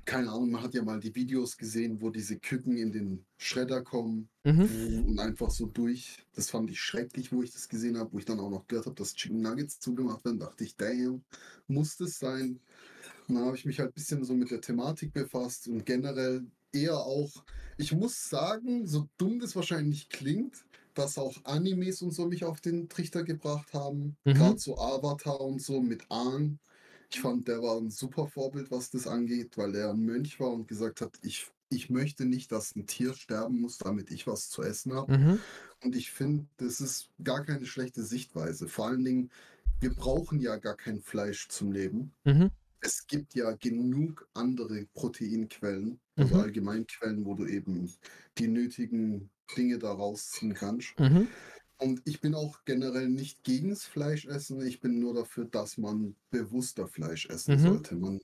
keine 0.05 0.31
Ahnung, 0.31 0.51
man 0.51 0.63
hat 0.63 0.75
ja 0.75 0.83
mal 0.83 1.01
die 1.01 1.15
Videos 1.15 1.57
gesehen, 1.57 2.01
wo 2.03 2.11
diese 2.11 2.39
Küken 2.39 2.77
in 2.77 2.93
den 2.93 3.25
Schredder 3.39 3.83
kommen 3.83 4.29
Mhm. 4.45 5.05
und 5.07 5.19
einfach 5.19 5.51
so 5.51 5.67
durch. 5.67 6.19
Das 6.35 6.51
fand 6.51 6.71
ich 6.71 6.81
schrecklich, 6.81 7.33
wo 7.33 7.43
ich 7.43 7.53
das 7.53 7.69
gesehen 7.69 7.99
habe, 7.99 8.13
wo 8.13 8.19
ich 8.19 8.25
dann 8.25 8.41
auch 8.41 8.51
noch 8.51 8.67
gehört 8.67 8.87
habe, 8.87 8.97
dass 8.97 9.15
Chicken 9.15 9.41
Nuggets 9.43 9.79
zugemacht 9.81 10.25
werden. 10.25 10.39
Dachte 10.39 10.65
ich, 10.65 10.77
damn, 10.77 11.23
muss 11.67 11.97
das 11.97 12.19
sein? 12.19 12.61
Und 13.29 13.35
dann 13.37 13.45
habe 13.47 13.57
ich 13.57 13.65
mich 13.65 13.79
halt 13.79 13.91
ein 13.91 13.95
bisschen 13.95 14.25
so 14.25 14.35
mit 14.35 14.51
der 14.51 14.61
Thematik 14.61 15.13
befasst 15.13 15.69
und 15.69 15.87
generell 15.87 16.47
eher 16.73 16.99
auch, 16.99 17.31
ich 17.79 17.93
muss 17.93 18.29
sagen, 18.29 18.87
so 18.87 19.09
dumm 19.19 19.39
das 19.41 19.57
wahrscheinlich 19.57 20.09
klingt, 20.09 20.65
dass 20.95 21.19
auch 21.19 21.35
Animes 21.45 22.03
und 22.03 22.13
so 22.13 22.27
mich 22.27 22.45
auf 22.45 22.61
den 22.61 22.89
Trichter 22.89 23.25
gebracht 23.25 23.73
haben. 23.73 24.17
Mhm. 24.25 24.35
Gerade 24.35 24.59
so 24.59 24.79
Avatar 24.79 25.41
und 25.41 25.61
so 25.63 25.81
mit 25.81 26.05
Aang. 26.11 26.59
Ich 27.11 27.21
fand, 27.21 27.49
der 27.49 27.63
war 27.63 27.77
ein 27.77 27.91
super 27.91 28.29
Vorbild, 28.29 28.71
was 28.71 28.91
das 28.91 29.07
angeht, 29.07 29.59
weil 29.59 29.75
er 29.75 29.91
ein 29.91 30.01
Mönch 30.01 30.39
war 30.39 30.51
und 30.51 30.69
gesagt 30.69 31.01
hat, 31.01 31.19
ich, 31.23 31.49
ich 31.69 31.91
möchte 31.91 32.25
nicht, 32.25 32.53
dass 32.53 32.77
ein 32.77 32.87
Tier 32.87 33.15
sterben 33.15 33.61
muss, 33.61 33.79
damit 33.79 34.11
ich 34.11 34.27
was 34.27 34.49
zu 34.49 34.63
essen 34.63 34.95
habe. 34.95 35.19
Mhm. 35.19 35.39
Und 35.83 35.97
ich 35.97 36.13
finde, 36.13 36.47
das 36.59 36.81
ist 36.81 37.11
gar 37.23 37.45
keine 37.45 37.67
schlechte 37.67 38.05
Sichtweise. 38.05 38.69
Vor 38.69 38.87
allen 38.87 39.05
Dingen, 39.05 39.31
wir 39.81 39.93
brauchen 39.93 40.41
ja 40.41 40.57
gar 40.57 40.77
kein 40.77 41.01
Fleisch 41.01 41.49
zum 41.49 41.73
Leben. 41.73 42.13
Mhm. 42.25 42.51
Es 42.81 43.07
gibt 43.07 43.35
ja 43.35 43.53
genug 43.53 44.29
andere 44.35 44.87
Proteinquellen, 44.95 46.01
also 46.21 46.37
Mhm. 46.37 46.39
Allgemeinquellen, 46.39 47.25
wo 47.25 47.35
du 47.35 47.47
eben 47.47 47.93
die 48.39 48.49
nötigen 48.49 49.31
Dinge 49.57 49.79
da 49.79 49.93
rausziehen 49.93 50.55
kannst. 50.55 50.95
Mhm. 50.99 51.35
Und 51.79 52.03
ich 52.05 52.21
bin 52.21 52.35
auch 52.35 52.65
generell 52.67 53.09
nicht 53.09 53.43
gegen 53.43 53.71
das 53.71 53.85
Fleischessen. 53.87 54.61
Ich 54.67 54.81
bin 54.81 54.99
nur 55.01 55.15
dafür, 55.15 55.47
dass 55.47 55.79
man 55.79 56.17
bewusster 56.31 56.87
Fleisch 56.89 57.27
essen 57.27 57.57
Mhm. 57.57 57.59
sollte. 57.59 57.97
Man, 57.97 58.21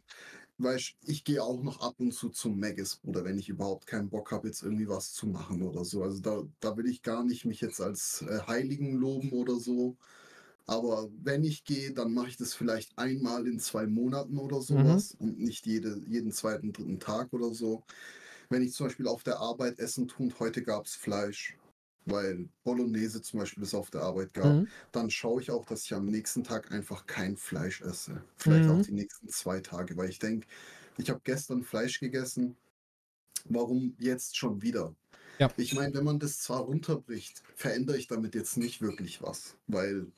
weißt, 0.58 0.96
ich 1.02 1.24
gehe 1.24 1.42
auch 1.42 1.62
noch 1.62 1.80
ab 1.80 1.94
und 1.98 2.12
zu 2.12 2.30
zum 2.30 2.58
Maggis 2.60 3.00
oder 3.04 3.24
wenn 3.24 3.38
ich 3.38 3.48
überhaupt 3.48 3.86
keinen 3.86 4.10
Bock 4.10 4.32
habe, 4.32 4.48
jetzt 4.48 4.62
irgendwie 4.62 4.88
was 4.88 5.12
zu 5.12 5.26
machen 5.28 5.62
oder 5.62 5.84
so. 5.84 6.02
Also 6.02 6.20
da, 6.20 6.42
da 6.60 6.76
will 6.76 6.86
ich 6.86 7.02
gar 7.02 7.24
nicht 7.24 7.44
mich 7.46 7.60
jetzt 7.62 7.80
als 7.80 8.22
äh, 8.22 8.40
Heiligen 8.46 8.94
loben 8.96 9.32
oder 9.32 9.56
so. 9.58 9.96
Aber 10.66 11.08
wenn 11.22 11.44
ich 11.44 11.64
gehe, 11.64 11.92
dann 11.92 12.12
mache 12.12 12.28
ich 12.28 12.36
das 12.36 12.54
vielleicht 12.54 12.98
einmal 12.98 13.46
in 13.46 13.60
zwei 13.60 13.86
Monaten 13.86 14.38
oder 14.38 14.60
sowas 14.62 15.14
und 15.18 15.38
nicht 15.38 15.66
jede, 15.66 16.02
jeden 16.08 16.32
zweiten, 16.32 16.72
dritten 16.72 16.98
Tag 17.00 17.32
oder 17.32 17.54
so. 17.54 17.84
Wenn 18.50 18.62
ich 18.62 18.72
zum 18.74 18.86
Beispiel 18.86 19.08
auf 19.08 19.22
der 19.22 19.38
Arbeit 19.40 19.78
essen 19.78 20.08
tue 20.08 20.26
und 20.26 20.40
heute 20.40 20.62
gab 20.62 20.86
es 20.86 20.96
Fleisch, 20.96 21.56
weil 22.06 22.48
Bolognese 22.64 23.22
zum 23.22 23.40
Beispiel 23.40 23.64
es 23.64 23.74
auf 23.74 23.90
der 23.90 24.02
Arbeit 24.02 24.34
gab, 24.34 24.58
Mhm. 24.58 24.72
dann 24.92 25.10
schaue 25.10 25.40
ich 25.42 25.50
auch, 25.50 25.64
dass 25.66 25.84
ich 25.84 25.94
am 25.94 26.06
nächsten 26.06 26.44
Tag 26.44 26.72
einfach 26.72 27.06
kein 27.06 27.36
Fleisch 27.36 27.80
esse. 27.82 28.24
Vielleicht 28.36 28.68
Mhm. 28.68 28.70
auch 28.70 28.82
die 28.82 28.92
nächsten 28.92 29.28
zwei 29.28 29.60
Tage, 29.60 29.96
weil 29.96 30.10
ich 30.10 30.18
denke, 30.20 30.46
ich 30.98 31.10
habe 31.10 31.20
gestern 31.24 31.62
Fleisch 31.64 32.00
gegessen. 32.00 32.56
Warum 33.44 33.96
jetzt 33.98 34.36
schon 34.36 34.62
wieder? 34.62 34.94
Ja. 35.38 35.56
Ich 35.56 35.74
meine, 35.74 35.94
wenn 35.94 36.04
man 36.04 36.18
das 36.20 36.40
zwar 36.40 36.60
runterbricht, 36.62 37.42
verändere 37.56 37.98
ich 37.98 38.08
damit 38.08 38.34
jetzt 38.34 38.56
nicht 38.58 38.82
wirklich 38.82 39.22
was, 39.22 39.56
weil 39.68 40.12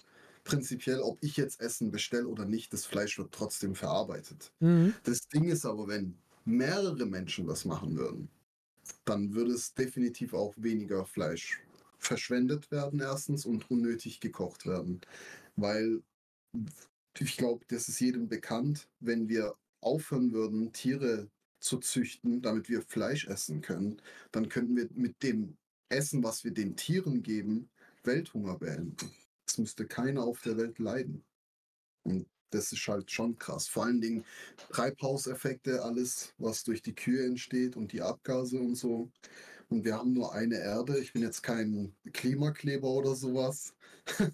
prinzipiell, 0.49 1.01
ob 1.01 1.19
ich 1.23 1.37
jetzt 1.37 1.61
Essen 1.61 1.91
bestelle 1.91 2.27
oder 2.27 2.47
nicht, 2.47 2.73
das 2.73 2.87
Fleisch 2.87 3.19
wird 3.19 3.33
trotzdem 3.33 3.75
verarbeitet. 3.75 4.53
Mhm. 4.61 4.95
Das 5.05 5.29
Ding 5.29 5.45
ist 5.45 5.67
aber, 5.67 5.87
wenn 5.89 6.17
mehrere 6.45 7.05
Menschen 7.05 7.47
das 7.47 7.67
machen 7.67 7.97
würden, 7.97 8.31
dann 9.05 9.35
würde 9.35 9.53
es 9.53 9.75
definitiv 9.75 10.33
auch 10.33 10.55
weniger 10.57 11.05
Fleisch 11.05 11.63
verschwendet 11.99 12.71
werden 12.71 13.01
erstens 13.01 13.45
und 13.45 13.71
unnötig 13.71 14.21
gekocht 14.21 14.65
werden. 14.67 15.03
Weil 15.57 16.03
ich 17.19 17.37
glaube, 17.37 17.65
das 17.69 17.89
ist 17.89 18.01
jedem 18.01 18.29
bekannt, 18.29 18.89
wenn 19.01 19.29
wir 19.29 19.55
aufhören 19.81 20.33
würden, 20.33 20.73
Tiere 20.73 21.29
zu 21.61 21.79
züchten, 21.79 22.41
damit 22.41 22.69
wir 22.71 22.81
Fleisch 22.83 23.27
essen 23.27 23.61
können, 23.61 24.01
dann 24.33 24.49
könnten 24.49 24.77
wir 24.77 24.89
mit 24.95 25.23
dem 25.23 25.59
Essen, 25.91 26.23
was 26.23 26.45
wir 26.45 26.53
den 26.53 26.77
Tieren 26.77 27.23
geben, 27.23 27.69
Welthunger 28.05 28.57
beenden. 28.59 29.11
Es 29.49 29.59
müsste 29.59 29.87
keiner 29.87 30.25
auf 30.25 30.43
der 30.43 30.59
Welt 30.59 30.79
leiden. 30.79 31.25
Und 32.05 32.27
das 32.51 32.73
ist 32.73 32.87
halt 32.87 33.11
schon 33.11 33.39
krass. 33.39 33.67
Vor 33.67 33.85
allen 33.85 34.01
Dingen 34.01 34.25
Treibhauseffekte, 34.71 35.83
alles, 35.83 36.35
was 36.39 36.65
durch 36.65 36.83
die 36.83 36.95
Kühe 36.95 37.25
entsteht 37.25 37.77
und 37.77 37.93
die 37.93 38.03
Abgase 38.03 38.61
und 38.61 38.75
so. 38.75 39.11
Und 39.71 39.85
wir 39.85 39.97
haben 39.97 40.13
nur 40.13 40.35
eine 40.35 40.57
Erde. 40.57 40.99
Ich 40.99 41.13
bin 41.13 41.23
jetzt 41.23 41.43
kein 41.43 41.95
Klimakleber 42.13 42.89
oder 42.89 43.15
sowas. 43.15 43.75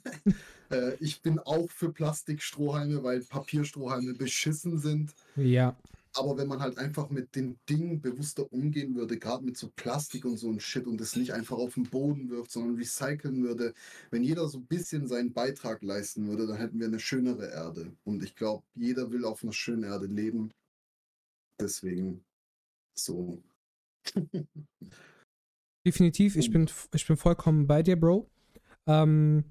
Äh, 0.71 0.95
ich 0.99 1.21
bin 1.21 1.39
auch 1.39 1.71
für 1.71 1.93
Plastikstrohhalme, 1.93 3.03
weil 3.03 3.21
Papierstrohhalme 3.21 4.15
beschissen 4.15 4.79
sind. 4.79 5.15
Ja. 5.37 5.77
Aber 6.17 6.39
wenn 6.39 6.47
man 6.47 6.61
halt 6.61 6.79
einfach 6.79 7.11
mit 7.11 7.35
den 7.35 7.59
Dingen 7.69 8.01
bewusster 8.01 8.53
umgehen 8.53 8.95
würde, 8.95 9.19
gerade 9.19 9.45
mit 9.45 9.57
so 9.57 9.71
Plastik 9.75 10.25
und 10.25 10.37
so 10.37 10.49
ein 10.49 10.61
Shit 10.61 10.87
und 10.87 11.01
es 11.01 11.17
nicht 11.17 11.33
einfach 11.33 11.57
auf 11.57 11.75
den 11.75 11.85
Boden 11.85 12.31
wirft, 12.31 12.53
sondern 12.53 12.77
recyceln 12.77 13.43
würde, 13.43 13.75
wenn 14.11 14.23
jeder 14.23 14.49
so 14.49 14.59
ein 14.59 14.67
bisschen 14.67 15.09
seinen 15.09 15.33
Beitrag 15.33 15.83
leisten 15.83 16.29
würde, 16.29 16.47
dann 16.47 16.57
hätten 16.57 16.79
wir 16.79 16.87
eine 16.87 17.01
schönere 17.01 17.51
Erde. 17.51 17.93
Und 18.05 18.23
ich 18.23 18.37
glaube, 18.37 18.63
jeder 18.75 19.11
will 19.11 19.25
auf 19.25 19.43
einer 19.43 19.53
schönen 19.53 19.83
Erde 19.83 20.07
leben. 20.07 20.53
Deswegen 21.61 22.25
so. 22.97 23.43
Definitiv, 25.87 26.37
ich 26.37 26.51
bin, 26.51 26.71
ich 26.95 27.07
bin 27.07 27.17
vollkommen 27.17 27.67
bei 27.67 27.83
dir, 27.83 27.99
Bro. 27.99 28.31
Ähm, 28.87 29.45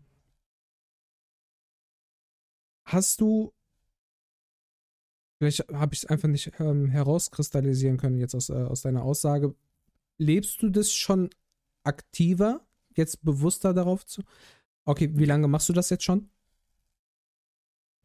hast 2.85 3.21
du, 3.21 3.53
vielleicht 5.43 5.67
habe 5.73 5.93
ich 5.93 6.03
es 6.03 6.05
einfach 6.09 6.27
nicht 6.29 6.51
ähm, 6.59 6.87
herauskristallisieren 6.87 7.97
können 7.97 8.19
jetzt 8.19 8.35
aus, 8.35 8.49
äh, 8.49 8.53
aus 8.53 8.81
deiner 8.81 9.03
Aussage, 9.03 9.55
lebst 10.17 10.61
du 10.61 10.69
das 10.69 10.91
schon 10.93 11.29
aktiver, 11.83 12.65
jetzt 12.95 13.23
bewusster 13.23 13.73
darauf 13.73 14.05
zu? 14.05 14.21
Okay, 14.85 15.11
wie 15.13 15.25
lange 15.25 15.47
machst 15.47 15.69
du 15.69 15.73
das 15.73 15.89
jetzt 15.89 16.03
schon? 16.03 16.29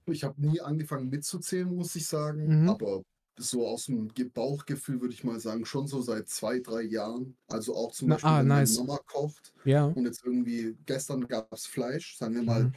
Ich 0.07 0.25
habe 0.25 0.41
nie 0.41 0.61
angefangen 0.61 1.09
mitzuzählen, 1.11 1.73
muss 1.75 1.95
ich 1.95 2.07
sagen. 2.07 2.63
Mhm. 2.63 2.69
Aber 2.71 3.03
so 3.39 3.67
aus 3.67 3.87
dem 3.87 4.09
Ge- 4.09 4.31
Bauchgefühl 4.33 5.01
würde 5.01 5.15
ich 5.15 5.23
mal 5.23 5.39
sagen, 5.39 5.65
schon 5.65 5.87
so 5.87 6.01
seit 6.01 6.29
zwei, 6.29 6.61
drei 6.61 6.83
Jahren. 6.83 7.37
Also 7.47 7.75
auch 7.77 7.93
zum 7.93 8.09
Na, 8.09 8.15
Beispiel, 8.15 8.31
ah, 8.31 8.39
wenn 8.41 8.47
nice. 8.49 8.77
meine 8.77 8.87
Mama 8.89 9.01
kocht 9.07 9.53
Ja. 9.65 9.85
und 9.87 10.05
jetzt 10.07 10.25
irgendwie, 10.25 10.77
gestern 10.87 11.29
gab 11.29 11.53
es 11.53 11.67
Fleisch, 11.67 12.17
sagen 12.17 12.35
wir 12.35 12.43
mal, 12.43 12.65
Mhm. 12.65 12.73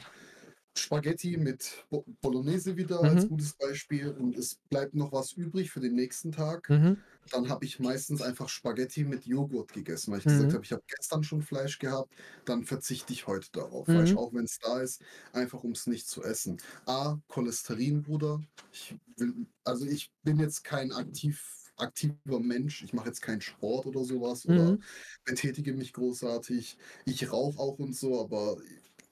Spaghetti 0.76 1.36
mit 1.36 1.86
Bo 1.90 2.04
Bolognese 2.22 2.76
wieder 2.76 3.06
als 3.06 3.26
gutes 3.26 3.54
Beispiel 3.54 4.08
und 4.10 4.36
es 4.36 4.56
bleibt 4.70 4.94
noch 4.94 5.12
was 5.12 5.32
übrig 5.32 5.70
für 5.70 5.80
den 5.80 5.94
nächsten 5.94 6.32
Tag. 6.32 6.68
Mhm. 6.68 7.02
Dann 7.30 7.48
habe 7.48 7.64
ich 7.64 7.78
meistens 7.80 8.22
einfach 8.22 8.48
Spaghetti 8.48 9.04
mit 9.04 9.26
Joghurt 9.26 9.72
gegessen, 9.72 10.12
weil 10.12 10.20
ich 10.20 10.26
gesagt 10.28 10.52
Mhm. 10.52 10.54
habe, 10.54 10.64
ich 10.64 10.72
habe 10.72 10.82
gestern 10.88 11.24
schon 11.24 11.42
Fleisch 11.42 11.78
gehabt, 11.78 12.14
dann 12.44 12.64
verzichte 12.64 13.12
ich 13.12 13.26
heute 13.26 13.48
darauf. 13.52 13.88
Mhm. 13.88 13.90
Fleisch, 13.90 14.16
auch 14.16 14.32
wenn 14.34 14.44
es 14.44 14.58
da 14.58 14.80
ist, 14.80 15.02
einfach 15.32 15.62
um 15.64 15.72
es 15.72 15.86
nicht 15.86 16.08
zu 16.08 16.22
essen. 16.24 16.58
A, 16.86 17.18
Cholesterin, 17.28 18.02
Bruder. 18.02 18.40
Ich 18.70 18.96
will, 19.16 19.46
also 19.64 19.86
ich 19.86 20.12
bin 20.22 20.38
jetzt 20.40 20.64
kein 20.64 20.92
aktiv 20.92 21.58
aktiver 21.76 22.38
Mensch. 22.40 22.82
Ich 22.82 22.92
mache 22.92 23.08
jetzt 23.08 23.22
keinen 23.22 23.40
Sport 23.40 23.86
oder 23.86 24.04
sowas 24.04 24.44
oder 24.46 24.76
Mhm. 24.76 24.84
betätige 25.24 25.72
mich 25.74 25.92
großartig. 25.94 26.76
Ich 27.06 27.30
rauche 27.32 27.58
auch 27.58 27.78
und 27.78 27.94
so, 27.96 28.20
aber 28.20 28.58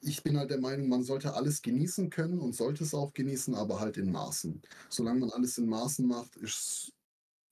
ich 0.01 0.23
bin 0.23 0.37
halt 0.37 0.49
der 0.51 0.59
Meinung, 0.59 0.89
man 0.89 1.03
sollte 1.03 1.33
alles 1.35 1.61
genießen 1.61 2.09
können 2.09 2.39
und 2.39 2.53
sollte 2.55 2.83
es 2.83 2.93
auch 2.93 3.13
genießen, 3.13 3.55
aber 3.55 3.79
halt 3.79 3.97
in 3.97 4.11
Maßen. 4.11 4.61
Solange 4.89 5.19
man 5.21 5.29
alles 5.31 5.57
in 5.57 5.67
Maßen 5.67 6.07
macht, 6.07 6.35
ist 6.37 6.55
es 6.55 6.93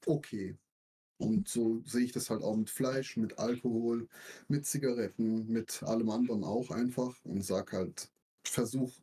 okay. 0.07 0.57
Und 1.17 1.47
so 1.49 1.83
sehe 1.85 2.05
ich 2.05 2.13
das 2.13 2.29
halt 2.29 2.43
auch 2.43 2.55
mit 2.55 2.69
Fleisch, 2.69 3.17
mit 3.17 3.39
Alkohol, 3.39 4.09
mit 4.47 4.65
Zigaretten, 4.67 5.47
mit 5.47 5.83
allem 5.83 6.09
anderen 6.11 6.43
auch 6.45 6.71
einfach 6.71 7.23
und 7.25 7.43
sag 7.43 7.73
halt, 7.73 8.11
versuch 8.45 8.93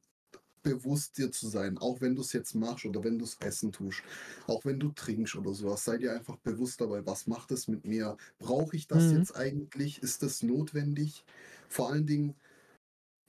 bewusst 0.63 1.17
dir 1.19 1.31
zu 1.31 1.49
sein, 1.49 1.79
auch 1.79 2.01
wenn 2.01 2.17
du 2.17 2.23
es 2.23 2.33
jetzt 2.33 2.55
machst 2.55 2.85
oder 2.87 3.05
wenn 3.05 3.19
du 3.19 3.25
es 3.25 3.37
essen 3.41 3.71
tust, 3.71 4.03
auch 4.49 4.65
wenn 4.65 4.81
du 4.81 4.91
trinkst 4.91 5.37
oder 5.37 5.55
sowas, 5.55 5.85
sei 5.85 5.99
dir 5.99 6.13
einfach 6.15 6.39
bewusst 6.39 6.81
dabei, 6.81 7.07
was 7.07 7.27
macht 7.29 7.53
es 7.53 7.69
mit 7.69 7.85
mir? 7.85 8.17
Brauche 8.39 8.75
ich 8.77 8.89
das 8.89 9.11
Mhm. 9.11 9.13
jetzt 9.13 9.37
eigentlich? 9.37 10.03
Ist 10.03 10.23
das 10.23 10.43
notwendig? 10.43 11.25
Vor 11.69 11.91
allen 11.93 12.07
Dingen, 12.07 12.35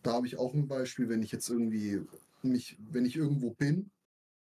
da 0.07 0.13
habe 0.13 0.27
ich 0.27 0.37
auch 0.37 0.53
ein 0.53 0.67
Beispiel, 0.67 1.09
wenn 1.09 1.23
ich 1.23 1.31
jetzt 1.31 1.49
irgendwie 1.49 2.01
mich, 2.43 2.77
wenn 2.91 3.05
ich 3.05 3.15
irgendwo 3.15 3.51
bin 3.51 3.91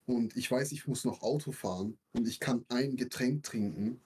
und 0.05 0.35
ich 0.37 0.51
weiß, 0.51 0.71
ich 0.73 0.87
muss 0.87 1.05
noch 1.05 1.21
Auto 1.21 1.51
fahren 1.51 1.97
und 2.13 2.27
ich 2.27 2.39
kann 2.39 2.65
ein 2.69 2.95
Getränk 2.97 3.43
trinken, 3.43 4.01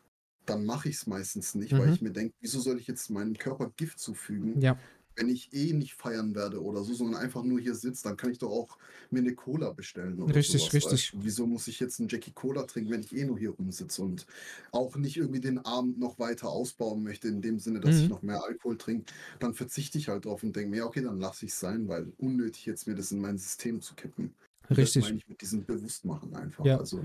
dann 0.46 0.66
mache 0.66 0.90
ich 0.90 0.96
es 0.98 1.08
meistens 1.08 1.56
nicht, 1.56 1.78
weil 1.78 1.90
Mhm. 1.90 1.92
ich 1.92 2.02
mir 2.02 2.12
denke, 2.12 2.36
wieso 2.42 2.60
soll 2.62 2.80
ich 2.80 2.88
jetzt 2.88 3.10
meinem 3.10 3.36
Körper 3.36 3.72
Gift 3.78 4.00
zufügen, 4.00 4.62
Ja, 4.62 4.82
wenn 5.22 5.30
ich 5.30 5.54
eh 5.54 5.74
nicht 5.74 5.94
feiern 5.94 6.34
werde 6.36 6.62
oder 6.64 6.84
so, 6.84 6.94
sondern 6.94 7.22
einfach 7.22 7.44
nur 7.44 7.60
hier 7.60 7.76
sitze, 7.76 8.04
dann 8.04 8.18
kann 8.18 8.32
ich 8.32 8.40
doch 8.40 8.50
auch 8.50 8.78
mir 9.12 9.20
eine 9.20 9.36
Cola 9.36 9.72
bestellen 9.72 10.20
oder 10.22 10.36
Richtig, 10.36 10.62
sowas, 10.62 10.74
richtig. 10.74 11.12
du? 11.12 11.24
Wieso 11.24 11.46
muss 11.46 11.68
ich 11.68 11.80
jetzt 11.80 12.00
einen 12.00 12.10
Jackie 12.10 12.32
Cola 12.32 12.64
trinken, 12.64 12.92
wenn 12.92 13.02
ich 13.02 13.16
eh 13.16 13.26
nur 13.26 13.38
hier 13.38 13.52
rumsitze 13.52 14.02
und 14.02 14.26
auch 14.72 14.96
nicht 14.96 15.18
irgendwie 15.18 15.40
den 15.40 15.60
Abend 15.60 16.00
noch 16.00 16.18
weiter 16.18 16.50
ausbauen 16.50 17.04
möchte, 17.04 17.28
in 17.28 17.42
dem 17.42 17.60
Sinne, 17.60 17.80
dass 17.82 17.96
ich 17.98 18.04
Mhm. 18.04 18.10
noch 18.10 18.22
mehr 18.24 18.44
Alkohol 18.44 18.78
trinke, 18.78 19.12
dann 19.40 19.54
verzichte 19.54 19.98
ich 19.98 20.08
halt 20.08 20.26
drauf 20.26 20.44
und 20.44 20.56
denke 20.56 20.70
mir, 20.72 20.78
ja, 20.78 20.86
okay, 20.86 21.02
dann 21.02 21.20
lasse 21.20 21.46
ich 21.46 21.52
es 21.52 21.60
sein, 21.60 21.88
weil 21.88 22.12
unnötig 22.18 22.66
jetzt 22.66 22.88
mir 22.88 22.96
das 22.96 23.12
in 23.12 23.20
mein 23.22 23.38
System 23.38 23.82
zu 23.82 23.94
kippen. 23.96 24.34
Richtig. 24.70 25.04
Das 25.04 25.04
meine 25.04 25.18
ich 25.18 25.28
mit 25.28 25.42
diesem 25.42 25.66
Bewusstmachen 25.66 26.36
einfach. 26.36 26.66
Ja. 26.66 26.78
Also 26.78 27.04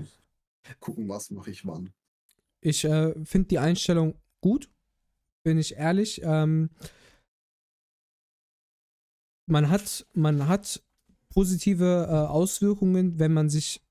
gucken, 0.79 1.07
was 1.07 1.29
mache 1.31 1.51
ich 1.51 1.65
wann. 1.67 1.91
Ich 2.61 2.83
äh, 2.83 3.13
finde 3.25 3.47
die 3.49 3.59
Einstellung 3.59 4.15
gut, 4.41 4.69
bin 5.43 5.57
ich 5.57 5.75
ehrlich. 5.75 6.21
Ähm, 6.23 6.69
man 9.47 9.69
hat, 9.69 10.05
man 10.13 10.47
hat 10.47 10.81
positive 11.29 12.07
äh, 12.09 12.13
Auswirkungen, 12.13 13.19
wenn 13.19 13.33
man 13.33 13.49
sich 13.49 13.81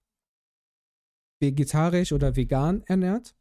vegetarisch 1.40 2.12
oder 2.12 2.36
vegan 2.36 2.82
ernährt. 2.86 3.34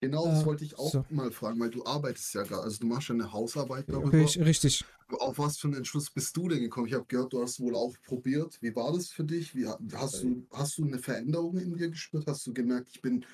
Genau, 0.00 0.26
das 0.26 0.42
Äh, 0.42 0.46
wollte 0.46 0.64
ich 0.64 0.78
auch 0.78 0.92
so. 0.92 1.04
mal 1.10 1.32
fragen, 1.32 1.58
weil 1.58 1.70
du 1.70 1.84
arbeitest 1.84 2.34
ja 2.34 2.44
gerade, 2.44 2.62
also 2.62 2.78
du 2.80 2.86
machst 2.86 3.08
ja 3.08 3.14
eine 3.16 3.32
Hausarbeit 3.32 3.86
darüber. 3.88 4.12
Richtig, 4.12 4.44
richtig. 4.44 4.84
Auf 5.20 5.38
was 5.38 5.58
für 5.58 5.68
einen 5.68 5.78
Entschluss 5.78 6.10
bist 6.10 6.36
du 6.36 6.48
denn 6.48 6.60
gekommen? 6.60 6.86
Ich 6.86 6.92
habe 6.94 7.06
gehört, 7.08 7.32
du 7.32 7.42
hast 7.42 7.58
wohl 7.60 7.74
auch 7.74 7.94
probiert. 8.06 8.58
Wie 8.60 8.76
war 8.76 8.92
das 8.92 9.08
für 9.08 9.24
dich? 9.24 9.54
Wie, 9.56 9.66
hast, 9.66 10.22
du, 10.22 10.46
hast 10.52 10.78
du 10.78 10.84
eine 10.84 10.98
Veränderung 10.98 11.58
in 11.58 11.76
dir 11.76 11.88
gespürt? 11.90 12.26
Hast 12.26 12.46
du 12.46 12.52
gemerkt, 12.52 12.90
ich 12.92 13.00
bin 13.00 13.24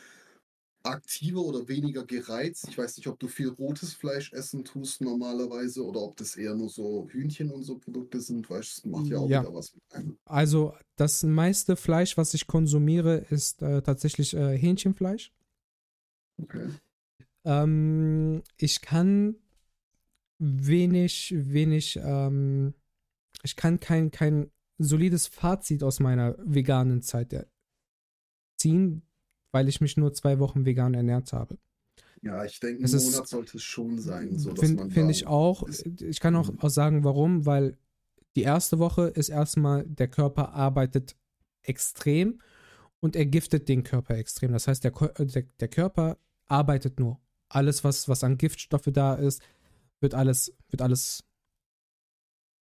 aktiver 0.85 1.41
oder 1.41 1.67
weniger 1.69 2.05
gereizt? 2.05 2.69
Ich 2.69 2.79
weiß 2.79 2.97
nicht, 2.97 3.07
ob 3.09 3.19
du 3.19 3.27
viel 3.27 3.49
rotes 3.49 3.95
Fleisch 3.95 4.33
essen 4.33 4.65
tust 4.65 5.01
normalerweise 5.01 5.85
oder 5.85 6.01
ob 6.01 6.17
das 6.17 6.37
eher 6.37 6.55
nur 6.55 6.69
so 6.69 7.09
Hühnchen 7.11 7.51
und 7.51 7.63
so 7.63 7.79
Produkte 7.79 8.21
sind. 8.21 8.49
Weißt 8.49 8.79
du, 8.79 8.83
das 8.83 8.91
macht 8.91 9.07
ja 9.11 9.19
auch 9.19 9.29
Ja. 9.29 9.43
wieder 9.43 9.55
was 9.55 9.75
mit 9.75 9.83
einem. 9.91 10.19
Also 10.27 10.75
das 10.97 11.23
meiste 11.23 11.77
Fleisch, 11.77 12.17
was 12.17 12.35
ich 12.35 12.47
konsumiere, 12.47 13.17
ist 13.31 13.63
äh, 13.63 13.83
tatsächlich 13.83 14.35
äh, 14.35 14.57
Hähnchenfleisch. 14.57 15.33
Okay. 16.43 16.69
Ähm, 17.45 18.43
ich 18.57 18.81
kann 18.81 19.37
wenig, 20.39 21.35
wenig, 21.37 21.99
ähm, 22.03 22.75
ich 23.43 23.57
kann 23.57 23.81
kein, 23.81 24.11
kein 24.11 24.51
solides 24.79 25.27
Fazit 25.29 25.83
aus 25.83 26.01
meiner 26.01 26.37
veganen 26.39 27.03
Zeit 27.03 27.33
äh, 27.33 27.47
ziehen, 28.59 29.03
weil 29.55 29.69
ich 29.69 29.81
mich 29.81 29.97
nur 29.97 30.13
zwei 30.13 30.39
Wochen 30.41 30.65
vegan 30.67 30.95
ernährt 30.95 31.33
habe. 31.33 31.57
Ja, 32.23 32.45
ich 32.45 32.59
denke, 32.59 32.83
ein 32.83 32.85
ist- 32.85 33.05
Monat 33.13 33.29
sollte 33.29 33.57
es 33.59 33.63
schon 33.63 33.99
sein. 34.01 34.37
So, 34.39 34.55
Finde 34.55 34.91
find 34.91 35.11
ich 35.11 35.27
auch. 35.27 35.63
ist- 35.63 35.87
Ich 36.03 36.19
kann 36.21 36.35
auch, 36.37 36.51
Mhm. 36.51 36.59
auch 36.61 36.71
sagen, 36.71 37.05
warum, 37.05 37.47
weil 37.47 37.77
die 38.35 38.43
erste 38.43 38.79
Woche 38.81 39.09
ist 39.09 39.29
erstmal, 39.29 39.85
der 39.87 40.09
Körper 40.09 40.53
arbeitet 40.55 41.15
extrem 41.63 42.41
und 43.01 43.15
er 43.15 43.27
giftet 43.27 43.69
den 43.69 43.85
Körper 43.85 44.17
extrem. 44.17 44.53
Das 44.53 44.67
heißt, 44.67 44.83
der, 44.85 44.93
äh, 45.21 45.25
der, 45.27 45.43
der 45.61 45.69
Körper 45.69 46.19
arbeitet 46.47 46.99
nur. 46.99 47.21
Alles, 47.49 47.85
was, 47.85 48.09
was 48.09 48.25
an 48.25 48.39
Giftstoffe 48.39 48.89
da 48.93 49.15
ist, 49.15 49.41
wird 50.01 50.15
alles, 50.15 50.53
wird 50.71 50.83
alles, 50.83 51.23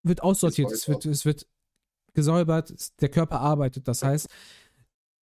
wird 0.03 0.21
aussortiert. 0.21 0.71
Es 0.71 0.87
wird, 0.87 1.05
es 1.05 1.25
wird 1.25 1.47
gesäubert. 2.13 2.69
Es- 2.69 2.95
Der 2.97 3.09
Körper 3.09 3.39
arbeitet. 3.39 3.87
Das 3.87 4.03
heißt, 4.03 4.27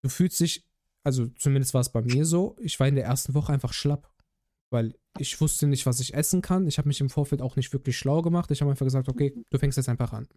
du 0.01 0.09
fühlst 0.09 0.39
dich, 0.39 0.65
also 1.03 1.27
zumindest 1.27 1.73
war 1.73 1.81
es 1.81 1.91
bei 1.91 2.01
mir 2.01 2.25
so, 2.25 2.55
ich 2.59 2.79
war 2.79 2.87
in 2.87 2.95
der 2.95 3.05
ersten 3.05 3.33
Woche 3.33 3.53
einfach 3.53 3.73
schlapp. 3.73 4.11
Weil 4.73 4.95
ich 5.19 5.39
wusste 5.41 5.67
nicht, 5.67 5.85
was 5.85 5.99
ich 5.99 6.13
essen 6.13 6.41
kann. 6.41 6.65
Ich 6.65 6.77
habe 6.77 6.87
mich 6.87 7.01
im 7.01 7.09
Vorfeld 7.09 7.41
auch 7.41 7.57
nicht 7.57 7.73
wirklich 7.73 7.97
schlau 7.97 8.21
gemacht. 8.21 8.49
Ich 8.51 8.61
habe 8.61 8.71
einfach 8.71 8.85
gesagt, 8.85 9.09
okay, 9.09 9.35
du 9.49 9.59
fängst 9.59 9.75
jetzt 9.77 9.89
einfach 9.89 10.13
an. 10.13 10.29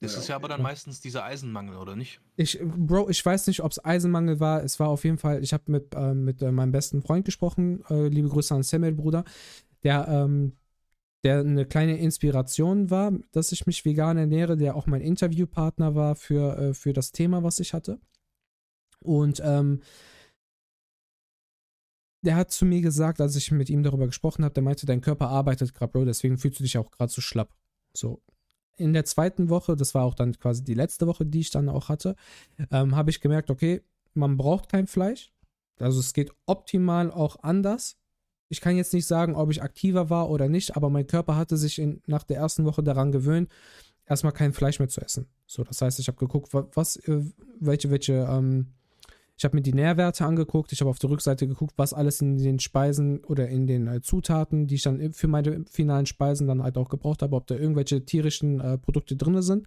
Das 0.00 0.14
Ja, 0.14 0.20
ist 0.20 0.28
ja 0.28 0.36
aber 0.36 0.48
dann 0.48 0.62
meistens 0.62 1.00
dieser 1.00 1.24
Eisenmangel, 1.24 1.76
oder 1.76 1.96
nicht? 1.96 2.20
Ich, 2.36 2.60
Bro, 2.62 3.10
ich 3.10 3.24
weiß 3.24 3.48
nicht, 3.48 3.62
ob 3.62 3.72
es 3.72 3.84
Eisenmangel 3.84 4.38
war. 4.38 4.62
Es 4.62 4.78
war 4.78 4.88
auf 4.88 5.04
jeden 5.04 5.18
Fall, 5.18 5.42
ich 5.42 5.52
habe 5.52 5.64
mit, 5.66 5.94
äh, 5.94 6.14
mit 6.14 6.42
äh, 6.42 6.52
meinem 6.52 6.70
besten 6.70 7.02
Freund 7.02 7.24
gesprochen. 7.24 7.82
Äh, 7.90 8.06
liebe 8.06 8.28
Grüße 8.28 8.54
an 8.54 8.62
Samuel, 8.62 8.94
Bruder. 8.94 9.24
Der, 9.82 10.06
ähm, 10.08 10.52
der 11.24 11.40
eine 11.40 11.66
kleine 11.66 11.98
Inspiration 11.98 12.88
war, 12.90 13.12
dass 13.32 13.50
ich 13.50 13.66
mich 13.66 13.84
vegan 13.84 14.16
ernähre, 14.16 14.56
der 14.56 14.76
auch 14.76 14.86
mein 14.86 15.00
Interviewpartner 15.00 15.96
war 15.96 16.14
für, 16.14 16.56
äh, 16.56 16.74
für 16.74 16.92
das 16.92 17.10
Thema, 17.10 17.42
was 17.42 17.58
ich 17.58 17.74
hatte. 17.74 17.98
Und 19.00 19.40
ähm, 19.44 19.80
der 22.22 22.36
hat 22.36 22.50
zu 22.50 22.64
mir 22.66 22.80
gesagt, 22.80 23.20
als 23.20 23.36
ich 23.36 23.52
mit 23.52 23.70
ihm 23.70 23.82
darüber 23.82 24.06
gesprochen 24.06 24.44
habe, 24.44 24.54
der 24.54 24.62
meinte, 24.62 24.86
dein 24.86 25.00
Körper 25.00 25.28
arbeitet 25.28 25.74
gerade, 25.74 25.92
Bro, 25.92 26.04
deswegen 26.06 26.38
fühlst 26.38 26.58
du 26.58 26.64
dich 26.64 26.76
auch 26.76 26.90
gerade 26.90 27.12
so 27.12 27.20
schlapp. 27.20 27.54
So. 27.94 28.20
In 28.76 28.92
der 28.92 29.04
zweiten 29.04 29.48
Woche, 29.48 29.76
das 29.76 29.94
war 29.94 30.04
auch 30.04 30.14
dann 30.14 30.36
quasi 30.38 30.64
die 30.64 30.74
letzte 30.74 31.06
Woche, 31.06 31.24
die 31.24 31.40
ich 31.40 31.50
dann 31.50 31.68
auch 31.68 31.88
hatte, 31.88 32.16
ähm, 32.70 32.96
habe 32.96 33.10
ich 33.10 33.20
gemerkt, 33.20 33.50
okay, 33.50 33.82
man 34.14 34.36
braucht 34.36 34.68
kein 34.68 34.86
Fleisch. 34.86 35.32
Also 35.78 36.00
es 36.00 36.12
geht 36.14 36.32
optimal 36.46 37.10
auch 37.10 37.42
anders. 37.42 37.96
Ich 38.48 38.60
kann 38.60 38.76
jetzt 38.76 38.92
nicht 38.92 39.06
sagen, 39.06 39.34
ob 39.34 39.50
ich 39.50 39.62
aktiver 39.62 40.10
war 40.10 40.30
oder 40.30 40.48
nicht, 40.48 40.76
aber 40.76 40.90
mein 40.90 41.06
Körper 41.06 41.36
hatte 41.36 41.56
sich 41.56 41.78
in, 41.78 42.02
nach 42.06 42.22
der 42.22 42.38
ersten 42.38 42.64
Woche 42.64 42.82
daran 42.82 43.12
gewöhnt, 43.12 43.50
erstmal 44.04 44.32
kein 44.32 44.52
Fleisch 44.52 44.78
mehr 44.78 44.88
zu 44.88 45.00
essen. 45.00 45.26
So, 45.46 45.64
das 45.64 45.80
heißt, 45.80 45.98
ich 45.98 46.08
habe 46.08 46.18
geguckt, 46.18 46.52
wa- 46.54 46.68
was, 46.74 46.96
äh, 46.96 47.22
welche, 47.58 47.90
welche, 47.90 48.26
ähm, 48.28 48.72
ich 49.36 49.44
habe 49.44 49.56
mir 49.56 49.62
die 49.62 49.74
Nährwerte 49.74 50.24
angeguckt, 50.24 50.72
ich 50.72 50.80
habe 50.80 50.88
auf 50.88 50.98
der 50.98 51.10
Rückseite 51.10 51.46
geguckt, 51.46 51.74
was 51.76 51.92
alles 51.92 52.22
in 52.22 52.38
den 52.38 52.58
Speisen 52.58 53.22
oder 53.24 53.48
in 53.48 53.66
den 53.66 53.86
äh, 53.86 54.00
Zutaten, 54.00 54.66
die 54.66 54.76
ich 54.76 54.82
dann 54.82 55.12
für 55.12 55.28
meine 55.28 55.64
finalen 55.70 56.06
Speisen 56.06 56.46
dann 56.46 56.62
halt 56.62 56.78
auch 56.78 56.88
gebraucht 56.88 57.22
habe, 57.22 57.36
ob 57.36 57.46
da 57.46 57.54
irgendwelche 57.54 58.04
tierischen 58.04 58.60
äh, 58.60 58.78
Produkte 58.78 59.14
drin 59.16 59.42
sind. 59.42 59.66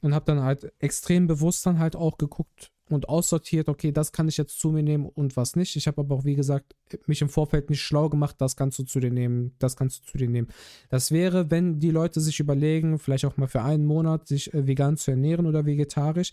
Und 0.00 0.14
habe 0.14 0.24
dann 0.24 0.42
halt 0.42 0.72
extrem 0.78 1.26
bewusst 1.26 1.66
dann 1.66 1.78
halt 1.78 1.96
auch 1.96 2.18
geguckt 2.18 2.72
und 2.88 3.08
aussortiert, 3.08 3.68
okay, 3.68 3.92
das 3.92 4.12
kann 4.12 4.28
ich 4.28 4.36
jetzt 4.36 4.58
zu 4.58 4.70
mir 4.70 4.82
nehmen 4.82 5.06
und 5.06 5.36
was 5.36 5.54
nicht. 5.56 5.76
Ich 5.76 5.86
habe 5.86 6.00
aber 6.00 6.16
auch, 6.16 6.24
wie 6.24 6.34
gesagt, 6.34 6.74
mich 7.06 7.22
im 7.22 7.28
Vorfeld 7.28 7.70
nicht 7.70 7.82
schlau 7.82 8.08
gemacht, 8.08 8.36
das 8.38 8.56
kannst 8.56 8.78
du 8.78 8.84
zu 8.84 9.00
dir 9.00 9.10
nehmen, 9.10 9.54
das 9.58 9.76
kannst 9.76 10.00
du 10.00 10.12
zu 10.12 10.18
dir 10.18 10.28
nehmen. 10.28 10.48
Das 10.88 11.10
wäre, 11.10 11.50
wenn 11.50 11.78
die 11.78 11.90
Leute 11.90 12.20
sich 12.20 12.40
überlegen, 12.40 12.98
vielleicht 12.98 13.24
auch 13.24 13.36
mal 13.36 13.48
für 13.48 13.62
einen 13.62 13.86
Monat 13.86 14.28
sich 14.28 14.52
äh, 14.54 14.66
vegan 14.66 14.96
zu 14.96 15.10
ernähren 15.10 15.46
oder 15.46 15.66
vegetarisch, 15.66 16.32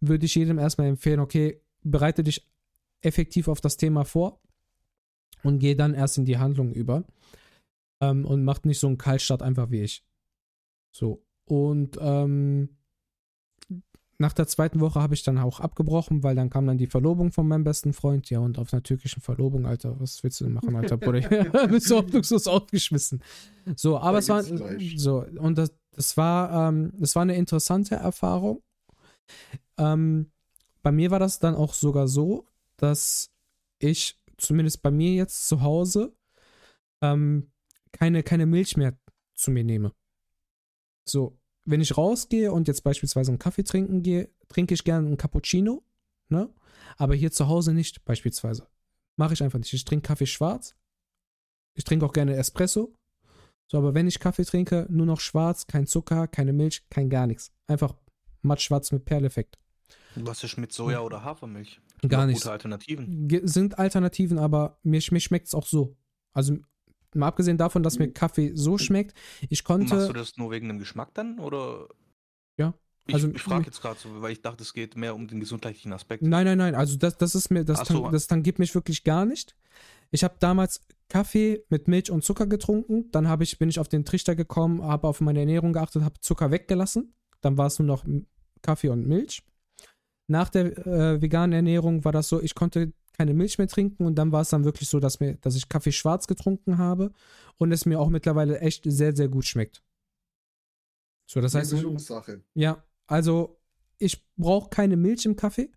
würde 0.00 0.26
ich 0.26 0.34
jedem 0.34 0.58
erstmal 0.58 0.86
empfehlen, 0.86 1.20
okay, 1.20 1.60
bereite 1.82 2.22
dich 2.22 2.46
effektiv 3.00 3.48
auf 3.48 3.60
das 3.60 3.76
Thema 3.76 4.04
vor 4.04 4.40
und 5.42 5.58
geh 5.58 5.74
dann 5.74 5.94
erst 5.94 6.18
in 6.18 6.24
die 6.24 6.38
Handlung 6.38 6.72
über 6.72 7.04
ähm, 8.00 8.24
und 8.24 8.44
mach 8.44 8.62
nicht 8.64 8.80
so 8.80 8.86
einen 8.86 8.98
Kaltstart 8.98 9.42
einfach 9.42 9.70
wie 9.70 9.82
ich. 9.82 10.04
So. 10.92 11.24
Und 11.44 11.96
ähm, 12.00 12.76
nach 14.20 14.32
der 14.32 14.48
zweiten 14.48 14.80
Woche 14.80 15.00
habe 15.00 15.14
ich 15.14 15.22
dann 15.22 15.38
auch 15.38 15.60
abgebrochen, 15.60 16.24
weil 16.24 16.34
dann 16.34 16.50
kam 16.50 16.66
dann 16.66 16.76
die 16.76 16.88
Verlobung 16.88 17.30
von 17.30 17.46
meinem 17.46 17.62
besten 17.62 17.92
Freund. 17.92 18.28
Ja, 18.30 18.40
und 18.40 18.58
auf 18.58 18.72
einer 18.72 18.82
türkischen 18.82 19.22
Verlobung, 19.22 19.64
Alter, 19.64 19.98
was 20.00 20.22
willst 20.24 20.40
du 20.40 20.44
denn 20.44 20.54
machen, 20.54 20.74
Alter, 20.74 20.96
Bruder? 20.96 21.20
Bist 21.68 21.88
du 21.90 21.96
hoffnungslos 21.96 22.48
aufgeschmissen. 22.48 23.22
So, 23.76 23.96
aber 23.98 24.14
Da 24.14 24.18
es 24.18 24.28
war 24.28 24.42
so, 24.96 25.24
und 25.38 25.56
das, 25.56 25.72
das 25.92 26.16
war, 26.16 26.68
ähm, 26.68 26.92
das 26.98 27.14
war 27.14 27.22
eine 27.22 27.36
interessante 27.36 27.94
Erfahrung. 27.94 28.60
Ähm, 29.78 30.32
bei 30.82 30.92
mir 30.92 31.10
war 31.10 31.18
das 31.18 31.38
dann 31.38 31.54
auch 31.54 31.74
sogar 31.74 32.08
so, 32.08 32.46
dass 32.76 33.30
ich, 33.78 34.20
zumindest 34.36 34.82
bei 34.82 34.90
mir 34.90 35.12
jetzt 35.14 35.48
zu 35.48 35.62
Hause, 35.62 36.16
ähm, 37.00 37.50
keine, 37.92 38.22
keine 38.22 38.46
Milch 38.46 38.76
mehr 38.76 38.98
zu 39.34 39.50
mir 39.50 39.64
nehme. 39.64 39.92
So, 41.04 41.38
wenn 41.64 41.80
ich 41.80 41.96
rausgehe 41.96 42.52
und 42.52 42.68
jetzt 42.68 42.82
beispielsweise 42.82 43.30
einen 43.30 43.38
Kaffee 43.38 43.64
trinken 43.64 44.02
gehe, 44.02 44.30
trinke 44.48 44.74
ich 44.74 44.84
gerne 44.84 45.06
einen 45.06 45.16
Cappuccino, 45.16 45.82
ne? 46.28 46.52
Aber 46.96 47.14
hier 47.14 47.30
zu 47.30 47.48
Hause 47.48 47.74
nicht, 47.74 48.04
beispielsweise. 48.04 48.66
Mache 49.16 49.34
ich 49.34 49.42
einfach 49.42 49.58
nicht. 49.58 49.72
Ich 49.72 49.84
trinke 49.84 50.06
Kaffee 50.06 50.26
schwarz. 50.26 50.74
Ich 51.74 51.84
trinke 51.84 52.06
auch 52.06 52.12
gerne 52.12 52.36
Espresso. 52.36 52.94
So, 53.66 53.78
aber 53.78 53.94
wenn 53.94 54.08
ich 54.08 54.18
Kaffee 54.18 54.44
trinke, 54.44 54.86
nur 54.88 55.06
noch 55.06 55.20
schwarz, 55.20 55.66
kein 55.66 55.86
Zucker, 55.86 56.26
keine 56.26 56.52
Milch, 56.52 56.88
kein 56.88 57.10
gar 57.10 57.26
nichts. 57.26 57.52
Einfach 57.66 57.94
matt 58.42 58.62
schwarz 58.62 58.92
mit 58.92 59.04
Perleffekt. 59.04 59.58
Was 60.16 60.42
ist 60.44 60.56
mit 60.58 60.72
Soja 60.72 61.00
oder 61.00 61.24
Hafermilch? 61.24 61.80
Gar 62.06 62.26
nichts. 62.26 62.42
Gute 62.42 62.52
Alternativen. 62.52 63.28
Sind 63.44 63.78
Alternativen, 63.78 64.38
aber 64.38 64.78
mir, 64.82 65.00
mir 65.10 65.20
schmeckt 65.20 65.48
es 65.48 65.54
auch 65.54 65.66
so. 65.66 65.96
Also 66.32 66.56
mal 67.14 67.26
abgesehen 67.28 67.56
davon, 67.58 67.82
dass 67.82 67.98
mir 67.98 68.12
Kaffee 68.12 68.52
so 68.54 68.78
schmeckt, 68.78 69.16
ich 69.48 69.62
Machst 69.68 69.90
du 69.90 69.96
konnte. 69.96 70.12
das 70.12 70.36
nur 70.36 70.50
wegen 70.50 70.68
dem 70.68 70.78
Geschmack 70.78 71.14
dann? 71.14 71.38
Oder? 71.38 71.88
Ja. 72.56 72.74
Ich, 73.06 73.14
Also- 73.14 73.28
ich 73.30 73.42
frage 73.42 73.64
jetzt 73.66 73.80
gerade 73.80 73.98
so, 73.98 74.20
weil 74.22 74.32
ich 74.32 74.42
dachte, 74.42 74.62
es 74.62 74.72
geht 74.74 74.96
mehr 74.96 75.14
um 75.14 75.26
den 75.28 75.40
gesundheitlichen 75.40 75.92
Aspekt. 75.92 76.22
Nein, 76.22 76.44
nein, 76.44 76.58
nein. 76.58 76.74
Also 76.74 76.96
das, 76.96 77.16
das 77.16 77.34
ist 77.34 77.50
mir, 77.50 77.64
das, 77.64 77.80
so. 77.88 78.02
tan- 78.02 78.12
das 78.12 78.26
tangiert 78.26 78.58
mich 78.58 78.74
wirklich 78.74 79.02
gar 79.04 79.24
nicht. 79.24 79.56
Ich 80.10 80.24
habe 80.24 80.34
damals 80.38 80.80
Kaffee 81.08 81.64
mit 81.70 81.88
Milch 81.88 82.10
und 82.10 82.22
Zucker 82.24 82.46
getrunken. 82.46 83.10
Dann 83.12 83.28
habe 83.28 83.44
ich, 83.44 83.58
bin 83.58 83.68
ich 83.70 83.78
auf 83.78 83.88
den 83.88 84.04
Trichter 84.04 84.34
gekommen, 84.36 84.82
habe 84.82 85.08
auf 85.08 85.20
meine 85.20 85.40
Ernährung 85.40 85.72
geachtet, 85.72 86.02
habe 86.02 86.20
Zucker 86.20 86.50
weggelassen. 86.50 87.14
Dann 87.40 87.56
war 87.56 87.66
es 87.66 87.78
nur 87.78 87.86
noch 87.86 88.04
Kaffee 88.62 88.88
und 88.90 89.06
Milch. 89.06 89.42
Nach 90.28 90.48
der 90.48 90.86
äh, 90.86 91.20
veganen 91.20 91.54
Ernährung 91.54 92.04
war 92.04 92.12
das 92.12 92.28
so, 92.28 92.40
ich 92.40 92.54
konnte 92.54 92.92
keine 93.18 93.34
Milch 93.34 93.58
mehr 93.58 93.66
trinken 93.66 94.06
und 94.06 94.14
dann 94.14 94.30
war 94.30 94.42
es 94.42 94.50
dann 94.50 94.64
wirklich 94.64 94.88
so, 94.88 95.00
dass, 95.00 95.18
mir, 95.18 95.34
dass 95.36 95.56
ich 95.56 95.68
Kaffee 95.68 95.90
schwarz 95.90 96.28
getrunken 96.28 96.78
habe 96.78 97.12
und 97.56 97.72
es 97.72 97.84
mir 97.84 97.98
auch 97.98 98.10
mittlerweile 98.10 98.60
echt 98.60 98.84
sehr, 98.86 99.16
sehr 99.16 99.28
gut 99.28 99.44
schmeckt. 99.44 99.82
So, 101.26 101.40
das 101.40 101.54
heißt, 101.54 101.72
ich, 101.72 101.78
Mischungssache. 101.78 102.42
ja, 102.54 102.82
also 103.06 103.58
ich 103.98 104.24
brauche 104.36 104.70
keine 104.70 104.96
Milch 104.96 105.26
im 105.26 105.34
Kaffee. 105.34 105.70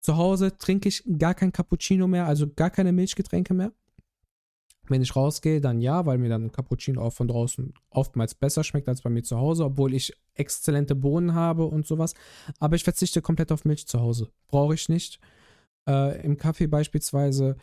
Zu 0.00 0.16
Hause 0.16 0.56
trinke 0.56 0.88
ich 0.88 1.04
gar 1.18 1.34
kein 1.34 1.52
Cappuccino 1.52 2.06
mehr, 2.06 2.26
also 2.26 2.48
gar 2.48 2.70
keine 2.70 2.92
Milchgetränke 2.92 3.54
mehr. 3.54 3.72
Wenn 4.88 5.00
ich 5.02 5.16
rausgehe, 5.16 5.60
dann 5.60 5.80
ja, 5.80 6.04
weil 6.04 6.18
mir 6.18 6.28
dann 6.28 6.44
ein 6.44 6.52
Cappuccino 6.52 7.00
auch 7.00 7.12
von 7.12 7.26
draußen 7.28 7.72
oftmals 7.90 8.34
besser 8.34 8.64
schmeckt 8.64 8.88
als 8.88 9.00
bei 9.02 9.08
mir 9.10 9.22
zu 9.22 9.38
Hause, 9.38 9.64
obwohl 9.64 9.94
ich 9.94 10.12
exzellente 10.34 10.94
Bohnen 10.94 11.34
habe 11.34 11.64
und 11.64 11.86
sowas. 11.86 12.12
Aber 12.58 12.76
ich 12.76 12.84
verzichte 12.84 13.22
komplett 13.22 13.50
auf 13.50 13.64
Milch 13.64 13.86
zu 13.86 14.00
Hause. 14.00 14.30
Brauche 14.48 14.74
ich 14.74 14.88
nicht. 14.90 15.20
Äh, 15.88 16.22
Im 16.24 16.36
Kaffee 16.36 16.66
beispielsweise, 16.66 17.56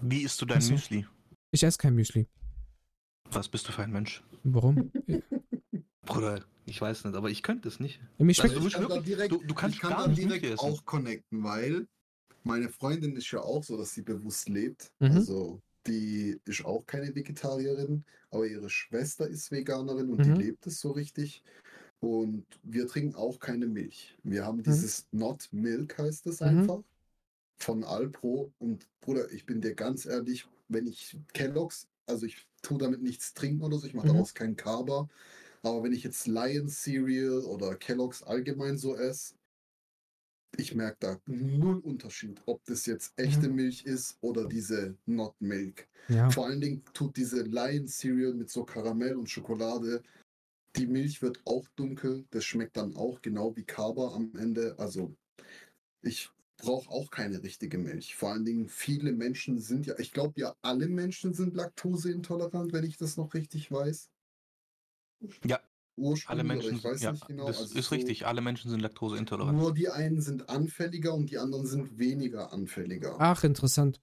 Wie 0.00 0.22
isst 0.22 0.40
du 0.40 0.46
dein 0.46 0.58
Ach 0.58 0.62
so. 0.62 0.72
Müsli? 0.72 1.06
ich 1.52 1.62
esse 1.62 1.78
kein 1.78 1.94
Müsli. 1.94 2.26
Was 3.30 3.48
bist 3.48 3.68
du 3.68 3.72
für 3.72 3.82
ein 3.82 3.92
Mensch? 3.92 4.22
Warum? 4.42 4.90
Bruder, 6.02 6.44
ich 6.66 6.80
weiß 6.80 7.04
nicht, 7.04 7.14
aber 7.14 7.30
ich 7.30 7.42
könnte 7.42 7.68
es 7.68 7.78
nicht. 7.78 8.00
Schmeckt, 8.18 8.40
Also, 8.40 8.66
ich 8.66 8.72
kann 8.72 8.82
wirklich- 8.88 9.04
direkt, 9.04 9.32
du- 9.32 9.42
du 9.44 9.54
kannst 9.54 9.76
ich 9.76 9.82
kann 9.82 9.90
gar 9.92 10.08
direkt 10.08 10.58
auch 10.58 10.84
connecten, 10.84 11.42
weil 11.44 11.86
meine 12.42 12.68
Freundin 12.68 13.14
ist 13.16 13.30
ja 13.30 13.40
auch 13.40 13.62
so, 13.62 13.76
dass 13.76 13.92
sie 13.92 14.02
bewusst 14.02 14.48
lebt. 14.48 14.90
Mhm. 14.98 15.10
Also 15.12 15.60
die 15.86 16.40
ist 16.44 16.64
auch 16.64 16.86
keine 16.86 17.14
Vegetarierin, 17.14 18.04
aber 18.30 18.46
ihre 18.46 18.70
Schwester 18.70 19.26
ist 19.28 19.50
Veganerin 19.50 20.10
und 20.10 20.18
Mhm. 20.18 20.34
die 20.38 20.44
lebt 20.44 20.66
es 20.66 20.80
so 20.80 20.90
richtig. 20.92 21.42
Und 22.00 22.46
wir 22.62 22.86
trinken 22.88 23.14
auch 23.16 23.40
keine 23.40 23.66
Milch. 23.66 24.16
Wir 24.22 24.46
haben 24.46 24.62
dieses 24.62 25.06
Not 25.12 25.48
Milk, 25.52 25.98
heißt 25.98 26.26
es 26.26 26.42
Mhm. 26.42 26.48
einfach, 26.48 26.82
von 27.58 27.84
Alpro. 27.84 28.52
Und 28.58 28.86
Bruder, 29.00 29.30
ich 29.32 29.46
bin 29.46 29.60
dir 29.60 29.74
ganz 29.74 30.06
ehrlich, 30.06 30.46
wenn 30.68 30.86
ich 30.86 31.16
Kelloggs, 31.34 31.88
also 32.06 32.26
ich 32.26 32.46
tue 32.62 32.78
damit 32.78 33.02
nichts 33.02 33.34
trinken 33.34 33.62
oder 33.64 33.78
so, 33.78 33.86
ich 33.86 33.94
mache 33.94 34.06
Mhm. 34.06 34.12
daraus 34.12 34.34
keinen 34.34 34.56
Carber. 34.56 35.08
Aber 35.62 35.82
wenn 35.84 35.92
ich 35.92 36.04
jetzt 36.04 36.26
Lion 36.26 36.68
Cereal 36.68 37.40
oder 37.44 37.76
Kelloggs 37.76 38.22
allgemein 38.22 38.78
so 38.78 38.96
esse, 38.96 39.34
ich 40.56 40.74
merke 40.74 40.96
da 41.00 41.20
null 41.26 41.78
Unterschied, 41.80 42.40
ob 42.46 42.64
das 42.64 42.86
jetzt 42.86 43.12
echte 43.16 43.48
Mhm. 43.48 43.56
Milch 43.56 43.84
ist 43.84 44.18
oder 44.20 44.46
diese 44.46 44.96
Not 45.06 45.34
Milk. 45.40 45.88
ja. 46.08 46.28
Vor 46.30 46.46
allen 46.46 46.60
Dingen 46.60 46.84
tut 46.92 47.16
diese 47.16 47.42
Lion 47.42 47.86
Cereal 47.88 48.34
mit 48.34 48.50
so 48.50 48.64
Karamell 48.64 49.16
und 49.16 49.30
Schokolade, 49.30 50.02
die 50.76 50.86
Milch 50.86 51.22
wird 51.22 51.40
auch 51.46 51.68
dunkel, 51.76 52.26
das 52.30 52.44
schmeckt 52.44 52.76
dann 52.76 52.96
auch 52.96 53.22
genau 53.22 53.56
wie 53.56 53.64
Kaba 53.64 54.14
am 54.14 54.32
Ende. 54.36 54.78
Also 54.78 55.14
ich 56.02 56.30
brauche 56.58 56.90
auch 56.90 57.10
keine 57.10 57.42
richtige 57.42 57.78
Milch. 57.78 58.16
Vor 58.16 58.32
allen 58.32 58.44
Dingen 58.44 58.68
viele 58.68 59.12
Menschen 59.12 59.58
sind 59.60 59.86
ja, 59.86 59.98
ich 59.98 60.12
glaube 60.12 60.40
ja, 60.40 60.56
alle 60.62 60.88
Menschen 60.88 61.34
sind 61.34 61.54
laktoseintolerant, 61.56 62.72
wenn 62.72 62.84
ich 62.84 62.98
das 62.98 63.16
noch 63.16 63.34
richtig 63.34 63.72
weiß. 63.72 64.10
Ja, 65.44 65.60
Ursprünglich, 66.00 66.28
alle 66.28 66.44
Menschen 66.44 66.76
ich 66.78 66.84
weiß 66.84 66.98
sind, 66.98 67.02
ja, 67.04 67.12
nicht 67.12 67.26
genau. 67.26 67.46
das 67.46 67.58
also 67.58 67.78
ist 67.78 67.88
so- 67.88 67.94
richtig. 67.94 68.26
Alle 68.26 68.40
Menschen 68.40 68.70
sind 68.70 68.80
laktoseintolerant. 68.80 69.58
Nur 69.58 69.74
die 69.74 69.88
einen 69.88 70.20
sind 70.20 70.48
anfälliger 70.48 71.14
und 71.14 71.30
die 71.30 71.38
anderen 71.38 71.66
sind 71.66 71.98
weniger 71.98 72.52
anfälliger. 72.52 73.16
Ach, 73.18 73.44
interessant. 73.44 74.00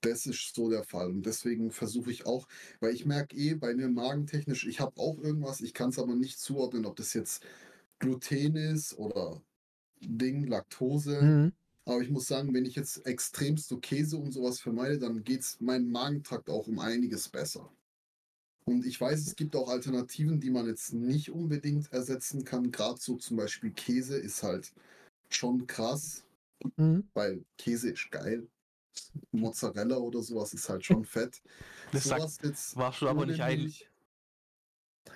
Das 0.00 0.26
ist 0.26 0.54
so 0.54 0.68
der 0.68 0.84
Fall. 0.84 1.08
Und 1.10 1.24
deswegen 1.24 1.70
versuche 1.70 2.10
ich 2.10 2.26
auch, 2.26 2.46
weil 2.80 2.94
ich 2.94 3.06
merke 3.06 3.36
eh 3.36 3.54
bei 3.54 3.74
mir 3.74 3.88
magentechnisch, 3.88 4.66
ich 4.66 4.80
habe 4.80 5.00
auch 5.00 5.18
irgendwas, 5.18 5.60
ich 5.60 5.72
kann 5.72 5.90
es 5.90 5.98
aber 5.98 6.14
nicht 6.14 6.38
zuordnen, 6.38 6.84
ob 6.84 6.96
das 6.96 7.14
jetzt 7.14 7.44
Gluten 7.98 8.56
ist 8.56 8.98
oder 8.98 9.40
Ding, 10.00 10.46
Laktose. 10.46 11.22
Mhm. 11.22 11.52
Aber 11.86 12.02
ich 12.02 12.10
muss 12.10 12.26
sagen, 12.26 12.52
wenn 12.52 12.64
ich 12.64 12.74
jetzt 12.74 13.06
extremst 13.06 13.68
so 13.68 13.78
Käse 13.78 14.16
und 14.16 14.32
sowas 14.32 14.60
vermeide, 14.60 14.98
dann 14.98 15.22
geht 15.22 15.42
es 15.42 15.60
meinem 15.60 15.90
Magentrakt 15.90 16.50
auch 16.50 16.66
um 16.66 16.80
einiges 16.80 17.28
besser. 17.28 17.70
Und 18.68 18.84
ich 18.84 19.00
weiß, 19.00 19.20
es 19.26 19.36
gibt 19.36 19.54
auch 19.54 19.68
Alternativen, 19.68 20.40
die 20.40 20.50
man 20.50 20.66
jetzt 20.66 20.92
nicht 20.92 21.30
unbedingt 21.30 21.92
ersetzen 21.92 22.44
kann. 22.44 22.72
Gerade 22.72 23.00
so 23.00 23.14
zum 23.16 23.36
Beispiel 23.36 23.70
Käse 23.70 24.16
ist 24.18 24.42
halt 24.42 24.72
schon 25.30 25.66
krass, 25.66 26.24
Mhm. 26.76 27.08
weil 27.14 27.44
Käse 27.58 27.90
ist 27.90 28.10
geil. 28.10 28.48
Mozzarella 29.30 29.96
oder 29.98 30.22
sowas 30.22 30.52
ist 30.52 30.68
halt 30.68 30.84
schon 30.84 31.04
fett. 31.04 31.42
Das 31.92 32.04
sagt, 32.04 32.20
Sowas 32.22 32.38
jetzt 32.42 32.76
warst 32.76 33.02
du 33.02 33.08
aber 33.08 33.24
nicht 33.26 33.40
ein. 33.40 33.60
Milch- 33.60 33.88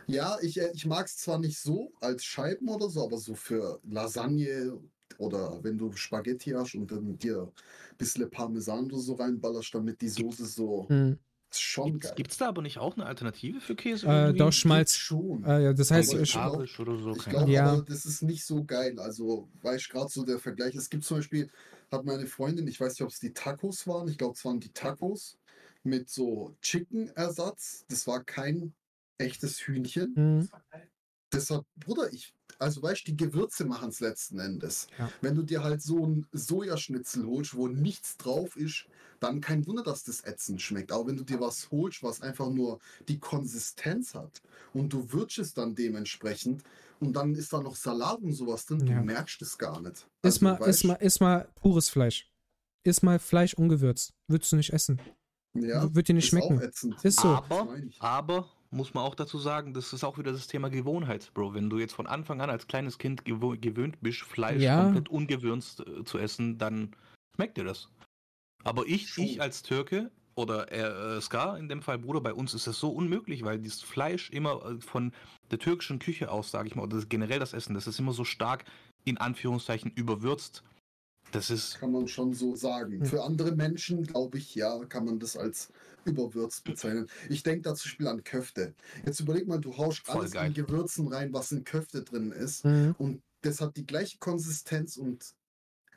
Ja, 0.06 0.38
ich, 0.40 0.60
äh, 0.60 0.70
ich 0.72 0.86
mag 0.86 1.06
es 1.06 1.16
zwar 1.16 1.38
nicht 1.38 1.58
so 1.58 1.92
als 2.00 2.24
Scheiben 2.24 2.68
oder 2.68 2.88
so, 2.88 3.02
aber 3.04 3.18
so 3.18 3.34
für 3.34 3.80
Lasagne 3.82 4.78
oder 5.18 5.62
wenn 5.64 5.76
du 5.76 5.90
Spaghetti 5.92 6.50
hast 6.50 6.74
und 6.76 6.90
dann 6.92 7.18
dir 7.18 7.50
ein 7.90 7.96
bisschen 7.98 8.30
Parmesan 8.30 8.84
oder 8.86 8.98
so 8.98 9.14
reinballerst, 9.14 9.74
damit 9.74 10.00
die 10.00 10.08
Soße 10.08 10.46
so 10.46 10.86
Mhm. 10.88 11.18
Ist 11.50 11.60
schon 11.62 11.98
geil. 12.00 12.12
Gibt 12.16 12.30
es 12.32 12.38
da 12.38 12.48
aber 12.48 12.62
nicht 12.62 12.78
auch 12.78 12.96
eine 12.96 13.06
Alternative 13.06 13.60
für 13.60 13.74
Käse? 13.74 14.06
Äh, 14.06 14.32
doch, 14.34 14.52
Schmalz. 14.52 14.94
schon. 14.94 15.44
Äh, 15.44 15.64
ja, 15.64 15.72
das 15.72 15.90
heißt, 15.90 16.10
Aber 16.12 16.22
ich 16.22 16.28
ich, 16.28 16.32
glaub- 16.34 16.44
Vegetarisch 16.46 16.80
oder 16.80 16.96
so. 16.98 17.16
Ich 17.16 17.24
glaube, 17.24 17.50
Ja. 17.50 17.80
das 17.82 18.04
ist 18.06 18.22
nicht 18.22 18.44
so 18.44 18.64
geil. 18.64 18.98
Also, 19.00 19.48
weil 19.62 19.76
ich 19.76 19.88
gerade 19.88 20.08
so 20.08 20.24
der 20.24 20.38
Vergleich, 20.38 20.74
es 20.74 20.88
gibt 20.90 21.04
zum 21.04 21.18
Beispiel, 21.18 21.50
hat 21.90 22.04
meine 22.04 22.26
Freundin, 22.26 22.68
ich 22.68 22.80
weiß 22.80 22.92
nicht, 22.92 23.02
ob 23.02 23.08
es 23.10 23.18
die 23.20 23.32
Tacos 23.32 23.86
waren, 23.86 24.08
ich 24.08 24.18
glaube, 24.18 24.34
es 24.34 24.44
waren 24.44 24.60
die 24.60 24.72
Tacos 24.72 25.38
mit 25.82 26.08
so 26.08 26.54
Chicken-Ersatz. 26.62 27.84
Das 27.88 28.06
war 28.06 28.22
kein 28.22 28.74
echtes 29.18 29.58
Hühnchen. 29.60 30.12
Mhm. 30.14 30.48
Deshalb, 31.32 31.64
Bruder, 31.76 32.12
ich, 32.12 32.34
also 32.58 32.82
weißt 32.82 33.06
du, 33.06 33.12
die 33.12 33.16
Gewürze 33.16 33.64
machen 33.64 33.88
es 33.90 34.00
letzten 34.00 34.38
Endes. 34.38 34.86
Ja. 34.98 35.10
Wenn 35.20 35.34
du 35.34 35.42
dir 35.42 35.62
halt 35.62 35.82
so 35.82 36.06
ein 36.06 36.26
Sojaschnitzel 36.32 37.26
holst, 37.26 37.54
wo 37.54 37.68
nichts 37.68 38.16
drauf 38.16 38.56
ist, 38.56 38.86
dann 39.20 39.40
kein 39.40 39.66
Wunder, 39.66 39.82
dass 39.82 40.04
das 40.04 40.24
ätzend 40.24 40.60
schmeckt. 40.62 40.92
Aber 40.92 41.06
wenn 41.06 41.16
du 41.16 41.24
dir 41.24 41.40
was 41.40 41.70
holst, 41.70 42.02
was 42.02 42.22
einfach 42.22 42.48
nur 42.50 42.78
die 43.08 43.18
Konsistenz 43.18 44.14
hat 44.14 44.40
und 44.72 44.92
du 44.92 45.12
würzt 45.12 45.38
es 45.38 45.52
dann 45.54 45.74
dementsprechend 45.74 46.62
und 47.00 47.14
dann 47.14 47.34
ist 47.34 47.52
da 47.52 47.60
noch 47.60 47.76
Salat 47.76 48.20
und 48.22 48.32
sowas 48.32 48.64
drin, 48.66 48.86
Ja. 48.86 48.98
du 48.98 49.04
merkst 49.04 49.40
es 49.42 49.58
gar 49.58 49.80
nicht. 49.80 50.06
Mal, 50.22 50.56
Also, 50.56 50.64
iss 50.66 50.82
weißt- 50.82 50.86
mal, 50.86 50.94
iss 50.96 51.20
mal 51.20 51.48
pures 51.56 51.88
Fleisch. 51.90 52.30
Iss 52.82 53.02
mal 53.02 53.18
Fleisch 53.18 53.54
ungewürzt. 53.54 54.14
Würdest 54.26 54.52
du 54.52 54.56
nicht 54.56 54.72
essen. 54.72 55.00
ja, 55.54 55.94
Wird 55.94 56.08
dir 56.08 56.14
nicht 56.14 56.24
ist 56.24 56.30
schmecken. 56.30 56.58
Auch 56.58 56.62
ätzend. 56.62 56.96
Ist 57.04 57.20
so. 57.20 57.28
Aber, 57.28 57.76
aber 57.98 58.48
muss 58.70 58.94
man 58.94 59.04
auch 59.04 59.14
dazu 59.14 59.38
sagen, 59.38 59.74
das 59.74 59.92
ist 59.92 60.04
auch 60.04 60.18
wieder 60.18 60.32
das 60.32 60.46
Thema 60.46 60.70
Gewohnheit, 60.70 61.32
Bro. 61.34 61.54
Wenn 61.54 61.70
du 61.70 61.78
jetzt 61.78 61.94
von 61.94 62.06
Anfang 62.06 62.40
an 62.40 62.50
als 62.50 62.68
kleines 62.68 62.98
Kind 62.98 63.24
gewöhnt 63.24 64.00
bist, 64.00 64.22
Fleisch 64.22 64.62
Ja. 64.62 64.82
komplett 64.82 65.08
ungewürzt 65.08 65.80
äh, 65.80 66.04
zu 66.04 66.18
essen, 66.18 66.58
dann 66.58 66.94
schmeckt 67.34 67.56
dir 67.56 67.64
das. 67.64 67.88
Aber 68.64 68.86
ich, 68.86 69.08
Schon. 69.08 69.24
ich 69.24 69.40
als 69.40 69.62
Türke 69.62 70.10
oder 70.36 70.70
äh, 70.70 71.16
äh, 71.16 71.20
Ska 71.20 71.56
in 71.56 71.68
dem 71.68 71.82
Fall, 71.82 71.98
Bruder, 71.98 72.20
bei 72.20 72.32
uns 72.32 72.54
ist 72.54 72.66
das 72.66 72.78
so 72.78 72.90
unmöglich, 72.90 73.44
weil 73.44 73.58
dieses 73.58 73.82
Fleisch 73.82 74.30
immer 74.30 74.64
äh, 74.64 74.80
von 74.80 75.12
der 75.50 75.58
türkischen 75.58 75.98
Küche 75.98 76.30
aus, 76.30 76.50
sage 76.50 76.68
ich 76.68 76.76
mal, 76.76 76.82
oder 76.84 77.00
generell 77.06 77.40
das 77.40 77.52
Essen, 77.52 77.74
das 77.74 77.86
ist 77.86 77.98
immer 77.98 78.12
so 78.12 78.24
stark 78.24 78.64
in 79.04 79.18
Anführungszeichen 79.18 79.90
überwürzt. 79.90 80.62
Das 81.32 81.50
ist. 81.50 81.78
Kann 81.78 81.92
man 81.92 82.08
schon 82.08 82.34
so 82.34 82.56
sagen. 82.56 83.00
Hm. 83.00 83.06
Für 83.06 83.22
andere 83.24 83.52
Menschen, 83.52 84.04
glaube 84.04 84.38
ich, 84.38 84.54
ja, 84.54 84.84
kann 84.86 85.04
man 85.04 85.18
das 85.18 85.36
als 85.36 85.68
überwürzt 86.04 86.64
bezeichnen. 86.64 87.08
Ich 87.28 87.42
denke 87.42 87.62
da 87.62 87.74
zum 87.74 87.88
Beispiel 87.90 88.08
an 88.08 88.24
Köfte. 88.24 88.74
Jetzt 89.04 89.20
überleg 89.20 89.46
mal, 89.46 89.60
du 89.60 89.76
haust 89.76 90.06
Voll 90.06 90.20
alles 90.20 90.32
geil. 90.32 90.48
in 90.48 90.54
Gewürzen 90.54 91.08
rein, 91.08 91.32
was 91.32 91.52
in 91.52 91.64
Köfte 91.64 92.02
drin 92.02 92.32
ist. 92.32 92.64
Mhm. 92.64 92.94
Und 92.98 93.22
das 93.42 93.60
hat 93.60 93.76
die 93.76 93.86
gleiche 93.86 94.18
Konsistenz 94.18 94.96
und 94.96 95.34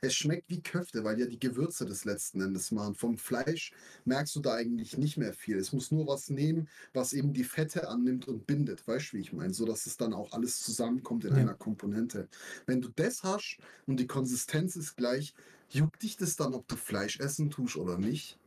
es 0.04 0.16
schmeckt 0.16 0.50
wie 0.50 0.62
Köfte, 0.62 1.04
weil 1.04 1.20
ja 1.20 1.26
die 1.28 1.40
Gewürze 1.40 1.86
das 1.86 2.06
letzten 2.06 2.42
Endes 2.42 2.72
machen. 2.72 2.96
Vom 2.96 3.18
Fleisch 3.18 3.72
merkst 4.06 4.36
du 4.36 4.42
da 4.42 4.54
eigentlich 4.56 4.98
nicht 4.98 5.18
mehr 5.18 5.34
viel. 5.34 5.58
Es 5.58 5.72
muss 5.74 5.92
nur 5.92 6.08
was 6.08 6.30
nehmen, 6.30 6.70
was 6.94 7.14
eben 7.14 7.34
die 7.34 7.44
Fette 7.46 7.88
annimmt 7.88 8.28
und 8.28 8.46
bindet. 8.46 8.86
Weißt 8.88 9.14
du, 9.14 9.18
wie 9.18 9.22
ich 9.22 9.34
meine? 9.34 9.54
So 9.54 9.66
dass 9.66 9.86
es 9.86 9.98
dann 9.98 10.14
auch 10.14 10.32
alles 10.34 10.62
zusammenkommt 10.62 11.26
in 11.26 11.34
Ja. 11.34 11.36
einer 11.36 11.56
Komponente. 11.56 12.30
Wenn 12.66 12.82
du 12.82 12.90
das 12.90 13.24
hast 13.24 13.58
und 13.88 14.00
die 14.00 14.08
Konsistenz 14.08 14.76
ist 14.76 14.96
gleich, 14.98 15.34
juckt 15.70 16.04
dich 16.04 16.18
das 16.18 16.36
dann, 16.36 16.54
ob 16.54 16.68
du 16.68 16.76
Fleisch 16.76 17.20
essen 17.20 17.50
tust 17.50 17.78
oder 17.78 17.98
nicht? 17.98 18.40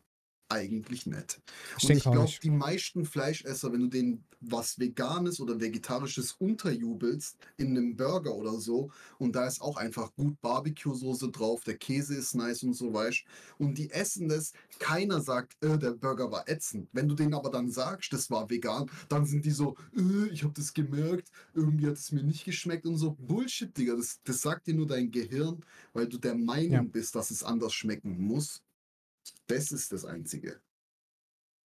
Eigentlich 0.49 1.07
nicht. 1.07 1.43
Ich 1.77 1.83
Und 1.83 1.97
ich 1.97 2.09
glaube, 2.09 2.35
die 2.41 2.51
meisten 2.51 3.05
Fleischesser, 3.05 3.73
wenn 3.73 3.81
du 3.81 3.89
denen 3.89 4.29
was 4.41 4.79
Veganes 4.79 5.41
oder 5.41 5.59
Vegetarisches 5.61 6.33
unterjubelst 6.39 7.37
in 7.57 7.71
einem 7.77 7.97
Burger 7.97 8.33
oder 8.37 8.53
so, 8.61 8.93
und 9.19 9.35
da 9.35 9.45
ist 9.49 9.61
auch 9.61 9.77
einfach 9.77 10.15
gut 10.15 10.41
Barbecue-Soße 10.43 11.33
drauf, 11.33 11.65
der 11.65 11.77
Käse 11.79 12.15
ist 12.15 12.37
nice 12.37 12.63
und 12.63 12.75
so 12.75 12.93
weisst, 12.93 13.25
und 13.59 13.77
die 13.77 13.91
essen 13.91 14.29
das, 14.29 14.53
keiner 14.79 15.21
sagt, 15.21 15.57
äh, 15.65 15.79
der 15.79 15.93
Burger 15.95 16.31
war 16.31 16.49
ätzend. 16.49 16.89
Wenn 16.93 17.09
du 17.09 17.17
denen 17.17 17.35
aber 17.35 17.51
dann 17.51 17.69
sagst, 17.69 18.13
das 18.13 18.31
war 18.31 18.49
vegan, 18.49 18.89
dann 19.09 19.27
sind 19.27 19.45
die 19.47 19.51
so, 19.51 19.77
äh, 19.97 20.29
ich 20.33 20.45
habe 20.45 20.53
das 20.55 20.73
gemerkt, 20.75 21.31
irgendwie 21.55 21.87
hat 21.89 21.95
es 21.97 22.13
mir 22.13 22.23
nicht 22.23 22.45
geschmeckt 22.45 22.87
und 22.87 22.99
so. 22.99 23.17
Bullshit, 23.19 23.77
Digga, 23.77 23.97
das, 23.97 24.21
das 24.23 24.43
sagt 24.43 24.69
dir 24.69 24.75
nur 24.75 24.87
dein 24.87 25.11
Gehirn, 25.11 25.65
weil 25.93 26.07
du 26.09 26.19
der 26.19 26.37
Meinung 26.37 26.91
Ja. 26.91 26.93
bist, 26.93 27.17
dass 27.17 27.33
es 27.33 27.43
anders 27.43 27.73
schmecken 27.75 28.17
muss. 28.21 28.63
Das 29.49 29.71
ist 29.73 29.93
das 29.93 30.05
Einzige. 30.05 30.61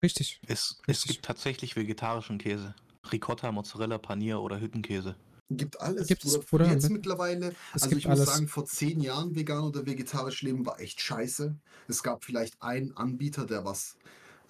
Richtig. 0.02 0.40
Es, 0.46 0.80
es 0.82 0.88
Richtig. 0.88 1.12
gibt 1.12 1.24
tatsächlich 1.24 1.76
vegetarischen 1.76 2.38
Käse. 2.38 2.74
Ricotta, 3.12 3.52
Mozzarella, 3.52 3.98
Panier 3.98 4.40
oder 4.40 4.60
Hüttenkäse. 4.60 5.16
Gibt 5.50 5.80
alles. 5.80 6.06
Gibt's, 6.06 6.32
Bruder. 6.32 6.46
Bruder, 6.46 6.70
Jetzt 6.70 6.84
ne? 6.84 6.90
mittlerweile, 6.90 7.54
Es 7.74 7.82
also 7.82 7.96
ich 7.96 8.06
muss 8.06 8.20
alles. 8.20 8.32
sagen, 8.32 8.48
vor 8.48 8.66
zehn 8.66 9.00
Jahren 9.00 9.34
vegan 9.34 9.64
oder 9.64 9.84
vegetarisch 9.84 10.42
leben 10.42 10.64
war 10.64 10.78
echt 10.80 11.00
scheiße. 11.00 11.56
Es 11.88 12.02
gab 12.02 12.24
vielleicht 12.24 12.62
einen 12.62 12.96
Anbieter, 12.96 13.46
der 13.46 13.64
was 13.64 13.96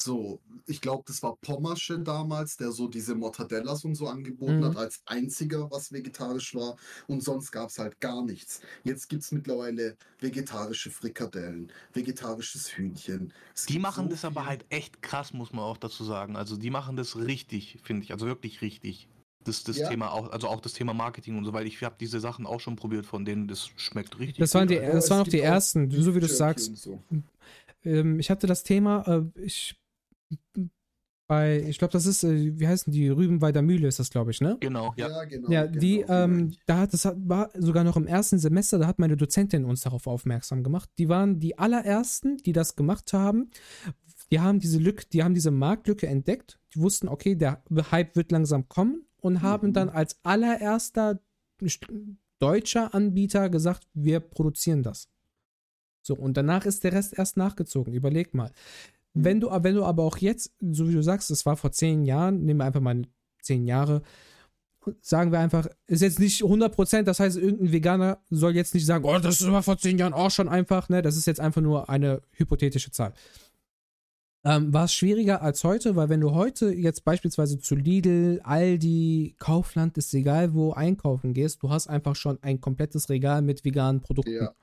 so, 0.02 0.40
ich 0.66 0.80
glaube, 0.80 1.04
das 1.06 1.22
war 1.22 1.36
Pommersche 1.36 1.98
damals, 1.98 2.56
der 2.56 2.72
so 2.72 2.88
diese 2.88 3.14
Mortadellas 3.14 3.84
und 3.84 3.94
so 3.94 4.08
angeboten 4.08 4.60
Mhm. 4.60 4.64
hat, 4.64 4.76
als 4.76 5.02
einziger, 5.06 5.70
was 5.70 5.92
vegetarisch 5.92 6.54
war. 6.54 6.76
Und 7.06 7.22
sonst 7.22 7.50
gab 7.52 7.68
es 7.70 7.78
halt 7.78 8.00
gar 8.00 8.24
nichts. 8.24 8.60
Jetzt 8.84 9.08
gibt 9.08 9.22
es 9.22 9.32
mittlerweile 9.32 9.96
vegetarische 10.20 10.90
Frikadellen, 10.90 11.70
vegetarisches 11.92 12.76
Hühnchen. 12.76 13.32
Es 13.54 13.66
Die 13.66 13.78
machen 13.78 14.04
so 14.04 14.10
das 14.10 14.24
aber 14.24 14.46
halt 14.46 14.64
echt 14.70 15.02
krass, 15.02 15.32
muss 15.32 15.52
man 15.52 15.64
auch 15.64 15.76
dazu 15.76 16.04
sagen. 16.04 16.36
Also 16.36 16.56
die 16.56 16.70
machen 16.70 16.96
das 16.96 17.16
richtig, 17.16 17.78
finde 17.82 18.04
ich. 18.04 18.12
Also 18.12 18.26
wirklich 18.26 18.62
richtig. 18.62 19.08
Das, 19.44 19.64
das 19.64 19.78
Ja. 19.78 19.88
Thema 19.88 20.12
auch, 20.12 20.30
also 20.30 20.48
auch 20.48 20.60
das 20.60 20.74
Thema 20.74 20.92
Marketing 20.92 21.38
und 21.38 21.44
so, 21.46 21.52
weil 21.54 21.66
ich 21.66 21.82
habe 21.82 21.96
diese 21.98 22.20
Sachen 22.20 22.44
auch 22.46 22.60
schon 22.60 22.76
probiert 22.76 23.06
von 23.06 23.24
denen, 23.24 23.48
das 23.48 23.70
schmeckt 23.76 24.18
richtig. 24.18 24.36
Das 24.38 24.52
waren 24.54 24.68
gut. 24.68 24.76
die, 24.76 24.80
das 24.82 25.08
waren 25.08 25.22
auch 25.22 25.28
die 25.28 25.40
auch 25.40 25.44
ersten, 25.46 25.90
so 25.90 26.14
wie 26.14 26.20
du 26.20 26.26
es 26.26 26.36
sagst. 26.36 26.76
so. 26.76 27.02
Ähm, 27.84 28.18
ich 28.20 28.30
hatte 28.30 28.46
das 28.46 28.62
Thema, 28.64 29.02
äh, 29.06 29.40
ich 29.40 29.79
bei, 31.26 31.62
ich 31.62 31.78
glaube, 31.78 31.92
das 31.92 32.06
ist, 32.06 32.24
äh, 32.24 32.58
wie 32.58 32.66
heißen 32.66 32.92
die, 32.92 33.08
Rübenweider 33.08 33.62
Mühle 33.62 33.86
ist 33.86 34.00
das, 34.00 34.10
glaube 34.10 34.32
ich, 34.32 34.40
ne? 34.40 34.56
Genau, 34.58 34.92
ja. 34.96 35.08
Ja, 35.08 35.24
genau. 35.24 35.50
Ja, 35.50 35.66
die, 35.68 35.98
genau, 35.98 36.12
ähm, 36.24 36.56
da 36.66 36.78
hat, 36.78 36.92
das 36.92 37.04
hat, 37.04 37.16
war 37.20 37.50
sogar 37.56 37.84
noch 37.84 37.96
im 37.96 38.08
ersten 38.08 38.40
Semester, 38.40 38.78
da 38.80 38.88
hat 38.88 38.98
meine 38.98 39.16
Dozentin 39.16 39.64
uns 39.64 39.82
darauf 39.82 40.08
aufmerksam 40.08 40.64
gemacht. 40.64 40.90
Die 40.98 41.08
waren 41.08 41.38
die 41.38 41.56
allerersten, 41.56 42.38
die 42.38 42.52
das 42.52 42.74
gemacht 42.74 43.12
haben. 43.12 43.50
Die 44.32 44.40
haben 44.40 44.58
diese 44.58 44.78
Lücke, 44.78 45.06
die 45.12 45.22
haben 45.22 45.34
diese 45.34 45.52
Marktlücke 45.52 46.08
entdeckt. 46.08 46.58
Die 46.74 46.80
wussten, 46.80 47.08
okay, 47.08 47.36
der 47.36 47.62
Hype 47.92 48.16
wird 48.16 48.32
langsam 48.32 48.68
kommen 48.68 49.06
und 49.20 49.40
haben 49.42 49.68
Mhm. 49.68 49.72
dann 49.74 49.88
als 49.88 50.18
allererster 50.24 51.20
deutscher 52.40 52.92
Anbieter 52.92 53.50
gesagt, 53.50 53.86
wir 53.94 54.18
produzieren 54.18 54.82
das. 54.82 55.08
So, 56.02 56.16
und 56.16 56.36
danach 56.36 56.64
ist 56.66 56.82
der 56.82 56.92
Rest 56.92 57.16
erst 57.16 57.36
nachgezogen. 57.36 57.92
Überleg 57.92 58.34
mal. 58.34 58.50
Wenn 59.14 59.40
du, 59.40 59.48
wenn 59.50 59.74
du 59.74 59.84
aber 59.84 60.04
auch 60.04 60.18
jetzt, 60.18 60.52
so 60.60 60.88
wie 60.88 60.94
du 60.94 61.02
sagst, 61.02 61.30
es 61.30 61.44
war 61.46 61.56
vor 61.56 61.72
zehn 61.72 62.04
Jahren, 62.04 62.44
nehmen 62.44 62.60
wir 62.60 62.64
einfach 62.64 62.80
mal 62.80 63.02
zehn 63.42 63.66
Jahre, 63.66 64.02
sagen 65.00 65.32
wir 65.32 65.40
einfach, 65.40 65.66
ist 65.86 66.02
jetzt 66.02 66.20
nicht 66.20 66.42
100%, 66.42 67.02
das 67.02 67.20
heißt, 67.20 67.36
irgendein 67.36 67.72
Veganer 67.72 68.18
soll 68.30 68.54
jetzt 68.54 68.74
nicht 68.74 68.86
sagen, 68.86 69.04
oh, 69.04 69.18
das 69.18 69.44
war 69.50 69.62
vor 69.62 69.78
zehn 69.78 69.98
Jahren 69.98 70.14
auch 70.14 70.30
schon 70.30 70.48
einfach, 70.48 70.88
ne? 70.88 71.02
Das 71.02 71.16
ist 71.16 71.26
jetzt 71.26 71.40
einfach 71.40 71.60
nur 71.60 71.88
eine 71.90 72.22
hypothetische 72.32 72.90
Zahl. 72.90 73.12
Ähm, 74.42 74.72
war 74.72 74.84
es 74.84 74.94
schwieriger 74.94 75.42
als 75.42 75.64
heute, 75.64 75.96
weil 75.96 76.08
wenn 76.08 76.22
du 76.22 76.32
heute 76.32 76.72
jetzt 76.72 77.04
beispielsweise 77.04 77.58
zu 77.58 77.74
Lidl, 77.74 78.40
Aldi, 78.42 79.36
Kaufland, 79.38 79.98
ist 79.98 80.14
egal 80.14 80.54
wo 80.54 80.72
einkaufen 80.72 81.34
gehst, 81.34 81.62
du 81.62 81.68
hast 81.68 81.88
einfach 81.88 82.16
schon 82.16 82.38
ein 82.42 82.58
komplettes 82.58 83.10
Regal 83.10 83.42
mit 83.42 83.66
veganen 83.66 84.00
Produkten. 84.00 84.32
Ja, 84.32 84.54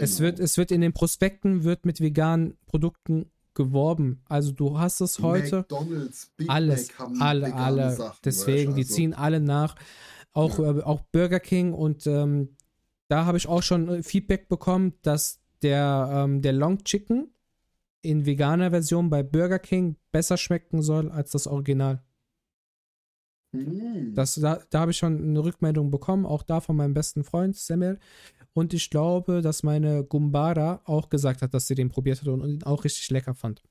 Es, 0.00 0.16
genau. 0.16 0.26
wird, 0.26 0.40
es 0.40 0.58
wird 0.58 0.72
in 0.72 0.80
den 0.80 0.92
Prospekten 0.92 1.62
wird 1.62 1.86
mit 1.86 2.00
veganen 2.00 2.56
Produkten 2.66 3.30
geworben. 3.54 4.22
Also 4.28 4.52
du 4.52 4.78
hast 4.78 5.00
es 5.00 5.20
heute 5.20 5.64
alles, 6.48 6.90
alle, 7.20 7.54
alle. 7.54 7.92
Sachen, 7.92 8.18
Deswegen, 8.24 8.70
du, 8.70 8.76
die 8.76 8.82
also- 8.82 8.94
ziehen 8.94 9.14
alle 9.14 9.40
nach. 9.40 9.76
Auch, 10.32 10.58
Ja. 10.58 10.78
äh, 10.78 10.82
auch 10.82 11.00
Burger 11.12 11.40
King 11.40 11.72
und 11.72 12.06
ähm, 12.06 12.56
da 13.08 13.24
habe 13.24 13.38
ich 13.38 13.46
auch 13.46 13.62
schon 13.62 13.88
äh, 13.88 14.02
Feedback 14.02 14.48
bekommen, 14.48 14.94
dass 15.02 15.40
der, 15.62 16.08
ähm, 16.12 16.42
der 16.42 16.52
Long 16.52 16.82
Chicken 16.82 17.32
in 18.02 18.26
veganer 18.26 18.70
Version 18.70 19.08
bei 19.10 19.22
Burger 19.22 19.58
King 19.60 19.96
besser 20.10 20.36
schmecken 20.36 20.82
soll 20.82 21.10
als 21.10 21.30
das 21.30 21.46
Original. 21.46 22.02
Mm. 23.52 24.14
Das, 24.14 24.34
da 24.34 24.60
da 24.70 24.80
habe 24.80 24.90
ich 24.90 24.96
schon 24.98 25.22
eine 25.22 25.44
Rückmeldung 25.44 25.90
bekommen, 25.90 26.26
auch 26.26 26.42
da 26.42 26.60
von 26.60 26.76
meinem 26.76 26.94
besten 26.94 27.24
Freund 27.24 27.56
Samuel. 27.56 27.98
Und 28.54 28.72
ich 28.72 28.88
glaube, 28.88 29.42
dass 29.42 29.62
meine 29.64 30.04
Gumbara 30.04 30.80
auch 30.84 31.10
gesagt 31.10 31.42
hat, 31.42 31.52
dass 31.54 31.66
sie 31.66 31.74
den 31.74 31.88
probiert 31.88 32.20
hat 32.20 32.28
und, 32.28 32.40
und 32.40 32.50
ihn 32.50 32.62
auch 32.62 32.84
richtig 32.84 33.10
lecker 33.10 33.34
fand. 33.34 33.62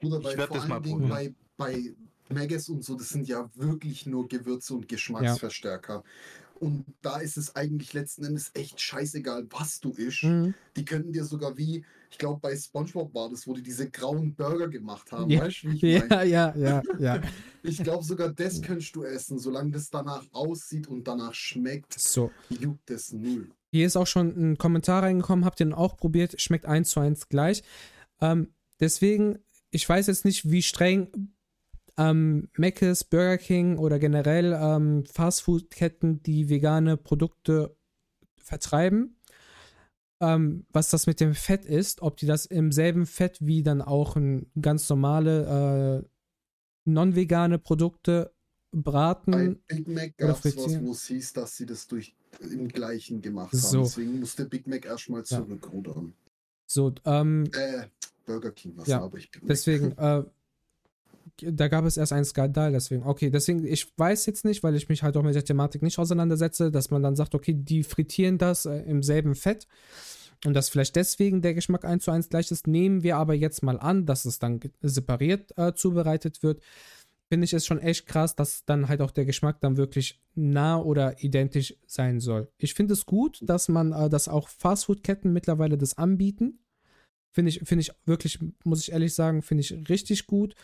Bruder, 0.00 0.18
Ich 0.20 0.24
weil 0.24 0.38
werd 0.38 0.48
vor 0.48 0.56
das 0.56 0.68
mal 0.68 0.76
allen 0.76 0.84
Dingen 0.84 1.08
bei, 1.08 1.34
probieren. 1.56 1.94
bei 2.28 2.34
Maggis 2.34 2.68
und 2.68 2.84
so, 2.84 2.94
das 2.94 3.08
sind 3.08 3.26
ja 3.26 3.50
wirklich 3.54 4.06
nur 4.06 4.28
Gewürze 4.28 4.74
und 4.74 4.86
Geschmacksverstärker. 4.88 6.04
Und 6.60 6.84
da 7.02 7.18
ist 7.18 7.36
es 7.36 7.54
eigentlich 7.56 7.92
letzten 7.92 8.24
Endes 8.24 8.50
echt 8.54 8.80
scheißegal, 8.80 9.46
was 9.50 9.80
du 9.80 9.90
isst. 9.90 10.24
Mhm. 10.24 10.54
Die 10.76 10.84
könnten 10.84 11.12
dir 11.12 11.24
sogar 11.24 11.56
wie, 11.56 11.84
ich 12.10 12.18
glaube 12.18 12.40
bei 12.40 12.56
Spongebob 12.56 13.14
war 13.14 13.28
das, 13.30 13.46
wo 13.46 13.54
die 13.54 13.62
diese 13.62 13.88
grauen 13.90 14.34
Burger 14.34 14.68
gemacht 14.68 15.10
haben. 15.12 15.30
Ja, 15.30 15.42
Weißt 15.42 15.62
du, 15.64 15.70
wie 15.72 15.76
ich 15.76 15.82
Ja, 15.82 16.04
meine? 16.08 16.24
ja, 16.30 16.54
ja, 16.56 16.82
ja. 16.98 17.22
Ich 17.62 17.82
glaube 17.82 18.04
sogar 18.04 18.30
das 18.32 18.62
könntest 18.62 18.94
du 18.96 19.02
essen, 19.04 19.38
solange 19.38 19.72
das 19.72 19.90
danach 19.90 20.24
aussieht 20.32 20.86
und 20.86 21.06
danach 21.06 21.34
schmeckt, 21.34 21.98
So. 21.98 22.30
juckt 22.48 22.90
es 22.90 23.12
null. 23.12 23.50
Hier 23.70 23.86
ist 23.86 23.96
auch 23.96 24.06
schon 24.06 24.28
ein 24.52 24.58
Kommentar 24.58 25.02
reingekommen, 25.02 25.44
habt 25.44 25.60
ihr 25.60 25.66
den 25.66 25.74
auch 25.74 25.96
probiert, 25.96 26.40
schmeckt 26.40 26.64
eins 26.66 26.90
zu 26.90 27.00
eins 27.00 27.28
gleich. 27.28 27.62
Ähm, 28.20 28.48
deswegen, 28.80 29.38
ich 29.70 29.86
weiß 29.88 30.06
jetzt 30.06 30.24
nicht, 30.24 30.50
wie 30.50 30.62
streng 30.62 31.32
ähm, 31.98 32.48
Mc's, 32.56 33.04
Burger 33.04 33.38
King 33.38 33.76
oder 33.76 33.98
generell 33.98 34.56
ähm, 34.58 35.04
Fastfood-Ketten, 35.04 36.22
die 36.22 36.48
vegane 36.48 36.96
Produkte 36.96 37.76
vertreiben, 38.36 39.16
ähm, 40.20 40.64
was 40.72 40.90
das 40.90 41.06
mit 41.06 41.20
dem 41.20 41.34
Fett 41.34 41.64
ist, 41.64 42.00
ob 42.00 42.16
die 42.16 42.26
das 42.26 42.46
im 42.46 42.72
selben 42.72 43.04
Fett 43.04 43.38
wie 43.40 43.62
dann 43.62 43.82
auch 43.82 44.16
ein 44.16 44.50
ganz 44.60 44.88
normale 44.88 46.04
äh, 46.04 46.08
non-vegane 46.84 47.58
Produkte 47.58 48.32
braten. 48.72 49.32
Bei 49.68 49.76
Big 49.76 49.88
Mac 49.88 50.16
gab 50.16 50.44
es 50.44 50.56
was, 50.56 50.80
wo 50.80 50.92
es 50.92 51.06
hieß, 51.06 51.32
dass 51.34 51.56
sie 51.56 51.66
das 51.66 51.86
durch 51.86 52.14
im 52.40 52.68
gleichen 52.68 53.22
gemacht 53.22 53.54
So. 53.54 53.78
haben. 53.78 53.84
Deswegen 53.84 54.20
musste 54.20 54.44
Big 54.44 54.66
Mac 54.66 54.84
erstmal 54.84 55.20
Ja. 55.20 55.38
zurückrudern. 55.38 56.14
So, 56.66 56.94
ähm, 57.04 57.50
Äh, 57.54 57.86
Burger 58.26 58.52
King, 58.52 58.74
was 58.76 58.88
Ja, 58.88 59.00
habe 59.00 59.18
ich? 59.18 59.30
Big. 59.30 59.42
Deswegen, 59.46 59.92
äh, 59.96 60.22
da 61.40 61.68
gab 61.68 61.84
es 61.84 61.96
erst 61.96 62.12
einen 62.12 62.24
Skandal, 62.24 62.72
deswegen. 62.72 63.02
Okay, 63.04 63.30
deswegen, 63.30 63.66
ich 63.66 63.86
weiß 63.96 64.26
jetzt 64.26 64.44
nicht, 64.44 64.62
weil 64.62 64.74
ich 64.74 64.88
mich 64.88 65.02
halt 65.02 65.16
auch 65.16 65.22
mit 65.22 65.34
der 65.34 65.44
Thematik 65.44 65.82
nicht 65.82 65.98
auseinandersetze, 65.98 66.70
dass 66.70 66.90
man 66.90 67.02
dann 67.02 67.16
sagt, 67.16 67.34
okay, 67.34 67.54
die 67.54 67.82
frittieren 67.82 68.38
das 68.38 68.66
äh, 68.66 68.78
im 68.82 69.02
selben 69.02 69.34
Fett 69.34 69.66
und 70.44 70.54
dass 70.54 70.68
vielleicht 70.68 70.96
deswegen 70.96 71.42
der 71.42 71.54
Geschmack 71.54 71.84
eins 71.84 72.04
zu 72.04 72.10
eins 72.10 72.28
gleich 72.28 72.50
ist. 72.50 72.66
Nehmen 72.66 73.02
wir 73.02 73.16
aber 73.16 73.34
jetzt 73.34 73.62
mal 73.62 73.78
an, 73.78 74.06
dass 74.06 74.24
es 74.24 74.38
dann 74.38 74.60
separiert 74.80 75.56
äh, 75.56 75.74
zubereitet 75.74 76.42
wird. 76.42 76.62
Finde 77.28 77.44
ich 77.44 77.52
es 77.52 77.66
schon 77.66 77.78
echt 77.78 78.06
krass, 78.06 78.36
dass 78.36 78.64
dann 78.64 78.88
halt 78.88 79.02
auch 79.02 79.10
der 79.10 79.26
Geschmack 79.26 79.60
dann 79.60 79.76
wirklich 79.76 80.20
nah 80.34 80.80
oder 80.80 81.22
identisch 81.22 81.74
sein 81.86 82.20
soll. 82.20 82.48
Ich 82.56 82.74
finde 82.74 82.94
es 82.94 83.04
gut, 83.04 83.40
dass 83.42 83.68
man, 83.68 83.92
äh, 83.92 84.08
dass 84.08 84.28
auch 84.28 84.48
Fastfood-Ketten 84.48 85.32
mittlerweile 85.32 85.76
das 85.76 85.98
anbieten. 85.98 86.60
Finde 87.32 87.50
ich, 87.50 87.60
finde 87.64 87.82
ich 87.82 87.92
wirklich, 88.06 88.38
muss 88.64 88.80
ich 88.80 88.92
ehrlich 88.92 89.14
sagen, 89.14 89.42
finde 89.42 89.60
ich 89.62 89.88
richtig 89.88 90.26
gut. 90.26 90.54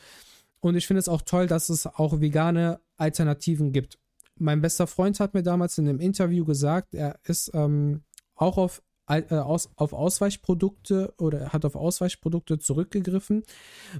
Und 0.64 0.76
ich 0.76 0.86
finde 0.86 1.00
es 1.00 1.08
auch 1.08 1.20
toll, 1.20 1.46
dass 1.46 1.68
es 1.68 1.86
auch 1.86 2.22
vegane 2.22 2.80
Alternativen 2.96 3.72
gibt. 3.72 3.98
Mein 4.38 4.62
bester 4.62 4.86
Freund 4.86 5.20
hat 5.20 5.34
mir 5.34 5.42
damals 5.42 5.76
in 5.76 5.86
einem 5.86 6.00
Interview 6.00 6.46
gesagt, 6.46 6.94
er 6.94 7.20
ist 7.24 7.50
ähm, 7.52 8.02
auch 8.34 8.56
auf 8.56 8.82
äh, 9.06 9.22
aus, 9.34 9.68
auf 9.76 9.92
Ausweichprodukte 9.92 11.12
oder 11.18 11.50
hat 11.50 11.66
auf 11.66 11.76
Ausweichprodukte 11.76 12.58
zurückgegriffen, 12.58 13.42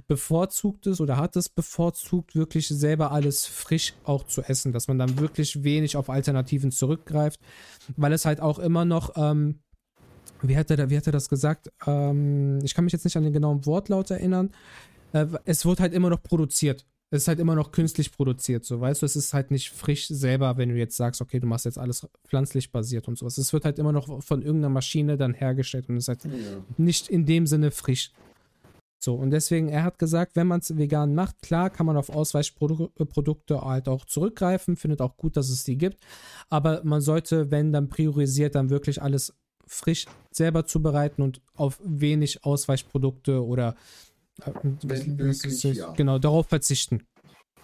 bevorzugt 0.07 0.87
es 0.87 0.99
oder 0.99 1.17
hat 1.17 1.35
es 1.35 1.49
bevorzugt, 1.49 2.35
wirklich 2.35 2.67
selber 2.67 3.11
alles 3.11 3.45
frisch 3.45 3.93
auch 4.03 4.23
zu 4.23 4.41
essen, 4.41 4.73
dass 4.73 4.87
man 4.87 4.97
dann 4.97 5.19
wirklich 5.19 5.63
wenig 5.63 5.95
auf 5.95 6.09
Alternativen 6.09 6.71
zurückgreift, 6.71 7.39
weil 7.95 8.11
es 8.11 8.25
halt 8.25 8.41
auch 8.41 8.57
immer 8.57 8.85
noch, 8.85 9.11
ähm, 9.17 9.59
wie 10.41 10.57
hat 10.57 10.71
er, 10.71 10.89
wie 10.89 10.97
hat 10.97 11.05
er 11.05 11.13
das 11.13 11.29
gesagt? 11.29 11.71
Ähm, 11.85 12.57
ich 12.63 12.73
kann 12.73 12.85
mich 12.85 12.93
jetzt 12.93 13.05
nicht 13.05 13.17
an 13.17 13.23
den 13.23 13.33
genauen 13.33 13.67
Wortlaut 13.67 14.09
erinnern. 14.09 14.49
Äh, 15.15 15.27
es 15.45 15.65
wird 15.65 15.79
halt 15.79 15.93
immer 15.93 16.09
noch 16.09 16.21
produziert. 16.21 16.85
Es 17.11 17.23
ist 17.23 17.27
halt 17.27 17.39
immer 17.39 17.55
noch 17.55 17.71
künstlich 17.71 18.11
produziert, 18.11 18.65
so 18.65 18.81
weißt 18.81 19.01
du, 19.01 19.05
es 19.05 19.15
ist 19.15 19.33
halt 19.33 19.51
nicht 19.51 19.69
frisch 19.69 20.07
selber, 20.07 20.57
wenn 20.57 20.69
du 20.69 20.75
jetzt 20.75 20.97
sagst, 20.97 21.21
okay, 21.21 21.39
du 21.39 21.45
machst 21.45 21.63
jetzt 21.63 21.77
alles 21.77 22.07
pflanzlich 22.27 22.71
basiert 22.71 23.07
und 23.07 23.17
sowas. 23.17 23.37
Es 23.37 23.53
wird 23.53 23.63
halt 23.63 23.77
immer 23.79 23.91
noch 23.91 24.23
von 24.23 24.41
irgendeiner 24.41 24.73
Maschine 24.73 25.15
dann 25.15 25.33
hergestellt 25.33 25.87
und 25.87 25.97
ist 25.97 26.07
halt 26.07 26.25
Ja. 26.25 26.31
nicht 26.77 27.07
in 27.07 27.25
dem 27.25 27.45
Sinne 27.45 27.71
frisch. 27.71 28.11
So, 28.99 29.13
und 29.13 29.29
deswegen, 29.29 29.69
er 29.69 29.83
hat 29.83 29.99
gesagt, 29.99 30.35
wenn 30.35 30.47
man 30.47 30.61
es 30.61 30.75
vegan 30.75 31.13
macht, 31.13 31.41
klar, 31.43 31.69
kann 31.69 31.85
man 31.85 31.95
auf 31.95 32.09
Ausweichprodukte 32.09 33.61
halt 33.61 33.87
auch 33.87 34.05
zurückgreifen, 34.05 34.75
findet 34.75 34.99
auch 34.99 35.15
gut, 35.15 35.37
dass 35.37 35.49
es 35.49 35.63
die 35.63 35.77
gibt, 35.77 36.03
aber 36.49 36.83
man 36.83 37.01
sollte, 37.01 37.51
wenn 37.51 37.71
dann 37.71 37.87
priorisiert, 37.87 38.55
dann 38.55 38.71
wirklich 38.71 39.01
alles 39.01 39.33
frisch 39.67 40.05
selber 40.31 40.65
zubereiten 40.65 41.21
und 41.21 41.41
auf 41.53 41.79
wenig 41.83 42.43
Ausweichprodukte 42.43 43.43
oder 43.45 43.69
äh, 43.69 43.75
Wenn 44.43 44.77
das 44.81 44.99
ist- 44.99 45.07
möglich, 45.45 45.63
ja. 45.77 45.91
genau, 45.93 46.19
darauf 46.19 46.47
verzichten. 46.47 47.05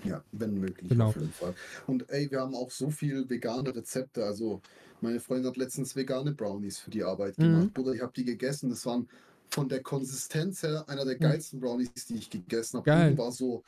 Ja, 0.03 0.23
wenn 0.31 0.55
möglich, 0.55 0.89
Genau. 0.89 1.09
auf 1.09 1.15
jeden 1.15 1.31
Fall. 1.33 1.53
Und 1.85 2.09
ey, 2.09 2.29
wir 2.31 2.39
haben 2.41 2.55
auch 2.55 2.71
so 2.71 2.89
viel 2.89 3.29
vegane 3.29 3.75
Rezepte. 3.75 4.25
Also, 4.25 4.61
meine 4.99 5.19
Freundin 5.19 5.47
hat 5.47 5.57
letztens 5.57 5.95
vegane 5.95 6.31
Brownies 6.31 6.79
für 6.79 6.89
die 6.89 7.03
Arbeit 7.03 7.37
Mhm. 7.37 7.43
gemacht. 7.43 7.73
Bruder, 7.75 7.93
ich 7.93 8.01
habe 8.01 8.13
die 8.15 8.25
gegessen. 8.25 8.69
Das 8.71 8.85
waren 8.87 9.07
von 9.49 9.69
der 9.69 9.83
Konsistenz 9.83 10.63
her 10.63 10.85
einer 10.87 11.05
der 11.05 11.15
Mhm. 11.15 11.19
geilsten 11.19 11.59
Brownies, 11.59 11.91
die 12.07 12.15
ich 12.15 12.29
gegessen 12.29 12.77
habe. 12.77 12.85
Geil. 12.85 13.09
Oben 13.09 13.17
war 13.19 13.31
so, 13.31 13.63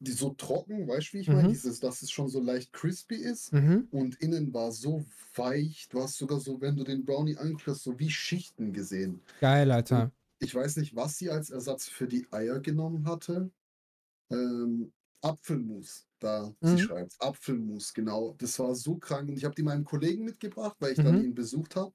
die 0.00 0.12
so 0.12 0.30
trocken, 0.30 0.86
weißt 0.88 1.08
du, 1.08 1.12
wie 1.18 1.20
ich 1.20 1.28
Mhm. 1.28 1.34
meine? 1.34 1.48
Dieses, 1.48 1.80
dass 1.80 2.00
es 2.02 2.10
schon 2.10 2.28
so 2.28 2.40
leicht 2.40 2.72
crispy 2.72 3.16
ist. 3.16 3.52
Mhm. 3.52 3.88
Und 3.90 4.14
innen 4.22 4.54
war 4.54 4.72
so 4.72 5.04
weich. 5.34 5.86
Du 5.90 6.00
hast 6.00 6.16
sogar 6.16 6.40
so, 6.40 6.60
wenn 6.62 6.76
du 6.76 6.84
den 6.84 7.04
Brownie 7.04 7.36
anguckst, 7.36 7.82
so 7.82 7.98
wie 7.98 8.08
Schichten 8.10 8.72
gesehen. 8.72 9.20
Geil, 9.40 9.70
Alter. 9.70 10.12
Ich 10.40 10.54
weiß 10.54 10.76
nicht, 10.76 10.94
was 10.94 11.18
sie 11.18 11.30
als 11.30 11.50
Ersatz 11.50 11.88
für 11.88 12.06
die 12.06 12.26
Eier 12.32 12.60
genommen 12.60 13.06
hatte. 13.08 13.50
Ähm, 14.30 14.92
Apfelmus, 15.22 16.06
da 16.20 16.54
Mhm. 16.62 16.68
sie 16.68 16.78
schreibt. 16.78 17.16
Apfelmus, 17.20 17.94
genau. 17.94 18.34
Das 18.38 18.58
war 18.58 18.74
so 18.74 18.96
krank. 18.96 19.28
Und 19.30 19.36
ich 19.38 19.44
habe 19.44 19.54
die 19.54 19.62
meinem 19.62 19.84
Kollegen 19.84 20.24
mitgebracht, 20.24 20.76
weil 20.80 20.92
ich 20.92 20.98
Mhm. 20.98 21.04
dann 21.04 21.18
ihn 21.24 21.34
besucht 21.34 21.76
habe 21.76 21.92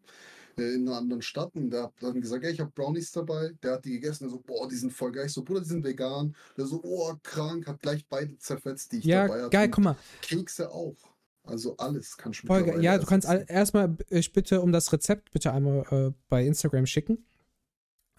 äh, 0.58 0.76
in 0.76 0.88
einer 0.88 0.98
anderen 0.98 1.22
Stadt. 1.22 1.56
Und 1.56 1.70
der 1.72 1.84
hat 1.84 1.94
dann 2.02 2.22
gesagt, 2.22 2.44
ey, 2.46 2.54
ich 2.54 2.60
habe 2.60 2.72
Brownies 2.72 3.12
dabei. 3.12 3.52
Der 3.64 3.74
hat 3.74 3.86
die 3.86 3.92
gegessen. 3.92 4.26
Der 4.26 4.32
so, 4.32 4.40
boah, 4.40 4.68
die 4.68 4.76
sind 4.76 4.92
voll 4.94 5.12
geil. 5.12 5.28
Ich 5.28 5.34
so, 5.34 5.44
Bruder, 5.44 5.62
die 5.62 5.68
sind 5.70 5.84
vegan. 5.84 6.36
Der 6.58 6.66
so, 6.66 6.82
oh, 6.84 7.14
krank. 7.24 7.68
Hat 7.68 7.82
gleich 7.82 8.08
beide 8.08 8.38
zerfetzt, 8.38 8.92
die 8.94 9.00
ich 9.00 9.06
Ja, 9.06 9.28
dabei 9.28 9.44
hatte. 9.44 9.52
geil, 9.52 9.68
Und 9.68 9.72
guck 9.72 9.84
mal. 9.84 9.96
Kekse 10.22 10.72
auch. 10.72 10.96
Also 11.44 11.78
alles 11.78 12.18
kannst 12.18 12.44
du 12.44 12.48
Voll 12.48 12.64
geil. 12.64 12.68
mittlerweile 12.68 12.84
Ja, 12.84 12.98
du 12.98 13.06
kannst 13.06 13.28
erstmal 13.30 13.96
ich 14.10 14.34
bitte 14.34 14.62
um 14.62 14.72
das 14.72 14.92
Rezept 14.94 15.32
bitte 15.32 15.52
einmal 15.54 15.86
äh, 15.92 16.14
bei 16.30 16.46
Instagram 16.46 16.86
schicken. 16.86 17.26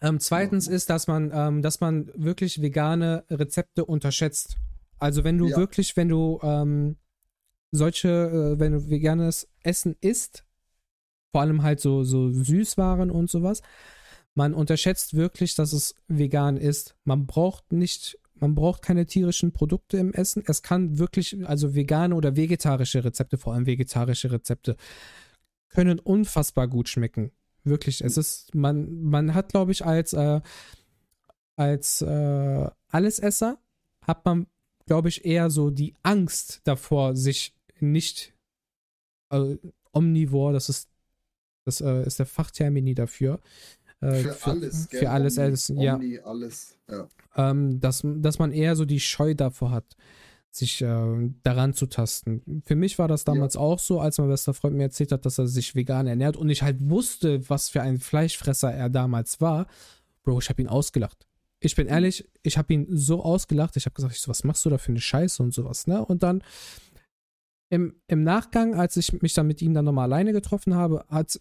Ähm, 0.01 0.19
zweitens 0.19 0.67
ist, 0.67 0.91
dass 0.91 1.07
man, 1.07 1.31
ähm, 1.35 1.63
dass 1.63 1.81
man 1.81 2.11
wirklich 2.15 2.63
vegane 2.63 3.25
Rezepte 3.31 3.85
unterschätzt. 3.85 4.57
Also 4.99 5.25
wenn 5.25 5.39
du 5.39 5.49
Ja. 5.49 5.57
wirklich, 5.57 5.97
wenn 5.97 6.09
du 6.09 6.39
ähm, 6.43 6.97
solche, 7.71 8.09
äh, 8.09 8.59
wenn 8.59 8.73
du 8.73 8.91
veganes 8.91 9.49
Essen 9.63 9.97
isst, 10.01 10.45
vor 11.33 11.43
allem 11.43 11.63
halt 11.63 11.81
so, 11.81 12.03
so 12.03 12.31
Süßwaren 12.31 13.11
und 13.11 13.31
sowas, 13.31 13.63
man 14.35 14.55
unterschätzt 14.55 15.15
wirklich, 15.15 15.55
dass 15.55 15.73
es 15.73 15.95
vegan 16.09 16.57
ist. 16.57 16.97
Man 17.05 17.27
braucht 17.27 17.73
nicht, 17.73 18.19
man 18.35 18.55
braucht 18.55 18.83
keine 18.83 19.07
tierischen 19.07 19.53
Produkte 19.53 19.99
im 19.99 20.13
Essen. 20.13 20.43
Es 20.47 20.63
kann 20.63 20.99
wirklich, 20.99 21.37
also 21.47 21.75
vegane 21.75 22.15
oder 22.15 22.37
vegetarische 22.37 23.05
Rezepte, 23.05 23.39
vor 23.39 23.55
allem 23.55 23.67
vegetarische 23.67 24.33
Rezepte, 24.33 24.77
können 25.69 25.99
unfassbar 25.99 26.69
gut 26.69 26.89
schmecken. 26.89 27.33
Wirklich. 27.71 28.03
Es 28.03 28.17
ist, 28.17 28.55
man, 28.55 29.03
man 29.03 29.33
hat, 29.35 29.51
glaube 29.51 29.73
ich, 29.73 29.87
als, 29.87 30.13
äh, 30.13 30.41
als 31.57 32.03
äh, 32.03 32.71
Allesesser 32.89 33.59
hat 34.03 34.25
man, 34.25 34.47
glaube 34.87 35.09
ich, 35.09 35.25
eher 35.25 35.51
so 35.51 35.71
die 35.71 35.95
Angst 36.03 36.61
davor, 36.65 37.17
sich 37.17 37.55
nicht 37.79 38.35
äh, 39.31 39.57
omnivor, 39.93 40.53
das 40.53 40.69
ist, 40.69 40.91
das 41.65 41.81
äh, 41.81 42.05
ist 42.05 42.19
der 42.19 42.27
Fachtermini 42.27 42.95
dafür. 42.95 43.41
Äh, 44.01 44.23
Für, 44.23 44.51
alles, 44.51 44.89
gell? 44.89 45.01
Für 45.01 45.11
alles 45.11 45.39
Omni, 45.39 45.53
essen, 45.53 45.81
ja. 45.81 45.95
Omni, 45.95 46.19
alles. 46.19 46.79
Ja. 46.89 47.09
Ähm, 47.37 47.81
dass, 47.81 48.03
dass 48.05 48.39
man 48.39 48.53
eher 48.53 48.75
so 48.77 48.85
die 48.85 49.01
Scheu 49.01 49.35
davor 49.35 49.71
hat, 49.71 49.97
sich 50.51 50.83
äh, 50.83 51.31
daran 51.43 51.75
zu 51.75 51.87
tasten. 51.87 52.63
Für 52.65 52.75
mich 52.75 52.99
war 52.99 53.09
das 53.09 53.25
damals 53.25 53.57
auch 53.57 53.79
so, 53.79 54.01
als 54.01 54.19
mein 54.19 54.29
bester 54.29 54.55
Freund 54.55 54.77
mir 54.77 54.85
erzählt 54.85 55.13
hat, 55.13 55.25
dass 55.25 55.39
er 55.39 55.47
sich 55.47 55.75
vegan 55.75 56.07
ernährt 56.07 56.37
und 56.37 56.51
ich 56.51 56.63
halt 56.63 56.91
wusste, 56.91 57.49
was 57.49 57.69
für 57.69 57.83
ein 57.83 57.99
Fleischfresser 57.99 58.73
er 58.73 58.91
damals 58.91 59.41
war. 59.41 59.67
Bro, 60.25 60.41
ich 60.41 60.49
habe 60.49 60.61
ihn 60.61 60.69
ausgelacht. 60.69 61.27
Ich 61.61 61.77
bin 61.77 61.87
ehrlich, 61.87 62.29
ich 62.43 62.59
habe 62.59 62.73
ihn 62.73 62.87
so 62.91 63.23
ausgelacht. 63.23 63.77
Ich 63.77 63.87
habe 63.87 63.95
gesagt, 63.95 64.15
ich 64.15 64.21
so, 64.21 64.29
was 64.29 64.45
machst 64.45 64.65
du 64.65 64.71
da 64.71 64.79
für 64.79 64.93
eine 64.93 65.01
Scheiße 65.01 65.43
und 65.43 65.55
sowas, 65.55 65.87
ne? 65.87 66.05
Und 66.05 66.23
dann 66.23 66.43
im, 67.69 67.95
im 68.09 68.25
Nachgang, 68.25 68.75
als 68.75 68.97
ich 68.97 69.23
mich 69.23 69.35
dann 69.35 69.47
mit 69.47 69.63
ihm 69.63 69.75
dann 69.75 69.85
nochmal 69.85 70.07
alleine 70.07 70.33
getroffen 70.33 70.75
habe, 70.75 71.05
hat 71.09 71.41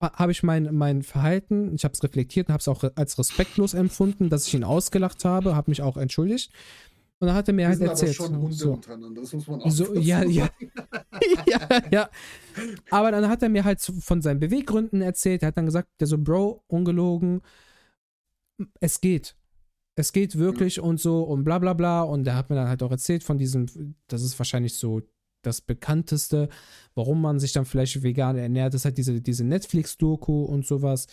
habe 0.00 0.32
ich 0.32 0.42
mein, 0.42 0.74
mein 0.74 1.02
Verhalten, 1.02 1.74
ich 1.74 1.84
habe 1.84 1.94
es 1.94 2.02
reflektiert 2.02 2.48
und 2.48 2.52
habe 2.52 2.60
es 2.60 2.68
auch 2.68 2.84
als 2.94 3.18
respektlos 3.18 3.72
empfunden, 3.74 4.28
dass 4.28 4.46
ich 4.46 4.54
ihn 4.54 4.64
ausgelacht 4.64 5.24
habe, 5.24 5.54
habe 5.56 5.70
mich 5.70 5.80
auch 5.80 5.96
entschuldigt. 5.96 6.52
Und 7.24 7.28
dann 7.28 7.36
hat 7.36 7.48
er 7.48 7.54
mir 7.54 7.62
Wir 7.62 7.68
halt 7.68 7.78
sind 7.78 7.86
aber 7.86 7.92
erzählt. 7.92 8.14
schon 8.14 8.36
Hunde 8.36 8.54
so, 8.54 8.72
untereinander, 8.74 9.22
das 9.22 9.32
muss 9.32 9.46
man 9.46 9.62
auch 9.62 9.70
so, 9.70 9.94
ja, 9.94 10.22
ja, 10.24 10.50
ja, 11.46 11.82
ja. 11.90 12.10
Aber 12.90 13.10
dann 13.12 13.28
hat 13.30 13.42
er 13.42 13.48
mir 13.48 13.64
halt 13.64 13.80
so 13.80 13.94
von 13.94 14.20
seinen 14.20 14.40
Beweggründen 14.40 15.00
erzählt. 15.00 15.42
Er 15.42 15.48
hat 15.48 15.56
dann 15.56 15.64
gesagt, 15.64 15.88
der 16.00 16.06
so, 16.06 16.18
Bro, 16.18 16.62
ungelogen, 16.66 17.40
es 18.80 19.00
geht. 19.00 19.36
Es 19.96 20.12
geht 20.12 20.36
wirklich 20.36 20.80
und 20.80 21.00
so 21.00 21.22
und 21.22 21.44
bla 21.44 21.58
bla 21.58 21.72
bla. 21.72 22.02
Und 22.02 22.26
er 22.26 22.36
hat 22.36 22.50
mir 22.50 22.56
dann 22.56 22.68
halt 22.68 22.82
auch 22.82 22.90
erzählt 22.90 23.24
von 23.24 23.38
diesem, 23.38 23.94
das 24.06 24.22
ist 24.22 24.38
wahrscheinlich 24.38 24.74
so 24.74 25.00
das 25.40 25.62
bekannteste, 25.62 26.50
warum 26.94 27.22
man 27.22 27.40
sich 27.40 27.52
dann 27.52 27.64
vielleicht 27.64 28.02
vegan 28.02 28.36
ernährt, 28.36 28.74
ist 28.74 28.84
halt 28.84 28.98
diese, 28.98 29.18
diese 29.22 29.44
Netflix-Doku 29.44 30.44
und 30.44 30.66
sowas. 30.66 31.06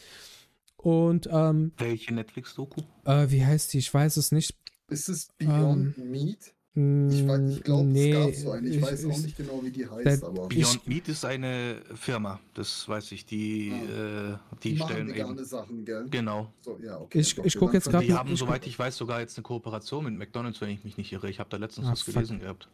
Und 0.76 1.30
ähm, 1.32 1.72
Welche 1.78 2.14
Netflix-Doku? 2.14 2.82
äh, 3.06 3.30
wie 3.30 3.46
heißt 3.46 3.72
die? 3.74 3.78
Ich 3.78 3.94
weiß 3.94 4.18
es 4.18 4.34
nicht. 4.34 4.58
Ist 4.92 5.08
es 5.10 5.28
Beyond 5.38 5.98
Meat? 5.98 6.54
Ich, 6.74 6.80
weiß- 6.82 7.50
ich 7.58 7.64
glaube, 7.64 7.84
Mm, 7.84 7.92
nee, 7.92 8.12
es 8.12 8.18
gab 8.18 8.34
so 8.36 8.52
eine. 8.52 8.70
Ich, 8.70 8.76
ich- 8.78 8.82
weiß 8.82 9.06
auch 9.06 9.10
ich- 9.12 9.24
nicht 9.24 9.38
genau, 9.38 9.62
wie 9.64 9.72
die 9.72 9.90
heißt, 9.90 10.24
aber 10.24 10.48
Beyond 10.48 10.88
Meat 10.88 11.08
ist 11.10 11.26
eine 11.26 11.82
Firma, 11.96 12.40
das 12.54 12.88
weiß 12.88 13.12
ich. 13.12 13.26
Die, 13.26 13.70
äh, 13.70 14.38
die, 14.64 14.74
die 14.74 14.80
machen 14.80 14.90
stellen 14.92 15.08
vegane 15.10 15.32
eben. 15.36 15.46
Sachen, 15.46 15.84
gell? 15.84 16.06
Genau. 16.10 16.54
So, 16.62 16.78
ja, 16.82 16.98
okay. 17.00 17.20
Ich- 17.20 17.38
ich 17.38 17.58
guck 17.58 17.70
dann 17.70 17.74
jetzt 17.76 17.90
grad 17.90 18.04
Die 18.04 18.14
haben, 18.14 18.32
ich- 18.32 18.40
soweit 18.40 18.66
ich 18.68 18.78
weiß, 18.80 18.96
sogar 18.96 19.20
jetzt 19.20 19.38
eine 19.38 19.44
Kooperation 19.44 20.06
mit 20.06 20.18
McDonalds, 20.18 20.62
wenn 20.62 20.70
ich 20.70 20.84
mich 20.86 20.96
nicht 20.98 21.12
irre. 21.12 21.30
Ich 21.30 21.40
habe 21.40 21.50
da 21.50 21.58
letztens 21.58 21.88
Ah, 21.88 21.92
was 21.92 22.02
fuck. 22.04 22.14
gelesen 22.14 22.40
gehabt. 22.40 22.70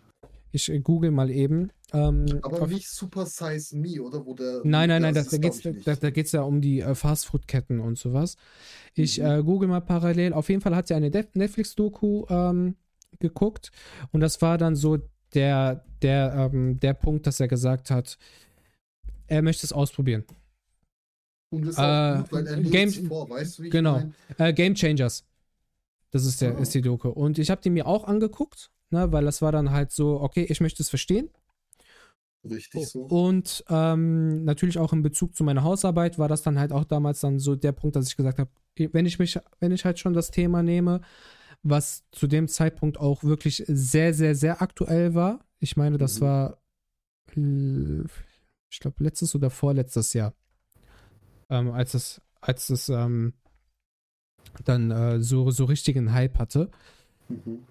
Ich 0.52 0.72
google 0.84 1.12
mal 1.12 1.30
eben. 1.30 1.72
Ähm, 1.93 2.26
Aber 2.41 2.68
nicht 2.68 2.89
Super 2.89 3.26
Size 3.26 3.76
Me, 3.78 4.02
oder? 4.02 4.26
Wo 4.26 4.34
der, 4.34 4.62
Nein, 4.64 4.89
nein, 4.89 5.02
nein, 5.02 5.14
das 5.14 5.28
da 5.30 5.36
ist, 5.38 5.41
geht 5.41 5.54
es 5.54 5.62
glaub 5.62 5.76
ich, 5.76 5.84
da, 5.84 5.95
da 5.95 6.10
geht's 6.10 6.32
ja 6.32 6.41
um 6.41 6.62
die 6.62 6.80
äh, 6.82 6.95
Fastfood-Ketten 6.95 7.80
und 7.80 7.98
sowas. 7.98 8.36
Ich 8.95 9.20
Mhm. 9.20 9.26
äh, 9.26 9.43
google 9.43 9.68
mal 9.70 9.82
parallel. 9.82 10.34
Auf 10.34 10.50
jeden 10.50 10.62
Fall 10.62 10.76
hat 10.76 10.88
sie 10.88 10.93
eine 10.95 11.10
Netflix-Doku 11.10 12.26
ähm, 12.30 12.76
geguckt 13.20 13.72
und 14.12 14.22
das 14.22 14.41
war 14.41 14.58
dann 14.58 14.76
so 14.76 14.98
der, 15.34 15.84
der, 16.02 16.50
ähm, 16.54 16.80
der 16.80 16.93
Punkt, 16.93 17.28
dass 17.28 17.39
er 17.39 17.48
gesagt 17.48 17.89
hat, 17.91 18.18
er 19.28 19.41
möchte 19.41 19.66
es 19.66 19.74
ausprobieren. 19.74 20.24
Und 21.50 21.62
das 21.66 21.76
ist 21.76 21.80
äh, 21.80 21.82
auch 21.82 22.18
gut, 22.24 22.32
weil 22.32 22.48
er 22.48 22.62
Game- 22.62 22.91
vor, 23.08 23.30
weißt 23.30 23.60
du, 23.60 23.64
wie 23.64 23.70
genau. 23.70 24.04
Äh, 24.38 24.54
Game 24.54 24.76
Changers. 24.76 25.26
Das 26.12 26.26
ist, 26.26 26.41
der, 26.41 26.58
Oh. 26.58 26.62
ist 26.62 26.74
die 26.74 26.82
Doku. 26.82 27.10
Und 27.10 27.38
ich 27.38 27.50
habe 27.50 27.62
die 27.62 27.70
mir 27.70 27.86
auch 27.88 28.06
angeguckt, 28.06 28.72
ne, 28.90 29.12
weil 29.12 29.26
das 29.26 29.42
war 29.42 29.52
dann 29.52 29.72
halt 29.72 29.92
so, 29.92 30.22
okay, 30.22 30.46
ich 30.50 30.62
möchte 30.62 30.82
es 30.84 30.90
verstehen. 30.90 31.30
Richtig 32.44 32.88
so. 32.88 33.02
Und 33.04 33.64
ähm, 33.70 34.46
natürlich 34.46 34.78
auch 34.78 34.94
in 34.94 35.02
Bezug 35.02 35.36
zu 35.36 35.44
meiner 35.44 35.64
Hausarbeit 35.64 36.18
war 36.18 36.28
das 36.28 36.44
dann 36.44 36.60
halt 36.60 36.72
auch 36.72 36.86
damals 36.86 37.20
dann 37.20 37.40
so 37.40 37.56
der 37.56 37.72
Punkt, 37.74 37.96
dass 37.96 38.08
ich 38.08 38.16
gesagt 38.16 38.40
habe, 38.40 38.50
wenn 38.76 39.06
ich 39.06 39.20
mich, 39.20 39.40
wenn 39.60 39.72
ich 39.72 39.86
halt 39.86 40.00
schon 40.00 40.14
das 40.14 40.32
Thema 40.32 40.64
nehme, 40.64 41.02
was 41.64 42.04
zu 42.12 42.28
dem 42.28 42.48
Zeitpunkt 42.48 43.00
auch 43.00 43.24
wirklich 43.24 43.64
sehr, 43.68 44.14
sehr, 44.14 44.36
sehr 44.36 44.62
aktuell 44.62 45.16
war. 45.16 45.40
Ich 45.60 45.76
meine, 45.76 45.98
das 45.98 46.20
Mhm. 46.20 46.26
war, 46.26 46.62
ich 48.70 48.80
glaube, 48.80 49.04
letztes 49.04 49.36
oder 49.36 49.50
vorletztes 49.50 50.14
Jahr, 50.14 50.34
ähm, 51.50 51.72
als 51.72 51.94
es, 51.96 52.22
als 52.40 52.70
es 52.70 52.88
ähm, 52.90 53.34
dann 54.64 54.92
äh, 54.92 55.20
so, 55.20 55.52
so 55.52 55.66
richtigen 55.66 56.14
Hype 56.14 56.38
hatte 56.38 56.70
Mhm. 57.30 57.66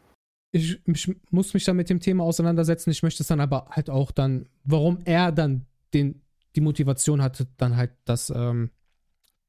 Ich, 0.56 0.80
ich 0.86 1.16
muss 1.30 1.54
mich 1.54 1.64
dann 1.64 1.76
mit 1.76 1.90
dem 1.90 2.00
Thema 2.00 2.24
auseinandersetzen. 2.24 2.90
Ich 2.90 3.02
möchte 3.02 3.22
es 3.22 3.28
dann 3.28 3.40
aber 3.40 3.68
halt 3.70 3.90
auch 3.90 4.10
dann, 4.10 4.48
warum 4.64 4.98
er 5.04 5.32
dann 5.32 5.66
den, 5.94 6.22
die 6.54 6.60
Motivation 6.60 7.22
hatte, 7.22 7.46
dann 7.56 7.76
halt 7.76 7.92
das 8.04 8.30
ähm, 8.34 8.70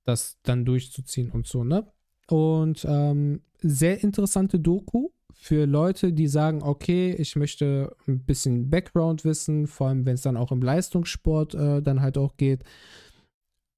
das 0.08 0.38
dann 0.44 0.66
durchzuziehen 0.66 1.32
und 1.32 1.48
so, 1.48 1.64
ne? 1.64 1.86
Und 2.30 2.86
ähm, 2.90 3.42
sehr 3.60 4.04
interessante 4.04 4.60
Doku 4.60 5.10
für 5.34 5.66
Leute, 5.66 6.14
die 6.14 6.28
sagen, 6.28 6.64
okay, 6.64 7.14
ich 7.18 7.36
möchte 7.36 7.96
ein 8.08 8.26
bisschen 8.26 8.70
Background 8.70 9.24
wissen, 9.24 9.68
vor 9.68 9.88
allem 9.88 10.06
wenn 10.06 10.16
es 10.16 10.22
dann 10.22 10.38
auch 10.38 10.52
im 10.52 10.62
Leistungssport 10.62 11.56
äh, 11.56 11.82
dann 11.82 12.02
halt 12.02 12.18
auch 12.18 12.38
geht, 12.38 12.64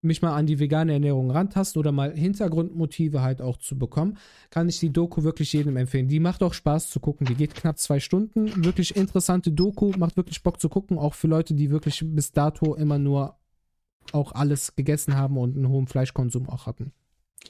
mich 0.01 0.21
mal 0.21 0.35
an 0.35 0.45
die 0.45 0.59
vegane 0.59 0.93
Ernährung 0.93 1.31
rantasten 1.31 1.79
oder 1.79 1.91
mal 1.91 2.15
Hintergrundmotive 2.15 3.21
halt 3.21 3.41
auch 3.41 3.57
zu 3.57 3.77
bekommen, 3.77 4.17
kann 4.49 4.69
ich 4.69 4.79
die 4.79 4.91
Doku 4.91 5.23
wirklich 5.23 5.51
jedem 5.53 5.77
empfehlen. 5.77 6.07
Die 6.07 6.19
macht 6.19 6.41
auch 6.41 6.53
Spaß 6.53 6.89
zu 6.89 6.99
gucken. 6.99 7.27
Die 7.27 7.35
geht 7.35 7.55
knapp 7.55 7.77
zwei 7.77 7.99
Stunden. 7.99 8.63
Wirklich 8.63 8.95
interessante 8.95 9.51
Doku, 9.51 9.91
macht 9.97 10.17
wirklich 10.17 10.41
Bock 10.43 10.59
zu 10.59 10.69
gucken, 10.69 10.97
auch 10.97 11.13
für 11.13 11.27
Leute, 11.27 11.53
die 11.53 11.69
wirklich 11.69 12.03
bis 12.05 12.31
dato 12.31 12.75
immer 12.75 12.97
nur 12.97 13.35
auch 14.11 14.31
alles 14.31 14.75
gegessen 14.75 15.15
haben 15.15 15.37
und 15.37 15.55
einen 15.55 15.69
hohen 15.69 15.87
Fleischkonsum 15.87 16.49
auch 16.49 16.65
hatten. 16.65 16.93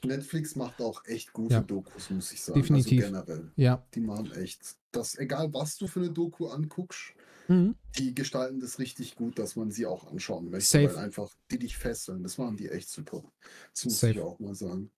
Netflix 0.04 0.56
macht 0.56 0.80
auch 0.80 1.04
echt 1.04 1.32
gute 1.32 1.54
Ja. 1.54 1.60
Dokus, 1.60 2.10
muss 2.10 2.32
ich 2.32 2.40
sagen. 2.40 2.60
Definitiv. 2.60 3.02
Also 3.04 3.12
generell. 3.12 3.50
Ja. 3.56 3.84
Die 3.94 4.00
machen 4.00 4.32
echt. 4.32 4.76
Das, 4.92 5.18
egal 5.18 5.52
was 5.52 5.76
du 5.78 5.86
für 5.86 6.00
eine 6.00 6.10
Doku 6.10 6.46
anguckst, 6.48 7.14
Mhm. 7.48 7.74
die 7.98 8.14
gestalten 8.14 8.60
das 8.60 8.78
richtig 8.78 9.16
gut, 9.16 9.38
dass 9.38 9.56
man 9.56 9.72
sie 9.72 9.84
auch 9.86 10.10
anschauen 10.10 10.50
möchte. 10.50 10.70
Safe. 10.70 10.94
Weil 10.94 11.04
einfach 11.04 11.30
die 11.50 11.58
dich 11.58 11.76
fesseln. 11.76 12.22
Das 12.22 12.38
machen 12.38 12.56
die 12.56 12.68
echt 12.68 12.88
super. 12.88 13.24
Das 13.74 13.84
muss 13.84 13.98
Safe. 14.00 14.12
ich 14.12 14.20
auch 14.20 14.38
mal 14.38 14.54
sagen. 14.54 14.90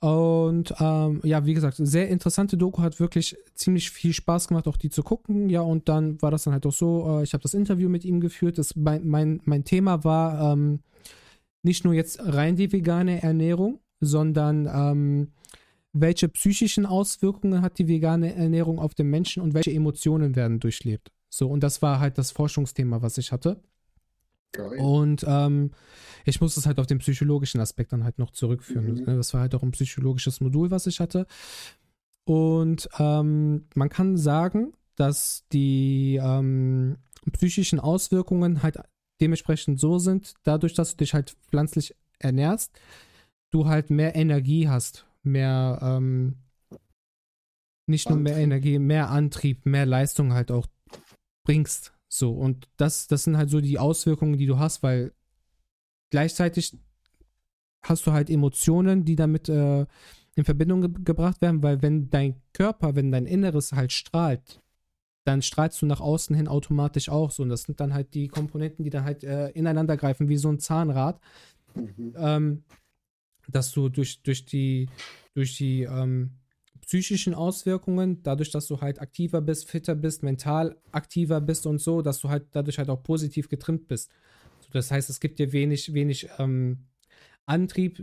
Und 0.00 0.74
ähm, 0.80 1.20
ja, 1.24 1.46
wie 1.46 1.54
gesagt, 1.54 1.76
sehr 1.78 2.08
interessante 2.08 2.56
Doku, 2.58 2.82
hat 2.82 3.00
wirklich 3.00 3.36
ziemlich 3.54 3.90
viel 3.90 4.12
Spaß 4.12 4.48
gemacht, 4.48 4.66
auch 4.66 4.76
die 4.76 4.90
zu 4.90 5.02
gucken. 5.02 5.48
Ja, 5.48 5.60
und 5.62 5.88
dann 5.88 6.20
war 6.20 6.30
das 6.30 6.44
dann 6.44 6.52
halt 6.52 6.66
auch 6.66 6.72
so, 6.72 7.20
äh, 7.20 7.22
ich 7.22 7.32
habe 7.32 7.42
das 7.42 7.54
Interview 7.54 7.88
mit 7.88 8.04
ihm 8.04 8.20
geführt. 8.20 8.58
Das, 8.58 8.76
mein, 8.76 9.06
mein, 9.06 9.40
mein 9.44 9.64
Thema 9.64 10.04
war 10.04 10.52
ähm, 10.52 10.80
nicht 11.62 11.84
nur 11.84 11.94
jetzt 11.94 12.18
rein 12.22 12.56
die 12.56 12.70
vegane 12.72 13.22
Ernährung, 13.22 13.80
sondern 14.00 14.66
ähm, 14.66 15.32
welche 15.92 16.28
psychischen 16.28 16.86
Auswirkungen 16.86 17.62
hat 17.62 17.78
die 17.78 17.88
vegane 17.88 18.34
Ernährung 18.34 18.78
auf 18.78 18.94
den 18.94 19.08
Menschen 19.08 19.42
und 19.42 19.54
welche 19.54 19.72
Emotionen 19.72 20.34
werden 20.34 20.60
durchlebt. 20.60 21.12
So, 21.28 21.48
und 21.48 21.62
das 21.62 21.82
war 21.82 22.00
halt 22.00 22.18
das 22.18 22.32
Forschungsthema, 22.32 23.02
was 23.02 23.18
ich 23.18 23.32
hatte. 23.32 23.62
Geil. 24.52 24.78
Und 24.78 25.24
ähm, 25.26 25.72
ich 26.24 26.40
muss 26.40 26.56
es 26.56 26.66
halt 26.66 26.78
auf 26.78 26.86
den 26.86 26.98
psychologischen 26.98 27.60
Aspekt 27.60 27.92
dann 27.92 28.04
halt 28.04 28.18
noch 28.18 28.30
zurückführen. 28.30 28.94
Mhm. 28.94 29.04
Das 29.04 29.34
war 29.34 29.40
halt 29.40 29.54
auch 29.54 29.62
ein 29.62 29.72
psychologisches 29.72 30.40
Modul, 30.40 30.70
was 30.70 30.86
ich 30.86 31.00
hatte. 31.00 31.26
Und 32.24 32.88
ähm, 32.98 33.66
man 33.74 33.88
kann 33.88 34.16
sagen, 34.16 34.72
dass 34.96 35.44
die 35.52 36.20
ähm, 36.22 36.96
psychischen 37.32 37.80
Auswirkungen 37.80 38.62
halt 38.62 38.78
dementsprechend 39.20 39.78
so 39.78 39.98
sind, 39.98 40.34
dadurch, 40.42 40.74
dass 40.74 40.92
du 40.92 40.96
dich 40.98 41.14
halt 41.14 41.36
pflanzlich 41.48 41.94
ernährst, 42.18 42.72
du 43.54 43.66
halt 43.66 43.88
mehr 43.90 44.16
Energie 44.16 44.68
hast, 44.68 45.06
mehr, 45.22 45.78
ähm, 45.80 46.36
nicht 47.86 48.08
nur 48.08 48.18
mehr. 48.18 48.36
Energie, 48.36 48.78
mehr 48.78 49.10
Antrieb, 49.10 49.64
mehr 49.64 49.86
Leistung 49.86 50.32
halt 50.32 50.50
auch 50.50 50.66
bringst. 51.46 51.94
So, 52.08 52.32
und 52.32 52.68
das, 52.76 53.06
das 53.06 53.24
sind 53.24 53.36
halt 53.36 53.50
so 53.50 53.60
die 53.60 53.78
Auswirkungen, 53.78 54.38
die 54.38 54.46
du 54.46 54.58
hast, 54.58 54.82
weil 54.82 55.12
gleichzeitig 56.10 56.76
hast 57.82 58.06
du 58.06 58.12
halt 58.12 58.30
Emotionen, 58.30 59.04
die 59.04 59.16
damit 59.16 59.48
äh, 59.48 59.86
in 60.34 60.44
Verbindung 60.44 60.80
ge 60.80 60.90
gebracht 61.04 61.40
werden, 61.40 61.62
weil 61.62 61.82
wenn 61.82 62.10
dein 62.10 62.40
Körper, 62.52 62.96
wenn 62.96 63.12
dein 63.12 63.26
Inneres 63.26 63.72
halt 63.72 63.92
strahlt, 63.92 64.60
dann 65.26 65.42
strahlst 65.42 65.80
du 65.80 65.86
nach 65.86 66.00
außen 66.00 66.34
hin 66.34 66.48
automatisch 66.48 67.08
auch 67.08 67.30
so. 67.30 67.42
Und 67.42 67.48
das 67.50 67.62
sind 67.62 67.80
dann 67.80 67.94
halt 67.94 68.14
die 68.14 68.28
Komponenten, 68.28 68.84
die 68.84 68.90
dann 68.90 69.04
halt 69.04 69.24
äh, 69.24 69.50
ineinander 69.50 69.96
greifen, 69.96 70.28
wie 70.28 70.36
so 70.36 70.48
ein 70.48 70.58
Zahnrad 70.58 71.20
Mhm. 71.74 72.14
ähm, 72.16 72.64
dass 73.48 73.72
du 73.72 73.88
durch, 73.88 74.22
durch 74.22 74.44
die, 74.44 74.88
durch 75.34 75.56
die 75.56 75.82
ähm, 75.82 76.30
psychischen 76.86 77.34
Auswirkungen, 77.34 78.22
dadurch, 78.22 78.50
dass 78.50 78.66
du 78.66 78.80
halt 78.80 79.00
aktiver 79.00 79.40
bist, 79.40 79.68
fitter 79.70 79.94
bist, 79.94 80.22
mental 80.22 80.76
aktiver 80.92 81.40
bist 81.40 81.66
und 81.66 81.80
so, 81.80 82.02
dass 82.02 82.20
du 82.20 82.28
halt 82.28 82.46
dadurch 82.52 82.78
halt 82.78 82.90
auch 82.90 83.02
positiv 83.02 83.48
getrimmt 83.48 83.88
bist. 83.88 84.10
Das 84.72 84.90
heißt, 84.90 85.08
es 85.08 85.20
gibt 85.20 85.38
dir 85.38 85.52
wenig, 85.52 85.94
wenig 85.94 86.28
ähm, 86.38 86.86
Antrieb, 87.46 88.02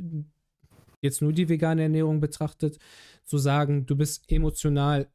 jetzt 1.01 1.21
nur 1.21 1.33
die 1.33 1.49
vegane 1.49 1.83
Ernährung 1.83 2.19
betrachtet, 2.19 2.79
zu 3.25 3.37
sagen, 3.37 3.85
du 3.85 3.95
bist 3.95 4.31
emotional 4.31 5.09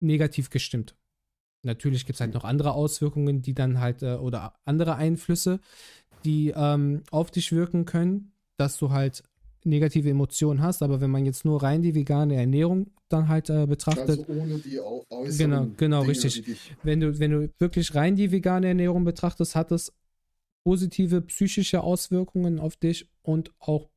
negativ 0.00 0.50
gestimmt. 0.50 0.96
Natürlich 1.62 2.04
gibt 2.04 2.16
es 2.16 2.20
halt 2.20 2.34
noch 2.34 2.44
andere 2.44 2.72
Auswirkungen, 2.72 3.40
die 3.40 3.54
dann 3.54 3.80
halt, 3.80 4.02
äh, 4.02 4.16
oder 4.16 4.54
andere 4.64 4.96
Einflüsse, 4.96 5.60
die 6.24 6.52
ähm, 6.54 7.02
auf 7.10 7.30
dich 7.30 7.52
wirken 7.52 7.86
können, 7.86 8.33
dass 8.56 8.76
du 8.78 8.90
halt 8.90 9.22
negative 9.64 10.10
Emotionen 10.10 10.62
hast. 10.62 10.82
Aber 10.82 11.00
wenn 11.00 11.10
man 11.10 11.24
jetzt 11.24 11.44
nur 11.44 11.62
rein 11.62 11.82
die 11.82 11.94
vegane 11.94 12.36
Ernährung 12.36 12.90
dann 13.08 13.28
halt 13.28 13.50
äh, 13.50 13.66
betrachtet, 13.66 14.20
Also 14.28 14.32
ohne 14.32 14.58
die 14.58 14.80
Au 14.80 15.04
äußeren 15.10 15.50
Genau, 15.50 15.66
genau, 15.76 16.00
Dinge, 16.02 16.24
richtig. 16.24 16.76
wenn 16.82 17.00
du, 17.00 17.18
wenn 17.18 17.30
du 17.30 17.52
wirklich 17.58 17.94
rein 17.94 18.16
die 18.16 18.30
vegane 18.30 18.68
Ernährung 18.68 19.04
betrachtest, 19.04 19.54
hat 19.54 19.72
es 19.72 19.92
positive 20.66 21.20
psychische 21.22 21.82
Auswirkungen 21.82 22.58
auf 22.58 22.76
dich 22.76 23.08
und 23.22 23.52
auch 23.58 23.90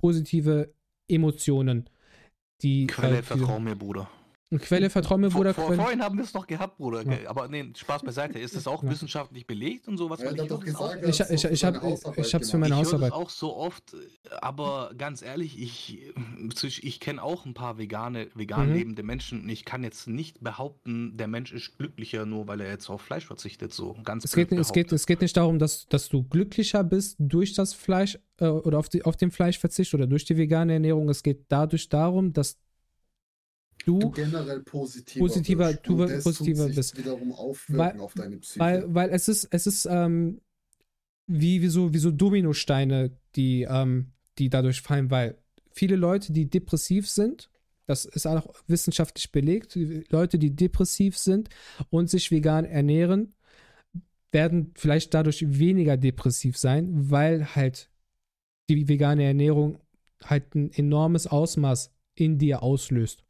positive 0.00 0.72
Emotionen. 1.08 1.88
Die, 2.62 2.86
Quelle, 2.86 3.18
äh, 3.18 3.20
die, 3.20 3.26
vertrau 3.26 3.58
mir, 3.58 3.76
Bruder. 3.76 4.08
Quelle, 4.58 4.90
vertrau 4.90 5.18
mir, 5.18 5.28
Vor, 5.30 5.40
Bruder. 5.40 5.54
vor, 5.54 5.66
Quelle, 5.66 5.82
vorhin 5.82 6.02
haben 6.02 6.16
wir 6.18 6.24
es 6.24 6.32
noch 6.32 6.46
gehabt, 6.46 6.78
Bruder. 6.78 7.02
Ja. 7.04 7.28
Aber 7.28 7.48
nee, 7.48 7.64
Spaß 7.76 8.02
beiseite. 8.02 8.38
Ist 8.38 8.54
das 8.54 8.68
auch 8.68 8.84
Ja. 8.84 8.90
wissenschaftlich 8.90 9.44
belegt 9.46 9.88
und 9.88 9.96
sowas? 9.98 10.20
Ja, 10.22 10.30
ich 10.30 10.42
doch 10.48 10.60
gesagt, 10.64 11.00
Ich- 11.02 11.08
ich- 11.08 11.16
doch 11.18 11.26
für 11.26 11.52
ich 11.52 11.64
hab- 11.64 12.18
ich 12.18 12.34
hab's 12.34 12.50
für 12.52 12.58
meine 12.58 12.74
ich 12.74 12.80
Hausarbeit. 12.80 13.10
das 13.10 13.18
auch 13.18 13.30
so 13.30 13.56
oft, 13.56 13.96
aber 14.40 14.92
ganz 14.96 15.22
ehrlich, 15.22 15.60
ich, 15.60 15.98
ich, 16.62 16.84
ich 16.84 17.00
kenne 17.00 17.22
auch 17.22 17.44
ein 17.44 17.54
paar 17.54 17.78
vegane, 17.78 18.28
vegan 18.34 18.68
Mhm. 18.68 18.74
lebende 18.74 19.02
Menschen. 19.02 19.42
und 19.42 19.48
Ich 19.48 19.64
kann 19.64 19.82
jetzt 19.82 20.06
nicht 20.06 20.40
behaupten, 20.42 21.16
der 21.16 21.26
Mensch 21.26 21.52
ist 21.52 21.76
glücklicher, 21.76 22.24
nur 22.24 22.46
weil 22.46 22.60
er 22.60 22.70
jetzt 22.70 22.88
auf 22.88 23.02
Fleisch 23.02 23.26
verzichtet. 23.26 23.72
So 23.72 23.96
ganz 24.04 24.24
es, 24.24 24.32
geht, 24.34 24.52
es, 24.52 24.72
geht, 24.72 24.92
es 24.92 25.06
geht 25.06 25.22
nicht 25.22 25.36
darum, 25.36 25.58
dass, 25.58 25.86
dass 25.88 26.08
du 26.08 26.22
glücklicher 26.22 26.84
bist 26.84 27.16
durch 27.18 27.54
das 27.54 27.74
Fleisch 27.74 28.18
äh, 28.38 28.46
oder 28.46 28.78
auf, 28.78 28.88
die, 28.88 29.04
auf 29.04 29.16
den 29.16 29.30
Fleischverzicht 29.30 29.92
oder 29.94 30.06
durch 30.06 30.24
die 30.24 30.36
vegane 30.36 30.74
Ernährung. 30.74 31.08
Es 31.08 31.22
geht 31.22 31.46
dadurch 31.48 31.88
darum, 31.88 32.32
dass 32.32 32.58
Du 33.86 34.10
generell 34.10 34.60
positiver, 34.64 35.24
Positiver- 35.24 35.68
wirst. 35.70 35.86
du 35.86 36.02
Und 36.02 36.22
positiver 36.22 36.68
bist. 36.68 36.98
wiederum 36.98 37.32
aufwirken 37.32 37.78
Weil- 37.78 38.00
auf 38.00 38.14
deine 38.14 38.36
Psyche. 38.38 38.58
Weil, 38.60 38.94
weil 38.94 39.10
es 39.10 39.28
ist, 39.28 39.46
es 39.52 39.66
ist 39.66 39.86
ähm, 39.88 40.40
wie, 41.28 41.62
wie, 41.62 41.68
so, 41.68 41.94
wie 41.94 41.98
so 41.98 42.10
Dominosteine, 42.10 43.16
die, 43.36 43.62
ähm, 43.62 44.12
die 44.38 44.50
dadurch 44.50 44.80
fallen, 44.82 45.10
weil 45.10 45.38
viele 45.70 45.96
Leute, 45.96 46.32
die 46.32 46.50
depressiv 46.50 47.08
sind, 47.08 47.48
das 47.86 48.04
ist 48.04 48.26
auch 48.26 48.52
wissenschaftlich 48.66 49.30
belegt, 49.30 49.78
Leute, 50.10 50.38
die 50.38 50.54
depressiv 50.54 51.16
sind 51.16 51.48
und 51.88 52.10
sich 52.10 52.32
vegan 52.32 52.64
ernähren, 52.64 53.34
werden 54.32 54.72
vielleicht 54.76 55.14
dadurch 55.14 55.44
weniger 55.46 55.96
depressiv 55.96 56.58
sein, 56.58 57.10
weil 57.10 57.54
halt 57.54 57.88
die 58.68 58.88
vegane 58.88 59.22
Ernährung 59.24 59.78
halt 60.24 60.54
ein 60.56 60.72
enormes 60.72 61.28
Ausmaß 61.28 61.92
in 62.16 62.38
dir 62.38 62.62
auslöst. 62.64 63.22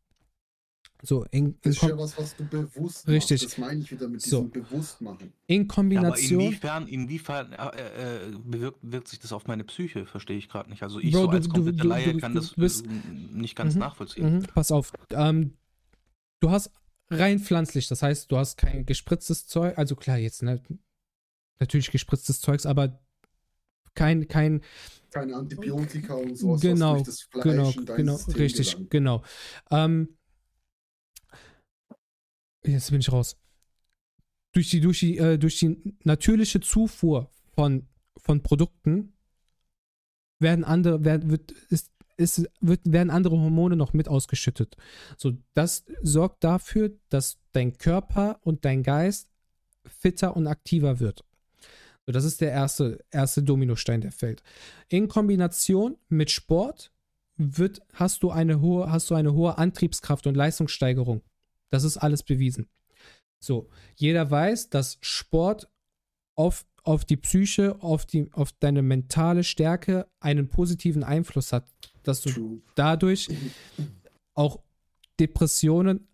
So, 1.06 1.24
in, 1.30 1.46
in, 1.46 1.56
das 1.62 1.76
ist 1.76 1.82
ja 1.82 1.96
was, 1.96 2.18
was 2.18 2.34
du 2.36 2.44
bewusst 2.48 3.06
Richtig. 3.06 3.42
machst. 3.42 3.52
Das 3.52 3.58
meine 3.58 3.80
ich 3.80 3.90
wieder 3.92 4.08
mit 4.08 4.20
So. 4.22 4.42
diesem 4.44 4.50
Bewusstmachen. 4.50 5.32
in 5.46 5.54
Ja, 5.56 5.60
aber 5.62 5.74
Kombination. 5.74 6.40
inwiefern, 6.40 6.88
inwiefern 6.88 7.52
äh, 7.52 8.26
äh, 8.26 8.32
bewirkt, 8.44 8.78
wirkt 8.82 9.08
sich 9.08 9.18
das 9.20 9.32
auf 9.32 9.46
meine 9.46 9.62
Psyche? 9.64 10.04
Verstehe 10.06 10.36
ich 10.36 10.48
gerade 10.48 10.68
nicht. 10.68 10.82
Also 10.82 10.98
ich 10.98 11.12
Bro, 11.12 11.20
so 11.20 11.26
du- 11.28 11.32
als 11.36 11.48
komplette 11.48 11.78
du- 11.78 11.88
Laie 11.88 12.12
du- 12.12 12.18
kann 12.18 12.32
du 12.34 12.40
das 12.40 12.54
bist- 12.54 12.86
äh, 12.86 12.88
nicht 13.32 13.54
ganz 13.56 13.74
Mhm. 13.74 13.80
nachvollziehen. 13.80 14.38
Mhm, 14.38 14.42
pass 14.54 14.72
auf. 14.72 14.92
Ähm, 15.10 15.54
du 16.40 16.50
hast 16.50 16.70
rein 17.08 17.38
pflanzlich, 17.38 17.86
das 17.86 18.02
heißt, 18.02 18.30
du 18.32 18.36
hast 18.36 18.56
kein 18.56 18.84
gespritztes 18.84 19.46
Zeug, 19.46 19.78
also 19.78 19.94
klar, 19.94 20.18
jetzt 20.18 20.42
ne, 20.42 20.60
natürlich 21.60 21.90
gespritztes 21.92 22.40
Zeugs, 22.40 22.66
aber 22.66 22.98
kein, 23.94 24.26
kein, 24.28 24.60
Keine 25.10 25.36
Antibiotika 25.36 26.14
und 26.14 26.36
sowas, 26.36 26.60
Genau, 26.60 26.94
was 26.96 27.02
durch 27.04 27.06
das 27.06 27.22
Fleisch 27.22 27.44
genau, 27.44 27.72
genau, 27.96 28.16
System 28.16 28.34
richtig, 28.34 28.70
gelangt. 28.72 28.90
genau. 28.90 29.22
Ähm, 29.70 30.08
jetzt 32.72 32.90
bin 32.90 33.00
ich 33.00 33.12
raus. 33.12 33.36
Durch 34.52 34.70
die, 34.70 34.80
durch 34.80 35.00
die, 35.00 35.18
äh, 35.18 35.38
durch 35.38 35.58
die 35.58 35.96
natürliche 36.04 36.60
Zufuhr 36.60 37.30
von, 37.54 37.86
von 38.16 38.42
Produkten 38.42 39.12
werden 40.38 40.64
andere, 40.64 41.04
werden, 41.04 41.30
wird, 41.30 41.52
ist, 41.70 41.90
ist, 42.16 42.48
wird, 42.60 42.80
werden 42.84 43.10
andere 43.10 43.38
Hormone 43.38 43.76
noch 43.76 43.92
mit 43.92 44.08
ausgeschüttet. 44.08 44.76
So, 45.16 45.32
das 45.54 45.84
sorgt 46.02 46.44
dafür, 46.44 46.92
dass 47.08 47.38
dein 47.52 47.76
Körper 47.76 48.40
und 48.42 48.64
dein 48.64 48.82
Geist 48.82 49.28
fitter 49.86 50.36
und 50.36 50.46
aktiver 50.46 51.00
wird. 51.00 51.24
So, 52.06 52.12
das 52.12 52.24
ist 52.24 52.40
der 52.40 52.52
erste, 52.52 53.04
erste 53.10 53.42
Dominostein, 53.42 54.00
der 54.00 54.12
fällt. 54.12 54.42
In 54.88 55.08
Kombination 55.08 55.96
mit 56.08 56.30
Sport 56.30 56.92
wird, 57.36 57.80
hast, 57.92 58.22
du 58.22 58.30
eine 58.30 58.60
hohe, 58.60 58.90
hast 58.90 59.10
du 59.10 59.14
eine 59.14 59.34
hohe 59.34 59.58
Antriebskraft 59.58 60.26
und 60.26 60.36
Leistungssteigerung. 60.36 61.22
Das 61.70 61.84
ist 61.84 61.96
alles 61.96 62.22
bewiesen. 62.22 62.68
So, 63.38 63.68
jeder 63.96 64.30
weiß, 64.30 64.70
dass 64.70 64.98
Sport 65.00 65.68
auf, 66.34 66.64
auf 66.82 67.04
die 67.04 67.16
Psyche, 67.16 67.80
auf, 67.82 68.06
die, 68.06 68.32
auf 68.32 68.52
deine 68.52 68.82
mentale 68.82 69.44
Stärke 69.44 70.06
einen 70.20 70.48
positiven 70.48 71.04
Einfluss 71.04 71.52
hat, 71.52 71.66
dass 72.02 72.22
du 72.22 72.62
dadurch 72.74 73.28
auch 74.34 74.60
Depressionen 75.20 76.08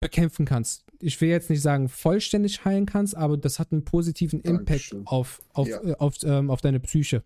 bekämpfen 0.00 0.44
kannst. 0.46 0.84
Ich 1.00 1.20
will 1.20 1.28
jetzt 1.28 1.50
nicht 1.50 1.60
sagen 1.62 1.88
vollständig 1.88 2.64
heilen 2.64 2.86
kannst, 2.86 3.16
aber 3.16 3.36
das 3.36 3.58
hat 3.58 3.72
einen 3.72 3.84
positiven 3.84 4.40
Impact 4.40 4.68
Dankeschön. 4.92 5.06
auf, 5.06 5.42
auf, 5.52 5.68
Ja. 5.68 5.82
äh, 5.82 5.94
auf, 5.96 6.16
ähm, 6.22 6.50
auf 6.50 6.60
deine 6.60 6.80
Psyche. 6.80 7.24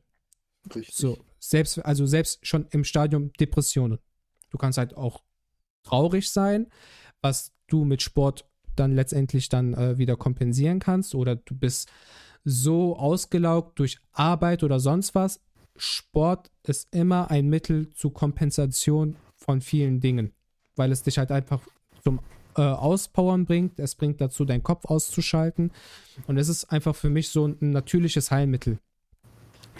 Richtig. 0.74 0.94
So, 0.94 1.18
selbst, 1.38 1.78
also 1.84 2.06
selbst 2.06 2.44
schon 2.46 2.66
im 2.70 2.84
Stadium 2.84 3.32
Depressionen. 3.34 3.98
Du 4.50 4.58
kannst 4.58 4.78
halt 4.78 4.94
auch 4.96 5.22
traurig 5.88 6.30
sein, 6.30 6.66
was 7.22 7.52
du 7.66 7.84
mit 7.84 8.02
Sport 8.02 8.46
dann 8.76 8.94
letztendlich 8.94 9.48
dann 9.48 9.74
äh, 9.74 9.98
wieder 9.98 10.16
kompensieren 10.16 10.78
kannst 10.78 11.14
oder 11.14 11.36
du 11.36 11.54
bist 11.54 11.90
so 12.44 12.96
ausgelaugt 12.96 13.78
durch 13.78 13.98
Arbeit 14.12 14.62
oder 14.62 14.80
sonst 14.80 15.14
was. 15.14 15.40
Sport 15.76 16.50
ist 16.64 16.94
immer 16.94 17.30
ein 17.30 17.48
Mittel 17.48 17.90
zur 17.90 18.12
Kompensation 18.12 19.16
von 19.36 19.60
vielen 19.60 20.00
Dingen, 20.00 20.32
weil 20.76 20.92
es 20.92 21.02
dich 21.02 21.18
halt 21.18 21.30
einfach 21.30 21.60
zum 22.02 22.20
äh, 22.56 22.62
Auspowern 22.62 23.44
bringt. 23.44 23.78
Es 23.78 23.94
bringt 23.94 24.20
dazu, 24.20 24.44
deinen 24.44 24.62
Kopf 24.62 24.84
auszuschalten 24.86 25.72
und 26.26 26.38
es 26.38 26.48
ist 26.48 26.66
einfach 26.66 26.94
für 26.94 27.10
mich 27.10 27.30
so 27.30 27.46
ein 27.46 27.56
natürliches 27.60 28.30
Heilmittel. 28.30 28.78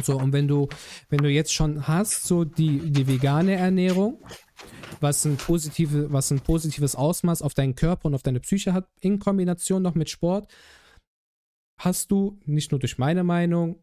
So, 0.02 0.16
und 0.16 0.32
wenn 0.32 0.46
du, 0.46 0.68
wenn 1.09 1.18
du 1.18 1.28
jetzt 1.28 1.52
schon 1.52 1.88
hast, 1.88 2.24
so 2.24 2.44
die, 2.44 2.90
die 2.90 3.09
vegane 3.09 3.56
Ernährung, 3.56 4.18
was 5.00 5.24
ein, 5.24 5.36
positive, 5.36 6.12
was 6.12 6.30
ein 6.30 6.40
positives 6.40 6.96
Ausmaß 6.96 7.42
auf 7.42 7.54
deinen 7.54 7.74
Körper 7.74 8.06
und 8.06 8.14
auf 8.14 8.22
deine 8.22 8.40
Psyche 8.40 8.72
hat, 8.72 8.88
in 9.00 9.18
Kombination 9.18 9.82
noch 9.82 9.94
mit 9.94 10.11
Sport, 10.11 10.50
hast 11.78 12.11
du 12.11 12.38
nicht 12.44 12.72
nur 12.72 12.80
durch 12.80 12.98
meine 12.98 13.24
Meinung 13.24 13.76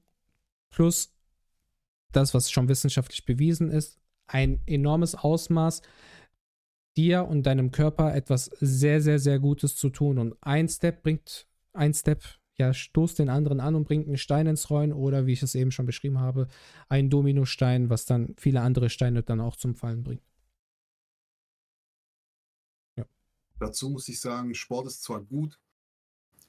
plus 0.69 1.13
das, 2.11 2.33
was 2.33 2.51
schon 2.51 2.67
wissenschaftlich 2.67 3.25
bewiesen 3.25 3.69
ist, 3.71 3.99
ein 4.27 4.59
enormes 4.65 5.15
Ausmaß, 5.15 5.81
dir 6.97 7.25
und 7.27 7.43
deinem 7.43 7.71
Körper 7.71 8.15
etwas 8.15 8.45
sehr, 8.59 9.01
sehr, 9.01 9.19
sehr 9.19 9.39
Gutes 9.39 9.75
zu 9.75 9.89
tun. 9.89 10.17
Und 10.17 10.35
ein 10.41 10.67
Step 10.69 11.03
bringt, 11.03 11.47
ein 11.73 11.93
Step, 11.93 12.23
ja, 12.57 12.73
stoßt 12.73 13.19
den 13.19 13.29
anderen 13.29 13.59
an 13.59 13.75
und 13.75 13.85
bringt 13.85 14.07
einen 14.07 14.17
Stein 14.17 14.47
ins 14.47 14.69
Rollen 14.69 14.93
oder, 14.93 15.25
wie 15.25 15.33
ich 15.33 15.43
es 15.43 15.55
eben 15.55 15.71
schon 15.71 15.85
beschrieben 15.85 16.19
habe, 16.19 16.47
einen 16.87 17.09
Dominostein, 17.09 17.89
was 17.89 18.05
dann 18.05 18.33
viele 18.37 18.61
andere 18.61 18.89
Steine 18.89 19.23
dann 19.23 19.41
auch 19.41 19.57
zum 19.57 19.75
Fallen 19.75 20.03
bringt. 20.03 20.21
Dazu 23.59 23.89
muss 23.89 24.07
ich 24.09 24.19
sagen, 24.19 24.53
Sport 24.53 24.87
ist 24.87 25.03
zwar 25.03 25.21
gut, 25.21 25.59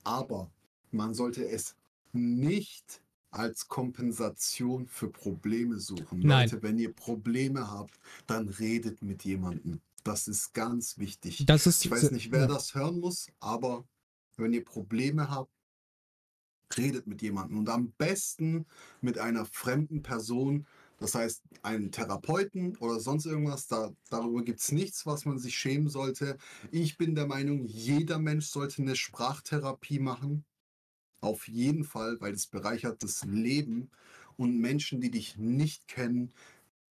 aber 0.05 0.51
man 0.91 1.15
sollte 1.15 1.49
es 1.49 1.77
nicht 2.13 3.03
als 3.31 3.69
Kompensation 3.69 4.87
für 4.87 5.09
Probleme 5.09 5.79
suchen. 5.79 6.21
Nein. 6.21 6.49
Leute, 6.49 6.63
wenn 6.63 6.79
ihr 6.79 6.93
Probleme 6.93 7.71
habt, 7.71 7.99
dann 8.27 8.49
redet 8.49 9.03
mit 9.03 9.25
jemandem. 9.25 9.81
Das 10.05 10.29
ist 10.29 10.55
ganz 10.55 10.99
wichtig. 10.99 11.45
Das 11.47 11.67
ist, 11.67 11.85
ich 11.85 11.91
weiß 11.91 12.13
nicht, 12.13 12.31
wer 12.31 12.43
ja. 12.43 12.47
das 12.47 12.75
hören 12.75 13.01
muss, 13.01 13.27
aber 13.41 13.85
wenn 14.37 14.53
ihr 14.53 14.65
Probleme 14.65 15.31
habt, 15.31 15.51
redet 16.77 17.07
mit 17.07 17.23
jemandem 17.23 17.59
und 17.59 17.69
am 17.69 17.93
besten 17.93 18.67
mit 19.01 19.19
einer 19.19 19.45
fremden 19.45 20.03
Person, 20.03 20.67
das 20.99 21.15
heißt 21.15 21.43
einen 21.63 21.93
Therapeuten 21.93 22.77
oder 22.77 23.01
sonst 23.01 23.27
irgendwas. 23.27 23.67
Da, 23.67 23.93
darüber 24.09 24.43
gibt 24.43 24.61
es 24.61 24.73
nichts, 24.73 25.05
was 25.07 25.25
man 25.25 25.39
sich 25.39 25.57
schämen 25.57 25.89
sollte. 25.89 26.39
Ich 26.71 26.97
bin 26.97 27.15
der 27.15 27.27
Meinung, 27.27 27.65
jeder 27.65 28.19
Mensch 28.19 28.47
sollte 28.47 28.83
eine 28.83 28.97
Sprachtherapie 28.97 29.99
machen. 29.99 30.45
Auf 31.21 31.49
jeden 31.49 31.85
Fall, 31.85 32.21
weil 32.21 32.35
es 32.35 32.47
bereichert 32.47 33.03
das 33.03 33.25
Leben 33.25 33.91
und 34.37 34.59
Menschen, 34.59 35.01
die 35.01 35.11
dich 35.11 35.37
nicht 35.37 35.89
kennen, 35.89 36.33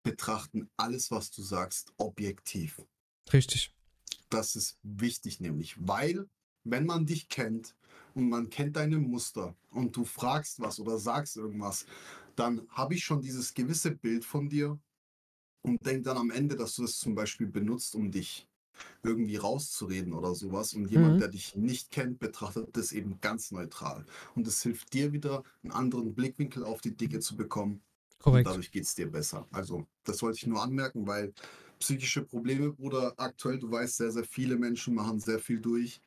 betrachten 0.02 0.68
alles, 0.76 1.10
was 1.10 1.30
du 1.30 1.42
sagst, 1.42 1.92
objektiv. 1.96 2.82
Richtig. 3.32 3.74
Das 4.28 4.56
ist 4.56 4.78
wichtig 4.82 5.40
nämlich, 5.40 5.76
weil 5.78 6.28
wenn 6.64 6.86
man 6.86 7.06
dich 7.06 7.28
kennt 7.28 7.74
und 8.14 8.28
man 8.28 8.50
kennt 8.50 8.76
deine 8.76 8.98
Muster 8.98 9.54
und 9.70 9.96
du 9.96 10.04
fragst 10.04 10.60
was 10.60 10.80
oder 10.80 10.98
sagst 10.98 11.36
irgendwas, 11.36 11.86
dann 12.36 12.66
habe 12.70 12.94
ich 12.94 13.04
schon 13.04 13.20
dieses 13.22 13.54
gewisse 13.54 13.92
Bild 13.92 14.24
von 14.24 14.48
dir 14.48 14.78
und 15.62 15.84
denk 15.86 16.04
dann 16.04 16.16
am 16.18 16.30
Ende, 16.30 16.56
dass 16.56 16.76
du 16.76 16.84
es 16.84 16.98
zum 16.98 17.14
Beispiel 17.14 17.46
benutzt, 17.46 17.94
um 17.94 18.10
dich 18.10 18.48
irgendwie 19.04 19.36
rauszureden 19.36 20.14
oder 20.14 20.34
sowas. 20.34 20.74
Und 20.74 20.88
jemand, 20.90 21.20
Mhm. 21.20 21.20
der 21.20 21.28
dich 21.28 21.56
nicht 21.56 21.90
kennt, 21.92 22.18
betrachtet 22.20 22.76
das 22.76 22.92
eben 22.92 23.20
ganz 23.20 23.52
neutral. 23.52 24.06
Und 24.34 24.46
es 24.48 24.62
hilft 24.62 24.92
dir 24.94 25.12
wieder, 25.12 25.44
einen 25.62 25.72
anderen 25.72 26.14
Blickwinkel 26.14 26.64
auf 26.64 26.80
die 26.80 26.96
Dinge 26.96 27.20
zu 27.20 27.36
bekommen. 27.36 27.82
Und 28.28 28.46
Korrekt. 28.46 28.46
dadurch 28.46 28.70
geht 28.72 28.84
es 28.84 28.94
dir 28.94 29.10
besser. 29.10 29.46
Also, 29.52 29.86
das 30.04 30.22
wollte 30.22 30.38
ich 30.38 30.46
nur 30.46 30.62
anmerken, 30.62 31.06
weil 31.06 31.34
psychische 31.78 32.24
Probleme, 32.24 32.72
Bruder, 32.72 33.14
aktuell, 33.18 33.58
du 33.58 33.70
weißt, 33.70 33.98
sehr, 33.98 34.12
sehr 34.12 34.24
viele 34.24 34.56
Menschen 34.56 34.94
machen 34.94 35.20
sehr 35.20 35.38
viel 35.40 35.60
durch. 35.60 36.00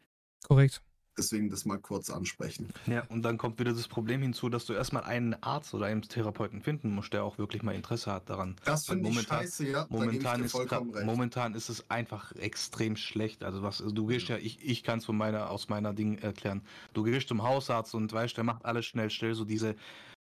Korrekt. 0.47 0.81
Deswegen 1.17 1.49
das 1.49 1.65
mal 1.65 1.79
kurz 1.79 2.09
ansprechen. 2.11 2.67
Ja, 2.85 3.03
und 3.09 3.23
dann 3.23 3.37
kommt 3.39 3.59
wieder 3.59 3.73
das 3.73 3.87
Problem 3.87 4.21
hinzu, 4.21 4.49
dass 4.49 4.65
du 4.65 4.73
erstmal 4.73 5.03
einen 5.03 5.33
Arzt 5.41 5.73
oder 5.73 5.87
einen 5.87 6.03
Therapeuten 6.03 6.61
finden 6.61 6.91
musst, 6.93 7.11
der 7.11 7.23
auch 7.23 7.37
wirklich 7.39 7.63
mal 7.63 7.73
Interesse 7.73 8.11
hat 8.11 8.29
daran. 8.29 8.55
Das 8.65 8.85
finde 8.85 9.09
ich 9.09 9.15
momentan- 9.15 9.39
scheiße, 9.39 9.67
ja. 9.67 9.87
Momentan 9.89 10.21
da 10.23 10.33
gebe 10.35 10.45
ich 10.47 10.53
ist, 10.53 10.67
grad- 10.69 10.95
recht. 10.95 11.05
momentan 11.05 11.55
ist 11.55 11.69
es 11.69 11.89
einfach 11.89 12.31
extrem 12.33 12.95
schlecht. 12.95 13.43
Also 13.43 13.63
was 13.63 13.81
also 13.81 13.93
du 13.95 14.05
gehst 14.05 14.27
ja, 14.29 14.37
ich, 14.37 14.63
ich 14.63 14.83
kann 14.83 14.99
es 14.99 15.05
von 15.05 15.17
meiner 15.17 15.49
aus 15.49 15.69
meiner 15.69 15.93
Ding 15.93 16.19
erklären. 16.19 16.61
Du 16.93 17.01
gehst 17.03 17.29
zum 17.29 17.41
Hausarzt 17.41 17.95
und 17.95 18.13
weißt, 18.13 18.37
der 18.37 18.43
macht 18.43 18.63
alles 18.65 18.85
schnell, 18.85 19.09
schnell 19.09 19.33
so 19.33 19.43
diese 19.45 19.75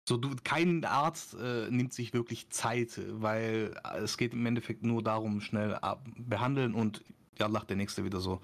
so 0.08 0.16
du 0.16 0.34
kein 0.42 0.84
Arzt 0.84 1.34
äh, 1.34 1.70
nimmt 1.70 1.92
sich 1.92 2.12
wirklich 2.12 2.50
Zeit, 2.50 3.00
weil 3.12 3.72
äh, 3.84 3.98
es 3.98 4.16
geht 4.16 4.32
im 4.32 4.44
Endeffekt 4.46 4.82
nur 4.82 5.00
darum, 5.00 5.40
schnell 5.40 5.76
ab, 5.76 6.04
behandeln 6.18 6.74
und 6.74 7.04
ja, 7.38 7.46
lacht 7.46 7.70
der 7.70 7.76
nächste 7.76 8.04
wieder 8.04 8.18
so. 8.18 8.40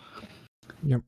Ja. 0.84 0.98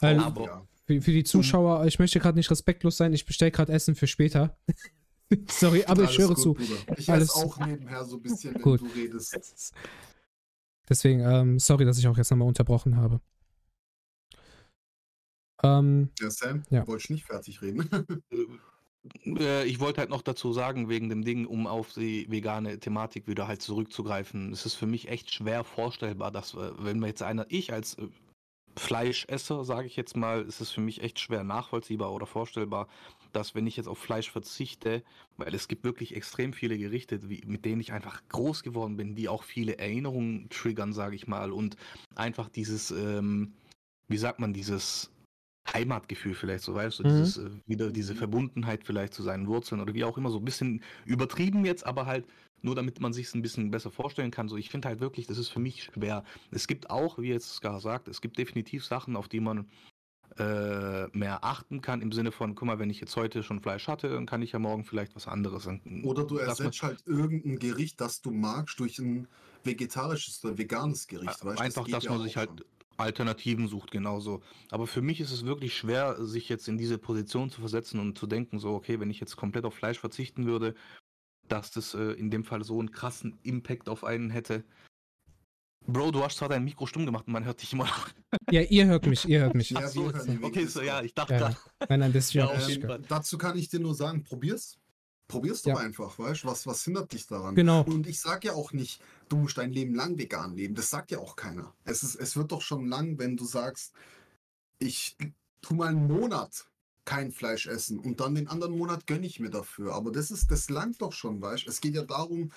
Auch, 0.00 0.24
aber- 0.24 0.44
ja. 0.44 0.62
Für, 0.88 1.02
für 1.02 1.12
die 1.12 1.22
Zuschauer, 1.24 1.84
ich 1.86 1.98
möchte 1.98 2.18
gerade 2.18 2.38
nicht 2.38 2.50
respektlos 2.50 2.96
sein, 2.96 3.12
ich 3.12 3.26
bestelle 3.26 3.50
gerade 3.50 3.72
Essen 3.72 3.94
für 3.94 4.06
später. 4.06 4.58
Sorry, 5.50 5.84
aber 5.84 6.04
ich 6.04 6.08
Alles 6.08 6.18
höre 6.18 6.28
gut, 6.28 6.38
zu. 6.38 6.54
Bruder. 6.54 6.76
Ich 6.96 7.10
Alles- 7.10 7.28
esse 7.28 7.44
auch 7.46 7.58
nebenher 7.58 8.04
so 8.06 8.16
ein 8.16 8.22
bisschen, 8.22 8.54
wenn 8.54 8.62
Gut. 8.62 8.80
du 8.80 8.86
redest. 8.86 9.74
Deswegen, 10.88 11.20
ähm, 11.20 11.58
sorry, 11.58 11.84
dass 11.84 11.98
ich 11.98 12.08
auch 12.08 12.16
jetzt 12.16 12.30
nochmal 12.30 12.48
unterbrochen 12.48 12.96
habe. 12.96 13.20
Ähm, 15.62 16.08
Ja, 16.18 16.30
Sam, 16.30 16.62
Ja. 16.70 16.86
wollte 16.86 17.02
ich 17.04 17.10
nicht 17.10 17.26
fertig 17.26 17.60
reden. 17.60 17.86
Äh, 19.26 19.64
ich 19.66 19.80
wollte 19.80 20.00
halt 20.00 20.08
noch 20.10 20.22
dazu 20.22 20.52
sagen, 20.54 20.88
wegen 20.88 21.10
dem 21.10 21.24
Ding, 21.24 21.44
um 21.46 21.66
auf 21.66 21.92
die 21.92 22.30
vegane 22.30 22.78
Thematik 22.80 23.26
wieder 23.26 23.46
halt 23.48 23.60
zurückzugreifen, 23.60 24.52
es 24.52 24.64
ist 24.64 24.74
für 24.74 24.86
mich 24.86 25.08
echt 25.08 25.30
schwer 25.32 25.62
vorstellbar, 25.64 26.30
dass 26.30 26.54
äh, 26.54 26.70
wenn 26.78 27.00
wir 27.00 27.08
jetzt 27.08 27.22
einer, 27.22 27.44
ich 27.50 27.72
als 27.72 27.96
Fleischesser, 28.78 29.64
sage 29.64 29.86
ich 29.86 29.96
jetzt 29.96 30.16
mal, 30.16 30.42
ist 30.42 30.60
es 30.60 30.70
für 30.70 30.80
mich 30.80 31.02
echt 31.02 31.20
schwer 31.20 31.44
nachvollziehbar 31.44 32.12
oder 32.12 32.26
vorstellbar, 32.26 32.88
dass 33.32 33.54
wenn 33.54 33.66
ich 33.66 33.76
jetzt 33.76 33.88
auf 33.88 33.98
Fleisch 33.98 34.30
verzichte, 34.30 35.02
weil 35.36 35.54
es 35.54 35.68
gibt 35.68 35.84
wirklich 35.84 36.16
extrem 36.16 36.52
viele 36.52 36.78
Gerichte, 36.78 37.28
wie, 37.28 37.42
mit 37.46 37.64
denen 37.64 37.80
ich 37.80 37.92
einfach 37.92 38.22
groß 38.28 38.62
geworden 38.62 38.96
bin, 38.96 39.14
die 39.14 39.28
auch 39.28 39.42
viele 39.42 39.78
Erinnerungen 39.78 40.48
triggern, 40.50 40.92
sage 40.92 41.16
ich 41.16 41.26
mal, 41.26 41.52
und 41.52 41.76
einfach 42.14 42.48
dieses, 42.48 42.90
ähm, 42.90 43.52
wie 44.08 44.18
sagt 44.18 44.40
man, 44.40 44.52
dieses 44.52 45.10
Heimatgefühl 45.72 46.34
vielleicht, 46.34 46.64
so 46.64 46.74
weißt 46.74 47.00
du, 47.00 47.02
Mhm. 47.04 47.08
dieses, 47.08 47.36
äh, 47.38 47.50
wieder 47.66 47.90
diese 47.90 48.14
Verbundenheit 48.14 48.84
vielleicht 48.84 49.14
zu 49.14 49.22
seinen 49.22 49.46
Wurzeln 49.46 49.80
oder 49.80 49.94
wie 49.94 50.04
auch 50.04 50.16
immer, 50.18 50.30
so 50.30 50.38
ein 50.38 50.44
bisschen 50.44 50.82
übertrieben 51.04 51.64
jetzt, 51.64 51.86
aber 51.86 52.06
halt 52.06 52.26
nur 52.62 52.74
damit 52.74 53.00
man 53.00 53.12
sich 53.12 53.26
es 53.26 53.34
ein 53.34 53.42
bisschen 53.42 53.70
besser 53.70 53.90
vorstellen 53.92 54.32
kann. 54.32 54.48
So, 54.48 54.56
ich 54.56 54.68
finde 54.70 54.88
halt 54.88 54.98
wirklich, 55.00 55.26
das 55.28 55.38
ist 55.38 55.48
für 55.48 55.60
mich 55.60 55.84
schwer. 55.84 56.24
Es 56.50 56.66
gibt 56.66 56.90
auch, 56.90 57.18
wie 57.18 57.28
jetzt 57.28 57.54
Scar 57.54 57.80
sagt, 57.80 58.08
es 58.08 58.20
gibt 58.20 58.36
definitiv 58.36 58.84
Sachen, 58.84 59.14
auf 59.14 59.28
die 59.28 59.38
man 59.40 59.68
äh, 60.38 61.06
mehr 61.16 61.42
achten 61.44 61.80
kann, 61.80 62.00
im 62.02 62.12
Sinne 62.12 62.32
von, 62.32 62.54
guck 62.54 62.66
mal, 62.66 62.78
wenn 62.78 62.90
ich 62.90 63.00
jetzt 63.00 63.16
heute 63.16 63.42
schon 63.42 63.60
Fleisch 63.60 63.88
hatte, 63.88 64.08
dann 64.10 64.26
kann 64.26 64.42
ich 64.42 64.52
ja 64.52 64.58
morgen 64.58 64.84
vielleicht 64.84 65.16
was 65.16 65.26
anderes. 65.26 65.64
Dann- 65.64 65.80
Oder 66.04 66.24
du 66.24 66.36
ersetzt 66.36 66.82
halt 66.82 67.02
irgendein 67.06 67.58
Gericht, 67.58 68.00
das 68.00 68.20
du 68.20 68.30
magst, 68.30 68.78
durch 68.78 68.98
ein 68.98 69.26
vegetarisches 69.64 70.44
oder 70.44 70.58
veganes 70.58 71.06
Gericht. 71.08 71.44
Weißt? 71.44 71.60
Einfach, 71.60 71.84
geht 71.86 71.94
dass 71.94 72.04
ja 72.04 72.10
man 72.12 72.22
sich 72.22 72.36
halt 72.36 72.50
schon. 72.50 72.64
Alternativen 72.98 73.68
sucht, 73.68 73.90
genauso. 73.90 74.42
Aber 74.70 74.86
für 74.86 75.02
mich 75.02 75.20
ist 75.20 75.30
es 75.30 75.44
wirklich 75.44 75.76
schwer, 75.76 76.24
sich 76.24 76.48
jetzt 76.48 76.68
in 76.68 76.76
diese 76.76 76.98
Position 76.98 77.50
zu 77.50 77.60
versetzen 77.60 78.00
und 78.00 78.18
zu 78.18 78.26
denken, 78.26 78.58
so, 78.58 78.74
okay, 78.74 79.00
wenn 79.00 79.10
ich 79.10 79.20
jetzt 79.20 79.36
komplett 79.36 79.64
auf 79.64 79.74
Fleisch 79.74 79.98
verzichten 79.98 80.46
würde, 80.46 80.74
dass 81.46 81.70
das 81.70 81.94
äh, 81.94 82.12
in 82.12 82.30
dem 82.30 82.44
Fall 82.44 82.64
so 82.64 82.78
einen 82.78 82.90
krassen 82.90 83.38
Impact 83.42 83.88
auf 83.88 84.04
einen 84.04 84.30
hätte. 84.30 84.64
Bro, 85.86 86.10
du 86.10 86.22
hast 86.22 86.36
zwar 86.36 86.50
dein 86.50 86.64
Mikro 86.64 86.86
stumm 86.86 87.06
gemacht 87.06 87.26
und 87.26 87.32
man 87.32 87.44
hört 87.44 87.62
dich 87.62 87.72
immer 87.72 87.84
noch. 87.84 88.08
ja, 88.50 88.60
ihr 88.60 88.86
hört 88.86 89.06
mich, 89.06 89.26
ihr 89.26 89.40
hört 89.40 89.54
mich. 89.54 89.70
Ja, 89.70 89.80
Ach 89.84 89.88
so, 89.88 90.12
okay, 90.42 90.66
so, 90.66 90.82
ja, 90.82 91.00
ich 91.00 91.14
dachte 91.14 91.34
Ja. 91.34 91.56
Nein, 91.88 92.00
nein, 92.00 92.12
das 92.12 92.26
ist 92.26 92.34
Ja, 92.34 92.52
jeden 92.68 92.86
Fall. 92.86 93.00
Dazu 93.08 93.38
kann 93.38 93.56
ich 93.56 93.68
dir 93.68 93.80
nur 93.80 93.94
sagen, 93.94 94.22
probier's. 94.22 94.78
Probier's 95.28 95.62
doch 95.62 95.72
Ja. 95.72 95.76
einfach, 95.76 96.18
weißt 96.18 96.44
du? 96.44 96.48
Was, 96.48 96.66
was 96.66 96.84
hindert 96.84 97.12
dich 97.12 97.26
daran? 97.26 97.54
Genau. 97.54 97.82
Und 97.82 98.06
ich 98.06 98.18
sag 98.18 98.44
ja 98.44 98.54
auch 98.54 98.72
nicht, 98.72 99.02
du 99.28 99.36
musst 99.36 99.58
dein 99.58 99.72
Leben 99.72 99.94
lang 99.94 100.18
vegan 100.18 100.56
leben. 100.56 100.74
Das 100.74 100.90
sagt 100.90 101.10
ja 101.10 101.18
auch 101.18 101.36
keiner. 101.36 101.74
Es, 101.84 102.02
ist, 102.02 102.14
es 102.16 102.36
wird 102.36 102.52
doch 102.52 102.62
schon 102.62 102.86
lang, 102.88 103.18
wenn 103.18 103.36
du 103.36 103.44
sagst, 103.44 103.92
ich 104.78 105.16
tu 105.62 105.74
mal 105.74 105.88
einen 105.88 106.06
Monat 106.06 106.66
kein 107.04 107.32
Fleisch 107.32 107.66
essen 107.66 107.98
und 107.98 108.20
dann 108.20 108.34
den 108.34 108.48
anderen 108.48 108.76
Monat 108.76 109.06
gönne 109.06 109.26
ich 109.26 109.40
mir 109.40 109.50
dafür. 109.50 109.94
Aber 109.94 110.12
das 110.12 110.30
ist, 110.30 110.50
das 110.50 110.68
langt 110.68 111.00
doch 111.00 111.12
schon, 111.12 111.40
weißt 111.40 111.66
Es 111.66 111.80
geht 111.80 111.94
ja 111.94 112.02
darum, 112.02 112.50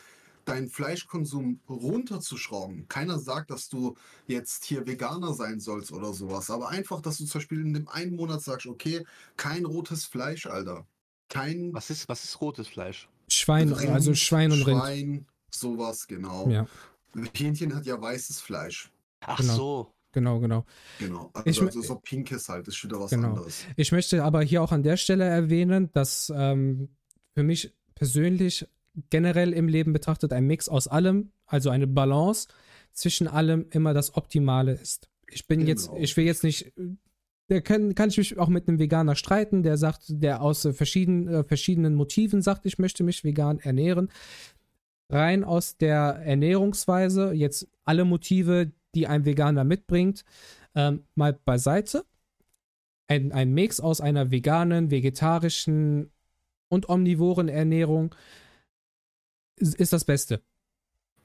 deinen 0.45 0.67
Fleischkonsum 0.67 1.61
runterzuschrauben. 1.69 2.87
Keiner 2.87 3.19
sagt, 3.19 3.51
dass 3.51 3.69
du 3.69 3.95
jetzt 4.27 4.65
hier 4.65 4.85
Veganer 4.87 5.33
sein 5.33 5.59
sollst 5.59 5.91
oder 5.91 6.13
sowas, 6.13 6.49
aber 6.49 6.69
einfach, 6.69 7.01
dass 7.01 7.17
du 7.17 7.25
zum 7.25 7.39
Beispiel 7.39 7.61
in 7.61 7.73
dem 7.73 7.87
einen 7.87 8.15
Monat 8.15 8.41
sagst, 8.41 8.67
okay, 8.67 9.05
kein 9.37 9.65
rotes 9.65 10.05
Fleisch, 10.05 10.47
Alter. 10.47 10.85
Kein. 11.29 11.73
Was 11.73 11.89
ist, 11.89 12.09
was 12.09 12.23
ist 12.25 12.41
rotes 12.41 12.67
Fleisch? 12.67 13.07
Schwein, 13.29 13.71
Rind, 13.71 13.91
also 13.91 14.13
Schwein 14.13 14.51
und 14.51 14.63
Rind. 14.63 14.81
Schwein, 14.81 15.25
sowas, 15.53 16.07
genau. 16.07 16.49
Ja. 16.49 16.67
Hähnchen 17.35 17.75
hat 17.75 17.85
ja 17.85 18.01
weißes 18.01 18.41
Fleisch. 18.41 18.91
Ach 19.21 19.37
Genau. 19.39 19.55
so. 19.55 19.93
Genau, 20.13 20.39
genau. 20.39 20.65
Genau. 20.99 21.29
Also, 21.33 21.49
Ich 21.49 21.61
also 21.61 21.81
so 21.81 21.95
pinkes 21.95 22.49
halt, 22.49 22.67
das 22.67 22.75
ist 22.75 22.83
wieder 22.83 22.99
was 22.99 23.11
Genau. 23.11 23.29
anderes. 23.29 23.63
Ich 23.77 23.91
möchte 23.93 24.23
aber 24.23 24.41
hier 24.41 24.61
auch 24.61 24.71
an 24.73 24.83
der 24.83 24.97
Stelle 24.97 25.23
erwähnen, 25.23 25.89
dass 25.93 26.31
ähm, 26.35 26.89
für 27.33 27.43
mich 27.43 27.73
persönlich 27.95 28.67
generell 29.09 29.53
im 29.53 29.69
Leben 29.69 29.93
betrachtet 29.93 30.33
ein 30.33 30.45
Mix 30.47 30.67
aus 30.67 30.87
allem, 30.89 31.31
also 31.45 31.69
eine 31.69 31.87
Balance 31.87 32.49
zwischen 32.91 33.27
allem 33.29 33.67
immer 33.69 33.93
das 33.93 34.15
Optimale 34.15 34.73
ist. 34.73 35.09
Ich 35.29 35.47
bin 35.47 35.65
jetzt, 35.65 35.87
Genau. 35.87 35.99
ich 36.01 36.17
will 36.17 36.25
jetzt 36.25 36.43
nicht, 36.43 36.73
der 37.49 37.61
kann, 37.61 37.95
kann 37.95 38.09
ich 38.09 38.17
mich 38.17 38.37
auch 38.37 38.49
mit 38.49 38.67
einem 38.67 38.79
Veganer 38.79 39.15
streiten, 39.15 39.63
der 39.63 39.77
sagt, 39.77 40.03
der 40.09 40.41
aus 40.41 40.67
verschiedenen, 40.73 41.27
äh, 41.29 41.43
verschiedenen 41.45 41.95
Motiven 41.95 42.41
sagt, 42.41 42.65
ich 42.65 42.79
möchte 42.79 43.03
mich 43.05 43.23
vegan 43.23 43.59
ernähren. 43.59 44.09
Rein 45.11 45.43
aus 45.43 45.77
der 45.77 46.21
Ernährungsweise, 46.23 47.33
jetzt 47.33 47.67
alle 47.85 48.05
Motive, 48.05 48.71
die 48.95 49.07
ein 49.07 49.25
Veganer 49.25 49.63
mitbringt, 49.63 50.23
ähm, 50.75 51.03
mal 51.15 51.33
beiseite 51.33 52.05
ein, 53.11 53.33
ein 53.33 53.53
Mix 53.53 53.81
aus 53.81 53.99
einer 53.99 54.31
veganen, 54.31 54.89
vegetarischen 54.89 56.11
und 56.69 56.87
omnivoren 56.87 57.49
Ernährung 57.49 58.15
ist, 59.57 59.75
ist 59.75 59.91
das 59.91 60.05
Beste. 60.05 60.41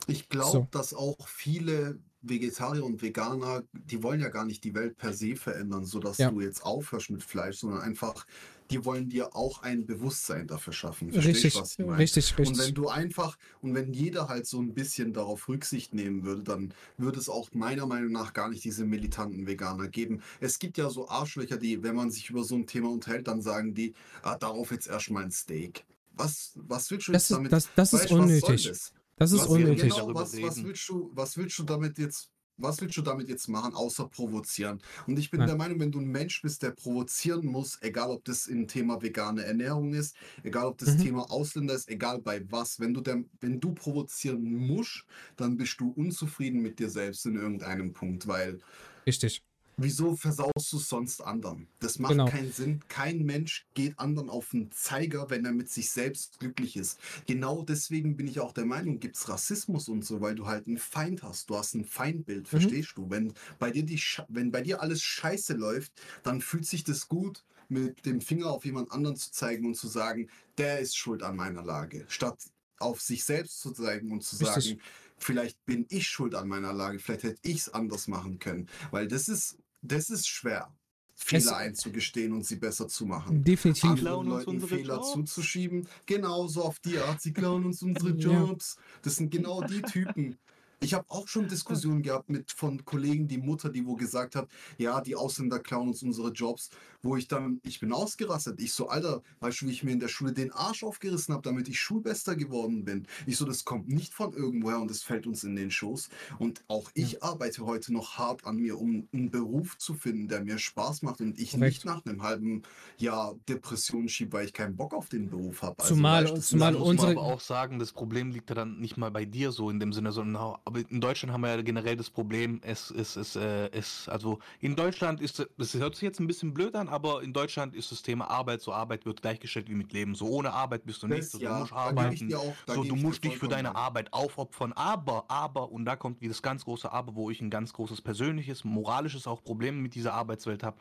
Ich 0.09 0.29
glaube, 0.29 0.51
So. 0.51 0.69
dass 0.73 0.93
auch 0.95 1.29
viele 1.29 2.01
Vegetarier 2.23 2.85
und 2.85 3.03
Veganer, 3.03 3.63
die 3.73 4.03
wollen 4.03 4.21
ja 4.21 4.31
gar 4.31 4.45
nicht 4.45 4.65
die 4.65 4.75
Welt 4.75 4.97
per 4.97 5.13
se 5.13 5.37
verändern, 5.37 5.85
sodass 5.85 6.19
Ja. 6.19 6.31
du 6.31 6.41
jetzt 6.41 6.65
aufhörst 6.65 7.11
mit 7.11 7.23
Fleisch, 7.23 7.59
sondern 7.59 7.81
einfach, 7.83 8.27
die 8.71 8.85
wollen 8.85 9.09
dir 9.09 9.35
auch 9.37 9.63
ein 9.63 9.87
Bewusstsein 9.87 10.47
dafür 10.47 10.73
schaffen. 10.73 11.11
Richtig, 11.11 11.55
du, 11.55 11.61
was 11.61 11.73
ich 11.73 11.79
meine? 11.87 11.99
richtig, 11.99 12.33
Und 12.33 12.39
wenn 12.47 12.55
richtig. 12.55 12.75
du 12.75 12.89
einfach, 12.89 13.37
und 13.61 13.75
wenn 13.75 13.93
jeder 13.93 14.29
halt 14.29 14.47
so 14.47 14.61
ein 14.61 14.75
bisschen 14.75 15.13
darauf 15.13 15.49
Rücksicht 15.49 15.95
nehmen 15.95 16.25
würde, 16.25 16.43
dann 16.43 16.75
würde 16.99 17.19
es 17.19 17.29
auch 17.29 17.51
meiner 17.53 17.87
Meinung 17.87 18.13
nach 18.13 18.33
gar 18.33 18.49
nicht 18.49 18.65
diese 18.65 18.85
militanten 18.85 19.47
Veganer 19.47 19.89
geben. 19.89 20.23
Es 20.41 20.59
gibt 20.59 20.79
ja 20.79 20.91
so 20.91 21.09
Arschlöcher, 21.09 21.57
die, 21.59 21.83
wenn 21.83 21.95
man 21.95 22.11
sich 22.11 22.31
über 22.31 22.45
so 22.45 22.57
ein 22.57 22.67
Thema 22.67 22.91
unterhält, 22.91 23.29
dann 23.29 23.41
sagen 23.43 23.75
die, 23.75 23.95
ah, 24.23 24.37
darauf 24.37 24.71
jetzt 24.73 24.89
erstmal 24.89 25.25
ein 25.25 25.31
Steak. 25.31 25.85
Was, 26.15 26.53
was 26.57 26.91
willst 26.91 27.09
du 27.09 27.13
Das 27.13 27.23
jetzt 27.25 27.31
ist, 27.31 27.37
damit? 27.37 27.53
das, 27.53 27.69
das 27.75 27.93
ist 27.93 28.01
Weißt, 28.01 28.03
was 28.05 28.11
soll 28.11 28.21
unnötig. 28.23 28.69
das? 28.69 28.93
Das 29.19 29.33
ist 29.33 29.41
Was- 29.41 29.49
unnötig. 29.49 29.93
Genau, 29.95 30.15
was, 30.15 30.41
was, 30.43 30.63
willst 30.65 30.89
du, 30.89 31.11
was 31.15 31.37
willst 31.37 31.59
du 31.59 31.63
damit 31.63 31.99
jetzt, 31.99 32.31
was 32.59 32.81
willst 32.81 32.97
du 32.97 33.03
damit 33.03 33.29
jetzt 33.29 33.49
machen, 33.49 33.75
außer 33.75 34.09
provozieren? 34.09 34.81
Und 35.07 35.19
ich 35.19 35.31
bin 35.31 35.45
Nein. 35.45 35.47
der 35.47 35.57
Meinung, 35.57 35.81
wenn 35.81 35.93
du 35.93 36.01
ein 36.01 36.07
Mensch 36.09 36.43
bist, 36.43 36.63
der 36.63 36.71
provozieren 36.73 37.47
muss, 37.47 37.79
egal 37.83 38.11
ob 38.11 38.25
das 38.25 38.47
im 38.47 38.67
Thema 38.69 39.03
vegane 39.03 39.45
Ernährung 39.45 39.93
ist, 39.95 40.17
egal 40.43 40.67
ob 40.67 40.79
das 40.79 40.97
Mhm. 40.97 40.97
Thema 40.97 41.31
Ausländer 41.31 41.75
ist, 41.75 41.89
egal 41.89 42.21
bei 42.21 42.51
was, 42.51 42.81
wenn 42.81 42.95
du 42.95 43.01
der, 43.01 43.25
wenn 43.41 43.61
du 43.61 43.75
provozieren 43.75 44.43
musst, 44.67 45.05
dann 45.37 45.57
bist 45.57 45.81
du 45.81 45.91
unzufrieden 45.91 46.61
mit 46.63 46.79
dir 46.79 46.91
selbst 46.91 47.27
in 47.27 47.37
irgendeinem 47.37 47.93
Punkt, 47.93 48.27
weil 48.27 48.59
Richtig. 49.07 49.46
Wieso 49.79 50.17
versaust 50.17 50.73
du 50.73 50.79
sonst 50.79 51.21
anderen? 51.21 51.69
Das 51.81 51.99
macht 51.99 52.13
Genau. 52.13 52.25
keinen 52.25 52.51
Sinn. 52.51 52.81
Kein 52.89 53.25
Mensch 53.25 53.67
geht 53.75 53.99
anderen 53.99 54.31
auf 54.31 54.49
den 54.51 54.71
Zeiger, 54.73 55.29
wenn 55.29 55.45
er 55.45 55.53
mit 55.53 55.69
sich 55.69 55.91
selbst 55.91 56.39
glücklich 56.39 56.77
ist. 56.79 56.99
Genau 57.27 57.63
deswegen 57.63 58.17
bin 58.17 58.27
ich 58.27 58.41
auch 58.41 58.53
der 58.53 58.65
Meinung, 58.65 59.01
gibt 59.01 59.17
es 59.17 59.29
Rassismus 59.29 59.89
und 59.91 60.03
so, 60.03 60.23
weil 60.23 60.35
du 60.35 60.47
halt 60.47 60.67
einen 60.67 60.79
Feind 60.79 61.23
hast. 61.23 61.51
Du 61.51 61.57
hast 61.57 61.75
ein 61.75 61.85
Feindbild, 61.85 62.49
verstehst 62.49 62.93
du? 62.97 63.11
Wenn 63.11 63.35
bei 63.59 63.71
dir 63.71 63.83
die, 63.83 63.99
Sch- 63.99 64.25
wenn 64.29 64.51
bei 64.51 64.63
dir 64.63 64.81
alles 64.81 65.03
scheiße 65.03 65.53
läuft, 65.53 65.93
dann 66.23 66.41
fühlt 66.41 66.65
sich 66.65 66.83
das 66.83 67.07
gut, 67.09 67.45
mit 67.69 68.07
dem 68.07 68.21
Finger 68.23 68.47
auf 68.51 68.65
jemand 68.65 68.93
anderen 68.93 69.17
zu 69.17 69.31
zeigen 69.31 69.67
und 69.67 69.75
zu 69.75 69.89
sagen, 69.89 70.31
der 70.57 70.79
ist 70.79 70.97
schuld 70.97 71.23
an 71.23 71.37
meiner 71.37 71.63
Lage, 71.65 72.07
statt 72.09 72.39
auf 72.79 73.01
sich 73.03 73.25
selbst 73.25 73.61
zu 73.61 73.73
zeigen 73.73 74.11
und 74.13 74.23
zu 74.23 74.37
Richtig. 74.37 74.69
sagen, 74.69 74.81
vielleicht 75.19 75.65
bin 75.65 75.87
ich 75.89 76.07
schuld 76.09 76.35
an 76.35 76.49
meiner 76.49 76.73
Lage, 76.73 76.99
vielleicht 76.99 77.25
hätte 77.25 77.41
ich 77.43 77.57
es 77.59 77.69
anders 77.75 78.07
machen 78.07 78.39
können. 78.39 78.69
Weil 78.91 79.09
das 79.09 79.29
ist, 79.29 79.59
das 79.83 80.11
ist 80.11 80.29
schwer, 80.29 80.73
Fehler 81.15 81.41
Es- 81.41 81.53
einzugestehen 81.53 82.33
und 82.33 82.45
sie 82.45 82.57
besser 82.57 82.89
zu 82.89 83.07
machen. 83.07 83.43
Definitiv. 83.43 83.85
Anderen 83.85 84.05
klauen 84.07 84.27
uns 84.27 84.35
Leuten 84.45 84.51
unsere 84.51 84.77
Fehler 84.77 84.95
Jobs. 84.97 85.13
zuzuschieben. 85.13 85.89
Genau 86.07 86.47
so 86.47 86.63
auf 86.65 86.79
die 86.81 86.99
Art. 86.99 87.21
Sie 87.23 87.33
klauen 87.33 87.65
uns 87.65 87.83
unsere 87.83 88.11
Ja. 88.11 88.45
Jobs. 88.45 88.77
Das 89.03 89.17
sind 89.17 89.31
genau 89.31 89.63
die 89.63 89.81
Typen. 89.83 90.37
Ich 90.81 90.93
habe 90.93 91.07
auch 91.09 91.27
schon 91.27 91.49
Diskussionen 91.49 92.03
gehabt 92.03 92.29
mit 92.29 92.53
von 92.53 92.85
Kollegen, 92.85 93.29
die 93.29 93.39
Mutter, 93.39 93.71
die 93.71 93.87
wo 93.87 93.95
gesagt 93.97 94.37
hat, 94.37 94.49
ja, 94.77 95.01
die 95.01 95.17
Ausländer 95.17 95.59
klauen 95.59 95.89
uns 95.89 96.03
unsere 96.03 96.31
Jobs, 96.31 96.69
wo 97.03 97.17
ich 97.17 97.29
dann, 97.29 97.61
ich 97.65 97.81
bin 97.81 97.93
ausgerastet. 97.93 98.61
Ich 98.61 98.75
so, 98.75 98.89
Alter, 98.89 99.23
weißt 99.41 99.63
du, 99.63 99.67
wie 99.67 99.71
ich 99.71 99.83
mir 99.85 99.93
in 99.93 100.01
der 100.01 100.09
Schule 100.09 100.33
den 100.35 100.53
Arsch 100.53 100.85
aufgerissen 100.85 101.33
habe, 101.33 101.43
damit 101.43 101.69
ich 101.69 101.81
Schulbester 101.81 102.37
geworden 102.37 102.85
bin. 102.85 103.07
Ich 103.27 103.39
so, 103.39 103.47
das 103.47 103.65
kommt 103.65 103.89
nicht 103.89 104.13
von 104.13 104.35
irgendwoher 104.35 104.79
und 104.79 104.91
das 104.91 105.03
fällt 105.03 105.27
uns 105.27 105.45
in 105.45 105.57
den 105.57 105.71
Schoß. 105.71 106.11
Und 106.39 106.63
auch 106.69 106.91
ich 106.95 107.23
arbeite 107.23 107.65
heute 107.65 107.93
noch 107.93 108.19
hart 108.19 108.45
an 108.45 108.57
mir, 108.57 108.79
um 108.79 109.09
einen 109.15 109.31
Beruf 109.31 109.79
zu 109.79 109.95
finden, 109.95 110.29
der 110.29 110.43
mir 110.45 110.59
Spaß 110.59 111.01
macht 111.03 111.21
und 111.23 111.39
ich 111.39 111.53
Korrekt. 111.53 111.73
nicht 111.73 111.85
nach 111.87 112.05
einem 112.05 112.23
halben 112.23 112.63
Jahr 112.99 113.35
Depressionen 113.49 114.09
schiebe, 114.11 114.35
weil 114.35 114.45
ich 114.47 114.53
keinen 114.53 114.77
Bock 114.77 114.93
auf 114.93 115.09
den 115.09 115.31
Beruf 115.31 115.63
habe. 115.63 115.83
Zumal- 115.83 116.31
weißt 116.31 116.49
zumal 116.49 116.73
Da 116.75 116.79
muss 116.79 116.89
unsere- 116.89 117.15
man 117.15 117.25
aber 117.25 117.35
auch 117.35 117.41
sagen, 117.41 117.79
das 117.79 117.93
Problem 117.93 118.31
liegt 118.31 118.51
ja 118.51 118.55
dann 118.55 118.79
nicht 118.79 118.99
mal 118.99 119.11
bei 119.11 119.25
dir 119.25 119.53
so 119.53 119.71
in 119.71 119.81
dem 119.81 119.93
Sinne, 119.95 120.13
sondern 120.13 120.37
auch, 120.37 120.61
aber 120.67 120.81
in 120.91 121.01
Deutschland 121.01 121.33
haben 121.33 121.43
wir 121.43 121.55
ja 121.55 121.63
generell 121.63 121.97
das 121.97 122.11
Problem, 122.11 122.61
es 122.65 122.91
ist, 122.91 123.15
es, 123.15 123.37
äh, 123.37 123.71
es, 123.71 124.09
also 124.09 124.41
in 124.61 124.75
Deutschland 124.75 125.21
ist, 125.21 125.47
das 125.57 125.75
hört 125.75 125.95
sich 125.95 126.03
jetzt 126.03 126.19
ein 126.19 126.27
bisschen 126.27 126.53
blöd 126.53 126.75
an, 126.75 126.89
aber 126.89 127.23
in 127.23 127.33
Deutschland 127.33 127.73
ist 127.75 127.93
das 127.93 128.03
Thema 128.03 128.29
Arbeit, 128.29 128.61
so 128.63 128.73
Arbeit 128.73 129.07
wird 129.07 129.23
gleichgestellt 129.23 129.69
wie 129.71 129.75
mit 129.77 129.93
Leben. 129.93 130.17
So 130.17 130.27
ohne 130.27 130.53
Arbeit 130.53 130.85
bist 130.85 131.05
du 131.05 131.07
nichts, 131.07 131.31
so, 131.31 131.39
du 131.39 131.45
ja, 131.45 131.59
musst 131.61 131.71
gebe 131.71 131.81
ich 131.81 131.87
arbeiten. 131.87 132.35
auch- 132.35 132.55
So, 132.67 132.83
du 132.83 132.97
musst 132.97 133.23
dich 133.23 133.39
für 133.39 133.47
deine. 133.49 133.77
Arbeit 133.77 134.13
aufopfern, 134.13 134.73
aber, 134.73 135.25
aber, 135.29 135.71
und 135.71 135.85
da 135.85 135.95
kommt 135.97 136.21
wie 136.21 136.29
das 136.29 136.43
ganz 136.43 136.65
große 136.65 136.91
Aber, 136.91 137.15
wo 137.15 137.31
ich 137.31 137.41
ein 137.41 137.51
ganz 137.51 137.73
großes 137.73 138.01
persönliches, 138.03 138.65
moralisches 138.65 139.27
auch 139.27 139.45
Problem 139.45 139.83
mit 139.83 139.95
dieser 139.95 140.15
Arbeitswelt 140.15 140.63
habe. 140.63 140.79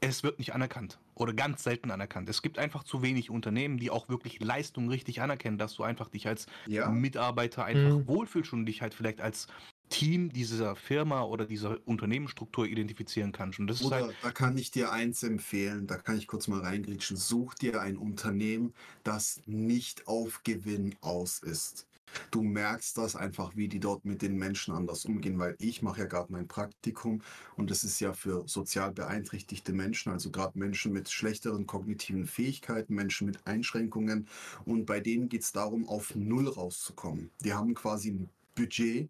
Es 0.00 0.22
wird 0.22 0.38
nicht 0.38 0.54
anerkannt 0.54 1.00
oder 1.14 1.32
ganz 1.34 1.64
selten 1.64 1.90
anerkannt. 1.90 2.28
Es 2.28 2.40
gibt 2.42 2.58
einfach 2.58 2.84
zu 2.84 3.02
wenig 3.02 3.30
Unternehmen, 3.30 3.78
die 3.78 3.90
auch 3.90 4.08
wirklich 4.08 4.38
Leistung 4.40 4.88
richtig 4.88 5.20
anerkennen, 5.22 5.58
dass 5.58 5.74
du 5.74 5.82
einfach 5.82 6.08
dich 6.08 6.28
als 6.28 6.46
Ja, 6.64 7.02
Mitarbeiter 7.02 7.64
einfach 7.64 7.98
Mhm. 7.98 8.06
wohlfühlst 8.06 8.52
und 8.52 8.66
dich 8.66 8.80
halt 8.80 8.94
vielleicht 8.94 9.20
als 9.20 9.48
Team 9.88 10.30
dieser 10.32 10.76
Firma 10.76 11.22
oder 11.24 11.46
dieser 11.46 11.78
Unternehmensstruktur 11.86 12.66
identifizieren 12.66 13.32
kannst. 13.32 13.58
Und 13.58 13.66
das 13.66 13.80
ist 13.80 13.90
halt 13.90 14.08
da 14.20 14.30
kann 14.32 14.56
ich 14.56 14.70
dir 14.70 14.92
eins 14.92 15.22
empfehlen, 15.22 15.86
da 15.86 15.96
kann 15.98 16.16
ich 16.18 16.26
kurz 16.26 16.48
mal 16.48 16.60
reingrätschen. 16.60 17.16
Such 17.16 17.54
dir 17.54 17.80
ein 17.80 17.96
Unternehmen, 17.96 18.74
das 19.04 19.40
nicht 19.46 20.06
auf 20.08 20.42
Gewinn 20.42 20.96
aus 21.00 21.38
ist. 21.40 21.87
Du 22.30 22.42
merkst 22.42 22.96
das 22.98 23.16
einfach, 23.16 23.56
wie 23.56 23.68
die 23.68 23.80
dort 23.80 24.04
mit 24.04 24.22
den 24.22 24.36
Menschen 24.36 24.74
anders 24.74 25.04
umgehen, 25.04 25.38
weil 25.38 25.56
ich 25.58 25.82
mache 25.82 26.00
ja 26.00 26.06
gerade 26.06 26.32
mein 26.32 26.48
Praktikum 26.48 27.22
und 27.56 27.70
das 27.70 27.84
ist 27.84 28.00
ja 28.00 28.12
für 28.12 28.46
sozial 28.46 28.92
beeinträchtigte 28.92 29.72
Menschen, 29.72 30.12
also 30.12 30.30
gerade 30.30 30.58
Menschen 30.58 30.92
mit 30.92 31.10
schlechteren 31.10 31.66
kognitiven 31.66 32.26
Fähigkeiten, 32.26 32.94
Menschen 32.94 33.26
mit 33.26 33.46
Einschränkungen 33.46 34.28
und 34.64 34.86
bei 34.86 35.00
denen 35.00 35.28
geht 35.28 35.42
es 35.42 35.52
darum, 35.52 35.88
auf 35.88 36.14
Null 36.14 36.48
rauszukommen. 36.48 37.30
Die 37.44 37.54
haben 37.54 37.74
quasi 37.74 38.10
ein 38.10 38.28
Budget, 38.54 39.08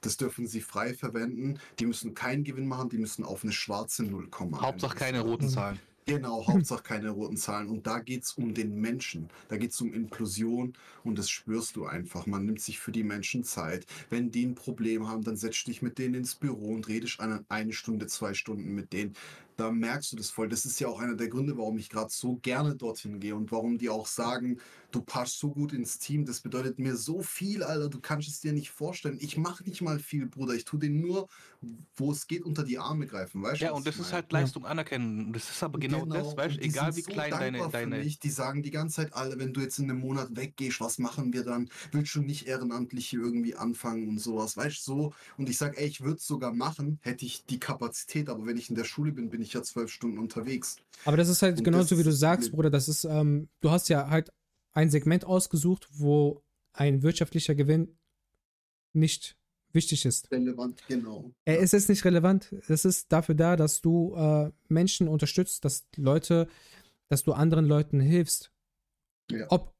das 0.00 0.16
dürfen 0.16 0.46
sie 0.46 0.60
frei 0.60 0.94
verwenden. 0.94 1.58
Die 1.80 1.86
müssen 1.86 2.14
keinen 2.14 2.44
Gewinn 2.44 2.68
machen, 2.68 2.88
die 2.90 2.98
müssen 2.98 3.24
auf 3.24 3.42
eine 3.42 3.52
schwarze 3.52 4.04
Null 4.04 4.28
kommen. 4.28 4.60
Hauptsache 4.60 4.96
keine 4.96 5.20
roten 5.20 5.48
Zahlen. 5.48 5.80
Genau, 6.08 6.46
Hauptsache 6.46 6.82
keine 6.84 7.10
roten 7.10 7.36
Zahlen. 7.36 7.68
Und 7.68 7.86
da 7.86 7.98
geht 7.98 8.22
es 8.22 8.32
um 8.34 8.54
den 8.54 8.76
Menschen. 8.80 9.28
Da 9.48 9.56
geht 9.56 9.72
es 9.72 9.80
um 9.80 9.92
Inklusion 9.92 10.72
und 11.02 11.18
das 11.18 11.28
spürst 11.28 11.74
du 11.76 11.84
einfach. 11.86 12.26
Man 12.26 12.44
nimmt 12.46 12.60
sich 12.60 12.78
für 12.78 12.92
die 12.92 13.02
Menschen 13.02 13.42
Zeit. 13.42 13.86
Wenn 14.08 14.30
die 14.30 14.46
ein 14.46 14.54
Problem 14.54 15.08
haben, 15.08 15.24
dann 15.24 15.36
setzt 15.36 15.66
dich 15.66 15.82
mit 15.82 15.98
denen 15.98 16.14
ins 16.14 16.36
Büro 16.36 16.72
und 16.74 16.86
redest 16.88 17.18
eine, 17.20 17.44
eine 17.48 17.72
Stunde, 17.72 18.06
zwei 18.06 18.34
Stunden 18.34 18.74
mit 18.74 18.92
denen. 18.92 19.14
Da 19.56 19.70
merkst 19.72 20.12
du 20.12 20.16
das 20.16 20.30
voll. 20.30 20.48
Das 20.48 20.64
ist 20.64 20.78
ja 20.80 20.86
auch 20.88 21.00
einer 21.00 21.16
der 21.16 21.28
Gründe, 21.28 21.56
warum 21.56 21.78
ich 21.78 21.88
gerade 21.90 22.10
so 22.10 22.36
gerne 22.36 22.76
dorthin 22.76 23.18
gehe 23.20 23.34
und 23.34 23.50
warum 23.50 23.78
die 23.78 23.88
auch 23.88 24.06
sagen, 24.06 24.60
du 24.96 25.02
passt 25.02 25.38
so 25.38 25.50
gut 25.52 25.72
ins 25.74 25.98
Team. 25.98 26.24
Das 26.24 26.40
bedeutet 26.40 26.78
mir 26.78 26.96
so 26.96 27.20
viel, 27.22 27.62
Alter. 27.62 27.88
Du 27.90 28.00
kannst 28.00 28.28
es 28.28 28.40
dir 28.40 28.52
nicht 28.52 28.70
vorstellen. 28.70 29.18
Ich 29.20 29.36
mache 29.36 29.62
nicht 29.64 29.82
mal 29.82 29.98
viel, 29.98 30.26
Bruder. 30.26 30.54
Ich 30.54 30.64
tue 30.64 30.80
den 30.80 31.00
nur, 31.00 31.28
wo 31.96 32.12
es 32.12 32.26
geht, 32.26 32.42
unter 32.44 32.64
die 32.64 32.78
Arme 32.78 33.06
greifen. 33.06 33.42
Weißt 33.42 33.60
du, 33.60 33.66
Ja, 33.66 33.72
was 33.72 33.78
und 33.78 33.86
das 33.86 33.94
ich 33.96 34.00
ist 34.00 34.06
meine? 34.06 34.14
halt 34.22 34.32
Leistung 34.32 34.64
anerkennen. 34.64 35.32
Das 35.34 35.50
ist 35.50 35.62
aber 35.62 35.78
genau, 35.78 36.06
das, 36.06 36.34
weißt 36.36 36.56
du, 36.56 36.60
egal 36.62 36.96
wie 36.96 37.02
so 37.02 37.10
klein 37.10 37.30
deine, 37.30 37.58
dankbar 37.58 37.80
für 37.82 37.90
deine. 37.90 38.04
Mich. 38.04 38.18
Die 38.18 38.30
sagen 38.30 38.62
die 38.62 38.70
ganze 38.70 38.96
Zeit 38.96 39.12
alle, 39.14 39.38
wenn 39.38 39.52
du 39.52 39.60
jetzt 39.60 39.78
in 39.78 39.90
einem 39.90 40.00
Monat 40.00 40.34
weggehst, 40.34 40.80
was 40.80 40.98
machen 40.98 41.32
wir 41.34 41.44
dann? 41.44 41.68
Willst 41.92 42.14
du 42.14 42.22
nicht 42.22 42.46
ehrenamtlich 42.46 43.06
hier 43.06 43.20
irgendwie 43.20 43.54
anfangen 43.54 44.08
und 44.08 44.18
sowas? 44.18 44.56
Weißt 44.56 44.78
du, 44.78 44.92
so. 44.92 45.12
Und 45.36 45.50
ich 45.50 45.58
sage, 45.58 45.76
ey, 45.76 45.86
ich 45.86 46.00
würde 46.00 46.16
es 46.16 46.26
sogar 46.26 46.54
machen, 46.54 46.98
hätte 47.02 47.26
ich 47.26 47.44
die 47.44 47.60
Kapazität, 47.60 48.30
aber 48.30 48.46
wenn 48.46 48.56
ich 48.56 48.70
in 48.70 48.76
der 48.76 48.84
Schule 48.84 49.12
bin, 49.12 49.28
bin 49.28 49.42
ich 49.42 49.52
ja 49.52 49.62
zwölf 49.62 49.90
Stunden 49.92 50.18
unterwegs. 50.18 50.76
Aber 51.04 51.16
das 51.18 51.28
ist 51.28 51.42
halt 51.42 51.58
Und 51.58 51.64
genauso, 51.64 51.98
wie 51.98 52.02
du 52.02 52.12
sagst, 52.12 52.50
Bruder. 52.50 52.70
Das 52.70 52.88
ist, 52.88 53.04
ähm, 53.04 53.48
du 53.60 53.70
hast 53.70 53.88
ja 53.88 54.08
halt 54.08 54.32
ein 54.76 54.90
Segment 54.90 55.24
ausgesucht, 55.24 55.88
wo 55.90 56.44
ein 56.74 57.02
wirtschaftlicher 57.02 57.54
Gewinn 57.54 57.98
nicht 58.92 59.38
wichtig 59.72 60.04
ist. 60.04 60.30
Relevant, 60.30 60.86
genau. 60.86 61.32
Er 61.46 61.58
ist 61.60 61.72
jetzt 61.72 61.88
nicht 61.88 62.04
relevant. 62.04 62.54
Es 62.68 62.84
ist 62.84 63.10
dafür 63.10 63.34
da, 63.34 63.56
dass 63.56 63.80
du 63.80 64.14
äh, 64.14 64.52
Menschen 64.68 65.08
unterstützt, 65.08 65.64
dass 65.64 65.86
Leute, 65.96 66.46
dass 67.08 67.22
du 67.22 67.32
anderen 67.32 67.64
Leuten 67.64 68.00
hilfst. 68.00 68.52
Ja. 69.30 69.46
Ob, 69.48 69.74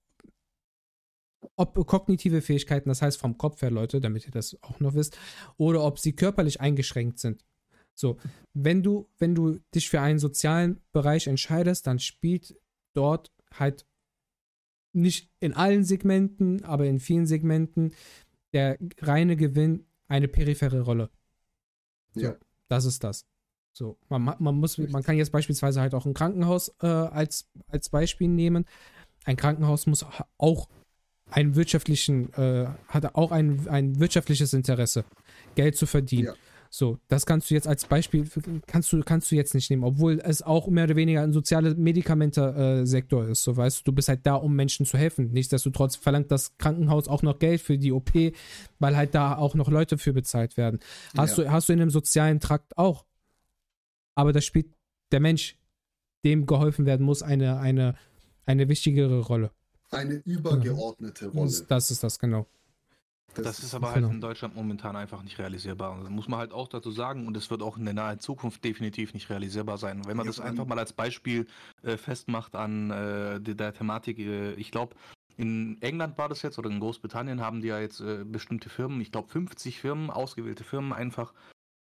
ob 1.56 1.86
kognitive 1.86 2.40
Fähigkeiten, 2.40 2.88
das 2.88 3.02
heißt 3.02 3.18
vom 3.18 3.36
Kopf 3.36 3.60
her, 3.60 3.70
Leute, 3.70 4.00
damit 4.00 4.24
ihr 4.24 4.32
das 4.32 4.56
auch 4.62 4.80
noch 4.80 4.94
wisst, 4.94 5.18
oder 5.58 5.84
ob 5.84 5.98
sie 5.98 6.14
körperlich 6.14 6.62
eingeschränkt 6.62 7.18
sind. 7.18 7.44
So, 7.94 8.18
wenn 8.54 8.82
du, 8.82 9.10
wenn 9.18 9.34
du 9.34 9.58
dich 9.74 9.90
für 9.90 10.00
einen 10.00 10.18
sozialen 10.18 10.80
Bereich 10.92 11.26
entscheidest, 11.26 11.86
dann 11.86 11.98
spielt 11.98 12.58
dort 12.94 13.30
halt 13.52 13.86
nicht 14.96 15.30
in 15.40 15.52
allen 15.52 15.84
Segmenten, 15.84 16.64
aber 16.64 16.86
in 16.86 16.98
vielen 17.00 17.26
Segmenten 17.26 17.92
der 18.52 18.78
reine 19.00 19.36
Gewinn 19.36 19.86
eine 20.08 20.28
periphere 20.28 20.80
Rolle. 20.80 21.10
So, 22.14 22.20
Ja. 22.20 22.36
Das 22.68 22.84
ist 22.84 23.04
das. 23.04 23.24
So, 23.72 23.98
man, 24.08 24.22
ma- 24.22 24.36
man 24.40 24.54
muss, 24.56 24.78
man 24.78 25.02
kann 25.02 25.16
jetzt 25.18 25.30
beispielsweise 25.32 25.80
halt 25.80 25.94
auch 25.94 26.06
ein 26.06 26.14
Krankenhaus 26.14 26.74
äh, 26.80 26.86
als, 26.86 27.48
als 27.68 27.90
Beispiel 27.90 28.28
nehmen. 28.28 28.64
Ein 29.24 29.36
Krankenhaus 29.36 29.86
muss 29.86 30.04
auch 30.38 30.68
einen 31.30 31.54
wirtschaftlichen, 31.56 32.32
äh, 32.34 32.66
hat 32.88 33.14
auch 33.14 33.32
ein, 33.32 33.68
ein 33.68 33.98
wirtschaftliches 34.00 34.52
Interesse, 34.54 35.04
Geld 35.56 35.76
zu 35.76 35.86
verdienen. 35.86 36.26
Ja. 36.28 36.34
So, 36.78 36.98
das 37.08 37.24
kannst 37.24 37.48
du 37.48 37.54
jetzt 37.54 37.66
als 37.66 37.86
Beispiel, 37.86 38.28
kannst 38.66 38.92
du, 38.92 39.00
kannst 39.02 39.30
du 39.30 39.34
jetzt 39.34 39.54
nicht 39.54 39.70
nehmen, 39.70 39.82
obwohl 39.82 40.20
es 40.22 40.42
auch 40.42 40.68
mehr 40.68 40.84
oder 40.84 40.94
weniger 40.94 41.22
ein 41.22 41.32
sozialer 41.32 41.74
Medikamente-Sektor 41.74 43.28
ist. 43.28 43.44
So, 43.44 43.56
weißt 43.56 43.78
du, 43.78 43.84
du 43.84 43.92
bist 43.94 44.08
halt 44.10 44.26
da, 44.26 44.34
um 44.34 44.54
Menschen 44.54 44.84
zu 44.84 44.98
helfen. 44.98 45.32
Nichtsdestotrotz 45.32 45.96
verlangt 45.96 46.30
das 46.30 46.58
Krankenhaus 46.58 47.08
auch 47.08 47.22
noch 47.22 47.38
Geld 47.38 47.62
für 47.62 47.78
die 47.78 47.92
OP, 47.92 48.10
weil 48.78 48.94
halt 48.94 49.14
da 49.14 49.38
auch 49.38 49.54
noch 49.54 49.70
Leute 49.70 49.96
für 49.96 50.12
bezahlt 50.12 50.58
werden. 50.58 50.80
Hast, 51.16 51.38
Ja. 51.38 51.44
du, 51.44 51.50
hast 51.50 51.70
du 51.70 51.72
in 51.72 51.80
einem 51.80 51.88
sozialen 51.88 52.40
Trakt 52.40 52.76
auch. 52.76 53.06
Aber 54.14 54.34
da 54.34 54.42
spielt 54.42 54.66
der 55.12 55.20
Mensch, 55.20 55.56
dem 56.26 56.44
geholfen 56.44 56.84
werden 56.84 57.06
muss, 57.06 57.22
eine, 57.22 57.58
eine, 57.58 57.94
eine 58.44 58.68
wichtigere 58.68 59.20
Rolle. 59.20 59.50
Eine 59.90 60.16
übergeordnete 60.26 61.28
Rolle. 61.28 61.64
Das 61.68 61.90
ist 61.90 62.02
das, 62.02 62.18
genau. 62.18 62.46
Das 63.34 63.58
ist 63.58 63.74
aber 63.74 63.88
halt 63.88 63.96
genau. 63.96 64.10
in 64.10 64.20
Deutschland 64.20 64.54
momentan 64.54 64.96
einfach 64.96 65.22
nicht 65.22 65.38
realisierbar. 65.38 65.98
Das 66.00 66.10
muss 66.10 66.28
man 66.28 66.38
halt 66.40 66.52
auch 66.52 66.68
dazu 66.68 66.90
sagen 66.90 67.26
und 67.26 67.36
es 67.36 67.50
wird 67.50 67.62
auch 67.62 67.76
in 67.76 67.84
der 67.84 67.94
nahen 67.94 68.18
Zukunft 68.18 68.64
definitiv 68.64 69.12
nicht 69.12 69.28
realisierbar 69.28 69.78
sein. 69.78 70.06
Wenn 70.06 70.16
man 70.16 70.26
Ja, 70.26 70.30
das 70.30 70.40
einfach 70.40 70.66
mal 70.66 70.78
als 70.78 70.92
Beispiel 70.92 71.46
äh, 71.82 71.96
festmacht 71.96 72.56
an 72.56 72.90
äh, 72.90 73.40
der, 73.40 73.54
der 73.54 73.74
Thematik, 73.74 74.18
äh, 74.18 74.54
ich 74.54 74.70
glaube, 74.70 74.96
in 75.36 75.80
England 75.82 76.16
war 76.16 76.28
das 76.28 76.42
jetzt 76.42 76.58
oder 76.58 76.70
in 76.70 76.80
Großbritannien 76.80 77.40
haben 77.40 77.60
die 77.60 77.68
ja 77.68 77.78
jetzt 77.78 78.00
äh, 78.00 78.24
bestimmte 78.24 78.70
Firmen, 78.70 79.00
ich 79.00 79.12
glaube 79.12 79.28
50 79.28 79.80
Firmen, 79.80 80.10
ausgewählte 80.10 80.64
Firmen 80.64 80.94
einfach, 80.94 81.34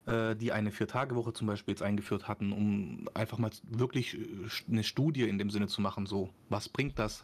äh, 0.05 0.35
die 0.35 0.51
eine 0.51 0.71
Vier-Tage-Woche 0.71 1.33
zum 1.33 1.47
Beispiel 1.47 1.73
jetzt 1.73 1.81
eingeführt 1.81 2.27
hatten, 2.27 2.51
um 2.51 3.09
einfach 3.15 3.39
mal 3.39 3.49
wirklich 3.63 4.17
äh, 4.17 4.27
eine 4.69 4.83
Studie 4.83 5.27
in 5.27 5.39
dem 5.39 5.49
Sinne 5.49 5.67
zu 5.67 5.81
machen, 5.81 6.05
so, 6.05 6.29
was 6.49 6.69
bringt 6.69 6.99
das? 6.99 7.23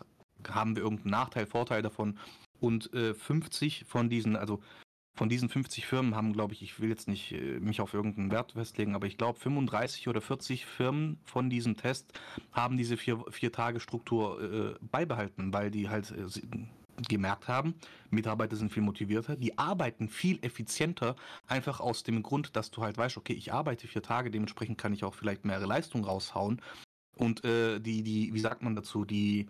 Haben 0.50 0.76
wir 0.76 0.84
irgendeinen 0.84 1.12
Nachteil, 1.12 1.46
Vorteil 1.46 1.82
davon? 1.82 2.18
Und 2.60 2.94
äh, 2.94 3.14
50 3.14 3.86
von 3.88 4.10
diesen, 4.10 4.36
also 4.36 4.61
von 5.15 5.30
diesen 5.30 5.49
50 5.49 5.86
Firmen 5.86 6.15
haben, 6.15 6.34
glaube 6.34 6.53
ich, 6.53 6.61
ich 6.61 6.80
will 6.80 6.90
jetzt 6.90 7.07
nicht 7.07 7.32
äh, 7.32 7.60
mich 7.60 7.82
auf 7.82 7.94
irgendeinen 7.94 8.32
Wert 8.32 8.52
festlegen, 8.52 8.95
aber 8.95 9.07
ich 9.07 9.18
glaube 9.18 9.40
35 9.40 10.07
oder 10.07 10.22
40 10.22 10.65
Firmen 10.65 11.19
von 11.23 11.49
diesem 11.49 11.77
Test 11.77 12.19
haben 12.52 12.77
diese 12.77 12.98
vier, 12.98 13.23
vier 13.32 13.52
äh, 13.52 14.76
beibehalten, 14.82 15.53
weil 15.53 15.72
die 15.72 15.90
halt 15.90 16.11
äh, 16.11 16.26
gemerkt 17.07 17.48
haben, 17.48 17.76
Mitarbeiter 18.10 18.56
sind 18.56 18.72
viel 18.72 18.84
motivierter, 18.84 19.36
die 19.36 19.57
arbeiten 19.57 20.07
viel 20.07 20.40
effizienter, 20.44 21.15
einfach 21.48 21.80
aus 21.80 22.03
dem 22.03 22.23
Grund, 22.23 22.56
dass 22.56 22.72
du 22.72 22.82
halt 22.82 22.98
weißt, 22.98 23.18
okay, 23.18 23.34
ich 23.34 23.53
arbeite 23.53 23.88
vier 23.88 24.02
Tage, 24.02 24.32
dementsprechend 24.32 24.77
kann 24.77 24.94
ich 24.94 25.03
auch 25.03 25.14
vielleicht 25.14 25.45
mehr 25.45 25.60
Leistung 25.60 26.06
raushauen. 26.06 26.61
Und 27.18 27.44
äh, 27.45 27.80
die, 27.80 28.03
die, 28.03 28.34
wie 28.34 28.40
sagt 28.40 28.61
man 28.61 28.76
dazu, 28.76 29.06
die, 29.06 29.48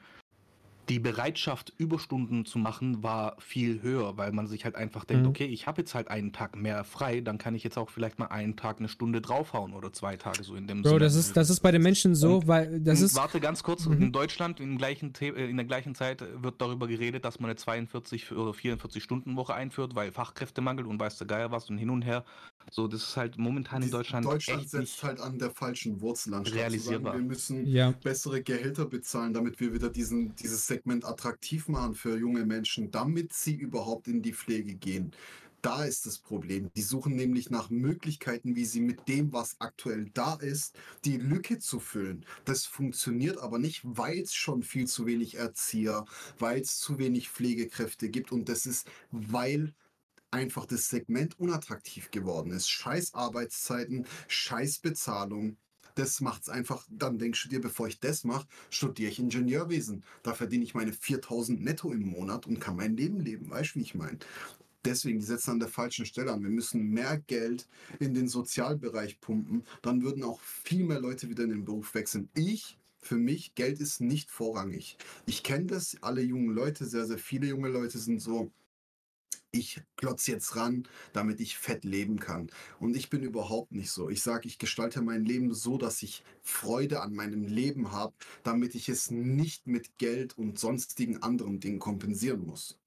die 0.90 1.00
Bereitschaft, 1.00 1.74
Überstunden 1.78 2.46
zu 2.46 2.60
machen, 2.60 3.02
war 3.04 3.36
viel 3.40 3.82
höher, 3.82 4.18
weil 4.18 4.32
man 4.32 4.48
sich 4.48 4.66
halt 4.66 4.76
einfach 4.76 5.06
denkt, 5.06 5.24
Mhm. 5.24 5.30
okay, 5.30 5.46
ich 5.46 5.68
habe 5.68 5.82
jetzt 5.82 5.96
halt 5.96 6.10
einen 6.10 6.34
Tag 6.34 6.56
mehr 6.56 6.84
frei, 6.84 7.22
dann 7.22 7.38
kann 7.38 7.56
ich 7.56 7.64
jetzt 7.64 7.78
auch 7.78 7.90
vielleicht 7.90 8.20
mal 8.20 8.28
einen 8.28 8.56
Tag 8.56 8.80
eine 8.80 8.88
Stunde 8.88 9.22
draufhauen 9.22 9.74
oder 9.74 9.92
zwei 9.94 10.18
Tage 10.18 10.44
so 10.44 10.56
in 10.56 10.68
dem 10.68 10.82
Bro, 10.82 10.90
Sinne. 10.90 11.00
das 11.02 11.16
ist, 11.16 11.36
das 11.38 11.50
ist 11.50 11.60
bei 11.62 11.72
den 11.72 11.82
Menschen 11.82 12.16
so, 12.16 12.38
Und- 12.38 12.48
weil 12.48 12.80
das 12.82 13.02
ist. 13.02 13.16
warte 13.16 13.40
ganz 13.40 13.64
kurz, 13.64 13.86
Mhm. 13.86 14.02
in 14.02 14.12
Deutschland 14.12 14.60
im 14.60 14.78
gleichen 14.78 15.14
The 15.18 15.28
äh, 15.28 15.50
in 15.50 15.58
der 15.58 15.66
gleichen 15.66 15.96
Zeit 15.96 16.24
wird 16.42 16.62
darüber 16.62 16.88
geredet, 16.88 17.26
dass 17.26 17.40
man 17.40 17.50
eine 17.50 17.56
42 17.58 18.32
oder 18.32 18.54
44 18.54 19.04
Stunden 19.04 19.36
Woche 19.36 19.54
einführt, 19.54 19.96
weil 19.96 20.12
Fachkräftemangel 20.12 20.86
und 20.86 21.00
weiß 21.00 21.18
der 21.18 21.28
Geier 21.28 21.52
was 21.52 21.70
und 21.70 21.78
hin 21.78 21.90
und 21.90 22.02
her. 22.04 22.24
So, 22.72 22.88
das 22.88 23.04
ist 23.04 23.18
halt 23.18 23.38
momentan 23.38 23.84
in 23.84 23.92
Deutschland, 23.92 24.26
Deutschland 24.26 24.62
echt 24.62 24.70
setzt 24.72 24.82
nicht 24.82 25.04
halt 25.04 25.20
an 25.20 25.38
der 25.38 25.52
falschen 25.52 26.02
Wurzel 26.02 26.34
anstatt 26.34 26.46
zu 26.46 26.50
sagen, 26.58 26.60
realisierbar. 26.60 27.14
wir 27.14 27.22
müssen 27.22 27.68
Ja, 27.68 27.92
bessere 28.04 28.42
Gehälter 28.42 28.86
bezahlen, 28.86 29.34
damit 29.34 29.60
wir 29.60 29.72
wieder 29.74 29.90
diesen, 29.90 30.36
dieses 30.36 30.66
Segment 30.76 31.06
attraktiv 31.06 31.70
machen 31.70 31.96
für 31.96 32.18
junge 32.18 32.46
Menschen, 32.46 32.92
damit 32.92 33.32
sie 33.32 33.56
überhaupt 33.56 34.10
in 34.10 34.22
die 34.22 34.34
Pflege 34.34 34.76
gehen. 34.76 35.12
Da 35.62 35.86
ist 35.86 36.06
das 36.06 36.20
Problem. 36.20 36.70
Die 36.76 36.82
suchen 36.82 37.16
nämlich 37.16 37.50
nach 37.50 37.70
Möglichkeiten, 37.70 38.56
wie 38.58 38.66
sie 38.66 38.82
mit 38.82 39.08
dem, 39.08 39.32
was 39.32 39.56
aktuell 39.60 40.10
da 40.14 40.36
ist, 40.36 40.76
die 41.06 41.18
Lücke 41.18 41.60
zu 41.60 41.80
füllen. 41.80 42.26
Das 42.44 42.66
funktioniert 42.66 43.38
aber 43.38 43.58
nicht, 43.58 43.82
weil 43.84 44.20
es 44.20 44.34
schon 44.36 44.64
viel 44.64 44.86
zu 44.86 45.06
wenig 45.06 45.36
Erzieher, 45.36 46.06
weil 46.38 46.60
es 46.62 46.78
zu 46.78 47.00
wenig 47.00 47.30
Pflegekräfte 47.30 48.10
gibt 48.10 48.34
und 48.34 48.50
das 48.50 48.66
ist, 48.66 48.88
weil 49.12 49.74
einfach 50.30 50.66
das 50.66 50.90
Segment 50.90 51.40
unattraktiv 51.40 52.12
geworden 52.12 52.52
ist. 52.52 52.70
Scheiß 52.70 53.14
Arbeitszeiten, 53.14 54.06
scheiß 54.28 54.80
Bezahlung. 54.80 55.58
Das 55.96 56.22
macht's 56.22 56.50
einfach, 56.50 56.86
dann 56.90 57.18
denkst 57.18 57.44
du 57.44 57.50
dir, 57.50 57.62
bevor 57.62 57.88
ich 57.88 58.00
das 58.00 58.26
mache, 58.26 58.48
studiere 58.70 59.12
ich 59.12 59.20
Ingenieurwesen. 59.20 60.04
Da 60.24 60.34
verdiene 60.34 60.64
ich 60.64 60.76
meine 60.76 60.94
4000 60.94 61.64
netto 61.64 61.92
im 61.92 62.02
Monat 62.02 62.48
und 62.48 62.60
kann 62.60 62.76
mein 62.76 62.98
Leben 62.98 63.22
leben. 63.22 63.50
Weißt 63.50 63.76
du, 63.76 63.80
wie 63.80 63.84
ich 63.84 63.96
meine? 63.96 64.20
Deswegen, 64.86 65.20
die 65.20 65.26
setzen 65.26 65.52
an 65.52 65.60
der 65.60 65.70
falschen 65.70 66.06
Stelle 66.06 66.32
an. 66.32 66.44
Wir 66.44 66.50
müssen 66.52 66.90
mehr 66.90 67.18
Geld 67.18 67.68
in 68.00 68.14
den 68.14 68.28
Sozialbereich 68.28 69.20
pumpen. 69.20 69.64
Dann 69.82 70.04
würden 70.04 70.24
auch 70.24 70.40
viel 70.42 70.84
mehr 70.84 71.00
Leute 71.00 71.30
wieder 71.30 71.44
in 71.44 71.50
den 71.50 71.66
Beruf 71.66 71.96
wechseln. 71.96 72.30
Ich, 72.36 72.78
für 73.02 73.16
mich, 73.16 73.56
Geld 73.56 73.80
ist 73.80 74.02
nicht 74.02 74.30
vorrangig. 74.30 74.98
Ich 75.26 75.44
kenne 75.44 75.66
das, 75.66 75.98
alle 76.02 76.22
jungen 76.22 76.54
Leute, 76.54 76.86
sehr, 76.86 77.06
sehr 77.06 77.18
viele 77.18 77.48
junge 77.48 77.70
Leute 77.70 77.98
sind 77.98 78.20
so, 78.20 78.52
ich 79.56 79.82
klotz 79.96 80.28
jetzt 80.28 80.56
ran, 80.56 80.88
damit 81.14 81.40
ich 81.40 81.58
fett 81.58 81.84
leben 81.84 82.20
kann. 82.20 82.50
Und 82.80 82.96
ich 82.96 83.10
bin 83.10 83.24
überhaupt 83.24 83.72
nicht 83.72 83.92
so. 83.92 84.10
Ich 84.10 84.22
sage, 84.22 84.48
ich 84.48 84.60
gestalte 84.60 85.02
mein 85.02 85.26
Leben 85.26 85.54
so, 85.54 85.78
dass 85.78 86.04
ich 86.04 86.24
Freude 86.42 87.02
an 87.02 87.14
meinem 87.14 87.46
Leben 87.48 87.92
habe, 87.92 88.14
damit 88.44 88.76
ich 88.76 88.90
es 88.90 89.12
nicht 89.12 89.68
mit 89.68 89.98
Geld 89.98 90.38
und 90.38 90.60
sonstigen 90.60 91.22
anderen 91.24 91.60
Dingen 91.60 91.80
kompensieren 91.80 92.46
muss. 92.46 92.78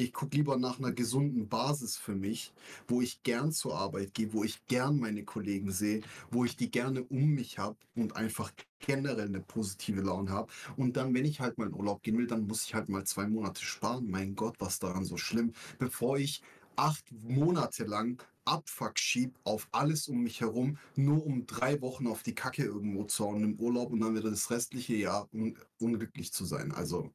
Ich 0.00 0.12
gucke 0.12 0.36
lieber 0.36 0.56
nach 0.56 0.78
einer 0.78 0.92
gesunden 0.92 1.48
Basis 1.48 1.96
für 1.96 2.14
mich, 2.14 2.52
wo 2.86 3.00
ich 3.00 3.22
gern 3.24 3.50
zur 3.50 3.76
Arbeit 3.76 4.14
gehe, 4.14 4.32
wo 4.32 4.44
ich 4.44 4.64
gern 4.66 4.98
meine 4.98 5.24
Kollegen 5.24 5.72
sehe, 5.72 6.02
wo 6.30 6.44
ich 6.44 6.56
die 6.56 6.70
gerne 6.70 7.02
um 7.02 7.30
mich 7.34 7.58
habe 7.58 7.76
und 7.96 8.14
einfach 8.14 8.52
generell 8.78 9.26
eine 9.26 9.40
positive 9.40 10.00
Laune 10.00 10.30
habe. 10.30 10.52
Und 10.76 10.96
dann, 10.96 11.14
wenn 11.14 11.24
ich 11.24 11.40
halt 11.40 11.58
mal 11.58 11.66
in 11.66 11.74
Urlaub 11.74 12.02
gehen 12.04 12.16
will, 12.16 12.28
dann 12.28 12.46
muss 12.46 12.64
ich 12.64 12.74
halt 12.74 12.88
mal 12.88 13.04
zwei 13.04 13.26
Monate 13.26 13.64
sparen. 13.64 14.08
Mein 14.08 14.36
Gott, 14.36 14.54
was 14.60 14.78
daran 14.78 15.04
so 15.04 15.16
schlimm, 15.16 15.52
bevor 15.80 16.16
ich 16.16 16.42
acht 16.76 17.04
Monate 17.10 17.84
lang 17.84 18.22
Abfuck 18.44 18.98
schieb 18.98 19.34
auf 19.42 19.68
alles 19.72 20.08
um 20.08 20.22
mich 20.22 20.40
herum, 20.40 20.78
nur 20.94 21.26
um 21.26 21.46
drei 21.46 21.82
Wochen 21.82 22.06
auf 22.06 22.22
die 22.22 22.34
Kacke 22.36 22.62
irgendwo 22.64 23.04
zu 23.04 23.24
hauen 23.24 23.42
im 23.42 23.56
Urlaub 23.56 23.92
und 23.92 24.00
dann 24.00 24.14
wieder 24.14 24.30
das 24.30 24.50
restliche 24.50 24.94
Jahr 24.94 25.28
un 25.34 25.58
unglücklich 25.80 26.32
zu 26.32 26.44
sein. 26.44 26.72
Also 26.72 27.10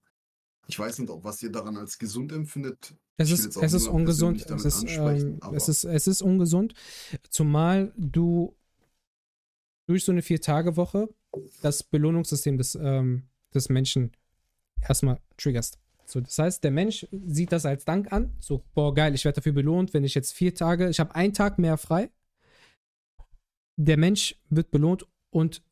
ich 0.67 0.79
weiß 0.79 0.99
nicht, 0.99 1.09
ob 1.09 1.23
was 1.23 1.41
ihr 1.43 1.51
daran 1.51 1.77
als 1.77 1.97
gesund 1.97 2.31
empfindet. 2.31 2.95
es 3.17 3.31
ist, 3.31 3.57
es 3.57 3.73
ist 3.73 3.87
ungesund. 3.87 4.45
Es 4.49 4.65
ist, 4.65 4.85
ähm, 4.89 5.39
es, 5.53 5.69
ist, 5.69 5.83
es 5.83 6.07
ist 6.07 6.21
ungesund. 6.21 6.73
Zumal 7.29 7.93
du 7.97 8.55
durch 9.85 10.05
so 10.05 10.11
eine 10.11 10.21
Vier-Tage-Woche 10.21 11.09
das 11.61 11.83
Belohnungssystem 11.83 12.57
des, 12.57 12.75
ähm, 12.75 13.23
des 13.53 13.69
Menschen 13.69 14.11
erstmal 14.87 15.19
triggerst. 15.37 15.79
So, 16.05 16.21
das 16.21 16.37
heißt, 16.37 16.63
der 16.63 16.71
Mensch 16.71 17.07
sieht 17.11 17.51
das 17.51 17.65
als 17.65 17.85
Dank 17.85 18.11
an. 18.11 18.35
So, 18.39 18.63
boah, 18.73 18.93
geil, 18.93 19.15
ich 19.15 19.25
werde 19.25 19.37
dafür 19.37 19.53
belohnt, 19.53 19.93
wenn 19.93 20.03
ich 20.03 20.15
jetzt 20.15 20.33
vier 20.33 20.53
Tage, 20.53 20.89
ich 20.89 20.99
habe 20.99 21.15
einen 21.15 21.33
Tag 21.33 21.59
mehr 21.59 21.77
frei. 21.77 22.09
Der 23.77 23.97
Mensch 23.97 24.35
wird 24.49 24.71
belohnt 24.71 25.07
und 25.29 25.63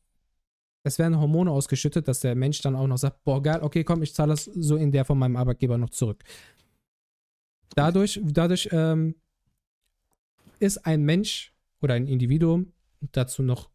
es 0.84 0.98
werden 0.98 1.18
Hormone 1.18 1.50
ausgeschüttet, 1.50 2.08
dass 2.08 2.20
der 2.20 2.34
Mensch 2.34 2.60
dann 2.60 2.76
auch 2.76 2.86
noch 2.86 2.98
sagt, 2.98 3.22
boah, 3.24 3.42
geil, 3.42 3.60
okay, 3.62 3.84
komm, 3.84 4.02
ich 4.02 4.14
zahle 4.14 4.30
das 4.30 4.44
so 4.44 4.76
in 4.76 4.90
der 4.90 5.04
von 5.04 5.18
meinem 5.18 5.36
Arbeitgeber 5.36 5.78
noch 5.78 5.90
zurück. 5.90 6.22
Dadurch, 7.74 8.20
dadurch 8.22 8.68
ähm, 8.72 9.14
ist 10.58 10.78
ein 10.86 11.02
Mensch 11.04 11.54
oder 11.80 11.94
ein 11.94 12.06
Individuum 12.06 12.72
dazu 13.12 13.42
noch 13.42 13.70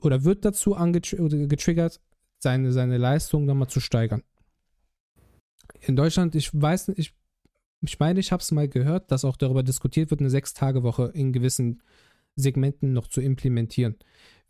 oder 0.00 0.22
wird 0.22 0.44
dazu 0.44 0.76
getriggert, 0.76 2.00
seine, 2.38 2.72
seine 2.72 2.98
Leistung 2.98 3.46
nochmal 3.46 3.68
zu 3.68 3.80
steigern. 3.80 4.22
In 5.80 5.96
Deutschland, 5.96 6.34
ich 6.36 6.50
weiß 6.52 6.88
nicht, 6.88 6.98
ich, 6.98 7.14
ich 7.80 7.98
meine, 7.98 8.20
ich 8.20 8.30
habe 8.30 8.40
es 8.40 8.52
mal 8.52 8.68
gehört, 8.68 9.10
dass 9.10 9.24
auch 9.24 9.36
darüber 9.36 9.64
diskutiert 9.64 10.10
wird, 10.10 10.20
eine 10.20 10.30
Sechs-Tage-Woche 10.30 11.10
in 11.14 11.32
gewissen 11.32 11.82
Segmenten 12.36 12.92
noch 12.92 13.08
zu 13.08 13.20
implementieren. 13.20 13.96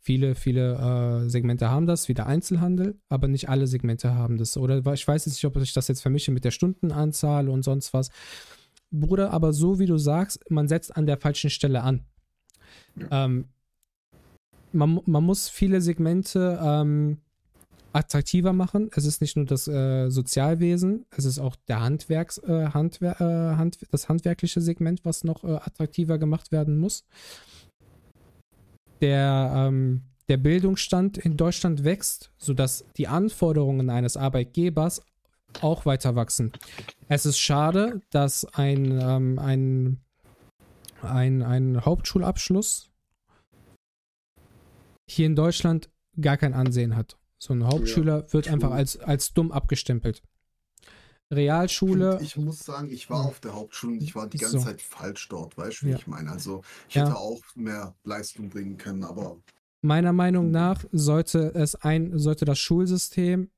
Viele, 0.04 0.34
viele 0.34 1.22
äh, 1.24 1.28
Segmente 1.28 1.70
haben 1.70 1.86
das, 1.86 2.08
wie 2.08 2.14
der 2.14 2.26
Einzelhandel, 2.26 2.98
aber 3.08 3.28
nicht 3.28 3.48
alle 3.48 3.68
Segmente 3.68 4.16
haben 4.16 4.36
das. 4.36 4.56
Oder 4.56 4.78
ich 4.94 5.06
weiß 5.06 5.26
jetzt 5.26 5.34
nicht, 5.34 5.44
ob 5.44 5.56
ich 5.58 5.72
das 5.72 5.86
jetzt 5.86 6.02
vermische 6.02 6.32
mit 6.32 6.44
der 6.44 6.50
Stundenanzahl 6.50 7.48
und 7.48 7.62
sonst 7.62 7.94
was. 7.94 8.10
Bruder, 8.90 9.30
aber 9.30 9.52
so 9.52 9.78
wie 9.78 9.86
du 9.86 9.98
sagst, 9.98 10.50
man 10.50 10.66
setzt 10.66 10.96
an 10.96 11.06
der 11.06 11.18
falschen 11.18 11.50
Stelle 11.50 11.82
an. 11.82 12.04
Ja. 12.96 13.26
Ähm, 13.26 13.44
man, 14.72 15.00
man 15.06 15.22
muss 15.22 15.48
viele 15.48 15.80
Segmente 15.80 16.58
ähm, 16.60 17.18
attraktiver 17.92 18.52
machen. 18.52 18.90
Es 18.96 19.04
ist 19.04 19.20
nicht 19.20 19.36
nur 19.36 19.46
das 19.46 19.68
äh, 19.68 20.10
Sozialwesen, 20.10 21.06
es 21.10 21.26
ist 21.26 21.38
auch 21.38 21.54
der 21.68 21.80
Handwerks, 21.80 22.38
äh, 22.38 22.70
Handwer 22.70 23.20
äh, 23.20 23.56
Hand 23.56 23.86
das 23.92 24.08
handwerkliche 24.08 24.60
Segment, 24.60 25.04
was 25.04 25.22
noch 25.22 25.44
äh, 25.44 25.52
attraktiver 25.52 26.18
gemacht 26.18 26.50
werden 26.50 26.78
muss. 26.78 27.04
Der, 29.02 29.52
ähm, 29.54 30.04
der 30.28 30.38
Bildungsstand 30.38 31.18
in 31.18 31.36
Deutschland 31.36 31.84
wächst, 31.84 32.32
sodass 32.38 32.86
die 32.96 33.08
Anforderungen 33.08 33.90
eines 33.90 34.16
Arbeitgebers 34.16 35.02
auch 35.60 35.84
weiter 35.84 36.14
wachsen. 36.14 36.52
Es 37.08 37.26
ist 37.26 37.38
schade, 37.38 38.00
dass 38.10 38.46
ein, 38.54 38.98
ähm, 38.98 39.38
ein, 39.38 40.00
ein, 41.02 41.42
ein 41.42 41.84
Hauptschulabschluss 41.84 42.90
hier 45.06 45.26
in 45.26 45.36
Deutschland 45.36 45.90
gar 46.20 46.36
kein 46.38 46.54
Ansehen 46.54 46.96
hat. 46.96 47.18
So 47.38 47.52
ein 47.52 47.66
Hauptschüler 47.66 48.20
ja, 48.20 48.32
wird 48.32 48.48
einfach 48.48 48.70
als, 48.70 48.98
als 48.98 49.34
dumm 49.34 49.52
abgestempelt. 49.52 50.22
Realschule. 51.32 52.18
Ich 52.22 52.36
muss 52.36 52.60
sagen, 52.60 52.90
ich 52.90 53.09
war 53.10 53.24
auf 53.24 53.40
der 53.40 53.54
Hauptschule 53.54 53.94
und 53.94 54.02
ich 54.02 54.14
war 54.14 54.28
die 54.28 54.38
ganze 54.38 54.59
so. 54.59 54.64
Zeit 54.64 54.82
falsch 54.82 55.28
dort, 55.28 55.56
weißt 55.56 55.82
du, 55.82 55.86
wie 55.86 55.90
ja. 55.90 55.96
ich 55.96 56.06
meine? 56.06 56.30
Also 56.30 56.62
ich 56.88 56.94
ja. 56.94 57.06
hätte 57.06 57.16
auch 57.16 57.40
mehr 57.54 57.94
Leistung 58.04 58.50
bringen 58.50 58.76
können, 58.76 59.04
aber. 59.04 59.38
Meiner 59.80 60.12
Meinung 60.12 60.50
nach 60.50 60.84
sollte 60.92 61.54
es 61.54 61.74
ein, 61.74 62.18
sollte 62.18 62.44
das 62.44 62.59
Schulsystem 62.59 63.50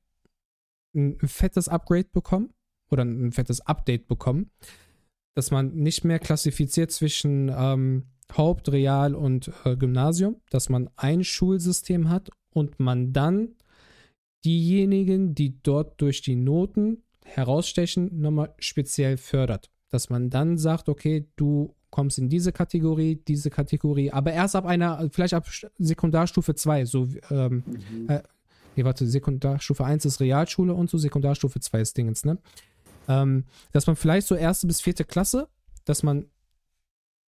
ein 0.95 1.19
fettes 1.23 1.69
Upgrade 1.69 2.09
bekommen 2.13 2.55
oder 2.91 3.05
ein 3.05 3.33
fettes 3.33 3.61
Update 3.61 4.07
bekommen, 4.07 4.51
dass 5.35 5.51
man 5.51 5.75
nicht 5.75 6.05
mehr 6.05 6.19
klassifiziert 6.19 6.93
zwischen 6.93 7.53
ähm, 7.55 8.07
Haupt-, 8.33 8.71
Real- 8.71 9.15
und 9.15 9.51
äh, 9.65 9.77
Gymnasium, 9.77 10.41
dass 10.51 10.69
man 10.69 10.89
ein 10.97 11.25
Schulsystem 11.25 12.09
hat 12.09 12.31
und 12.55 12.81
man 12.81 13.13
dann 13.13 13.57
diejenigen, 14.45 15.35
die 15.35 15.61
dort 15.63 16.01
durch 16.01 16.23
die 16.23 16.37
Noten 16.37 17.04
herausstechen, 17.25 18.21
nochmal 18.21 18.55
speziell 18.59 19.17
fördert. 19.17 19.71
Dass 19.91 20.11
man 20.11 20.31
dann 20.31 20.59
sagt, 20.59 20.89
okay, 20.89 21.27
du 21.37 21.75
kommst 21.91 22.19
in 22.19 22.29
diese 22.29 22.53
Kategorie, 22.53 23.23
diese 23.29 23.51
Kategorie, 23.51 24.11
aber 24.11 24.33
erst 24.33 24.57
ab 24.57 24.67
einer, 24.67 25.09
vielleicht 25.11 25.35
ab 25.35 25.47
Sekundarstufe 25.79 26.55
2, 26.55 26.85
so, 26.87 27.09
ähm, 27.31 27.63
mhm. 27.67 28.11
äh, 28.11 28.23
nee, 28.75 28.85
warte, 28.85 29.07
Sekundarstufe 29.07 29.85
1 29.85 30.05
ist 30.05 30.21
Realschule 30.21 30.75
und 30.75 30.91
so, 30.91 30.99
Sekundarstufe 30.99 31.61
2 31.61 31.81
ist 31.81 31.97
Dingens, 31.97 32.25
ne? 32.25 32.39
Ähm, 33.07 33.45
dass 33.73 33.87
man 33.87 33.97
vielleicht 33.97 34.27
so 34.27 34.35
erste 34.35 34.67
bis 34.67 34.81
vierte 34.81 35.05
Klasse, 35.05 35.49
dass 35.85 36.03
man 36.03 36.27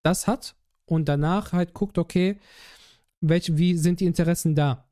das 0.01 0.26
hat 0.26 0.55
und 0.85 1.09
danach 1.09 1.53
halt 1.53 1.73
guckt, 1.73 1.97
okay, 1.97 2.38
welch, 3.22 3.57
wie 3.57 3.76
sind 3.76 3.99
die 3.99 4.05
Interessen 4.05 4.55
da? 4.55 4.88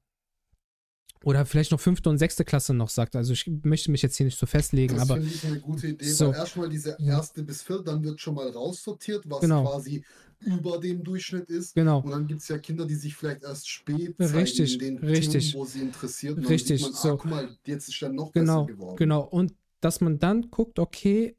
Oder 1.23 1.45
vielleicht 1.45 1.71
noch 1.71 1.79
fünfte 1.79 2.09
und 2.09 2.17
sechste 2.17 2.43
Klasse 2.43 2.73
noch 2.73 2.89
sagt. 2.89 3.15
Also 3.15 3.33
ich 3.33 3.49
möchte 3.63 3.91
mich 3.91 4.01
jetzt 4.01 4.17
hier 4.17 4.25
nicht 4.25 4.37
so 4.37 4.45
festlegen, 4.45 4.95
das 4.95 5.09
aber. 5.09 5.19
Das 5.19 5.29
finde 5.29 5.35
ich 5.35 5.45
eine 5.45 5.59
gute 5.61 5.87
Idee, 5.87 6.05
so. 6.05 6.27
weil 6.27 6.35
erstmal 6.35 6.69
diese 6.69 6.97
erste 6.99 7.43
bis 7.43 7.61
vierte, 7.61 7.85
dann 7.85 8.03
wird 8.03 8.19
schon 8.19 8.35
mal 8.35 8.49
raussortiert, 8.49 9.29
was 9.29 9.41
genau. 9.41 9.63
quasi 9.63 10.03
über 10.41 10.79
dem 10.79 11.03
Durchschnitt 11.03 11.49
ist. 11.49 11.75
Genau. 11.75 12.01
Und 12.01 12.11
dann 12.11 12.27
gibt 12.27 12.41
es 12.41 12.47
ja 12.49 12.57
Kinder, 12.57 12.85
die 12.85 12.95
sich 12.95 13.15
vielleicht 13.15 13.43
erst 13.43 13.69
spät 13.69 14.15
zeigen 14.17 14.35
richtig, 14.35 14.73
in 14.73 14.79
den 14.79 14.97
richtig. 14.97 15.51
Themen, 15.51 15.61
wo 15.61 15.65
sie 15.65 15.81
interessiert. 15.81 16.37
Und 16.37 16.49
richtig. 16.49 16.81
Man, 16.81 16.93
so. 16.93 17.09
ah, 17.09 17.17
guck 17.17 17.31
mal, 17.31 17.57
jetzt 17.65 17.87
ist 17.87 18.01
er 18.01 18.09
noch 18.09 18.31
genau, 18.33 18.65
besser 18.65 18.77
geworden. 18.77 18.97
Genau. 18.97 19.21
Und 19.21 19.53
dass 19.79 20.01
man 20.01 20.19
dann 20.19 20.49
guckt, 20.49 20.79
okay, 20.79 21.37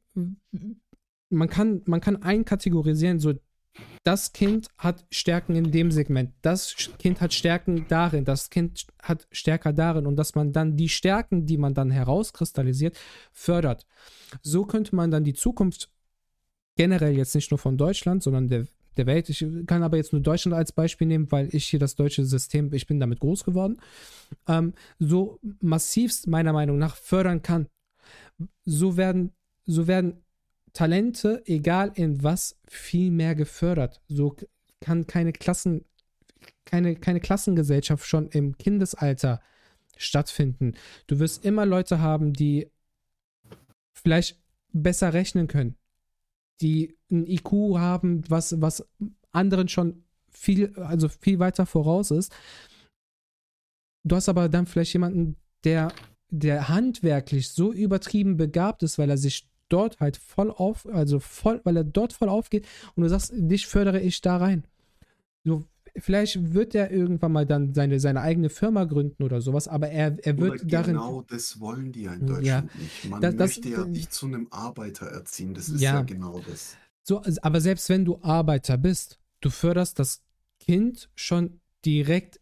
man 1.28 1.48
kann, 1.48 1.82
man 1.84 2.00
kann 2.00 2.22
einkategorisieren, 2.22 3.18
so 3.18 3.34
das 4.04 4.34
Kind 4.34 4.68
hat 4.76 5.06
Stärken 5.10 5.56
in 5.56 5.72
dem 5.72 5.90
Segment, 5.90 6.34
das 6.42 6.76
Kind 6.98 7.22
hat 7.22 7.32
Stärken 7.32 7.86
darin, 7.88 8.26
das 8.26 8.50
Kind 8.50 8.86
hat 9.02 9.26
Stärker 9.32 9.72
darin 9.72 10.06
und 10.06 10.16
dass 10.16 10.34
man 10.34 10.52
dann 10.52 10.76
die 10.76 10.90
Stärken, 10.90 11.46
die 11.46 11.56
man 11.56 11.72
dann 11.72 11.90
herauskristallisiert, 11.90 12.98
fördert. 13.32 13.86
So 14.42 14.66
könnte 14.66 14.94
man 14.94 15.10
dann 15.10 15.24
die 15.24 15.32
Zukunft 15.32 15.90
generell 16.76 17.16
jetzt 17.16 17.34
nicht 17.34 17.50
nur 17.50 17.58
von 17.58 17.78
Deutschland, 17.78 18.22
sondern 18.22 18.48
der, 18.48 18.66
der 18.98 19.06
Welt, 19.06 19.30
ich 19.30 19.44
kann 19.66 19.82
aber 19.82 19.96
jetzt 19.96 20.12
nur 20.12 20.20
Deutschland 20.20 20.54
als 20.54 20.72
Beispiel 20.72 21.06
nehmen, 21.06 21.32
weil 21.32 21.48
ich 21.54 21.64
hier 21.64 21.80
das 21.80 21.94
deutsche 21.94 22.26
System, 22.26 22.74
ich 22.74 22.86
bin 22.86 23.00
damit 23.00 23.20
groß 23.20 23.44
geworden, 23.44 23.80
ähm, 24.46 24.74
so 24.98 25.40
massivst 25.60 26.26
meiner 26.26 26.52
Meinung 26.52 26.76
nach 26.76 26.94
fördern 26.96 27.40
kann. 27.40 27.68
So 28.66 28.98
werden, 28.98 29.32
so 29.64 29.86
werden 29.86 30.23
Talente, 30.74 31.42
egal 31.46 31.92
in 31.94 32.22
was, 32.22 32.58
viel 32.66 33.10
mehr 33.10 33.34
gefördert. 33.34 34.02
So 34.08 34.36
kann 34.80 35.06
keine 35.06 35.32
Klassen, 35.32 35.84
keine, 36.64 36.96
keine 36.96 37.20
Klassengesellschaft 37.20 38.06
schon 38.06 38.28
im 38.28 38.58
Kindesalter 38.58 39.40
stattfinden. 39.96 40.74
Du 41.06 41.20
wirst 41.20 41.44
immer 41.44 41.64
Leute 41.64 42.00
haben, 42.00 42.32
die 42.32 42.70
vielleicht 43.92 44.42
besser 44.72 45.14
rechnen 45.14 45.46
können, 45.46 45.76
die 46.60 46.98
ein 47.10 47.26
IQ 47.26 47.78
haben, 47.78 48.24
was, 48.28 48.60
was 48.60 48.84
anderen 49.30 49.68
schon 49.68 50.04
viel, 50.28 50.74
also 50.76 51.08
viel 51.08 51.38
weiter 51.38 51.66
voraus 51.66 52.10
ist. 52.10 52.34
Du 54.02 54.16
hast 54.16 54.28
aber 54.28 54.48
dann 54.48 54.66
vielleicht 54.66 54.92
jemanden, 54.92 55.36
der, 55.62 55.92
der 56.30 56.68
handwerklich 56.68 57.50
so 57.50 57.72
übertrieben 57.72 58.36
begabt 58.36 58.82
ist, 58.82 58.98
weil 58.98 59.08
er 59.08 59.16
sich 59.16 59.48
dort 59.68 60.00
halt 60.00 60.16
voll 60.16 60.50
auf, 60.50 60.86
also 60.86 61.20
voll, 61.20 61.60
weil 61.64 61.76
er 61.76 61.84
dort 61.84 62.12
voll 62.12 62.28
aufgeht 62.28 62.66
und 62.94 63.02
du 63.02 63.08
sagst, 63.08 63.32
dich 63.34 63.66
fördere 63.66 64.00
ich 64.00 64.20
da 64.20 64.36
rein. 64.36 64.64
So, 65.44 65.64
vielleicht 65.96 66.54
wird 66.54 66.74
er 66.74 66.90
irgendwann 66.90 67.32
mal 67.32 67.46
dann 67.46 67.74
seine, 67.74 68.00
seine 68.00 68.20
eigene 68.20 68.50
Firma 68.50 68.84
gründen 68.84 69.22
oder 69.22 69.40
sowas, 69.40 69.68
aber 69.68 69.88
er, 69.88 70.16
er 70.24 70.38
wird 70.38 70.62
oder 70.62 70.64
darin. 70.64 70.94
Genau 70.94 71.22
das 71.22 71.60
wollen 71.60 71.92
die 71.92 72.02
ja 72.02 72.14
in 72.14 72.26
Deutschland 72.26 72.70
ja, 72.72 72.80
nicht. 72.80 73.08
Man 73.08 73.20
das, 73.20 73.34
möchte 73.34 73.68
ja 73.68 73.84
nicht 73.84 74.12
zu 74.12 74.26
einem 74.26 74.48
Arbeiter 74.50 75.06
erziehen. 75.06 75.54
Das 75.54 75.68
ist 75.68 75.80
ja, 75.80 75.94
ja 75.94 76.02
genau 76.02 76.40
das. 76.40 76.76
So, 77.02 77.22
aber 77.42 77.60
selbst 77.60 77.88
wenn 77.88 78.04
du 78.04 78.18
Arbeiter 78.22 78.78
bist, 78.78 79.18
du 79.40 79.50
förderst 79.50 79.98
das 79.98 80.22
Kind 80.58 81.10
schon 81.14 81.60
direkt 81.84 82.40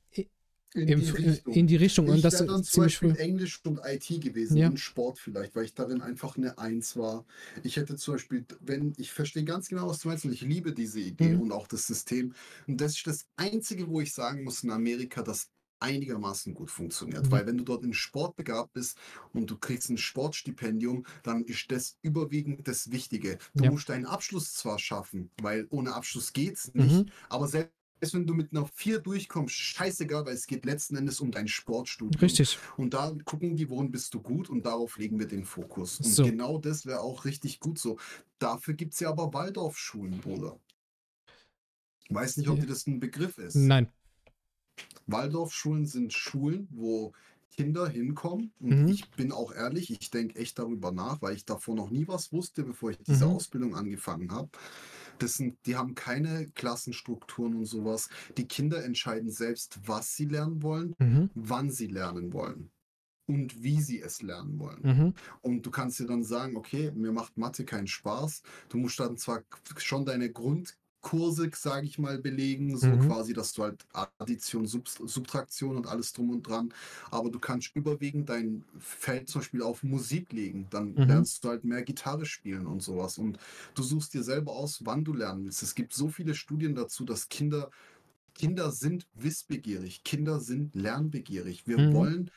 in, 0.74 0.88
Im, 0.88 1.00
die 1.00 1.10
Richtung. 1.10 1.54
in 1.54 1.66
die 1.66 1.76
Richtung. 1.76 2.08
Und 2.08 2.16
ich 2.16 2.22
das 2.22 2.34
wäre 2.34 2.46
dann 2.46 2.64
zum 2.64 2.84
Beispiel 2.84 3.16
Englisch 3.16 3.60
und 3.64 3.80
IT 3.84 4.20
gewesen 4.20 4.56
ja. 4.56 4.68
und 4.68 4.78
Sport 4.78 5.18
vielleicht, 5.18 5.54
weil 5.54 5.64
ich 5.64 5.74
darin 5.74 6.00
einfach 6.00 6.36
eine 6.36 6.58
Eins 6.58 6.96
war. 6.96 7.24
Ich 7.62 7.76
hätte 7.76 7.96
zum 7.96 8.14
Beispiel, 8.14 8.44
wenn, 8.60 8.94
ich 8.96 9.12
verstehe 9.12 9.44
ganz 9.44 9.68
genau, 9.68 9.88
was 9.88 10.00
du 10.00 10.08
meinst 10.08 10.24
und 10.24 10.32
ich 10.32 10.42
liebe 10.42 10.72
diese 10.72 11.00
Idee 11.00 11.34
mhm. 11.34 11.42
und 11.42 11.52
auch 11.52 11.66
das 11.66 11.86
System. 11.86 12.34
Und 12.66 12.80
das 12.80 12.96
ist 12.96 13.06
das 13.06 13.26
Einzige, 13.36 13.88
wo 13.88 14.00
ich 14.00 14.12
sagen 14.12 14.44
muss 14.44 14.62
in 14.62 14.70
Amerika, 14.70 15.22
dass 15.22 15.50
einigermaßen 15.82 16.54
gut 16.54 16.70
funktioniert. 16.70 17.26
Mhm. 17.26 17.30
Weil 17.30 17.46
wenn 17.46 17.58
du 17.58 17.64
dort 17.64 17.84
in 17.84 17.92
Sport 17.92 18.36
begabt 18.36 18.72
bist 18.72 18.96
und 19.32 19.50
du 19.50 19.58
kriegst 19.58 19.90
ein 19.90 19.98
Sportstipendium, 19.98 21.04
dann 21.22 21.44
ist 21.44 21.70
das 21.70 21.98
überwiegend 22.02 22.66
das 22.66 22.90
Wichtige. 22.92 23.38
Du 23.54 23.64
ja. 23.64 23.70
musst 23.70 23.88
deinen 23.88 24.06
Abschluss 24.06 24.54
zwar 24.54 24.78
schaffen, 24.78 25.30
weil 25.42 25.66
ohne 25.70 25.94
Abschluss 25.94 26.32
geht 26.32 26.54
es 26.54 26.74
nicht, 26.74 27.06
mhm. 27.06 27.12
aber 27.28 27.48
selbst 27.48 27.74
ist, 28.02 28.14
wenn 28.14 28.26
du 28.26 28.34
mit 28.34 28.52
einer 28.52 28.66
4 28.66 28.98
durchkommst, 28.98 29.54
scheißegal, 29.54 30.26
weil 30.26 30.34
es 30.34 30.46
geht 30.46 30.64
letzten 30.64 30.96
Endes 30.96 31.20
um 31.20 31.30
dein 31.30 31.48
Sportstudium. 31.48 32.20
Richtig. 32.20 32.58
Und 32.76 32.94
da 32.94 33.14
gucken 33.24 33.56
die, 33.56 33.70
worin 33.70 33.90
bist 33.90 34.12
du 34.14 34.20
gut 34.20 34.50
und 34.50 34.66
darauf 34.66 34.98
legen 34.98 35.18
wir 35.18 35.28
den 35.28 35.44
Fokus. 35.44 36.00
Und 36.00 36.10
so. 36.10 36.24
genau 36.24 36.58
das 36.58 36.84
wäre 36.84 37.00
auch 37.00 37.24
richtig 37.24 37.60
gut 37.60 37.78
so. 37.78 37.98
Dafür 38.38 38.74
gibt 38.74 38.94
es 38.94 39.00
ja 39.00 39.10
aber 39.10 39.32
Waldorfschulen, 39.32 40.18
Bruder. 40.20 40.58
Ich 42.08 42.14
weiß 42.14 42.36
nicht, 42.36 42.48
ob 42.48 42.60
dir 42.60 42.66
das 42.66 42.86
ein 42.86 43.00
Begriff 43.00 43.38
ist. 43.38 43.54
Nein. 43.54 43.88
Waldorfschulen 45.06 45.86
sind 45.86 46.12
Schulen, 46.12 46.68
wo 46.70 47.12
Kinder 47.56 47.88
hinkommen. 47.88 48.52
Und 48.58 48.82
mhm. 48.82 48.88
ich 48.88 49.08
bin 49.10 49.30
auch 49.30 49.52
ehrlich, 49.52 49.90
ich 49.90 50.10
denke 50.10 50.38
echt 50.38 50.58
darüber 50.58 50.90
nach, 50.90 51.22
weil 51.22 51.36
ich 51.36 51.44
davor 51.44 51.76
noch 51.76 51.90
nie 51.90 52.08
was 52.08 52.32
wusste, 52.32 52.64
bevor 52.64 52.90
ich 52.90 52.98
diese 52.98 53.26
mhm. 53.26 53.32
Ausbildung 53.32 53.76
angefangen 53.76 54.32
habe. 54.32 54.50
Das 55.22 55.34
sind, 55.34 55.56
die 55.66 55.76
haben 55.76 55.94
keine 55.94 56.48
Klassenstrukturen 56.54 57.54
und 57.54 57.66
sowas. 57.66 58.08
Die 58.36 58.48
Kinder 58.48 58.84
entscheiden 58.84 59.30
selbst, 59.30 59.78
was 59.86 60.16
sie 60.16 60.26
lernen 60.26 60.62
wollen, 60.62 60.94
mhm. 60.98 61.30
wann 61.34 61.70
sie 61.70 61.86
lernen 61.86 62.32
wollen 62.32 62.70
und 63.26 63.62
wie 63.62 63.80
sie 63.80 64.00
es 64.00 64.22
lernen 64.22 64.58
wollen. 64.58 64.80
Mhm. 64.82 65.14
Und 65.40 65.64
du 65.64 65.70
kannst 65.70 66.00
dir 66.00 66.06
dann 66.06 66.24
sagen, 66.24 66.56
okay, 66.56 66.90
mir 66.92 67.12
macht 67.12 67.36
Mathe 67.38 67.64
keinen 67.64 67.86
Spaß. 67.86 68.42
Du 68.68 68.78
musst 68.78 68.98
dann 68.98 69.16
zwar 69.16 69.42
schon 69.76 70.04
deine 70.04 70.30
Grund 70.30 70.76
Kurse, 71.02 71.50
sage 71.54 71.86
ich 71.86 71.98
mal, 71.98 72.18
belegen, 72.18 72.76
so 72.78 72.96
Mhm. 72.96 72.98
quasi, 72.98 73.34
dass 73.34 73.52
du 73.52 73.64
halt 73.64 73.84
Addition, 73.92 74.66
Sub 74.66 74.88
Subtraktion 74.88 75.76
und 75.76 75.86
alles 75.86 76.12
drum 76.12 76.30
und 76.30 76.44
dran, 76.48 76.72
aber 77.10 77.30
du 77.30 77.38
kannst 77.40 77.76
überwiegend 77.76 78.28
dein 78.30 78.64
Feld 78.78 79.28
zum 79.28 79.40
Beispiel 79.42 79.62
auf 79.62 79.82
Musik 79.82 80.32
legen, 80.32 80.68
dann 80.70 80.96
Mhm. 80.96 81.02
lernst 81.02 81.44
du 81.44 81.48
halt 81.50 81.64
mehr 81.64 81.82
Gitarre 81.82 82.24
spielen 82.26 82.66
und 82.66 82.82
sowas 82.82 83.18
und 83.18 83.38
du 83.74 83.82
suchst 83.82 84.14
dir 84.14 84.22
selber 84.22 84.52
aus, 84.52 84.84
wann 84.86 85.04
du 85.04 85.12
lernen 85.12 85.44
willst. 85.44 85.62
Es 85.62 85.74
gibt 85.74 85.92
so 85.92 86.08
viele 86.08 86.34
Studien 86.34 86.74
dazu, 86.74 87.04
dass 87.04 87.28
Kinder 87.28 87.70
Kinder 88.34 88.72
sind 88.72 89.06
wissbegierig, 89.14 90.04
Kinder 90.04 90.40
sind 90.40 90.74
lernbegierig. 90.74 91.66
Wir 91.66 91.78
Mhm. 91.78 91.92
wollen 91.92 92.30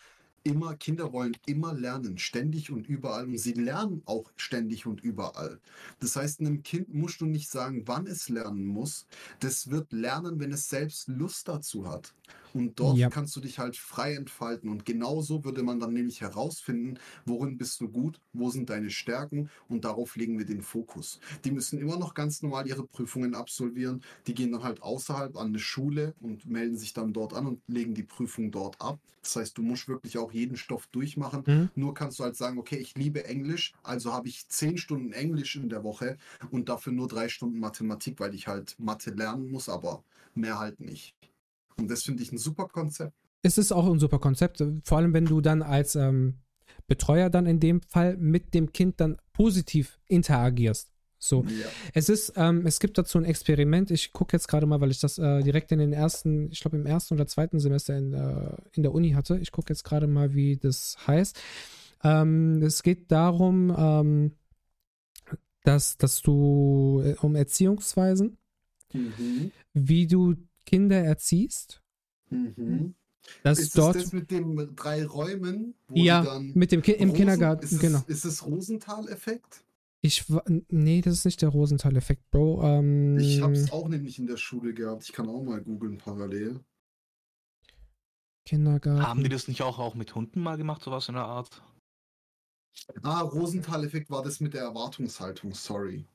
immer, 0.46 0.76
Kinder 0.76 1.12
wollen 1.12 1.36
immer 1.46 1.74
lernen, 1.74 2.18
ständig 2.18 2.72
und 2.72 2.88
überall. 2.88 3.26
Und 3.26 3.38
sie 3.38 3.54
lernen 3.54 4.02
auch 4.06 4.32
ständig 4.38 4.86
und 4.86 5.02
überall. 5.02 5.60
Das 6.00 6.16
heißt, 6.16 6.40
einem 6.40 6.64
Kind 6.64 6.94
musst 6.94 7.20
du 7.22 7.26
nicht 7.26 7.50
sagen, 7.50 7.84
wann 7.88 8.08
es 8.08 8.30
lernen 8.30 8.66
muss. 8.66 9.08
Das 9.40 9.70
wird 9.70 9.92
lernen, 9.92 10.40
wenn 10.40 10.52
es 10.52 10.70
selbst 10.70 11.08
Lust 11.08 11.48
dazu 11.48 11.90
hat. 11.90 12.14
Und 12.56 12.80
dort 12.80 12.98
Ja. 12.98 13.10
kannst 13.10 13.36
du 13.36 13.42
dich 13.42 13.60
halt 13.60 13.76
frei 13.78 14.14
entfalten. 14.16 14.70
Und 14.70 14.86
genauso 14.86 15.44
würde 15.44 15.62
man 15.64 15.80
dann 15.80 15.94
nämlich 15.94 16.22
herausfinden, 16.22 16.98
worin 17.26 17.58
bist 17.58 17.82
du 17.82 17.90
gut, 17.90 18.20
wo 18.34 18.50
sind 18.50 18.70
deine 18.70 18.90
Stärken 18.90 19.50
und 19.68 19.84
darauf 19.84 20.16
legen 20.16 20.38
wir 20.38 20.46
den 20.46 20.62
Fokus. 20.62 21.20
Die 21.44 21.52
müssen 21.52 21.80
immer 21.80 21.98
noch 21.98 22.14
ganz 22.14 22.42
normal 22.42 22.68
ihre 22.68 22.88
Prüfungen 22.88 23.36
absolvieren. 23.36 24.02
Die 24.28 24.34
gehen 24.34 24.52
dann 24.54 24.64
halt 24.64 24.82
außerhalb 24.82 25.36
an 25.38 25.48
eine 25.48 25.60
Schule 25.60 26.16
und 26.22 26.46
melden 26.46 26.78
sich 26.78 26.94
dann 26.94 27.12
dort 27.14 27.34
an 27.34 27.46
und 27.46 27.62
legen 27.68 27.94
die 27.94 28.04
Prüfung 28.04 28.52
dort 28.52 28.80
ab. 28.80 29.00
Das 29.22 29.36
heißt, 29.36 29.58
du 29.58 29.64
musst 29.64 29.88
wirklich 29.88 30.18
auch 30.20 30.32
jeden 30.32 30.56
Stoff 30.56 30.88
durchmachen. 30.88 31.44
Mhm. 31.48 31.70
Nur 31.76 31.94
kannst 31.94 32.20
du 32.20 32.24
halt 32.24 32.36
sagen, 32.38 32.58
okay, 32.60 32.78
ich 32.78 32.96
liebe 32.96 33.26
Englisch, 33.26 33.74
also 33.84 34.14
habe 34.14 34.28
ich 34.30 34.48
zehn 34.50 34.78
Stunden 34.78 35.12
Englisch 35.14 35.56
in 35.56 35.68
der 35.70 35.84
Woche 35.84 36.18
und 36.52 36.70
dafür 36.70 36.94
nur 36.94 37.08
drei 37.08 37.28
Stunden 37.28 37.60
Mathematik, 37.60 38.20
weil 38.20 38.34
ich 38.36 38.48
halt 38.48 38.76
Mathe 38.80 39.12
lernen 39.12 39.52
muss, 39.52 39.68
aber 39.70 40.04
mehr 40.36 40.60
halt 40.60 40.80
nicht. 40.80 41.16
Und 41.78 41.90
das 41.90 42.04
finde 42.04 42.24
ich 42.24 42.32
ein 42.32 42.38
super 42.38 42.68
Konzept. 42.68 43.14
Es 43.42 43.58
ist 43.58 43.72
auch 43.72 43.86
ein 43.86 44.00
super 44.00 44.20
Konzept, 44.20 44.64
vor 44.84 44.98
allem 44.98 45.14
wenn 45.14 45.26
du 45.26 45.42
dann 45.42 45.62
als 45.62 45.96
ähm, 45.96 46.40
Betreuer 46.88 47.30
dann 47.30 47.46
in 47.46 47.60
dem 47.60 47.82
Fall 47.82 48.18
mit 48.18 48.54
dem 48.54 48.72
Kind 48.72 49.00
dann 49.00 49.18
positiv 49.34 50.00
interagierst. 50.08 50.92
So. 51.18 51.44
Ja. 51.44 51.68
Es 51.94 52.10
ist, 52.10 52.34
ähm, 52.36 52.66
es 52.66 52.80
gibt 52.80 52.98
dazu 52.98 53.18
ein 53.18 53.26
Experiment. 53.26 53.90
Ich 53.90 54.14
gucke 54.14 54.36
jetzt 54.36 54.48
gerade 54.48 54.66
mal, 54.66 54.82
weil 54.82 54.92
ich 54.92 55.00
das 55.00 55.18
äh, 55.18 55.42
direkt 55.42 55.72
in 55.72 55.80
den 55.80 55.94
ersten, 55.94 56.52
ich 56.52 56.60
glaube 56.60 56.78
im 56.78 56.86
ersten 56.86 57.16
oder 57.16 57.26
zweiten 57.28 57.60
Semester 57.60 57.98
in, 57.98 58.14
äh, 58.14 58.56
in 58.74 58.84
der 58.84 58.94
Uni 58.94 59.12
hatte. 59.12 59.38
Ich 59.40 59.52
gucke 59.52 59.72
jetzt 59.72 59.84
gerade 59.84 60.08
mal, 60.08 60.34
wie 60.34 60.58
das 60.58 60.98
heißt. 61.08 61.40
Ähm, 62.04 62.62
es 62.62 62.84
geht 62.84 63.12
darum, 63.12 63.74
ähm, 63.76 64.32
dass, 65.64 65.98
dass 65.98 66.22
du 66.22 67.02
äh, 67.04 67.16
um 67.22 67.36
Erziehungsweisen, 67.36 68.38
Mhm. 68.94 69.52
wie 69.74 70.08
du 70.08 70.36
Kinder 70.66 70.98
erziehst, 71.04 71.82
Mhm. 72.30 72.96
dass 73.44 73.60
ist 73.60 73.78
dort 73.78 73.96
das 73.96 74.12
mit 74.14 74.32
den 74.32 74.76
drei 74.76 75.06
Räumen? 75.06 75.76
Wo 75.88 75.96
ja 75.96 76.40
mit 76.54 76.72
dem 76.72 76.82
Ki 76.82 76.92
im 76.94 77.10
Rosen- 77.10 77.18
Kindergarten, 77.18 77.64
ist 77.64 77.72
es, 77.74 77.80
genau. 77.80 78.04
Ist 78.08 78.26
es 78.26 78.46
Rosenthal-Effekt? 78.46 79.64
Ich 80.02 80.26
nee, 80.70 81.02
das 81.02 81.16
ist 81.16 81.26
nicht 81.26 81.42
der 81.42 81.50
Rosenthal-Effekt, 81.50 82.30
Bro. 82.30 82.62
Ähm, 82.64 83.18
Ich 83.18 83.42
habe 83.42 83.54
es 83.54 83.72
auch 83.72 83.88
nämlich 83.88 84.20
in 84.20 84.28
der 84.28 84.38
Schule 84.38 84.74
gehabt. 84.74 85.04
Ich 85.04 85.14
kann 85.14 85.28
auch 85.28 85.42
mal 85.42 85.62
googeln 85.62 85.98
parallel. 85.98 86.60
Kindergarten. 88.46 89.02
Haben 89.08 89.24
die 89.24 89.30
das 89.30 89.48
nicht 89.48 89.64
auch, 89.64 89.80
auch 89.80 89.96
mit 89.96 90.14
Hunden 90.14 90.42
mal 90.42 90.58
gemacht, 90.58 90.84
sowas 90.84 91.08
in 91.10 91.16
der 91.16 91.24
Art? 91.26 91.64
Ah, 93.02 93.22
Rosenthal-Effekt 93.22 94.10
war 94.12 94.22
das 94.22 94.40
mit 94.40 94.54
der 94.54 94.62
Erwartungshaltung, 94.62 95.54
sorry. 95.56 96.06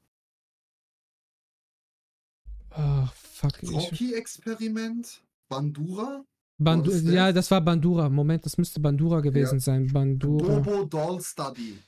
Ach, 2.70 3.12
fuck. 3.14 3.62
Ich, 3.62 3.70
Rocky-Experiment? 3.72 5.22
Bandura? 5.48 6.24
Bandu 6.58 6.90
das 6.90 7.02
ja, 7.02 7.32
das 7.32 7.50
war 7.50 7.60
Bandura. 7.62 8.08
Moment, 8.08 8.44
das 8.44 8.58
müsste 8.58 8.80
Bandura 8.80 9.20
gewesen 9.20 9.60
sein. 9.60 9.88
Bandura. 9.92 10.58
Bobo 10.58 10.84
Doll 10.84 11.20
Study. 11.22 11.78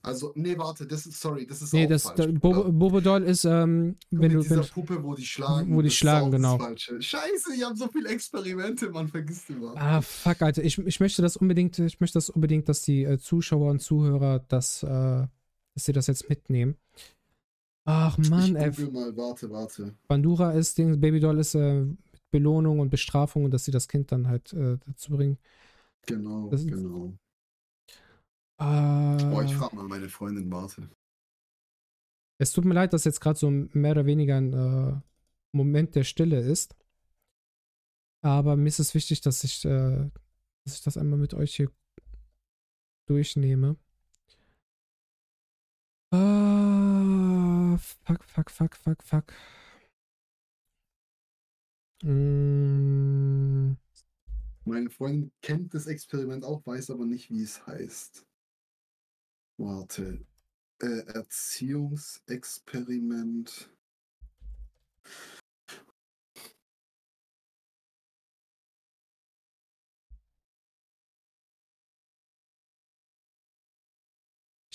Also, 0.00 0.32
nee, 0.36 0.56
warte, 0.56 0.86
das 0.86 1.06
ist, 1.06 1.20
sorry, 1.20 1.44
das 1.46 1.60
ist 1.60 1.72
Nee, 1.72 1.86
auch 1.86 1.88
das, 1.88 2.04
falsch. 2.04 2.16
da. 2.18 2.26
Bobo, 2.26 2.70
Bobo 2.72 3.00
Doll 3.00 3.24
ist, 3.24 3.44
ähm, 3.44 3.96
wenn 4.10 4.20
mit 4.20 4.32
du. 4.34 4.40
dieser 4.42 4.58
Wenn, 4.60 4.68
Puppe, 4.68 5.02
wo 5.02 5.14
die 5.14 5.24
schlagen. 5.26 5.74
wo 5.74 5.82
die 5.82 5.90
schlagen, 5.90 6.30
genau. 6.30 6.56
Scheiße, 6.76 7.54
ich 7.56 7.64
habe 7.64 7.76
so 7.76 7.88
viele 7.88 8.08
Experimente, 8.10 8.90
man 8.90 9.08
vergisst 9.08 9.50
immer. 9.50 9.74
ah, 9.76 10.00
fuck, 10.00 10.40
Alter. 10.42 10.62
Ich, 10.62 10.78
ich 10.78 11.00
möchte 11.00 11.20
das 11.20 11.36
unbedingt, 11.36 11.78
ich 11.78 12.00
möchte 12.00 12.16
das 12.16 12.30
unbedingt, 12.30 12.68
dass 12.68 12.82
die 12.82 13.02
äh, 13.04 13.18
Zuschauer 13.18 13.70
und 13.70 13.80
Zuhörer 13.80 14.38
das, 14.48 14.82
äh, 14.84 14.86
dass 14.86 15.84
sie 15.84 15.92
das 15.92 16.06
jetzt 16.06 16.28
mitnehmen. 16.28 16.76
Ach 17.90 18.18
Mann, 18.18 18.54
ey. 18.54 18.70
mal, 18.90 19.16
warte, 19.16 19.48
warte. 19.48 19.94
Bandura 20.08 20.50
ist, 20.52 20.76
Ding, 20.76 21.00
Baby 21.00 21.20
Doll 21.20 21.38
ist 21.38 21.54
äh, 21.54 21.84
mit 21.84 21.98
Belohnung 22.30 22.80
und 22.80 22.90
Bestrafung 22.90 23.46
und 23.46 23.50
dass 23.50 23.64
sie 23.64 23.70
das 23.70 23.88
Kind 23.88 24.12
dann 24.12 24.28
halt 24.28 24.52
äh, 24.52 24.76
dazu 24.86 25.12
bringen. 25.16 25.38
Genau, 26.04 26.50
Das 26.50 26.60
ist- 26.60 26.68
genau. 26.68 27.14
Äh, 28.60 29.34
Oh, 29.34 29.40
ich 29.40 29.54
frage 29.54 29.74
mal 29.76 29.84
meine 29.88 30.10
Freundin, 30.10 30.50
warte. 30.52 30.90
Es 32.38 32.52
tut 32.52 32.66
mir 32.66 32.74
leid, 32.74 32.92
dass 32.92 33.04
jetzt 33.04 33.20
gerade 33.20 33.38
so 33.38 33.50
mehr 33.50 33.92
oder 33.92 34.04
weniger 34.04 34.36
ein 34.36 34.52
äh, 34.52 35.00
Moment 35.52 35.94
der 35.94 36.04
Stille 36.04 36.40
ist. 36.40 36.76
Aber 38.20 38.56
mir 38.56 38.68
ist 38.68 38.80
es 38.80 38.94
wichtig, 38.94 39.22
dass 39.22 39.44
ich, 39.44 39.64
äh, 39.64 40.10
dass 40.64 40.74
ich 40.74 40.82
das 40.82 40.98
einmal 40.98 41.18
mit 41.18 41.32
euch 41.32 41.56
hier 41.56 41.70
durchnehme. 43.06 43.76
Ah, 46.12 47.37
fuck, 47.78 48.24
fuck, 48.24 48.50
fuck, 48.50 48.76
fuck, 48.76 49.02
fuck. 49.02 49.32
Mm, 52.02 53.76
Meine 54.64 54.90
Freundin 54.90 55.32
kennt 55.42 55.74
das 55.74 55.86
Experiment 55.86 56.44
auch, 56.44 56.64
weiß 56.66 56.90
aber 56.90 57.06
nicht, 57.06 57.30
wie 57.30 57.42
es 57.42 57.66
heißt. 57.66 58.26
Warte. 59.58 60.24
Äh, 60.80 61.00
Erziehungsexperiment. 61.12 63.68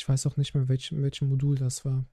ich 0.03 0.09
weiß 0.09 0.27
auch 0.27 0.35
nicht 0.35 0.53
mehr, 0.53 0.67
welch, 0.67 0.91
in 0.91 1.01
welchem 1.01 1.29
Modul 1.29 1.55
das 1.55 1.85
war. 1.85 2.05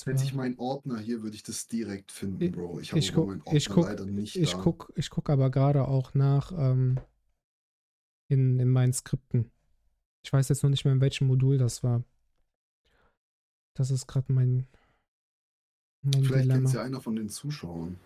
Das 0.00 0.06
Hätte 0.06 0.24
ich 0.24 0.34
meinen 0.34 0.58
Ordner 0.58 0.98
hier, 0.98 1.22
würde 1.22 1.36
ich 1.36 1.42
das 1.42 1.66
direkt 1.66 2.10
finden, 2.10 2.52
Bro. 2.52 2.80
Ich 2.80 2.90
habe 2.92 2.98
ich 3.00 3.12
guck- 3.12 3.26
meinen 3.28 3.40
Ordner 3.42 3.54
ich 3.56 3.68
guck- 3.68 3.84
leider 3.84 4.06
nicht 4.06 4.36
Ich 4.36 4.52
da. 4.52 4.58
guck, 4.62 4.92
ich 4.96 5.10
guck 5.10 5.28
aber 5.28 5.50
gerade 5.50 5.86
auch 5.86 6.14
nach 6.14 6.52
ähm, 6.52 6.98
in, 8.28 8.58
in 8.58 8.68
meinen 8.70 8.92
Skripten. 8.92 9.50
Ich 10.24 10.32
weiß 10.32 10.48
jetzt 10.48 10.62
noch 10.62 10.70
nicht 10.70 10.84
mehr, 10.84 10.94
in 10.94 11.00
welchem 11.00 11.26
Modul 11.26 11.58
das 11.58 11.82
war. 11.82 12.02
Das 13.76 13.90
ist 13.90 14.06
gerade 14.06 14.32
mein, 14.32 14.66
mein 16.02 16.24
Vielleicht 16.24 16.50
kennt 16.50 16.66
es 16.66 16.72
ja 16.72 16.82
einer 16.82 17.00
von 17.00 17.16
den 17.16 17.28
Zuschauern. 17.28 17.98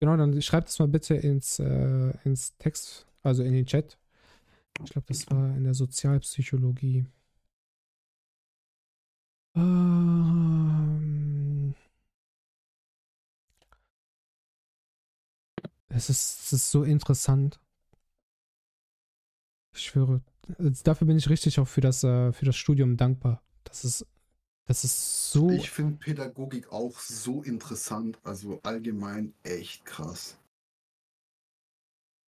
Genau, 0.00 0.16
dann 0.16 0.40
schreibt 0.42 0.68
es 0.68 0.78
mal 0.78 0.88
bitte 0.88 1.14
ins, 1.14 1.58
äh, 1.58 2.12
ins 2.24 2.56
Text, 2.56 3.06
also 3.22 3.42
in 3.42 3.52
den 3.52 3.66
Chat. 3.66 3.98
Ich 4.84 4.90
glaube, 4.92 5.06
das 5.08 5.30
war 5.30 5.54
in 5.56 5.64
der 5.64 5.74
Sozialpsychologie. 5.74 7.04
Ähm, 9.54 10.54
es, 15.88 16.08
ist, 16.08 16.40
es 16.44 16.52
ist 16.52 16.70
so 16.70 16.84
interessant. 16.84 17.58
Ich 19.72 19.82
schwöre, 19.82 20.20
also 20.58 20.82
dafür 20.84 21.06
bin 21.06 21.16
ich 21.16 21.28
richtig 21.28 21.58
auch 21.58 21.68
für 21.68 21.80
das, 21.80 22.04
äh, 22.04 22.32
für 22.32 22.44
das 22.44 22.56
Studium 22.56 22.96
dankbar. 22.96 23.42
Das 23.64 23.84
ist, 23.84 24.06
das 24.66 24.84
ist 24.84 25.32
so. 25.32 25.50
Ich 25.50 25.70
finde 25.70 25.96
Pädagogik 25.96 26.72
auch 26.72 26.98
so 27.00 27.42
interessant, 27.42 28.18
also 28.22 28.60
allgemein 28.62 29.34
echt 29.42 29.84
krass. 29.84 30.38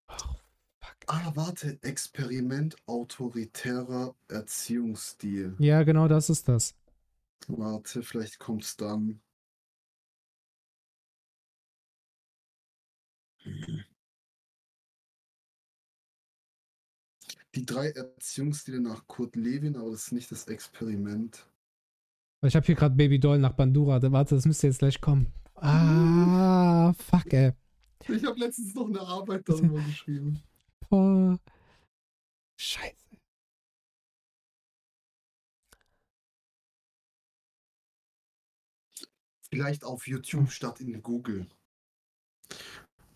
Ach, 0.07 0.35
fuck. 0.79 0.95
Ah, 1.07 1.31
warte, 1.35 1.77
Experiment 1.81 2.75
autoritärer 2.85 4.13
Erziehungsstil. 4.27 5.55
Ja, 5.59 5.83
genau 5.83 6.07
das 6.07 6.29
ist 6.29 6.47
das. 6.49 6.75
Warte, 7.47 8.03
vielleicht 8.03 8.39
kommt's 8.39 8.75
dann. 8.77 9.21
Die 17.55 17.65
drei 17.65 17.89
Erziehungsstile 17.89 18.79
nach 18.79 19.05
Kurt 19.07 19.35
Lewin, 19.35 19.75
aber 19.75 19.91
das 19.91 20.05
ist 20.05 20.11
nicht 20.11 20.31
das 20.31 20.47
Experiment. 20.47 21.47
Ich 22.41 22.55
habe 22.55 22.65
hier 22.65 22.75
gerade 22.75 22.95
Baby 22.95 23.19
Doll 23.19 23.37
nach 23.39 23.53
Bandura. 23.53 24.01
Warte, 24.11 24.35
das 24.35 24.45
müsste 24.45 24.67
jetzt 24.67 24.79
gleich 24.79 24.99
kommen. 24.99 25.31
Ah, 25.55 26.93
fuck, 26.93 27.31
ey. 27.31 27.53
Ich 28.07 28.23
habe 28.25 28.39
letztens 28.39 28.73
noch 28.73 28.87
eine 28.87 29.01
Arbeit 29.01 29.47
darüber 29.47 29.81
geschrieben. 29.81 30.41
Boah. 30.89 31.39
Scheiße. 32.57 33.02
Vielleicht 39.53 39.83
auf 39.83 40.07
YouTube 40.07 40.49
statt 40.49 40.81
in 40.81 41.01
Google. 41.03 41.45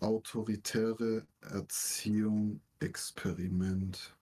Autoritäre 0.00 1.26
Erziehung, 1.40 2.60
Experiment. 2.78 4.14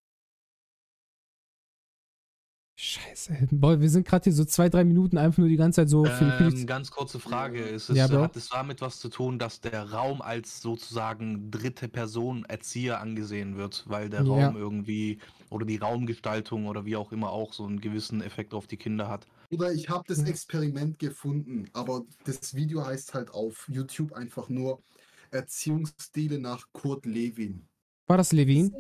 Scheiße. 2.78 3.48
Boah, 3.52 3.80
wir 3.80 3.88
sind 3.88 4.06
gerade 4.06 4.24
hier 4.24 4.34
so 4.34 4.44
zwei, 4.44 4.68
drei 4.68 4.84
Minuten 4.84 5.16
einfach 5.16 5.38
nur 5.38 5.48
die 5.48 5.56
ganze 5.56 5.82
Zeit 5.82 5.88
so. 5.88 6.06
Ähm, 6.06 6.66
ganz 6.66 6.90
kurze 6.90 7.18
Frage. 7.18 7.60
Ist 7.60 7.88
es, 7.88 7.96
Ja, 7.96 8.08
hat 8.10 8.36
es 8.36 8.50
damit 8.50 8.82
was 8.82 8.98
zu 8.98 9.08
tun, 9.08 9.38
dass 9.38 9.60
der 9.62 9.90
Raum 9.92 10.20
als 10.20 10.60
sozusagen 10.60 11.50
dritte 11.50 11.88
Person 11.88 12.44
Erzieher 12.44 13.00
angesehen 13.00 13.56
wird, 13.56 13.84
weil 13.88 14.10
der 14.10 14.24
Ja. 14.24 14.28
Raum 14.28 14.56
irgendwie 14.56 15.20
oder 15.48 15.64
die 15.64 15.76
Raumgestaltung 15.76 16.66
oder 16.66 16.84
wie 16.84 16.96
auch 16.96 17.12
immer 17.12 17.30
auch 17.30 17.54
so 17.54 17.64
einen 17.64 17.80
gewissen 17.80 18.20
Effekt 18.20 18.52
auf 18.52 18.66
die 18.66 18.76
Kinder 18.76 19.08
hat? 19.08 19.26
Oder 19.50 19.72
ich 19.72 19.88
habe 19.88 20.04
das 20.06 20.18
Mhm. 20.18 20.26
Experiment 20.26 20.98
gefunden, 20.98 21.68
aber 21.72 22.04
das 22.24 22.54
Video 22.54 22.84
heißt 22.84 23.14
halt 23.14 23.30
auf 23.30 23.68
YouTube 23.68 24.12
einfach 24.12 24.48
nur 24.48 24.82
Erziehungsstile 25.30 26.38
nach 26.38 26.66
Kurt 26.72 27.06
Lewin. 27.06 27.68
War 28.06 28.16
das 28.16 28.32
Levin? 28.32 28.74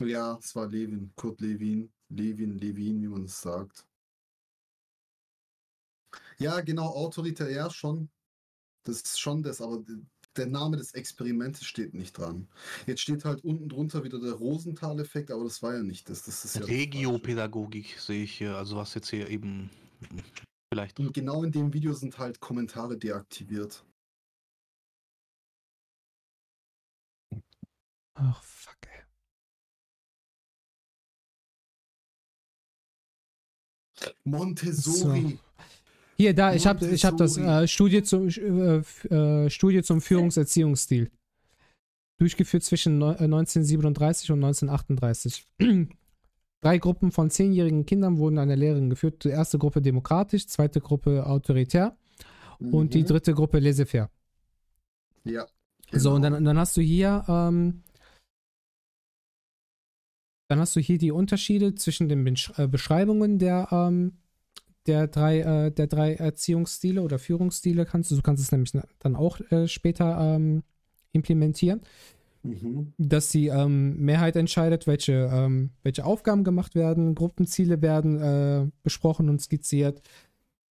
Ja, 0.00 0.38
es 0.38 0.54
war 0.54 0.66
Levin, 0.68 1.12
Kurt 1.16 1.40
Lewin, 1.40 1.92
Levin, 2.08 2.58
Levin, 2.58 3.02
wie 3.02 3.08
man 3.08 3.24
es 3.24 3.40
sagt. 3.40 3.86
Ja, 6.38 6.60
genau, 6.60 6.86
autoritär, 6.86 7.50
ja, 7.50 7.70
schon. 7.70 8.10
Das 8.84 8.96
ist 8.96 9.20
schon 9.20 9.42
das, 9.42 9.60
aber 9.60 9.84
der 10.36 10.46
Name 10.46 10.76
des 10.76 10.94
Experimentes 10.94 11.64
steht 11.64 11.94
nicht 11.94 12.16
dran. 12.16 12.48
Jetzt 12.86 13.00
steht 13.00 13.24
halt 13.24 13.42
unten 13.44 13.68
drunter 13.68 14.04
wieder 14.04 14.20
der 14.20 14.32
Rosenthal-Effekt, 14.32 15.30
aber 15.30 15.44
das 15.44 15.62
war 15.62 15.74
ja 15.74 15.82
nicht 15.82 16.08
das. 16.08 16.22
Das 16.22 16.44
ist 16.44 16.56
ja. 16.56 16.64
Regiopädagogik 16.64 17.98
sehe 17.98 18.24
ich 18.24 18.32
hier, 18.38 18.56
also 18.56 18.76
was 18.76 18.94
jetzt 18.94 19.10
hier 19.10 19.28
eben 19.28 19.70
vielleicht. 20.72 21.00
Und 21.00 21.12
genau 21.12 21.42
in 21.42 21.52
dem 21.52 21.72
Video 21.72 21.92
sind 21.92 22.18
halt 22.18 22.40
Kommentare 22.40 22.96
deaktiviert. 22.96 23.84
Ach, 28.14 28.42
fuck, 28.42 28.76
ey. 28.86 29.02
Montessori. 34.24 35.38
Hier, 36.20 36.34
da, 36.34 36.52
ich 36.52 36.66
habe 36.66 36.86
ich 36.86 37.06
hab 37.06 37.16
das 37.16 37.38
äh, 37.38 37.66
Studie, 37.66 38.02
zum, 38.02 38.28
äh, 38.28 38.82
äh, 39.08 39.48
Studie 39.48 39.82
zum 39.82 40.02
Führungserziehungsstil. 40.02 41.10
Durchgeführt 42.18 42.62
zwischen 42.62 42.98
neu- 42.98 43.12
äh, 43.14 43.24
1937 43.24 44.30
und 44.30 44.44
1938. 44.44 45.46
Drei 46.60 46.76
Gruppen 46.76 47.10
von 47.10 47.30
zehnjährigen 47.30 47.86
Kindern 47.86 48.18
wurden 48.18 48.36
an 48.36 48.48
der 48.48 48.58
Lehrerin 48.58 48.90
geführt. 48.90 49.24
Die 49.24 49.30
erste 49.30 49.56
Gruppe 49.56 49.80
demokratisch, 49.80 50.46
zweite 50.46 50.82
Gruppe 50.82 51.24
autoritär 51.24 51.96
und 52.58 52.92
die 52.92 53.00
Mhm. 53.00 53.06
dritte 53.06 53.32
Gruppe 53.32 53.58
laissez-faire. 53.58 54.10
Ja. 55.24 55.46
So, 55.90 56.10
und 56.10 56.20
genau. 56.20 56.34
dann, 56.34 56.44
dann 56.44 56.58
hast 56.58 56.76
du 56.76 56.82
hier, 56.82 57.24
ähm, 57.28 57.82
dann 60.48 60.58
hast 60.60 60.76
du 60.76 60.80
hier 60.80 60.98
die 60.98 61.12
Unterschiede 61.12 61.74
zwischen 61.76 62.10
den 62.10 62.26
äh, 62.26 62.68
Beschreibungen 62.68 63.38
der, 63.38 63.68
ähm, 63.72 64.18
der, 64.86 65.06
drei, 65.06 65.40
äh, 65.40 65.70
der 65.70 65.86
drei 65.86 66.14
Erziehungsstile 66.14 67.02
oder 67.02 67.18
Führungsstile 67.18 67.84
kannst 67.84 68.10
du. 68.10 68.16
Du 68.16 68.22
kannst 68.22 68.42
es 68.42 68.52
nämlich 68.52 68.72
dann 68.98 69.16
auch 69.16 69.40
äh, 69.50 69.68
später 69.68 70.36
ähm, 70.36 70.62
implementieren, 71.12 71.80
Mhm. 72.42 72.94
dass 72.96 73.28
die 73.28 73.48
ähm, 73.48 73.98
Mehrheit 73.98 74.34
entscheidet, 74.34 74.86
welche, 74.86 75.28
ähm, 75.30 75.70
welche 75.82 76.06
Aufgaben 76.06 76.42
gemacht 76.42 76.74
werden, 76.74 77.14
Gruppenziele 77.14 77.82
werden 77.82 78.18
äh, 78.18 78.66
besprochen 78.82 79.28
und 79.28 79.42
skizziert. 79.42 80.00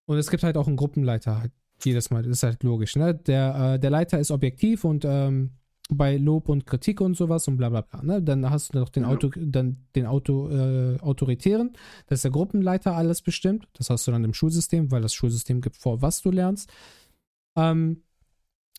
Und 0.05 0.17
es 0.17 0.31
gibt 0.31 0.41
halt 0.41 0.57
auch 0.57 0.65
einen 0.65 0.77
Gruppenleiter 0.77 1.39
halt 1.39 1.51
jedes 1.83 2.09
Mal. 2.09 2.23
Das 2.23 2.31
ist 2.31 2.43
halt 2.43 2.63
logisch. 2.63 2.95
Ne? 2.95 3.13
Der, 3.13 3.73
äh, 3.75 3.79
der 3.79 3.91
Leiter 3.91 4.19
ist 4.19 4.31
objektiv 4.31 4.83
und 4.83 5.05
ähm, 5.05 5.51
bei 5.91 6.17
Lob 6.17 6.49
und 6.49 6.65
Kritik 6.65 7.01
und 7.01 7.15
sowas 7.17 7.47
und 7.47 7.57
bla 7.57 7.69
bla 7.69 7.81
bla. 7.81 8.03
Ne? 8.03 8.21
Dann 8.21 8.49
hast 8.49 8.73
du 8.73 8.79
noch 8.79 8.89
den, 8.89 9.03
Ja. 9.03 9.09
Auto, 9.09 9.31
dann 9.35 9.85
den 9.95 10.05
Auto, 10.05 10.49
äh, 10.49 10.99
Autoritären, 10.99 11.73
dass 12.07 12.21
der 12.21 12.31
Gruppenleiter 12.31 12.95
alles 12.95 13.21
bestimmt. 13.21 13.67
Das 13.73 13.89
hast 13.89 14.07
du 14.07 14.11
dann 14.11 14.23
im 14.23 14.33
Schulsystem, 14.33 14.91
weil 14.91 15.01
das 15.01 15.13
Schulsystem 15.13 15.61
gibt 15.61 15.77
vor, 15.77 16.01
was 16.01 16.21
du 16.21 16.31
lernst. 16.31 16.71
Ähm, 17.55 18.03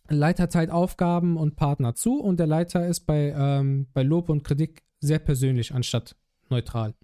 Leiter 0.09 0.49
teilt 0.49 0.71
Aufgaben 0.71 1.37
und 1.37 1.57
Partner 1.57 1.95
zu 1.95 2.21
und 2.21 2.39
der 2.39 2.47
Leiter 2.47 2.87
ist 2.87 3.01
bei, 3.01 3.35
ähm, 3.37 3.87
bei 3.93 4.03
Lob 4.03 4.29
und 4.29 4.45
Kritik 4.45 4.83
sehr 5.01 5.19
persönlich 5.19 5.75
anstatt 5.75 6.17
neutral. 6.49 6.95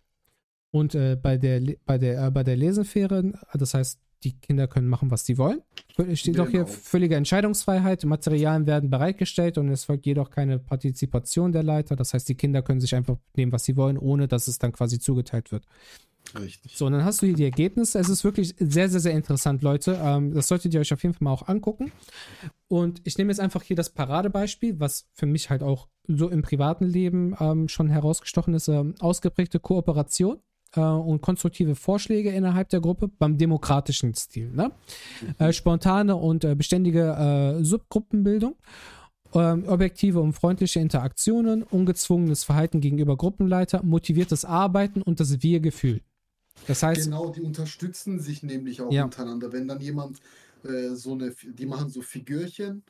Und 0.71 0.95
äh, 0.95 1.17
bei 1.21 1.37
der, 1.37 1.63
bei 1.85 1.99
der, 1.99 2.27
äh, 2.27 2.31
bei 2.31 2.43
der 2.43 2.57
Lesefähre, 2.57 3.33
das 3.55 3.75
heißt, 3.75 4.01
die 4.27 4.41
Kinder 4.41 4.67
können 4.67 4.89
machen, 4.89 5.11
was 5.11 5.25
sie 5.25 5.39
wollen. 5.39 5.63
Es 5.97 6.21
steht 6.21 6.39
auch 6.41 6.49
hier 6.49 6.65
Genau. 6.65 6.77
völlige 6.83 7.15
Entscheidungsfreiheit, 7.17 8.05
Materialien 8.05 8.67
werden 8.67 8.91
bereitgestellt 8.91 9.57
und 9.59 9.69
es 9.69 9.85
folgt 9.85 10.05
jedoch 10.07 10.31
keine 10.31 10.59
Partizipation 10.59 11.53
der 11.53 11.63
Leiter. 11.63 11.95
Das 11.97 12.13
heißt, 12.13 12.29
die 12.29 12.35
Kinder 12.35 12.63
können 12.63 12.81
sich 12.81 12.95
einfach 12.95 13.17
nehmen, 13.37 13.53
was 13.53 13.65
sie 13.65 13.77
wollen, 13.77 13.97
ohne 13.99 14.27
dass 14.29 14.49
es 14.49 14.59
dann 14.59 14.73
quasi 14.73 14.99
zugeteilt 14.99 15.53
wird. 15.53 15.65
Richtig. 16.39 16.77
So, 16.77 16.87
und 16.87 16.93
dann 16.93 17.05
hast 17.05 17.23
du 17.23 17.27
hier 17.27 17.37
die 17.37 17.45
Ergebnisse. 17.45 18.01
Es 18.01 18.09
ist 18.09 18.25
wirklich 18.25 18.57
sehr, 18.59 18.89
sehr, 18.89 18.99
sehr 18.99 19.13
interessant, 19.13 19.63
Leute. 19.63 19.97
Ähm, 20.03 20.35
das 20.35 20.49
solltet 20.49 20.75
ihr 20.75 20.81
euch 20.81 20.93
auf 20.93 21.03
jeden 21.05 21.15
Fall 21.15 21.25
mal 21.25 21.31
auch 21.33 21.47
angucken. 21.47 21.93
Und 22.67 23.01
ich 23.05 23.17
nehme 23.17 23.31
jetzt 23.31 23.39
einfach 23.39 23.63
hier 23.63 23.77
das 23.77 23.91
Paradebeispiel, 23.91 24.81
was 24.81 25.07
für 25.13 25.27
mich 25.27 25.51
halt 25.51 25.63
auch 25.63 25.87
so 26.09 26.29
im 26.29 26.43
privaten 26.43 26.85
Leben 26.85 27.37
ähm, 27.39 27.69
schon 27.69 27.89
herausgestochen 27.89 28.55
ist. 28.55 28.67
Ähm, 28.67 28.97
ausgeprägte 28.99 29.61
Kooperation 29.61 30.41
äh, 30.77 30.81
und 30.81 31.21
konstruktive 31.23 31.75
Vorschläge 31.75 32.31
innerhalb 32.31 32.69
der 32.69 32.81
Gruppe 32.81 33.09
beim 33.09 33.39
demokratischen 33.39 34.15
Stil. 34.15 34.51
Ne? 34.51 34.71
Äh, 35.39 35.53
spontane 35.53 36.17
und 36.17 36.45
äh, 36.45 36.55
beständige 36.55 37.57
äh, 37.61 37.65
Subgruppenbildung. 37.65 38.57
Ähm, 39.35 39.65
objektive 39.67 40.21
und 40.21 40.33
freundliche 40.35 40.79
Interaktionen, 40.81 41.63
ungezwungenes 41.65 42.45
Verhalten 42.45 42.81
gegenüber 42.81 43.17
Gruppenleiter, 43.17 43.83
motiviertes 43.83 44.45
Arbeiten 44.45 45.03
und 45.03 45.19
das 45.21 45.43
Wir-Gefühl. 45.43 46.01
Das 46.69 46.83
heißt, 46.83 47.05
Genau, 47.05 47.31
die 47.31 47.43
unterstützen 47.43 48.21
sich 48.21 48.43
nämlich 48.43 48.81
auch 48.81 48.91
Ja. 48.93 49.05
untereinander. 49.05 49.53
Wenn 49.53 49.69
dann 49.69 49.81
jemand 49.81 50.21
äh, 50.65 50.95
so 50.95 51.13
eine, 51.13 51.35
die 51.59 51.67
machen 51.67 51.91
so 51.91 52.03
Figürchen 52.03 52.83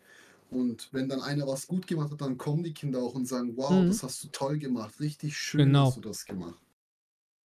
und 0.50 0.88
wenn 0.92 1.08
dann 1.08 1.20
einer 1.20 1.46
was 1.48 1.66
gut 1.66 1.86
gemacht 1.86 2.12
hat, 2.12 2.20
dann 2.20 2.38
kommen 2.38 2.62
die 2.62 2.74
Kinder 2.74 3.00
auch 3.00 3.14
und 3.14 3.26
sagen, 3.26 3.54
wow, 3.56 3.82
Mhm. 3.82 3.88
das 3.88 4.02
hast 4.02 4.22
du 4.22 4.28
toll 4.28 4.58
gemacht, 4.58 5.00
richtig 5.00 5.36
schön 5.36 5.66
Genau. 5.66 5.86
hast 5.86 5.96
du 5.96 6.00
das 6.02 6.24
gemacht. 6.26 6.58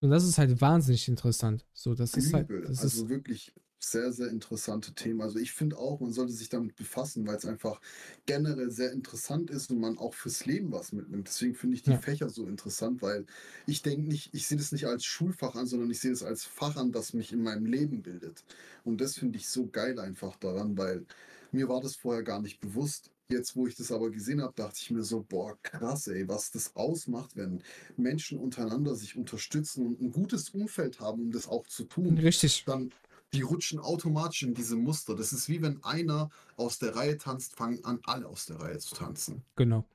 Und 0.01 0.09
das 0.09 0.23
ist 0.25 0.37
halt 0.37 0.59
wahnsinnig 0.61 1.07
interessant. 1.07 1.65
So, 1.73 1.93
das 1.93 2.17
ist 2.17 2.33
halt, 2.33 2.49
das 2.63 2.79
also 2.79 3.03
ist, 3.03 3.09
wirklich 3.09 3.53
sehr, 3.79 4.11
sehr 4.13 4.27
interessante 4.29 4.93
Themen. 4.93 5.21
Also 5.21 5.39
ich 5.39 5.53
finde 5.53 5.77
auch, 5.77 5.99
man 5.99 6.11
sollte 6.11 6.33
sich 6.33 6.49
damit 6.49 6.75
befassen, 6.75 7.25
weil 7.25 7.35
es 7.37 7.45
einfach 7.45 7.81
generell 8.27 8.69
sehr 8.71 8.91
interessant 8.91 9.49
ist 9.49 9.71
und 9.71 9.79
man 9.79 9.97
auch 9.97 10.13
fürs 10.13 10.45
Leben 10.45 10.71
was 10.71 10.91
mitnimmt. 10.91 11.27
Deswegen 11.27 11.55
finde 11.55 11.75
ich 11.75 11.83
die 11.83 11.91
Ja. 11.91 11.97
Fächer 11.97 12.29
so 12.29 12.47
interessant, 12.47 13.01
weil 13.01 13.25
ich 13.65 13.81
denke 13.81 14.07
nicht, 14.07 14.33
ich 14.33 14.47
sehe 14.47 14.57
das 14.57 14.71
nicht 14.71 14.85
als 14.87 15.03
Schulfach 15.05 15.55
an, 15.55 15.65
sondern 15.67 15.89
ich 15.89 15.99
sehe 15.99 16.11
es 16.11 16.23
als 16.23 16.43
Fach 16.45 16.77
an, 16.77 16.91
das 16.91 17.13
mich 17.13 17.31
in 17.33 17.41
meinem 17.43 17.65
Leben 17.65 18.01
bildet. 18.03 18.43
Und 18.83 19.01
das 19.01 19.15
finde 19.17 19.37
ich 19.37 19.47
so 19.47 19.67
geil 19.67 19.99
einfach 19.99 20.35
daran, 20.37 20.77
weil 20.77 21.05
mir 21.51 21.67
war 21.67 21.81
das 21.81 21.95
vorher 21.95 22.23
gar 22.23 22.41
nicht 22.41 22.59
bewusst. 22.59 23.11
Jetzt, 23.31 23.55
wo 23.55 23.65
ich 23.65 23.75
das 23.75 23.91
aber 23.91 24.09
gesehen 24.11 24.41
habe, 24.41 24.53
dachte 24.55 24.77
ich 24.81 24.91
mir 24.91 25.03
so, 25.03 25.25
boah, 25.27 25.57
krass, 25.61 26.07
ey, 26.07 26.27
was 26.27 26.51
das 26.51 26.75
ausmacht, 26.75 27.35
wenn 27.35 27.61
Menschen 27.97 28.37
untereinander 28.39 28.95
sich 28.95 29.15
unterstützen 29.15 29.85
und 29.85 30.01
ein 30.01 30.11
gutes 30.11 30.49
Umfeld 30.49 30.99
haben, 30.99 31.21
um 31.21 31.31
das 31.31 31.47
auch 31.47 31.65
zu 31.67 31.85
tun 31.85 32.17
richtig. 32.17 32.63
dann 32.65 32.91
die 33.33 33.41
rutschen 33.41 33.79
automatisch 33.79 34.43
in 34.43 34.53
diese 34.53 34.75
Muster. 34.75 35.15
Das 35.15 35.31
ist 35.31 35.47
wie 35.47 35.61
wenn 35.61 35.81
einer 35.83 36.29
aus 36.57 36.79
der 36.79 36.95
Reihe 36.95 37.17
tanzt, 37.17 37.55
fangen 37.55 37.83
an, 37.85 37.99
alle 38.03 38.27
aus 38.27 38.45
der 38.45 38.59
Reihe 38.59 38.77
zu 38.79 38.95
tanzen. 38.95 39.43
Genau. 39.55 39.85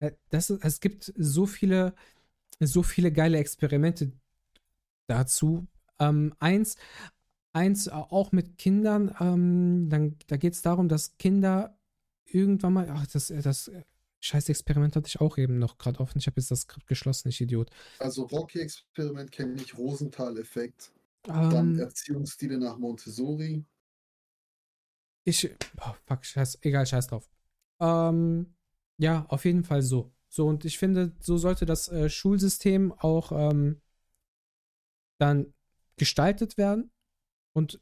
Äh, 0.00 0.12
Das 0.30 0.50
es 0.50 0.80
gibt 0.80 1.12
so 1.16 1.46
viele, 1.46 1.94
so 2.60 2.82
viele 2.82 3.12
geile 3.12 3.38
Experimente 3.38 4.10
dazu. 5.06 5.66
Ähm, 6.00 6.34
eins, 6.40 6.76
eins 7.52 7.86
äh, 7.86 7.90
auch 7.90 8.32
mit 8.32 8.58
Kindern, 8.58 9.14
ähm, 9.20 9.88
dann, 9.88 10.16
da 10.26 10.36
geht 10.36 10.54
es 10.54 10.62
darum, 10.62 10.88
dass 10.88 11.16
Kinder 11.18 11.77
irgendwann 12.32 12.72
mal, 12.72 12.88
ach, 12.90 13.06
das, 13.06 13.28
das 13.28 13.68
äh, 13.68 13.84
scheiß 14.20 14.48
Experiment 14.48 14.96
hatte 14.96 15.08
ich 15.08 15.20
auch 15.20 15.38
eben 15.38 15.58
noch 15.58 15.78
gerade 15.78 16.00
offen. 16.00 16.18
Ich 16.18 16.26
habe 16.26 16.40
jetzt 16.40 16.50
das 16.50 16.62
Skript 16.62 16.86
geschlossen, 16.86 17.28
ich 17.28 17.40
Idiot. 17.40 17.70
Also 17.98 18.24
Rocky-Experiment 18.24 19.30
kenne 19.30 19.60
ich, 19.60 19.76
Rosenthal-Effekt, 19.76 20.92
dann 21.22 21.74
Ähm, 21.74 21.78
Erziehungsstile 21.78 22.58
nach 22.58 22.78
Montessori. 22.78 23.64
Ich, 25.24 25.50
oh, 25.80 25.94
fuck, 26.06 26.24
scheiß, 26.24 26.58
egal, 26.62 26.86
scheiß 26.86 27.08
drauf. 27.08 27.28
Ähm, 27.80 28.54
ja, 28.98 29.26
auf 29.28 29.44
jeden 29.44 29.64
Fall 29.64 29.82
so. 29.82 30.12
So, 30.28 30.46
und 30.46 30.64
ich 30.64 30.78
finde, 30.78 31.14
so 31.20 31.38
sollte 31.38 31.66
das 31.66 31.88
äh, 31.88 32.08
Schulsystem 32.08 32.92
auch 32.92 33.32
ähm, 33.32 33.80
dann 35.18 35.52
gestaltet 35.96 36.56
werden. 36.58 36.90
Und 37.52 37.80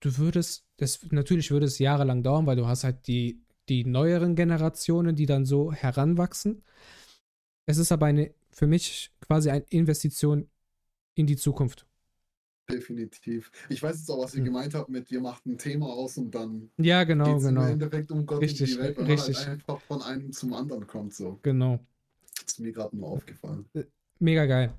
du 0.00 0.18
würdest, 0.18 0.66
das, 0.76 1.02
natürlich 1.10 1.50
würde 1.50 1.66
es 1.66 1.78
jahrelang 1.78 2.22
dauern, 2.22 2.46
weil 2.46 2.56
du 2.56 2.66
hast 2.66 2.84
halt 2.84 3.06
die, 3.06 3.43
die 3.68 3.84
neueren 3.84 4.36
Generationen, 4.36 5.16
die 5.16 5.26
dann 5.26 5.46
so 5.46 5.72
heranwachsen. 5.72 6.62
Es 7.66 7.76
ist 7.78 7.92
aber 7.92 8.06
eine, 8.06 8.34
für 8.52 8.66
mich 8.66 9.12
quasi 9.20 9.50
eine 9.50 9.64
Investition 9.70 10.48
in 11.14 11.26
die 11.26 11.36
Zukunft. 11.36 11.86
Definitiv. 12.70 13.50
Ich 13.68 13.82
weiß 13.82 13.98
jetzt 13.98 14.10
auch, 14.10 14.22
was 14.24 14.34
ihr 14.34 14.38
Hm. 14.38 14.44
gemeint 14.46 14.74
habt 14.74 14.88
mit, 14.88 15.10
wir 15.10 15.20
machten 15.20 15.52
ein 15.52 15.58
Thema 15.58 15.86
aus 15.86 16.16
und 16.16 16.34
dann 16.34 16.70
Ja, 16.78 17.04
genau, 17.04 17.24
geht 17.26 17.36
es 17.38 17.44
im 17.44 17.48
genau. 17.56 17.66
Endeffekt 17.66 18.10
um 18.10 18.24
Gott 18.26 18.40
Richtig, 18.42 18.72
und 18.72 18.78
die 18.78 18.78
Welt, 18.78 18.96
weil 18.96 19.04
man 19.04 19.12
richtig. 19.12 19.36
halt 19.38 19.48
einfach 19.48 19.80
von 19.82 20.02
einem 20.02 20.32
zum 20.32 20.52
anderen 20.54 20.86
kommt. 20.86 21.14
So. 21.14 21.40
Genau. 21.42 21.78
ist 22.46 22.60
mir 22.60 22.72
gerade 22.72 22.96
nur 22.96 23.08
aufgefallen. 23.08 23.66
Mega 24.20 24.46
geil. 24.46 24.74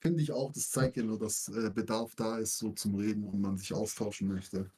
Finde 0.00 0.22
ich 0.22 0.30
auch, 0.30 0.52
das 0.52 0.70
zeigt 0.70 0.96
ja 0.96 1.02
nur, 1.02 1.18
dass 1.18 1.48
äh, 1.48 1.68
Bedarf 1.70 2.14
da 2.14 2.38
ist, 2.38 2.58
so 2.58 2.70
zum 2.72 2.94
Reden 2.94 3.24
und 3.24 3.40
man 3.40 3.56
sich 3.58 3.72
austauschen 3.74 4.28
möchte. 4.28 4.70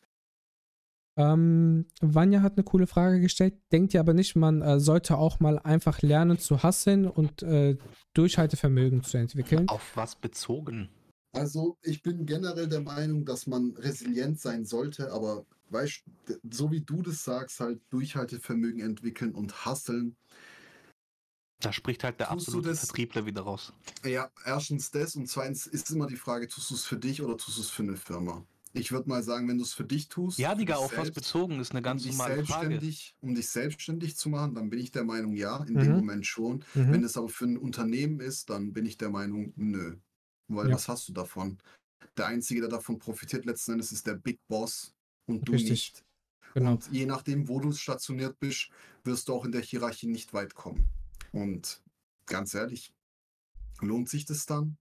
Ähm, 1.17 1.87
Vanya 2.01 2.43
hat 2.43 2.57
eine 2.57 2.65
coole 2.65 2.87
Frage 2.87 3.21
gestellt. 3.21 3.55
Denkt 3.73 3.95
ihr 3.95 4.01
aber 4.01 4.13
nicht, 4.13 4.37
man 4.37 4.61
äh, 4.63 4.79
sollte 4.79 5.17
auch 5.17 5.41
mal 5.41 5.59
einfach 5.59 6.03
lernen 6.03 6.39
zu 6.39 6.63
hasseln 6.63 7.07
und 7.07 7.43
äh, 7.43 7.77
Durchhaltevermögen 8.15 9.03
zu 9.03 9.17
entwickeln? 9.19 9.69
Auf 9.69 9.97
was 9.97 10.15
bezogen? 10.17 10.91
Also, 11.33 11.77
ich 11.83 12.03
bin 12.03 12.27
generell 12.27 12.69
der 12.69 12.81
Meinung, 12.81 13.25
dass 13.25 13.47
man 13.47 13.75
resilient 13.77 14.41
sein 14.41 14.65
sollte, 14.65 15.13
aber 15.13 15.45
weißt 15.71 16.03
so 16.51 16.71
wie 16.71 16.81
du 16.81 17.03
das 17.03 17.25
sagst, 17.25 17.61
halt 17.61 17.81
Durchhaltevermögen 17.91 18.81
entwickeln 18.81 19.35
und 19.35 19.65
hasseln. 19.67 20.17
Da 21.61 21.73
spricht 21.73 22.05
halt 22.05 22.21
der 22.21 22.29
Tust 22.29 22.49
absolute 22.49 22.69
das- 22.71 22.81
Vertriebler 22.81 23.25
wieder 23.27 23.43
raus. 23.43 23.73
Ja, 24.05 24.31
erstens 24.45 24.91
das 24.91 25.17
und 25.17 25.27
zweitens 25.29 25.67
ist 25.67 25.91
immer 25.91 26.07
die 26.07 26.17
Frage, 26.17 26.47
tust 26.49 26.71
du 26.71 26.75
es 26.75 26.85
für 26.85 26.99
dich 26.99 27.23
oder 27.23 27.37
tust 27.39 27.57
du 27.57 27.63
es 27.63 27.71
für 27.71 27.83
eine 27.83 27.97
Firma? 27.97 28.47
Ich 28.77 28.93
würde 28.93 29.09
mal 29.09 29.23
sagen, 29.23 29.49
wenn 29.49 29.57
du 29.57 29.65
es 29.65 29.73
für 29.73 29.85
dich 29.85 30.09
tust, 30.09 30.39
Ja, 30.39 30.55
Digga, 30.55 30.77
auf 30.77 30.97
was 30.97 31.11
bezogen 31.11 31.61
ist 31.61 31.73
eine 31.73 31.81
ganz 31.81 32.05
um 32.05 32.11
normale 32.11 32.45
Frage. 32.45 32.69
selbstständig, 32.69 33.17
um 33.21 33.35
dich 33.35 33.49
selbstständig 33.49 34.17
zu 34.17 34.29
machen, 34.29 34.55
dann 34.55 34.69
bin 34.69 34.79
ich 34.79 34.91
der 34.93 35.05
Meinung, 35.05 35.35
ja, 35.35 35.65
in 35.65 35.75
Mhm. 35.75 35.81
dem 35.81 35.93
Moment 35.93 36.27
schon. 36.27 36.63
Wenn 36.75 37.01
Mhm. 37.01 37.05
es 37.05 37.17
aber 37.17 37.29
für 37.31 37.47
ein 37.47 37.57
Unternehmen 37.57 38.21
ist, 38.21 38.51
dann 38.51 38.73
bin 38.73 38.85
ich 38.85 38.99
der 38.99 39.09
Meinung, 39.09 39.53
nö. 39.57 39.97
Weil 40.49 40.69
Ja. 40.69 40.75
was 40.75 40.89
hast 40.89 41.09
du 41.09 41.13
davon? 41.13 41.59
Der 42.19 42.27
Einzige, 42.27 42.61
der 42.61 42.71
davon 42.71 42.99
profitiert 42.99 43.47
letzten 43.47 43.73
Endes, 43.73 43.93
ist 43.93 44.07
der 44.07 44.15
Big 44.15 44.39
Boss 44.47 44.95
und 45.27 45.49
du 45.49 45.53
Richtig. 45.53 45.71
nicht. 45.71 46.05
Genau. 46.55 46.73
Und 46.73 46.91
je 46.91 47.07
nachdem, 47.07 47.49
wo 47.49 47.61
du 47.61 47.73
stationiert 47.73 48.39
bist, 48.39 48.69
wirst 49.05 49.29
du 49.29 49.35
auch 49.35 49.45
in 49.47 49.53
der 49.53 49.63
Hierarchie 49.63 50.07
nicht 50.07 50.33
weit 50.35 50.55
kommen. 50.55 50.89
Und 51.33 51.83
ganz 52.27 52.55
ehrlich, 52.55 52.93
lohnt 53.81 54.09
sich 54.09 54.27
das 54.27 54.47
dann? 54.47 54.77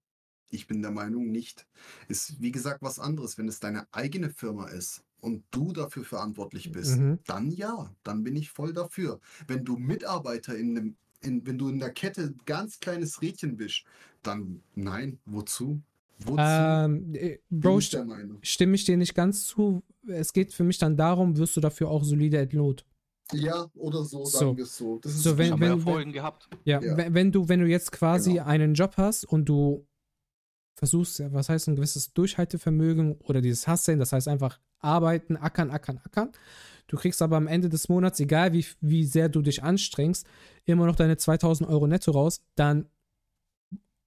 Ich 0.51 0.67
bin 0.67 0.81
der 0.81 0.91
Meinung 0.91 1.31
nicht. 1.31 1.65
Ist 2.07 2.41
wie 2.41 2.51
gesagt 2.51 2.81
was 2.81 2.99
anderes, 2.99 3.37
wenn 3.37 3.47
es 3.47 3.59
deine 3.59 3.87
eigene 3.91 4.29
Firma 4.29 4.67
ist 4.67 5.03
und 5.21 5.43
du 5.51 5.73
dafür 5.73 6.03
verantwortlich 6.03 6.71
bist, 6.71 6.97
Mhm. 6.97 7.19
dann 7.25 7.51
ja, 7.51 7.93
dann 8.03 8.23
bin 8.23 8.35
ich 8.35 8.49
voll 8.51 8.73
dafür. 8.73 9.19
Wenn 9.47 9.65
du 9.65 9.77
Mitarbeiter 9.77 10.55
in 10.55 10.77
einem, 10.77 10.95
in, 11.21 11.45
wenn 11.47 11.57
du 11.57 11.67
in 11.69 11.79
der 11.79 11.91
Kette 11.91 12.21
ein 12.21 12.39
ganz 12.45 12.79
kleines 12.79 13.21
Rädchen 13.21 13.57
bist, 13.57 13.83
dann 14.23 14.61
nein, 14.75 15.19
wozu? 15.25 15.81
Wozu? 16.19 16.37
Ähm, 16.39 17.13
äh, 17.15 17.39
Bro, 17.49 17.79
ich 17.79 17.97
stimme 18.43 18.75
ich 18.75 18.85
dir 18.85 18.95
nicht 18.97 19.15
ganz 19.15 19.45
zu. 19.45 19.83
Es 20.07 20.31
geht 20.31 20.53
für 20.53 20.63
mich 20.63 20.77
dann 20.77 20.95
darum, 20.95 21.35
wirst 21.37 21.57
du 21.57 21.61
dafür 21.61 21.89
auch 21.89 22.03
solide 22.03 22.37
entlohnt. 22.37 22.85
Ja, 23.33 23.65
oder 23.73 24.03
so, 24.05 24.23
So. 24.23 24.37
sagen 24.37 24.57
wir 24.57 24.63
es 24.65 24.77
so. 24.77 24.99
Das 24.99 25.13
ist 25.13 25.23
So, 25.23 25.37
wenn- 25.37 25.51
Haben 25.53 25.59
wir 25.61 25.67
ja 25.69 25.73
wenn- 25.75 25.81
vorhin 25.81 26.11
gehabt. 26.13 26.47
Ja, 26.63 26.79
Ja. 26.81 26.95
Wenn, 26.95 27.13
wenn 27.15 27.31
du, 27.31 27.49
wenn 27.49 27.59
du 27.59 27.65
jetzt 27.67 27.91
quasi 27.91 28.33
Genau. 28.33 28.45
einen 28.45 28.73
Job 28.75 28.93
hast 28.97 29.25
und 29.25 29.45
du 29.49 29.85
versuchst, 30.75 31.19
ja, 31.19 31.31
was 31.33 31.49
heißt 31.49 31.67
ein 31.67 31.75
gewisses 31.75 32.13
Durchhaltevermögen 32.13 33.13
oder 33.23 33.41
dieses 33.41 33.67
Hasseln, 33.67 33.97
das 33.97 34.11
heißt 34.11 34.27
einfach 34.27 34.59
arbeiten, 34.79 35.37
ackern, 35.37 35.71
ackern, 35.71 35.99
ackern. 36.03 36.31
Du 36.87 36.97
kriegst 36.97 37.21
aber 37.21 37.37
am 37.37 37.47
Ende 37.47 37.69
des 37.69 37.89
Monats, 37.89 38.19
egal 38.19 38.53
wie, 38.53 38.65
wie 38.81 39.05
sehr 39.05 39.29
du 39.29 39.41
dich 39.41 39.63
anstrengst, 39.63 40.27
immer 40.65 40.85
noch 40.85 40.95
deine 40.95 41.17
2000 41.17 41.67
Euro 41.67 41.87
netto 41.87 42.11
raus, 42.11 42.41
dann 42.55 42.87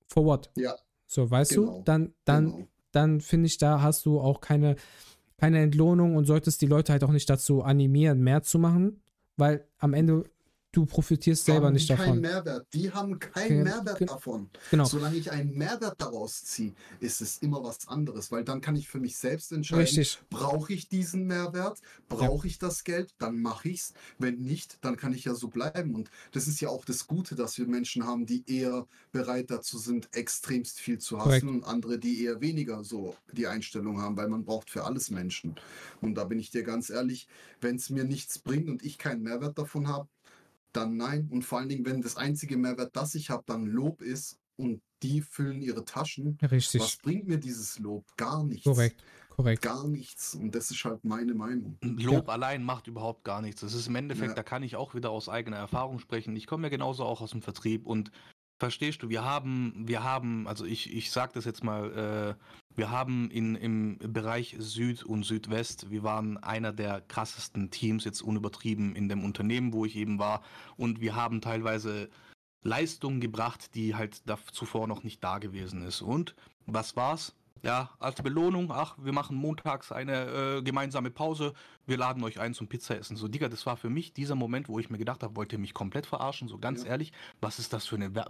for 0.06 0.24
what? 0.24 0.50
Ja. 0.56 0.74
So, 1.06 1.28
weißt 1.30 1.56
du? 1.56 1.62
Genau. 1.62 1.82
Dann, 1.84 2.14
dann, 2.24 2.52
Genau. 2.52 2.68
dann 2.92 3.20
finde 3.20 3.46
ich, 3.46 3.58
da 3.58 3.80
hast 3.80 4.06
du 4.06 4.20
auch 4.20 4.40
keine, 4.40 4.76
keine 5.38 5.60
Entlohnung 5.60 6.16
und 6.16 6.26
solltest 6.26 6.60
die 6.60 6.66
Leute 6.66 6.92
halt 6.92 7.02
auch 7.02 7.10
nicht 7.10 7.28
dazu 7.28 7.62
animieren, 7.62 8.20
mehr 8.20 8.42
zu 8.42 8.58
machen, 8.58 9.00
weil 9.36 9.66
am 9.78 9.94
Ende 9.94 10.24
du 10.78 10.86
profitierst 10.86 11.44
selber 11.44 11.70
nicht 11.70 11.88
keinen 11.88 11.98
davon. 11.98 12.20
Mehrwert. 12.20 12.66
Die 12.72 12.92
haben 12.92 13.18
keinen 13.18 13.48
Ge- 13.48 13.62
Mehrwert 13.64 14.08
davon. 14.08 14.48
Genau. 14.70 14.84
Solange 14.84 15.16
ich 15.16 15.30
einen 15.30 15.56
Mehrwert 15.56 16.00
daraus 16.00 16.44
ziehe, 16.44 16.74
ist 17.00 17.20
es 17.20 17.38
immer 17.38 17.62
was 17.62 17.88
anderes, 17.88 18.30
weil 18.30 18.44
dann 18.44 18.60
kann 18.60 18.76
ich 18.76 18.88
für 18.88 19.00
mich 19.00 19.16
selbst 19.16 19.52
entscheiden, 19.52 19.82
Richtig. 19.82 20.18
brauche 20.30 20.72
ich 20.72 20.88
diesen 20.88 21.26
Mehrwert, 21.26 21.80
brauche 22.08 22.46
ich 22.46 22.58
das 22.58 22.84
Geld, 22.84 23.14
dann 23.18 23.40
mache 23.40 23.68
ich's. 23.68 23.92
Wenn 24.18 24.36
nicht, 24.36 24.78
dann 24.82 24.96
kann 24.96 25.12
ich 25.12 25.24
ja 25.24 25.34
so 25.34 25.48
bleiben. 25.48 25.94
Und 25.94 26.10
das 26.32 26.46
ist 26.48 26.60
ja 26.60 26.68
auch 26.68 26.84
das 26.84 27.06
Gute, 27.06 27.34
dass 27.34 27.58
wir 27.58 27.66
Menschen 27.66 28.06
haben, 28.06 28.24
die 28.26 28.44
eher 28.46 28.86
bereit 29.12 29.50
dazu 29.50 29.78
sind, 29.78 30.08
extremst 30.14 30.78
viel 30.80 30.98
zu 30.98 31.16
Korrekt. 31.16 31.42
hasseln 31.42 31.48
und 31.56 31.64
andere, 31.64 31.98
die 31.98 32.22
eher 32.24 32.40
weniger 32.40 32.84
so 32.84 33.16
die 33.32 33.46
Einstellung 33.46 34.00
haben, 34.00 34.16
weil 34.16 34.28
man 34.28 34.44
braucht 34.44 34.70
für 34.70 34.84
alles 34.84 35.10
Menschen. 35.10 35.56
Und 36.00 36.14
da 36.14 36.24
bin 36.24 36.38
ich 36.38 36.50
dir 36.50 36.62
ganz 36.62 36.90
ehrlich, 36.90 37.26
wenn 37.60 37.76
es 37.76 37.90
mir 37.90 38.04
nichts 38.04 38.38
bringt 38.38 38.68
und 38.68 38.84
ich 38.84 38.98
keinen 38.98 39.22
Mehrwert 39.22 39.58
davon 39.58 39.88
habe, 39.88 40.08
dann 40.72 40.96
nein. 40.96 41.28
Und 41.30 41.42
vor 41.44 41.58
allen 41.58 41.68
Dingen, 41.68 41.84
wenn 41.84 42.00
das 42.00 42.16
einzige 42.16 42.56
Mehrwert, 42.56 42.94
das 42.96 43.14
ich 43.14 43.30
habe, 43.30 43.42
dann 43.46 43.66
Lob 43.66 44.02
ist 44.02 44.38
und 44.56 44.80
die 45.02 45.20
füllen 45.20 45.62
ihre 45.62 45.84
Taschen, 45.84 46.36
Richtig. 46.42 46.80
was 46.80 46.96
bringt 46.96 47.28
mir 47.28 47.38
dieses 47.38 47.78
Lob? 47.78 48.04
Gar 48.16 48.44
nichts. 48.44 48.64
Korrekt. 48.64 49.02
Korrekt. 49.30 49.62
Gar 49.62 49.86
nichts. 49.86 50.34
Und 50.34 50.52
das 50.52 50.72
ist 50.72 50.84
halt 50.84 51.04
meine 51.04 51.32
Meinung. 51.34 51.78
Lob 51.82 52.28
allein 52.28 52.64
macht 52.64 52.88
überhaupt 52.88 53.22
gar 53.24 53.40
nichts. 53.40 53.60
Das 53.60 53.72
ist 53.74 53.86
im 53.86 53.94
Endeffekt, 53.94 54.30
Ja. 54.30 54.34
da 54.34 54.42
kann 54.42 54.64
ich 54.64 54.74
auch 54.74 54.94
wieder 54.96 55.10
aus 55.10 55.28
eigener 55.28 55.56
Erfahrung 55.58 56.00
sprechen. 56.00 56.34
Ich 56.34 56.48
komme 56.48 56.64
ja 56.64 56.70
genauso 56.70 57.04
auch 57.04 57.20
aus 57.20 57.30
dem 57.30 57.42
Vertrieb 57.42 57.86
und 57.86 58.10
verstehst 58.58 59.02
du, 59.02 59.08
wir 59.08 59.24
haben, 59.24 59.72
wir 59.86 60.02
haben, 60.02 60.46
also 60.48 60.64
ich, 60.64 60.92
ich 60.92 61.10
sag 61.10 61.32
das 61.32 61.44
jetzt 61.44 61.62
mal, 61.62 62.36
äh, 62.36 62.74
wir 62.76 62.90
haben 62.90 63.30
in, 63.30 63.54
im 63.54 63.98
Bereich 63.98 64.56
Süd 64.58 65.02
und 65.04 65.24
Südwest, 65.24 65.90
wir 65.90 66.02
waren 66.02 66.36
einer 66.38 66.72
der 66.72 67.00
krassesten 67.00 67.70
Teams, 67.70 68.04
jetzt 68.04 68.20
unübertrieben, 68.20 68.94
in 68.94 69.08
dem 69.08 69.24
Unternehmen, 69.24 69.72
wo 69.72 69.84
ich 69.84 69.96
eben 69.96 70.18
war. 70.18 70.42
Und 70.76 71.00
wir 71.00 71.14
haben 71.14 71.40
teilweise 71.40 72.08
Leistungen 72.62 73.20
gebracht, 73.20 73.74
die 73.74 73.94
halt 73.94 74.22
da 74.28 74.38
zuvor 74.52 74.88
noch 74.88 75.02
nicht 75.02 75.22
da 75.22 75.38
gewesen 75.38 75.82
ist. 75.82 76.02
Und 76.02 76.34
was 76.66 76.96
war's? 76.96 77.34
Ja, 77.62 77.90
als 77.98 78.22
Belohnung, 78.22 78.70
ach, 78.70 78.96
wir 78.98 79.12
machen 79.12 79.36
montags 79.36 79.92
eine 79.92 80.58
äh, 80.58 80.62
gemeinsame 80.62 81.10
Pause, 81.10 81.54
wir 81.86 81.96
laden 81.96 82.22
euch 82.22 82.38
ein 82.40 82.54
zum 82.54 82.68
Pizza 82.68 82.96
essen. 82.96 83.16
So, 83.16 83.28
Digga, 83.28 83.48
das 83.48 83.66
war 83.66 83.76
für 83.76 83.90
mich 83.90 84.12
dieser 84.12 84.34
Moment, 84.34 84.68
wo 84.68 84.78
ich 84.78 84.90
mir 84.90 84.98
gedacht 84.98 85.22
habe, 85.22 85.34
wollt 85.36 85.52
ihr 85.52 85.58
mich 85.58 85.74
komplett 85.74 86.06
verarschen? 86.06 86.48
So 86.48 86.58
ganz 86.58 86.84
Ja. 86.84 86.90
ehrlich, 86.90 87.12
was 87.40 87.58
ist 87.58 87.72
das 87.72 87.86
für 87.86 87.96
eine 87.96 88.14
Wer 88.14 88.26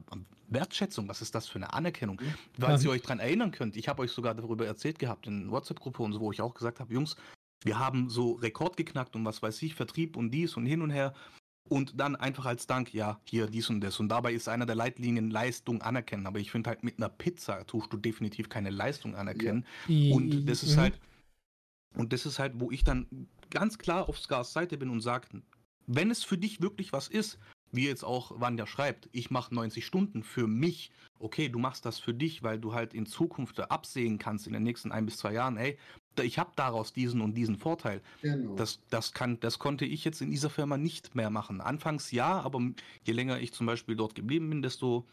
Wertschätzung? 0.48 1.08
Was 1.08 1.20
ist 1.20 1.34
das 1.34 1.46
für 1.46 1.56
eine 1.56 1.72
Anerkennung? 1.72 2.20
Mhm. 2.22 2.34
Weil 2.56 2.76
Ja. 2.76 2.82
ihr 2.84 2.90
euch 2.90 3.02
dran 3.02 3.18
erinnern 3.18 3.50
könnt, 3.50 3.76
ich 3.76 3.88
habe 3.88 4.02
euch 4.02 4.12
sogar 4.12 4.34
darüber 4.34 4.66
erzählt 4.66 4.98
gehabt 4.98 5.26
in 5.26 5.50
WhatsApp-Gruppe 5.50 6.02
und 6.02 6.12
so, 6.14 6.20
wo 6.20 6.32
ich 6.32 6.40
auch 6.40 6.54
gesagt 6.54 6.80
habe, 6.80 6.92
Jungs, 6.92 7.16
wir 7.64 7.78
haben 7.78 8.08
so 8.08 8.32
Rekord 8.32 8.76
geknackt 8.76 9.16
und 9.16 9.24
was 9.24 9.42
weiß 9.42 9.60
ich, 9.62 9.74
Vertrieb 9.74 10.16
und 10.16 10.30
dies 10.30 10.56
und 10.56 10.64
hin 10.66 10.80
und 10.80 10.90
her. 10.90 11.12
Und 11.68 12.00
dann 12.00 12.16
einfach 12.16 12.46
als 12.46 12.66
Dank, 12.66 12.94
ja, 12.94 13.20
hier 13.24 13.46
dies 13.46 13.68
und 13.70 13.80
das. 13.80 14.00
Und 14.00 14.08
dabei 14.08 14.32
ist 14.32 14.48
einer 14.48 14.66
der 14.66 14.74
Leitlinien 14.74 15.30
Leistung 15.30 15.82
anerkennen. 15.82 16.26
Aber 16.26 16.38
ich 16.38 16.50
finde 16.50 16.70
halt, 16.70 16.82
mit 16.82 16.98
einer 16.98 17.08
Pizza 17.08 17.66
tust 17.66 17.92
du 17.92 17.96
definitiv 17.96 18.48
keine 18.48 18.70
Leistung 18.70 19.14
anerkennen. 19.14 19.66
Und 20.10 20.48
das 20.48 20.62
ist 20.62 20.76
Mhm. 20.76 20.80
halt, 20.80 21.00
und 21.94 22.12
das 22.12 22.26
ist 22.26 22.38
halt, 22.38 22.54
wo 22.60 22.70
ich 22.70 22.84
dann 22.84 23.06
ganz 23.50 23.78
klar 23.78 24.08
auf 24.08 24.18
Skars 24.18 24.52
Seite 24.52 24.76
bin 24.78 24.90
und 24.90 25.00
sage, 25.00 25.28
wenn 25.86 26.10
es 26.10 26.22
für 26.24 26.38
dich 26.38 26.60
wirklich 26.60 26.92
was 26.92 27.08
ist, 27.08 27.38
wie 27.72 27.86
jetzt 27.86 28.04
auch 28.04 28.40
Wanda 28.40 28.66
schreibt, 28.66 29.08
ich 29.12 29.30
mache 29.30 29.54
90 29.54 29.84
Stunden 29.84 30.22
für 30.22 30.46
mich, 30.46 30.90
okay, 31.18 31.48
du 31.48 31.58
machst 31.58 31.84
das 31.84 31.98
für 31.98 32.14
dich, 32.14 32.42
weil 32.42 32.58
du 32.58 32.72
halt 32.72 32.94
in 32.94 33.04
Zukunft 33.04 33.58
absehen 33.70 34.18
kannst 34.18 34.46
in 34.46 34.52
den 34.54 34.62
nächsten 34.62 34.92
ein 34.92 35.04
bis 35.04 35.18
zwei 35.18 35.34
Jahren, 35.34 35.56
ey, 35.58 35.78
ich 36.22 36.38
habe 36.38 36.50
daraus 36.56 36.92
diesen 36.92 37.20
und 37.20 37.34
diesen 37.34 37.56
Vorteil. 37.56 38.00
Genau. 38.22 38.54
Das, 38.56 38.80
das, 38.90 39.12
kann, 39.12 39.40
das 39.40 39.58
konnte 39.58 39.84
ich 39.84 40.04
jetzt 40.04 40.20
in 40.20 40.30
dieser 40.30 40.50
Firma 40.50 40.76
nicht 40.76 41.14
mehr 41.14 41.30
machen. 41.30 41.60
Anfangs 41.60 42.10
ja, 42.10 42.40
aber 42.40 42.60
je 43.04 43.12
länger 43.12 43.40
ich 43.40 43.52
zum 43.52 43.66
Beispiel 43.66 43.96
dort 43.96 44.14
geblieben 44.14 44.50
bin, 44.50 44.62
desto 44.62 45.06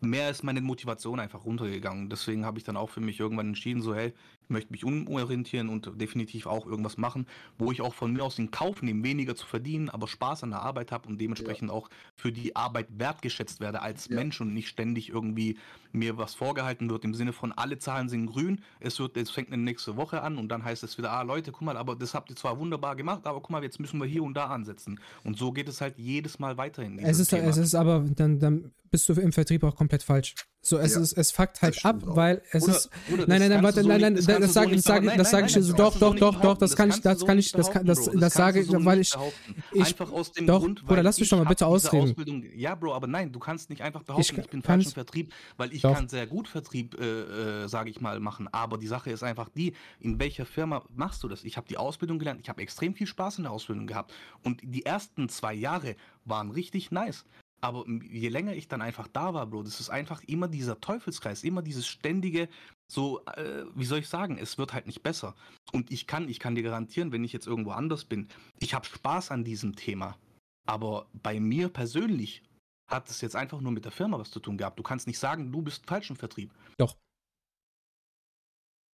mehr 0.00 0.30
ist 0.30 0.44
meine 0.44 0.60
Motivation 0.60 1.20
einfach 1.20 1.44
runtergegangen. 1.44 2.10
Deswegen 2.10 2.44
habe 2.44 2.58
ich 2.58 2.64
dann 2.64 2.76
auch 2.76 2.90
für 2.90 3.00
mich 3.00 3.20
irgendwann 3.20 3.48
entschieden, 3.48 3.82
so 3.82 3.94
hey, 3.94 4.12
ich 4.42 4.50
möchte 4.50 4.72
mich 4.72 4.84
umorientieren 4.84 5.68
und 5.68 5.90
definitiv 6.00 6.46
auch 6.46 6.66
irgendwas 6.66 6.98
machen, 6.98 7.26
wo 7.58 7.72
ich 7.72 7.80
auch 7.80 7.94
von 7.94 8.12
mir 8.12 8.22
aus 8.22 8.38
in 8.38 8.50
Kauf 8.50 8.82
nehme, 8.82 9.02
weniger 9.04 9.34
zu 9.34 9.46
verdienen, 9.46 9.88
aber 9.88 10.06
Spaß 10.08 10.42
an 10.44 10.50
der 10.50 10.60
Arbeit 10.60 10.92
habe 10.92 11.08
und 11.08 11.20
dementsprechend 11.20 11.70
auch 11.70 11.88
für 12.16 12.32
die 12.32 12.54
Arbeit 12.54 12.88
wertgeschätzt 12.90 13.60
werde 13.60 13.82
als 13.82 14.08
Ja. 14.08 14.16
Mensch 14.16 14.40
und 14.40 14.52
nicht 14.52 14.68
ständig 14.68 15.08
irgendwie 15.08 15.58
mir 15.94 16.18
was 16.18 16.34
vorgehalten 16.34 16.90
wird 16.90 17.04
im 17.04 17.14
Sinne 17.14 17.32
von 17.32 17.52
alle 17.52 17.78
Zahlen 17.78 18.08
sind 18.08 18.26
grün, 18.26 18.60
es 18.80 18.98
wird, 18.98 19.16
es 19.16 19.30
fängt 19.30 19.52
eine 19.52 19.62
nächste 19.62 19.96
Woche 19.96 20.22
an 20.22 20.36
und 20.36 20.48
dann 20.48 20.64
heißt 20.64 20.82
es 20.82 20.98
wieder, 20.98 21.12
ah 21.12 21.22
Leute, 21.22 21.52
guck 21.52 21.62
mal, 21.62 21.76
aber 21.76 21.96
das 21.96 22.14
habt 22.14 22.30
ihr 22.30 22.36
zwar 22.36 22.58
wunderbar 22.58 22.96
gemacht, 22.96 23.26
aber 23.26 23.40
guck 23.40 23.50
mal, 23.50 23.62
jetzt 23.62 23.80
müssen 23.80 24.00
wir 24.00 24.06
hier 24.06 24.22
und 24.22 24.34
da 24.34 24.46
ansetzen. 24.46 25.00
Und 25.22 25.38
so 25.38 25.52
geht 25.52 25.68
es 25.68 25.80
halt 25.80 25.98
jedes 25.98 26.38
Mal 26.38 26.56
weiterhin. 26.56 26.98
Es 26.98 27.18
ist, 27.18 27.32
es 27.32 27.56
ist 27.56 27.74
aber, 27.74 28.04
dann, 28.14 28.38
dann 28.38 28.72
bist 28.90 29.08
du 29.08 29.14
im 29.14 29.32
Vertrieb 29.32 29.64
auch 29.64 29.76
komplett 29.76 30.02
falsch. 30.02 30.34
So, 30.66 30.78
es 30.78 30.94
Ja, 30.94 31.00
ist, 31.02 31.12
es 31.12 31.30
fuckt 31.30 31.60
halt 31.60 31.84
ab, 31.84 32.02
auch. 32.06 32.16
weil 32.16 32.40
es 32.50 32.66
ist, 32.66 32.88
oder 33.12 33.26
nein, 33.26 33.38
nein, 33.40 33.50
nein, 33.50 33.62
warte, 33.62 33.82
so 33.82 33.88
nein, 33.88 34.00
nein, 34.00 34.14
das 34.14 34.24
das, 34.24 34.54
sage 34.54 34.74
so 34.76 34.80
sage 34.80 35.00
behaupten. 35.02 35.18
das 35.18 35.30
sage 35.30 35.42
Nein, 35.42 35.50
ich 35.50 35.54
nein, 35.56 35.62
so, 35.64 35.72
doch, 35.74 35.92
doch, 35.98 36.12
so 36.14 36.18
doch, 36.18 36.40
doch, 36.40 36.56
das 36.56 36.74
kann 36.74 36.88
ich, 36.88 37.00
das 37.02 37.18
kann 37.26 37.36
so 37.36 37.40
ich, 37.40 37.52
das 37.52 37.70
kann, 37.70 37.84
das, 37.84 38.10
das 38.10 38.32
sage 38.32 38.60
du 38.60 38.64
ich, 38.64 38.70
so 38.72 38.84
weil 38.84 38.98
nicht 38.98 39.14
ich. 39.14 39.54
Ich- 39.80 39.86
einfach 39.86 40.10
aus 40.10 40.32
dem 40.32 40.46
doch, 40.46 40.60
Grund, 40.60 40.86
Bruder, 40.86 41.02
lass 41.02 41.18
mich 41.18 41.26
ich 41.26 41.30
doch 41.30 41.36
mal 41.36 41.44
bitte 41.44 41.66
ausreden. 41.66 42.04
Ausbildung, 42.04 42.44
ja, 42.56 42.74
Bro, 42.74 42.94
aber 42.94 43.06
nein, 43.06 43.30
du 43.30 43.38
kannst 43.38 43.68
nicht 43.68 43.82
einfach 43.82 44.02
behaupten, 44.04 44.22
ich, 44.40 44.48
bin 44.50 44.62
kann's- 44.62 44.64
falsch 44.66 44.86
im 44.86 44.92
Vertrieb, 44.92 45.34
weil 45.58 45.70
ich 45.74 45.82
Doch. 45.82 45.94
kann 45.94 46.08
sehr 46.08 46.26
gut 46.26 46.48
Vertrieb, 46.48 46.98
äh, 46.98 47.64
äh, 47.64 47.68
sage 47.68 47.90
ich 47.90 48.00
mal, 48.00 48.18
machen. 48.18 48.48
Aber 48.50 48.78
die 48.78 48.86
Sache 48.86 49.10
ist 49.10 49.22
einfach 49.22 49.50
die, 49.50 49.74
in 50.00 50.18
welcher 50.18 50.46
Firma 50.46 50.82
machst 50.96 51.22
du 51.22 51.28
das? 51.28 51.44
Ich 51.44 51.58
habe 51.58 51.68
die 51.68 51.76
Ausbildung 51.76 52.18
gelernt, 52.18 52.40
ich 52.42 52.48
habe 52.48 52.62
extrem 52.62 52.94
viel 52.94 53.06
Spaß 53.06 53.36
in 53.36 53.44
der 53.44 53.52
Ausbildung 53.52 53.86
gehabt. 53.86 54.14
Und 54.42 54.60
die 54.64 54.86
ersten 54.86 55.28
zwei 55.28 55.52
Jahre 55.52 55.94
waren 56.24 56.50
richtig 56.50 56.90
nice. 56.90 57.26
Aber 57.64 57.86
je 57.88 58.28
länger 58.28 58.52
ich 58.52 58.68
dann 58.68 58.82
einfach 58.82 59.08
da 59.08 59.32
war, 59.32 59.46
Bro, 59.46 59.62
das 59.62 59.80
ist 59.80 59.88
einfach 59.88 60.22
immer 60.24 60.48
dieser 60.48 60.82
Teufelskreis, 60.82 61.44
immer 61.44 61.62
dieses 61.62 61.86
ständige, 61.86 62.50
so, 62.92 63.24
äh, 63.24 63.64
wie 63.74 63.86
soll 63.86 64.00
ich 64.00 64.08
sagen, 64.10 64.36
es 64.36 64.58
wird 64.58 64.74
halt 64.74 64.86
nicht 64.86 65.02
besser. 65.02 65.34
Und 65.72 65.90
ich 65.90 66.06
kann, 66.06 66.28
ich 66.28 66.40
kann 66.40 66.54
dir 66.54 66.62
garantieren, 66.62 67.10
wenn 67.10 67.24
ich 67.24 67.32
jetzt 67.32 67.46
irgendwo 67.46 67.70
anders 67.70 68.04
bin, 68.04 68.28
ich 68.60 68.74
habe 68.74 68.84
Spaß 68.84 69.30
an 69.30 69.44
diesem 69.44 69.76
Thema. 69.76 70.18
Aber 70.66 71.08
bei 71.14 71.40
mir 71.40 71.70
persönlich 71.70 72.42
hat 72.86 73.08
es 73.08 73.22
jetzt 73.22 73.34
einfach 73.34 73.62
nur 73.62 73.72
mit 73.72 73.86
der 73.86 73.92
Firma 73.92 74.18
was 74.18 74.30
zu 74.30 74.40
tun 74.40 74.58
gehabt. 74.58 74.78
Du 74.78 74.82
kannst 74.82 75.06
nicht 75.06 75.18
sagen, 75.18 75.50
du 75.50 75.62
bist 75.62 75.86
falsch 75.86 76.10
im 76.10 76.16
Vertrieb. 76.16 76.52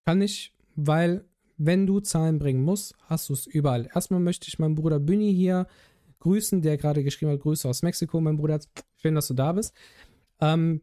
Kann 0.06 0.22
ich, 0.22 0.54
weil 0.76 1.28
wenn 1.56 1.88
du 1.88 1.98
Zahlen 1.98 2.38
bringen 2.38 2.62
musst, 2.62 2.94
hast 3.02 3.30
du 3.30 3.32
es 3.32 3.46
überall. 3.46 3.90
Erstmal 3.92 4.20
möchte 4.20 4.46
ich 4.46 4.60
meinen 4.60 4.76
Bruder 4.76 5.00
Büni 5.00 5.34
hier 5.34 5.66
grüßen, 6.20 6.62
der 6.62 6.76
gerade 6.76 7.02
geschrieben 7.04 7.32
hat, 7.32 7.40
Grüße 7.40 7.68
aus 7.68 7.82
Mexiko, 7.82 8.20
mein 8.20 8.36
Bruder. 8.36 8.60
Schön, 8.96 9.14
dass 9.14 9.28
du 9.28 9.34
da 9.34 9.52
bist. 9.52 9.74
Ähm, 10.40 10.82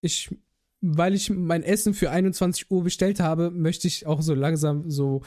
ich, 0.00 0.34
weil 0.80 1.14
ich 1.14 1.30
mein 1.30 1.62
Essen 1.62 1.94
für 1.94 2.10
21 2.10 2.70
Uhr 2.70 2.84
bestellt 2.84 3.20
habe, 3.20 3.50
möchte 3.50 3.88
ich 3.88 4.06
auch 4.06 4.22
so 4.22 4.34
langsam 4.34 4.90
so 4.90 5.22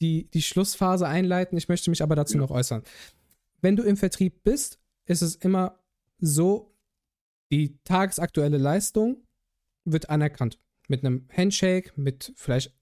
die, 0.00 0.30
die 0.30 0.42
Schlussphase 0.42 1.06
einleiten. 1.06 1.58
Ich 1.58 1.68
möchte 1.68 1.90
mich 1.90 2.02
aber 2.02 2.16
dazu 2.16 2.34
Ja. 2.34 2.40
noch 2.40 2.50
äußern. 2.50 2.82
Wenn 3.60 3.76
du 3.76 3.82
im 3.82 3.96
Vertrieb 3.96 4.42
bist, 4.42 4.78
ist 5.06 5.22
es 5.22 5.36
immer 5.36 5.78
so, 6.18 6.74
die 7.50 7.78
tagesaktuelle 7.84 8.58
Leistung 8.58 9.22
wird 9.84 10.10
anerkannt. 10.10 10.58
Mit 10.88 11.04
einem 11.04 11.26
Handshake, 11.34 11.92
mit 11.96 12.32
vielleicht 12.36 12.74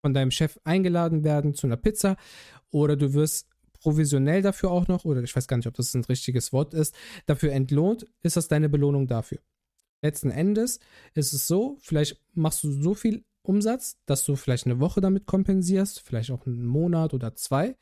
von 0.00 0.14
deinem 0.14 0.30
Chef 0.30 0.58
eingeladen 0.64 1.24
werden 1.24 1.54
zu 1.54 1.66
einer 1.66 1.76
Pizza 1.76 2.16
oder 2.70 2.96
du 2.96 3.14
wirst 3.14 3.48
provisionell 3.80 4.42
dafür 4.42 4.70
auch 4.70 4.88
noch, 4.88 5.04
oder 5.04 5.22
ich 5.22 5.34
weiß 5.34 5.46
gar 5.48 5.56
nicht, 5.56 5.66
ob 5.66 5.74
das 5.74 5.94
ein 5.94 6.04
richtiges 6.04 6.52
Wort 6.52 6.74
ist, 6.74 6.94
dafür 7.26 7.52
entlohnt, 7.52 8.06
ist 8.22 8.36
das 8.36 8.48
deine 8.48 8.68
Belohnung 8.68 9.06
dafür. 9.06 9.38
Letzten 10.02 10.30
Endes 10.30 10.78
ist 11.14 11.32
es 11.32 11.46
so, 11.46 11.76
vielleicht 11.80 12.20
machst 12.34 12.62
du 12.64 12.70
so 12.72 12.94
viel 12.94 13.24
Umsatz, 13.42 13.96
dass 14.06 14.24
du 14.24 14.36
vielleicht 14.36 14.66
eine 14.66 14.78
Woche 14.80 15.00
damit 15.00 15.26
kompensierst, 15.26 16.00
vielleicht 16.00 16.30
auch 16.30 16.46
einen 16.46 16.66
Monat 16.66 17.14
oder 17.14 17.34
zwei. 17.34 17.76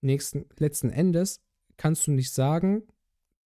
Nächsten, 0.00 0.46
letzten 0.58 0.90
Endes 0.90 1.40
kannst 1.76 2.06
du 2.06 2.12
nicht 2.12 2.32
sagen, 2.32 2.84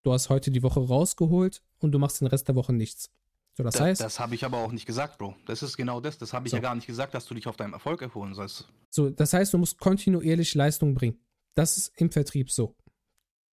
du 0.03 0.13
hast 0.13 0.29
heute 0.29 0.51
die 0.51 0.63
Woche 0.63 0.81
rausgeholt 0.81 1.63
und 1.79 1.93
du 1.93 1.99
machst 1.99 2.21
den 2.21 2.29
Rest 2.29 2.47
der 2.49 2.55
Woche 2.55 2.73
nichts. 2.73 3.11
So, 3.57 3.63
das 3.63 3.75
Da- 3.77 3.85
heißt, 3.85 4.01
das 4.01 4.19
habe 4.21 4.35
ich 4.35 4.45
aber 4.45 4.59
auch 4.59 4.73
nicht 4.73 4.85
gesagt, 4.87 5.19
Bro. 5.19 5.35
Das 5.47 5.63
ist 5.63 5.77
genau 5.77 6.01
das. 6.01 6.19
Das 6.19 6.33
habe 6.33 6.47
ich 6.47 6.51
So. 6.51 6.57
ja 6.57 6.63
gar 6.63 6.75
nicht 6.75 6.87
gesagt, 6.87 7.15
dass 7.15 7.25
du 7.27 7.35
dich 7.35 7.47
auf 7.47 7.57
deinem 7.57 7.73
Erfolg 7.73 8.03
erholen 8.03 8.35
sollst. 8.35 8.69
So, 8.91 9.11
das 9.11 9.33
heißt, 9.33 9.53
du 9.55 9.59
musst 9.59 9.79
kontinuierlich 9.79 10.55
Leistung 10.55 10.95
bringen. 10.95 11.19
Das 11.55 11.77
ist 11.79 11.93
im 11.97 12.11
Vertrieb 12.11 12.51
so. 12.51 12.75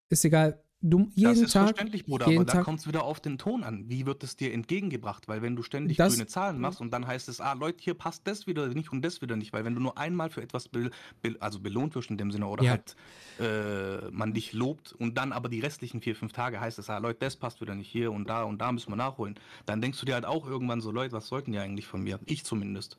Ist 0.09 0.25
egal. 0.25 0.63
Du 0.83 1.05
das 1.05 1.15
jeden 1.15 1.43
ist 1.45 1.51
Tag. 1.53 1.67
verständlich, 1.67 2.05
Bruder, 2.05 2.27
jeden 2.27 2.41
aber 2.41 2.51
da 2.51 2.63
kommt 2.63 2.79
es 2.79 2.87
wieder 2.87 3.03
auf 3.03 3.19
den 3.19 3.37
Ton 3.37 3.63
an. 3.63 3.87
Wie 3.87 4.07
wird 4.07 4.23
es 4.23 4.35
dir 4.35 4.51
entgegengebracht? 4.51 5.27
Weil 5.27 5.43
wenn 5.43 5.55
du 5.55 5.61
ständig 5.61 5.95
Das- 5.97 6.13
grüne 6.15 6.25
Zahlen 6.25 6.59
machst 6.59 6.81
und 6.81 6.89
dann 6.89 7.05
heißt 7.05 7.29
es, 7.29 7.39
ah, 7.39 7.53
Leute, 7.53 7.83
hier 7.83 7.93
passt 7.93 8.25
das 8.27 8.47
wieder 8.47 8.67
nicht 8.69 8.91
und 8.91 9.03
das 9.05 9.21
wieder 9.21 9.35
nicht. 9.35 9.53
Weil 9.53 9.63
wenn 9.63 9.75
du 9.75 9.79
nur 9.79 9.99
einmal 9.99 10.31
für 10.31 10.41
etwas 10.41 10.67
be 10.69 10.89
be 11.21 11.35
also 11.39 11.59
belohnt 11.59 11.93
wirst 11.93 12.09
in 12.09 12.17
dem 12.17 12.31
Sinne 12.31 12.47
oder 12.47 12.63
Ja. 12.63 12.71
halt 12.71 12.95
äh, 13.39 14.09
man 14.09 14.33
dich 14.33 14.53
lobt 14.53 14.91
und 14.93 15.19
dann 15.19 15.33
aber 15.33 15.49
die 15.49 15.59
restlichen 15.59 16.01
vier, 16.01 16.15
fünf 16.15 16.33
Tage 16.33 16.59
heißt 16.59 16.79
es, 16.79 16.89
ah, 16.89 16.97
Leute, 16.97 17.19
das 17.19 17.35
passt 17.35 17.61
wieder 17.61 17.75
nicht 17.75 17.91
hier 17.91 18.11
und 18.11 18.27
da 18.27 18.41
und 18.41 18.57
da 18.59 18.71
müssen 18.71 18.89
wir 18.91 18.95
nachholen. 18.95 19.35
Dann 19.67 19.81
denkst 19.81 19.99
du 19.99 20.07
dir 20.07 20.15
halt 20.15 20.25
auch 20.25 20.47
irgendwann 20.47 20.81
so, 20.81 20.89
Leute, 20.89 21.11
was 21.13 21.27
sollten 21.27 21.51
die 21.51 21.59
eigentlich 21.59 21.85
von 21.85 22.01
mir? 22.01 22.19
Ich 22.25 22.43
zumindest. 22.43 22.97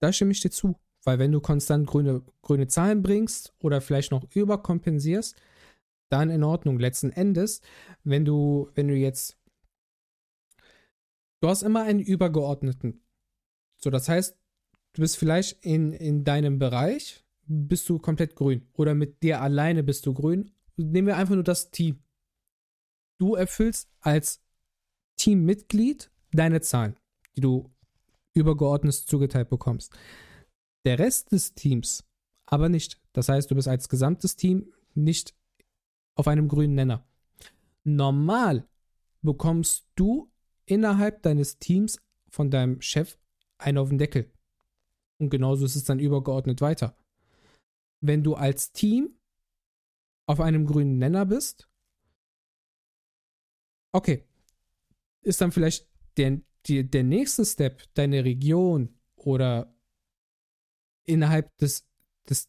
Da 0.00 0.12
stimme 0.14 0.32
ich 0.32 0.40
dir 0.40 0.50
zu. 0.50 0.78
Weil 1.06 1.20
wenn 1.20 1.30
du 1.30 1.40
konstant 1.40 1.86
grüne, 1.86 2.22
grüne 2.42 2.66
Zahlen 2.66 3.00
bringst 3.00 3.54
oder 3.60 3.80
vielleicht 3.80 4.10
noch 4.10 4.24
überkompensierst, 4.34 5.36
dann 6.08 6.30
in 6.30 6.42
Ordnung. 6.42 6.80
Letzten 6.80 7.10
Endes, 7.10 7.60
wenn 8.02 8.24
du, 8.24 8.70
wenn 8.74 8.88
du 8.88 8.94
jetzt. 8.94 9.38
Du 11.40 11.48
hast 11.48 11.62
immer 11.62 11.84
einen 11.84 12.00
Übergeordneten. 12.00 13.02
So, 13.76 13.90
das 13.90 14.08
heißt, 14.08 14.36
du 14.94 15.00
bist 15.00 15.16
vielleicht 15.16 15.64
in, 15.64 15.92
in 15.92 16.24
deinem 16.24 16.58
Bereich, 16.58 17.24
bist 17.46 17.88
du 17.88 18.00
komplett 18.00 18.34
grün. 18.34 18.66
Oder 18.72 18.94
mit 18.94 19.22
dir 19.22 19.40
alleine 19.40 19.84
bist 19.84 20.06
du 20.06 20.12
grün. 20.12 20.50
Nehmen 20.76 21.06
wir 21.06 21.16
einfach 21.16 21.36
nur 21.36 21.44
das 21.44 21.70
Team. 21.70 22.00
Du 23.18 23.36
erfüllst 23.36 23.88
als 24.00 24.42
Teammitglied 25.18 26.10
deine 26.32 26.62
Zahlen, 26.62 26.96
die 27.36 27.42
du 27.42 27.70
übergeordnet 28.34 28.94
zugeteilt 28.94 29.48
bekommst. 29.50 29.96
Der 30.86 31.00
Rest 31.00 31.32
des 31.32 31.54
Teams 31.54 32.04
aber 32.46 32.68
nicht. 32.68 33.00
Das 33.12 33.28
heißt, 33.28 33.50
du 33.50 33.56
bist 33.56 33.66
als 33.66 33.88
gesamtes 33.88 34.36
Team 34.36 34.72
nicht 34.94 35.34
auf 36.14 36.28
einem 36.28 36.46
grünen 36.46 36.76
Nenner. 36.76 37.04
Normal 37.82 38.68
bekommst 39.20 39.88
du 39.96 40.30
innerhalb 40.64 41.22
deines 41.22 41.58
Teams 41.58 41.98
von 42.28 42.52
deinem 42.52 42.80
Chef 42.80 43.18
einen 43.58 43.78
auf 43.78 43.88
den 43.88 43.98
Deckel. 43.98 44.30
Und 45.18 45.30
genauso 45.30 45.64
ist 45.64 45.74
es 45.74 45.82
dann 45.82 45.98
übergeordnet 45.98 46.60
weiter. 46.60 46.96
Wenn 48.00 48.22
du 48.22 48.34
als 48.34 48.70
Team 48.70 49.18
auf 50.26 50.40
einem 50.40 50.66
grünen 50.66 50.98
Nenner 50.98 51.26
bist, 51.26 51.68
okay, 53.92 54.24
ist 55.22 55.40
dann 55.40 55.50
vielleicht 55.50 55.88
der, 56.16 56.40
die, 56.66 56.88
der 56.88 57.02
nächste 57.02 57.44
Step, 57.44 57.82
deine 57.94 58.24
Region 58.24 58.96
oder 59.16 59.75
innerhalb 61.06 61.56
des, 61.58 61.84
des 62.28 62.48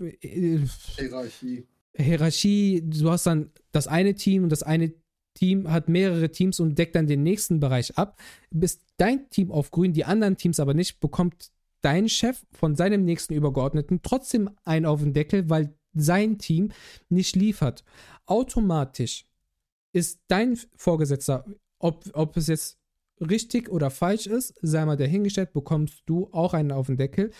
äh, 0.00 0.58
Hierarchie. 0.96 1.66
Hierarchie, 1.96 2.82
du 2.84 3.10
hast 3.10 3.26
dann 3.26 3.50
das 3.72 3.86
eine 3.86 4.14
Team 4.14 4.44
und 4.44 4.50
das 4.50 4.62
eine 4.62 4.92
Team 5.34 5.70
hat 5.70 5.88
mehrere 5.88 6.30
Teams 6.30 6.60
und 6.60 6.76
deckt 6.78 6.96
dann 6.96 7.06
den 7.06 7.22
nächsten 7.22 7.60
Bereich 7.60 7.96
ab. 7.96 8.20
Bist 8.50 8.82
dein 8.96 9.30
Team 9.30 9.50
auf 9.52 9.70
grün, 9.70 9.92
die 9.92 10.04
anderen 10.04 10.36
Teams 10.36 10.60
aber 10.60 10.74
nicht, 10.74 11.00
bekommt 11.00 11.50
dein 11.80 12.08
Chef 12.08 12.44
von 12.52 12.74
seinem 12.74 13.04
nächsten 13.04 13.34
Übergeordneten 13.34 14.00
trotzdem 14.02 14.50
einen 14.64 14.86
auf 14.86 15.00
den 15.00 15.12
Deckel, 15.12 15.48
weil 15.48 15.74
sein 15.94 16.38
Team 16.38 16.70
nicht 17.08 17.36
liefert. 17.36 17.84
Automatisch 18.26 19.26
ist 19.92 20.20
dein 20.28 20.58
Vorgesetzter, 20.76 21.44
ob, 21.78 22.04
ob 22.12 22.36
es 22.36 22.48
jetzt 22.48 22.78
richtig 23.20 23.68
oder 23.68 23.90
falsch 23.90 24.26
ist, 24.26 24.54
sei 24.62 24.84
mal 24.84 24.96
dahingestellt, 24.96 25.52
bekommst 25.52 26.02
du 26.06 26.28
auch 26.32 26.54
einen 26.54 26.72
auf 26.72 26.86
den 26.86 26.96
Deckel. 26.96 27.30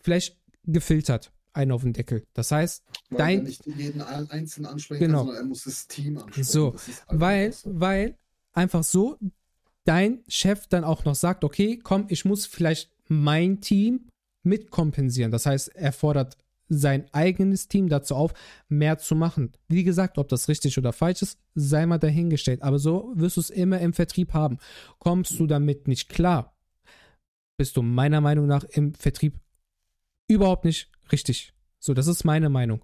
Vielleicht 0.00 0.38
gefiltert 0.64 1.32
einen 1.52 1.72
auf 1.72 1.82
den 1.82 1.92
Deckel. 1.92 2.24
Das 2.34 2.52
heißt, 2.52 2.84
Weil 3.10 3.18
Dein- 3.18 3.38
er 3.38 3.42
nicht 3.44 3.66
jeden 3.66 4.02
ein- 4.02 4.30
einzeln 4.30 4.66
ansprechen 4.66 5.00
Genau. 5.00 5.18
kann, 5.18 5.26
sondern 5.26 5.44
er 5.44 5.48
muss 5.48 5.64
das 5.64 5.86
Team 5.88 6.18
ansprechen. 6.18 6.44
So, 6.44 6.72
einfach 6.72 7.04
weil, 7.08 7.52
so. 7.52 7.70
weil 7.80 8.18
einfach 8.52 8.84
so 8.84 9.18
dein 9.84 10.22
Chef 10.28 10.66
dann 10.68 10.84
auch 10.84 11.04
noch 11.04 11.14
sagt, 11.16 11.42
okay, 11.42 11.78
komm, 11.82 12.06
ich 12.08 12.24
muss 12.24 12.46
vielleicht 12.46 12.92
mein 13.08 13.60
Team 13.60 14.06
mitkompensieren. 14.44 15.32
Das 15.32 15.46
heißt, 15.46 15.74
er 15.74 15.92
fordert 15.92 16.36
sein 16.70 17.06
eigenes 17.12 17.68
Team 17.68 17.88
dazu 17.88 18.14
auf, 18.14 18.32
mehr 18.68 18.96
zu 18.98 19.14
machen. 19.14 19.52
Wie 19.68 19.84
gesagt, 19.84 20.16
ob 20.16 20.28
das 20.28 20.48
richtig 20.48 20.78
oder 20.78 20.92
falsch 20.92 21.20
ist, 21.22 21.38
sei 21.54 21.84
mal 21.84 21.98
dahingestellt. 21.98 22.62
Aber 22.62 22.78
so 22.78 23.12
wirst 23.14 23.36
du 23.36 23.40
es 23.40 23.50
immer 23.50 23.80
im 23.80 23.92
Vertrieb 23.92 24.32
haben. 24.32 24.58
Kommst 24.98 25.38
du 25.38 25.46
damit 25.46 25.88
nicht 25.88 26.08
klar, 26.08 26.56
bist 27.58 27.76
du 27.76 27.82
meiner 27.82 28.20
Meinung 28.20 28.46
nach 28.46 28.64
im 28.64 28.94
Vertrieb 28.94 29.38
überhaupt 30.28 30.64
nicht 30.64 30.90
richtig. 31.12 31.52
So, 31.78 31.92
das 31.92 32.06
ist 32.06 32.24
meine 32.24 32.48
Meinung. 32.48 32.82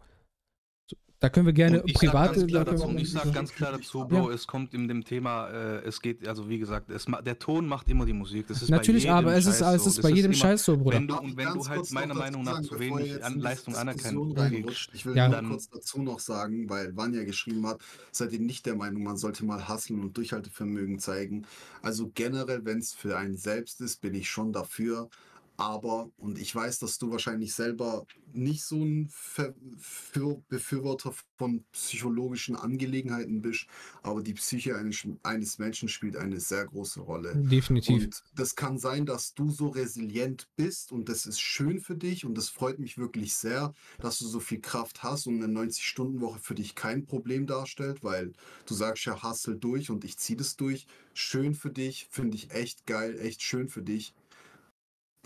So, 1.17 1.21
Da 1.21 1.29
können 1.31 1.47
wir 1.47 1.53
gerne 1.55 1.83
Und 1.83 1.91
ich 1.91 1.97
sag 1.99 2.11
private. 2.11 2.35
ganz 2.41 2.47
klar 2.47 2.65
da 2.65 2.71
können 2.75 2.81
dazu, 2.97 2.97
ich 3.03 3.11
sag 3.11 3.33
ganz 3.35 3.53
klar 3.53 3.73
dazu, 3.73 4.05
Bro, 4.07 4.31
es 4.31 4.47
kommt 4.47 4.75
in 4.75 4.87
dem 4.87 5.03
Thema, 5.05 5.49
äh, 5.49 5.79
es 5.87 6.01
geht, 6.03 6.27
also 6.29 6.49
wie 6.49 6.59
gesagt, 6.59 6.91
es, 6.91 7.09
ma- 7.09 7.23
der 7.23 7.39
Ton 7.39 7.67
macht 7.67 7.89
immer 7.89 8.05
die 8.05 8.13
Musik. 8.13 8.47
Das 8.49 8.61
ist 8.63 8.69
Natürlich, 8.69 9.05
bei 9.05 9.11
jedem 9.15 9.19
aber 9.27 9.35
es 9.37 9.47
ist, 9.47 9.61
es 9.63 9.83
so. 9.83 9.89
ist 9.89 9.97
Das 9.99 10.03
bei 10.03 10.11
jedem 10.11 10.33
immer, 10.33 10.41
Scheiß 10.41 10.65
so, 10.65 10.77
Bruder. 10.77 10.99
Wenn 10.99 11.09
du, 11.09 11.17
und 11.19 11.37
wenn 11.37 11.45
ganz 11.47 11.65
du 11.65 11.71
halt 11.71 11.91
meiner 11.93 12.15
Meinung 12.15 12.43
nach 12.45 12.61
zu 12.61 12.79
wenig 12.79 13.25
an 13.25 13.39
Leistung 13.41 13.75
anerkennst, 13.75 14.15
reinrutscht? 14.39 14.91
Ich 14.93 15.07
will 15.07 15.17
Ja. 15.17 15.29
nur 15.29 15.37
Dann- 15.37 15.49
kurz 15.51 15.71
dazu 15.71 16.03
noch 16.03 16.21
sagen, 16.21 16.69
weil 16.69 16.95
Vanya 16.97 17.25
geschrieben 17.25 17.67
hat, 17.67 17.81
seid 18.13 18.33
ihr 18.33 18.41
nicht 18.41 18.67
der 18.67 18.77
Meinung, 18.77 19.03
man 19.03 19.17
sollte 19.17 19.45
mal 19.45 19.69
hustlen 19.69 20.01
und 20.01 20.17
Durchhaltevermögen 20.17 20.99
zeigen. 20.99 21.47
Also 21.83 22.11
generell, 22.15 22.65
wenn 22.65 22.79
es 22.79 22.93
für 22.93 23.17
einen 23.17 23.37
selbst 23.37 23.81
ist, 23.81 24.01
bin 24.03 24.15
ich 24.15 24.29
schon 24.31 24.53
dafür. 24.53 25.09
Aber, 25.57 26.11
und 26.17 26.39
ich 26.39 26.55
weiß, 26.55 26.79
dass 26.81 26.99
du 26.99 27.11
wahrscheinlich 27.11 27.55
selber 27.55 28.07
nicht 28.33 28.65
so 28.65 28.85
ein 28.85 29.09
Ver 29.11 29.55
für 29.79 30.43
Befürworter 30.49 31.15
von 31.37 31.65
psychologischen 31.73 32.57
Angelegenheiten 32.57 33.41
bist, 33.41 33.67
aber 34.03 34.23
die 34.23 34.35
Psyche 34.35 34.77
eines, 34.77 35.07
eines 35.23 35.59
Menschen 35.59 35.89
spielt 35.89 36.17
eine 36.17 36.41
sehr 36.41 36.67
große 36.67 37.01
Rolle. 37.01 37.35
Definitiv. 37.37 38.05
Und 38.05 38.23
das 38.35 38.55
kann 38.55 38.79
sein, 38.79 39.07
dass 39.07 39.35
du 39.35 39.51
so 39.51 39.69
resilient 39.69 40.49
bist 40.57 40.93
und 40.93 41.09
das 41.09 41.27
ist 41.27 41.41
schön 41.41 41.81
für 41.81 41.97
dich 41.97 42.25
und 42.25 42.37
das 42.37 42.49
freut 42.49 42.79
mich 42.79 42.99
wirklich 42.99 43.35
sehr, 43.35 43.73
dass 43.99 44.19
du 44.19 44.27
so 44.27 44.41
viel 44.41 44.61
Kraft 44.61 45.03
hast 45.03 45.27
und 45.27 45.43
eine 45.43 45.53
90-Stunden-Woche 45.53 46.41
für 46.41 46.55
dich 46.55 46.75
kein 46.75 47.07
Problem 47.07 47.47
darstellt, 47.47 48.03
weil 48.03 48.33
du 48.67 48.75
sagst 48.75 49.05
ja, 49.07 49.23
hustle 49.23 49.57
durch 49.57 49.91
und 49.91 50.05
ich 50.05 50.19
ziehe 50.19 50.37
das 50.37 50.57
durch. 50.57 50.87
Schön 51.15 51.55
für 51.55 51.71
dich, 51.71 52.09
finde 52.11 52.37
ich 52.37 52.51
echt 52.51 52.87
geil, 52.87 53.19
echt 53.21 53.43
schön 53.43 53.69
für 53.69 53.83
dich. 53.83 54.15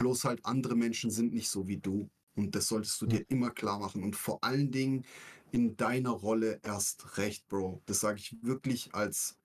Bloß 0.01 0.25
halt 0.25 0.47
andere 0.47 0.77
Menschen 0.77 1.11
sind 1.11 1.35
nicht 1.35 1.51
so 1.51 1.69
wie 1.69 1.77
du. 1.77 2.09
Und 2.35 2.55
das 2.55 2.69
solltest 2.69 3.03
du 3.03 3.07
dir 3.07 3.23
immer 3.29 3.51
klar 3.51 3.79
machen. 3.79 4.03
Und 4.03 4.17
vor 4.17 4.43
allen 4.43 4.71
Dingen 4.71 5.05
in 5.53 5.77
deiner 5.77 6.11
Rolle 6.11 6.59
erst 6.63 7.19
recht, 7.19 7.47
Bro. 7.49 7.83
Das 7.85 8.01
sage 8.01 8.19
ich 8.19 8.35
wirklich 8.43 8.95
als, 8.95 9.37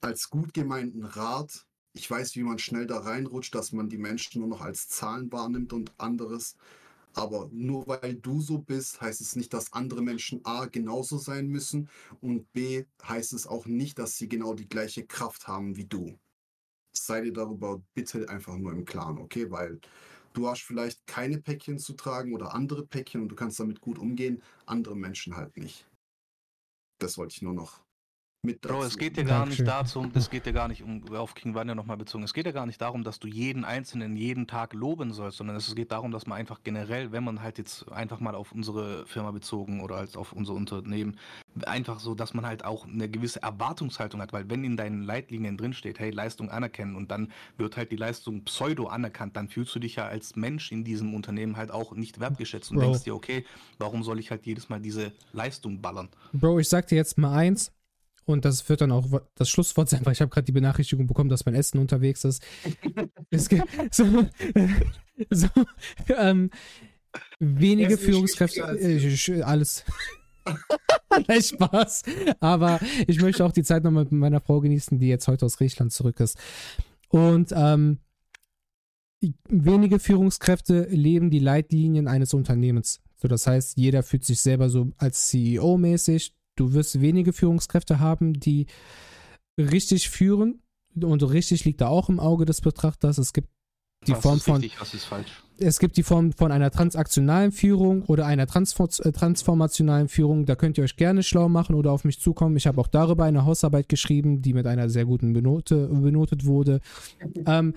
als 0.00 0.30
gut 0.30 0.54
gemeinten 0.54 1.04
Rat. 1.04 1.66
Ich 1.94 2.08
weiß, 2.08 2.36
wie 2.36 2.44
man 2.44 2.60
schnell 2.60 2.86
da 2.86 2.98
reinrutscht, 2.98 3.52
dass 3.56 3.72
man 3.72 3.88
die 3.88 3.98
Menschen 3.98 4.40
nur 4.40 4.48
noch 4.48 4.60
als 4.60 4.88
Zahlen 4.88 5.32
wahrnimmt 5.32 5.72
und 5.72 5.92
anderes. 5.98 6.54
Aber 7.12 7.48
nur 7.50 7.88
weil 7.88 8.14
du 8.14 8.40
so 8.40 8.58
bist, 8.58 9.00
heißt 9.00 9.20
es 9.20 9.34
nicht, 9.34 9.52
dass 9.52 9.72
andere 9.72 10.02
Menschen 10.02 10.44
A 10.44 10.66
genauso 10.66 11.18
sein 11.18 11.48
müssen 11.48 11.88
und 12.20 12.52
B 12.52 12.84
heißt 13.02 13.32
es 13.32 13.48
auch 13.48 13.66
nicht, 13.66 13.98
dass 13.98 14.16
sie 14.16 14.28
genau 14.28 14.54
die 14.54 14.68
gleiche 14.68 15.04
Kraft 15.04 15.48
haben 15.48 15.76
wie 15.76 15.86
du 15.86 16.16
sei 16.96 17.20
dir 17.22 17.32
darüber 17.32 17.82
bitte 17.94 18.28
einfach 18.28 18.56
nur 18.56 18.72
im 18.72 18.84
Klaren, 18.84 19.18
okay? 19.18 19.50
Weil 19.50 19.80
du 20.32 20.48
hast 20.48 20.62
vielleicht 20.62 21.06
keine 21.06 21.38
Päckchen 21.40 21.78
zu 21.78 21.94
tragen 21.94 22.34
oder 22.34 22.54
andere 22.54 22.86
Päckchen 22.86 23.22
und 23.22 23.28
du 23.28 23.36
kannst 23.36 23.60
damit 23.60 23.80
gut 23.80 23.98
umgehen, 23.98 24.42
andere 24.66 24.96
Menschen 24.96 25.36
halt 25.36 25.56
nicht. 25.56 25.86
Das 26.98 27.18
wollte 27.18 27.34
ich 27.34 27.42
nur 27.42 27.54
noch 27.54 27.83
mit 28.44 28.60
Bro, 28.60 28.84
es 28.84 28.98
geht 28.98 29.16
ja 29.16 29.22
gar 29.22 29.46
nicht 29.46 29.66
darum, 29.66 30.12
es 30.14 30.30
geht 30.30 30.46
ja 30.46 30.52
gar 30.52 30.68
nicht 30.68 30.82
um, 30.82 31.02
auf 31.14 31.34
King 31.34 31.54
Vanya 31.54 31.74
nochmal 31.74 31.96
bezogen, 31.96 32.24
es 32.24 32.34
geht 32.34 32.46
ja 32.46 32.52
gar 32.52 32.66
nicht 32.66 32.80
darum, 32.80 33.02
dass 33.02 33.18
du 33.18 33.28
jeden 33.28 33.64
Einzelnen 33.64 34.16
jeden 34.16 34.46
Tag 34.46 34.74
loben 34.74 35.12
sollst, 35.12 35.38
sondern 35.38 35.56
es 35.56 35.74
geht 35.74 35.92
darum, 35.92 36.10
dass 36.10 36.26
man 36.26 36.38
einfach 36.38 36.60
generell, 36.62 37.12
wenn 37.12 37.24
man 37.24 37.42
halt 37.42 37.58
jetzt 37.58 37.90
einfach 37.90 38.20
mal 38.20 38.34
auf 38.34 38.52
unsere 38.52 39.06
Firma 39.06 39.30
bezogen 39.30 39.80
oder 39.80 39.96
als 39.96 40.16
auf 40.16 40.32
unser 40.32 40.54
Unternehmen, 40.54 41.18
einfach 41.66 42.00
so, 42.00 42.14
dass 42.14 42.34
man 42.34 42.46
halt 42.46 42.64
auch 42.64 42.86
eine 42.86 43.08
gewisse 43.08 43.42
Erwartungshaltung 43.42 44.20
hat, 44.20 44.32
weil 44.32 44.48
wenn 44.50 44.64
in 44.64 44.76
deinen 44.76 45.02
Leitlinien 45.02 45.56
drinsteht, 45.56 45.98
hey, 45.98 46.10
Leistung 46.10 46.50
anerkennen 46.50 46.96
und 46.96 47.10
dann 47.10 47.32
wird 47.56 47.76
halt 47.76 47.92
die 47.92 47.96
Leistung 47.96 48.44
pseudo 48.44 48.86
anerkannt, 48.86 49.36
dann 49.36 49.48
fühlst 49.48 49.74
du 49.74 49.78
dich 49.78 49.96
ja 49.96 50.06
als 50.06 50.36
Mensch 50.36 50.72
in 50.72 50.84
diesem 50.84 51.14
Unternehmen 51.14 51.56
halt 51.56 51.70
auch 51.70 51.92
nicht 51.92 52.20
wertgeschätzt 52.20 52.70
und 52.70 52.78
Bro. 52.78 52.84
denkst 52.84 53.04
dir, 53.04 53.14
okay, 53.14 53.44
warum 53.78 54.02
soll 54.02 54.18
ich 54.18 54.30
halt 54.30 54.44
jedes 54.46 54.68
Mal 54.68 54.80
diese 54.80 55.12
Leistung 55.32 55.80
ballern? 55.80 56.08
Bro, 56.32 56.58
ich 56.58 56.68
sag 56.68 56.88
dir 56.88 56.96
jetzt 56.96 57.18
mal 57.18 57.34
eins, 57.34 57.72
und 58.26 58.44
das 58.44 58.68
wird 58.68 58.80
dann 58.80 58.92
auch 58.92 59.06
das 59.34 59.48
Schlusswort 59.48 59.88
sein, 59.88 60.04
weil 60.04 60.12
ich 60.12 60.20
habe 60.20 60.30
gerade 60.30 60.44
die 60.44 60.52
Benachrichtigung 60.52 61.06
bekommen, 61.06 61.30
dass 61.30 61.46
mein 61.46 61.54
Essen 61.54 61.78
unterwegs 61.78 62.24
ist. 62.24 62.42
so, 63.90 64.04
so 65.30 65.48
ähm, 66.08 66.50
wenige 67.38 67.98
Führungskräfte, 67.98 68.60
äh, 68.60 69.42
alles. 69.42 69.84
Vielleicht 71.14 71.54
Spaß. 71.54 72.02
Aber 72.40 72.80
ich 73.06 73.20
möchte 73.20 73.44
auch 73.44 73.52
die 73.52 73.62
Zeit 73.62 73.84
nochmal 73.84 74.04
mit 74.04 74.12
meiner 74.12 74.40
Frau 74.40 74.60
genießen, 74.60 74.98
die 74.98 75.08
jetzt 75.08 75.28
heute 75.28 75.46
aus 75.46 75.56
Griechenland 75.56 75.92
zurück 75.92 76.20
ist. 76.20 76.38
Und 77.08 77.52
ähm, 77.54 77.98
wenige 79.48 79.98
Führungskräfte 79.98 80.86
leben 80.90 81.30
die 81.30 81.38
Leitlinien 81.38 82.08
eines 82.08 82.34
Unternehmens. 82.34 83.00
So, 83.16 83.28
das 83.28 83.46
heißt, 83.46 83.78
jeder 83.78 84.02
fühlt 84.02 84.24
sich 84.24 84.40
selber 84.40 84.68
so 84.68 84.90
als 84.98 85.28
CEO 85.28 85.78
mäßig. 85.78 86.34
Du 86.56 86.72
wirst 86.72 87.00
wenige 87.00 87.32
Führungskräfte 87.32 88.00
haben, 88.00 88.34
die 88.34 88.66
richtig 89.58 90.10
führen. 90.10 90.62
Und 91.00 91.22
richtig 91.22 91.64
liegt 91.64 91.80
da 91.80 91.88
auch 91.88 92.08
im 92.08 92.20
Auge 92.20 92.44
des 92.44 92.60
Betrachters. 92.60 93.18
Es 93.18 93.32
gibt 93.32 93.48
die 94.06 94.12
was 94.12 94.20
Form 94.20 94.40
von. 94.40 94.60
Richtig, 94.60 94.80
was 94.80 94.94
ist 94.94 95.04
falsch? 95.04 95.42
Es 95.58 95.78
gibt 95.78 95.96
die 95.96 96.02
Form 96.02 96.32
von 96.32 96.50
einer 96.50 96.70
transaktionalen 96.70 97.52
Führung 97.52 98.02
oder 98.02 98.26
einer 98.26 98.44
äh, 98.44 99.12
transformationalen 99.12 100.08
Führung. 100.08 100.46
Da 100.46 100.56
könnt 100.56 100.78
ihr 100.78 100.84
euch 100.84 100.96
gerne 100.96 101.22
schlau 101.22 101.48
machen 101.48 101.74
oder 101.74 101.92
auf 101.92 102.04
mich 102.04 102.20
zukommen. 102.20 102.56
Ich 102.56 102.66
habe 102.66 102.80
auch 102.80 102.88
darüber 102.88 103.24
eine 103.24 103.44
Hausarbeit 103.44 103.88
geschrieben, 103.88 104.42
die 104.42 104.52
mit 104.52 104.66
einer 104.66 104.88
sehr 104.88 105.04
guten 105.04 105.32
Benote, 105.32 105.88
benotet 105.88 106.44
wurde. 106.44 106.80
Ähm, 107.46 107.74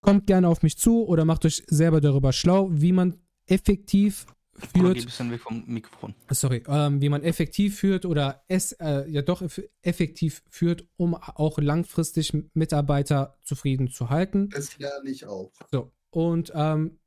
kommt 0.00 0.26
gerne 0.26 0.48
auf 0.48 0.62
mich 0.62 0.78
zu 0.78 1.06
oder 1.06 1.24
macht 1.24 1.44
euch 1.44 1.62
selber 1.68 2.00
darüber 2.00 2.32
schlau, 2.32 2.68
wie 2.72 2.92
man 2.92 3.16
effektiv 3.46 4.26
führt. 4.54 4.94
Geh 4.94 5.00
ein 5.00 5.04
bisschen 5.04 5.30
weg 5.30 5.40
vom 5.40 5.64
Mikrofon. 5.66 6.14
Sorry, 6.30 6.62
ähm, 6.66 7.00
wie 7.00 7.08
man 7.08 7.22
effektiv 7.22 7.78
führt 7.78 8.04
oder 8.04 8.44
es 8.48 8.72
äh, 8.72 9.08
ja 9.08 9.22
doch 9.22 9.42
effektiv 9.82 10.42
führt, 10.50 10.86
um 10.96 11.14
auch 11.14 11.58
langfristig 11.58 12.32
Mitarbeiter 12.54 13.36
zufrieden 13.42 13.88
zu 13.90 14.10
halten. 14.10 14.48
Das 14.50 14.78
lerne 14.78 15.10
ich 15.10 15.26
auch. 15.26 15.52
So, 15.70 15.92
und 16.10 16.52
ähm, 16.54 16.98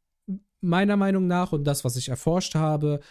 meiner 0.62 0.98
Meinung 0.98 1.28
nach 1.28 1.52
und 1.52 1.66
das, 1.66 1.84
was 1.84 1.96
ich 1.98 2.10
erforscht 2.10 2.56
habe, 2.56 3.02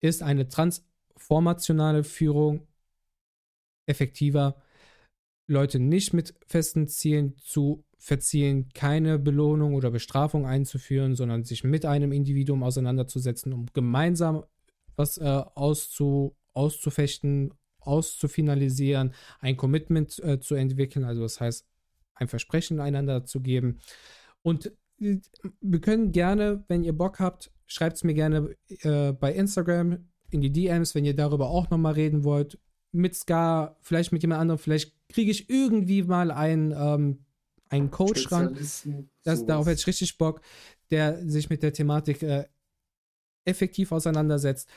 ist 0.00 0.22
eine 0.22 0.48
transformationale 0.48 2.04
Führung 2.04 2.66
effektiver, 3.86 4.62
Leute 5.48 5.78
nicht 5.80 6.12
mit 6.12 6.34
festen 6.46 6.88
Zielen 6.88 7.36
zu 7.38 7.84
verzielen, 8.02 8.68
keine 8.74 9.20
Belohnung 9.20 9.74
oder 9.74 9.92
Bestrafung 9.92 10.44
einzuführen, 10.44 11.14
sondern 11.14 11.44
sich 11.44 11.62
mit 11.62 11.86
einem 11.86 12.10
Individuum 12.10 12.64
auseinanderzusetzen, 12.64 13.52
um 13.52 13.66
gemeinsam 13.74 14.42
was 14.96 15.18
äh, 15.18 15.42
auszu, 15.54 16.36
auszufechten, 16.52 17.54
auszufinalisieren, 17.78 19.14
ein 19.38 19.56
Commitment 19.56 20.18
äh, 20.18 20.40
zu 20.40 20.56
entwickeln, 20.56 21.04
also 21.04 21.22
das 21.22 21.40
heißt, 21.40 21.64
ein 22.14 22.26
Versprechen 22.26 22.80
einander 22.80 23.24
zu 23.24 23.40
geben. 23.40 23.78
Und 24.42 24.72
äh, 25.00 25.18
wir 25.60 25.80
können 25.80 26.10
gerne, 26.10 26.64
wenn 26.66 26.82
ihr 26.82 26.94
Bock 26.94 27.20
habt, 27.20 27.52
schreibt 27.66 27.98
es 27.98 28.04
mir 28.04 28.14
gerne 28.14 28.56
äh, 28.80 29.12
bei 29.12 29.32
Instagram 29.32 30.08
in 30.30 30.40
die 30.40 30.52
DMs, 30.52 30.96
wenn 30.96 31.04
ihr 31.04 31.14
darüber 31.14 31.50
auch 31.50 31.70
nochmal 31.70 31.92
reden 31.92 32.24
wollt. 32.24 32.58
Mit 32.90 33.14
Ska, 33.14 33.76
vielleicht 33.80 34.10
mit 34.10 34.22
jemand 34.22 34.40
anderem, 34.40 34.58
vielleicht 34.58 34.92
kriege 35.08 35.30
ich 35.30 35.48
irgendwie 35.48 36.02
mal 36.02 36.32
ein 36.32 36.74
ähm, 36.76 37.24
einen 37.72 37.90
Coach 37.90 38.30
ran. 38.30 38.56
Das, 39.24 39.46
darauf 39.46 39.66
hätte 39.66 39.80
ich 39.80 39.86
richtig 39.86 40.18
Bock, 40.18 40.40
der 40.90 41.26
sich 41.28 41.50
mit 41.50 41.62
der 41.62 41.72
Thematik 41.72 42.22
äh, 42.22 42.44
effektiv 43.44 43.92
auseinandersetzt. 43.92 44.68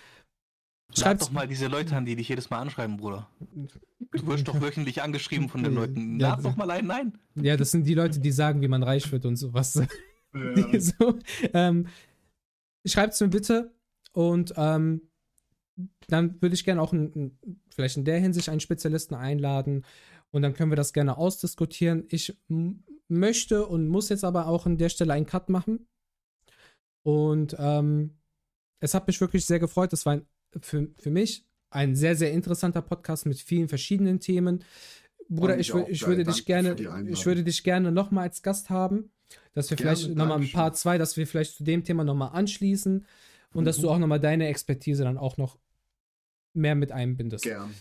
Schreib 0.93 1.19
doch 1.19 1.31
mal 1.31 1.47
diese 1.47 1.67
Leute 1.67 1.95
an, 1.95 2.05
die 2.05 2.15
dich 2.15 2.29
jedes 2.29 2.49
Mal 2.49 2.59
anschreiben, 2.59 2.97
Bruder. 2.97 3.29
Du 3.39 4.27
wirst 4.27 4.47
doch 4.47 4.61
wöchentlich 4.61 5.01
angeschrieben 5.01 5.49
von 5.49 5.63
den 5.63 5.73
Leuten. 5.73 6.19
Lad 6.19 6.37
ja, 6.37 6.49
doch 6.49 6.55
mal 6.55 6.71
einen 6.71 6.91
ein. 6.91 7.17
Ja, 7.35 7.57
das 7.57 7.71
sind 7.71 7.85
die 7.85 7.95
Leute, 7.95 8.19
die 8.19 8.31
sagen, 8.31 8.61
wie 8.61 8.67
man 8.67 8.83
reich 8.83 9.11
wird 9.11 9.25
und 9.25 9.35
sowas. 9.35 9.81
Ja. 10.33 10.79
so, 10.79 11.19
ähm, 11.53 11.87
Schreibt 12.85 13.13
es 13.13 13.21
mir 13.21 13.29
bitte 13.29 13.73
und 14.13 14.53
ähm, 14.57 15.01
dann 16.07 16.39
würde 16.41 16.53
ich 16.53 16.63
gerne 16.63 16.81
auch 16.81 16.93
ein, 16.93 17.37
vielleicht 17.69 17.97
in 17.97 18.05
der 18.05 18.19
Hinsicht 18.19 18.47
einen 18.49 18.59
Spezialisten 18.59 19.15
einladen 19.15 19.83
und 20.35 20.41
dann 20.41 20.53
können 20.53 20.69
wir 20.69 20.75
das 20.75 20.91
gerne 20.91 21.17
ausdiskutieren. 21.17 22.03
Ich 22.09 22.37
möchte 23.07 23.65
und 23.67 23.87
muss 23.87 24.09
jetzt 24.09 24.25
aber 24.25 24.47
auch 24.47 24.65
an 24.65 24.77
der 24.77 24.89
Stelle 24.89 25.13
einen 25.13 25.25
Cut 25.25 25.47
machen. 25.47 25.87
Und 27.03 27.55
ähm, 27.57 28.17
es 28.81 28.93
hat 28.93 29.07
mich 29.07 29.21
wirklich 29.21 29.45
sehr 29.45 29.59
gefreut. 29.59 29.93
Das 29.93 30.05
war 30.05 30.15
ein, 30.15 30.25
für, 30.59 30.89
für 30.97 31.09
mich 31.09 31.45
ein 31.69 31.95
sehr, 31.95 32.17
sehr 32.17 32.33
interessanter 32.33 32.81
Podcast 32.81 33.25
mit 33.25 33.39
vielen 33.39 33.69
verschiedenen 33.69 34.19
Themen. 34.19 34.65
Bruder, 35.29 35.57
ich, 35.57 35.73
ich, 35.73 35.87
ich 35.87 36.05
würde 36.05 36.25
dich 36.25 36.45
gerne, 36.45 36.75
ich 37.07 37.25
würde 37.25 37.45
dich 37.45 37.63
gerne 37.63 37.93
nochmal 37.93 38.25
als 38.25 38.41
Gast 38.41 38.69
haben, 38.69 39.11
dass 39.53 39.69
wir 39.69 39.77
gerne, 39.77 39.95
vielleicht 39.95 40.17
nochmal 40.17 40.41
ein 40.41 40.51
paar 40.51 40.73
zwei, 40.73 40.97
dass 40.97 41.15
wir 41.15 41.27
vielleicht 41.27 41.55
zu 41.55 41.63
dem 41.63 41.85
Thema 41.85 42.03
nochmal 42.03 42.31
anschließen 42.33 43.05
und 43.53 43.61
mhm. 43.61 43.65
dass 43.65 43.77
du 43.77 43.89
auch 43.89 43.99
nochmal 43.99 44.19
deine 44.19 44.49
Expertise 44.49 45.05
dann 45.05 45.17
auch 45.17 45.37
noch 45.37 45.57
mehr 46.51 46.75
mit 46.75 46.91
einbindest. 46.91 47.45
Gern. 47.45 47.73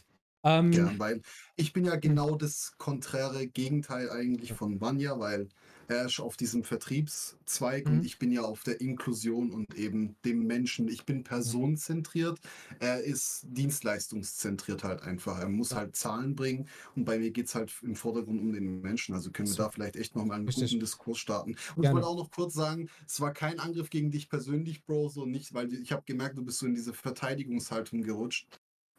Ähm, 0.45 0.71
Gern, 0.71 0.99
weil 0.99 1.23
ich 1.57 1.73
bin 1.73 1.85
ja 1.85 1.97
genau 1.97 2.37
das 2.37 2.75
konträre 2.79 3.47
Gegenteil 3.47 4.11
eigentlich 4.11 4.53
von 4.53 4.81
Vanya, 4.81 5.19
weil 5.19 5.49
er 5.89 6.07
ist 6.07 6.21
auf 6.21 6.37
diesem 6.37 6.65
Vertriebszweig 6.65 7.87
mhm. 7.87 7.93
und 7.93 8.05
ich 8.05 8.19
bin 8.19 8.31
ja 8.31 8.43
auf 8.43 8.63
der 8.63 8.81
Inklusion 8.81 9.51
und 9.53 9.75
eben 9.75 10.17
dem 10.25 10.47
Menschen. 10.47 10.89
Ich 10.89 11.05
bin 11.05 11.25
personenzentriert, 11.25 12.41
er 12.79 13.03
ist 13.03 13.47
dienstleistungszentriert 13.49 14.85
halt 14.85 15.03
einfach. 15.03 15.39
Er 15.39 15.49
muss 15.49 15.75
halt 15.75 15.97
Zahlen 15.97 16.35
bringen 16.35 16.69
und 16.97 17.05
bei 17.05 17.19
mir 17.19 17.31
geht 17.31 17.47
es 17.47 17.55
halt 17.55 17.73
im 17.83 17.97
Vordergrund 17.97 18.41
um 18.41 18.53
den 18.53 18.81
Menschen. 18.81 19.15
Also 19.15 19.31
können 19.31 19.49
wir 19.49 19.57
da 19.57 19.71
vielleicht 19.71 19.97
echt 19.97 20.17
nochmal 20.17 20.39
einen 20.39 20.47
Richtig. 20.47 20.71
guten 20.71 20.81
Diskurs 20.81 21.19
starten. 21.19 21.57
Und 21.77 21.83
Gerne. 21.83 21.89
ich 21.89 21.93
wollte 21.95 22.07
auch 22.07 22.17
noch 22.17 22.31
kurz 22.31 22.55
sagen, 22.55 22.89
es 23.07 23.21
war 23.21 23.33
kein 23.33 23.59
Angriff 23.59 23.91
gegen 23.91 24.11
dich 24.11 24.29
persönlich, 24.29 24.85
Bro, 24.85 25.09
so 25.09 25.27
nicht, 25.27 25.55
weil 25.55 25.73
ich 25.73 25.93
habe 25.93 26.03
gemerkt, 26.07 26.39
du 26.39 26.45
bist 26.45 26.59
so 26.59 26.67
in 26.67 26.75
diese 26.75 26.93
Verteidigungshaltung 26.93 28.03
gerutscht. 28.03 28.49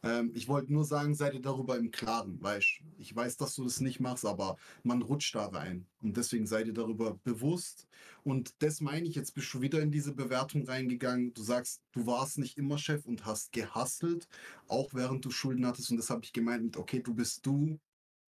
Ähm, 0.04 0.32
ich 0.34 0.48
wollte 0.48 0.72
nur 0.74 0.86
sagen, 0.86 1.16
seid 1.16 1.34
ihr 1.34 1.42
darüber 1.42 1.78
im 1.78 1.92
Klaren, 1.92 2.42
weißt 2.42 2.82
Ich 2.98 3.16
weiß, 3.16 3.38
dass 3.38 3.56
du 3.56 3.64
das 3.64 3.80
nicht 3.82 4.00
machst, 4.00 4.26
aber 4.26 4.58
man 4.84 5.02
rutscht 5.02 5.36
da 5.36 5.48
rein. 5.48 5.88
Und 6.02 6.18
deswegen 6.18 6.48
seid 6.48 6.68
ihr 6.68 6.74
darüber 6.74 7.20
bewusst. 7.24 7.88
Und 8.24 8.54
das 8.60 8.82
meine 8.82 9.08
ich, 9.08 9.16
jetzt 9.16 9.34
bist 9.34 9.54
du 9.54 9.62
wieder 9.62 9.82
in 9.82 9.92
diese 9.92 10.14
Bewertung 10.14 10.66
reingegangen. 10.66 11.34
Du 11.34 11.44
sagst, 11.44 11.82
du 11.92 12.06
warst 12.06 12.38
nicht 12.38 12.58
immer 12.58 12.78
Chef 12.78 13.06
und 13.06 13.26
hast 13.26 13.52
gehustelt, 13.52 14.28
auch 14.68 14.94
während 14.94 15.26
du 15.26 15.32
Schulden 15.32 15.66
hattest. 15.66 15.92
Und 15.92 15.98
das 15.98 16.10
habe 16.10 16.24
ich 16.24 16.34
gemeint 16.34 16.64
mit, 16.64 16.78
okay, 16.78 17.02
du 17.02 17.14
bist 17.14 17.46
du, 17.46 17.80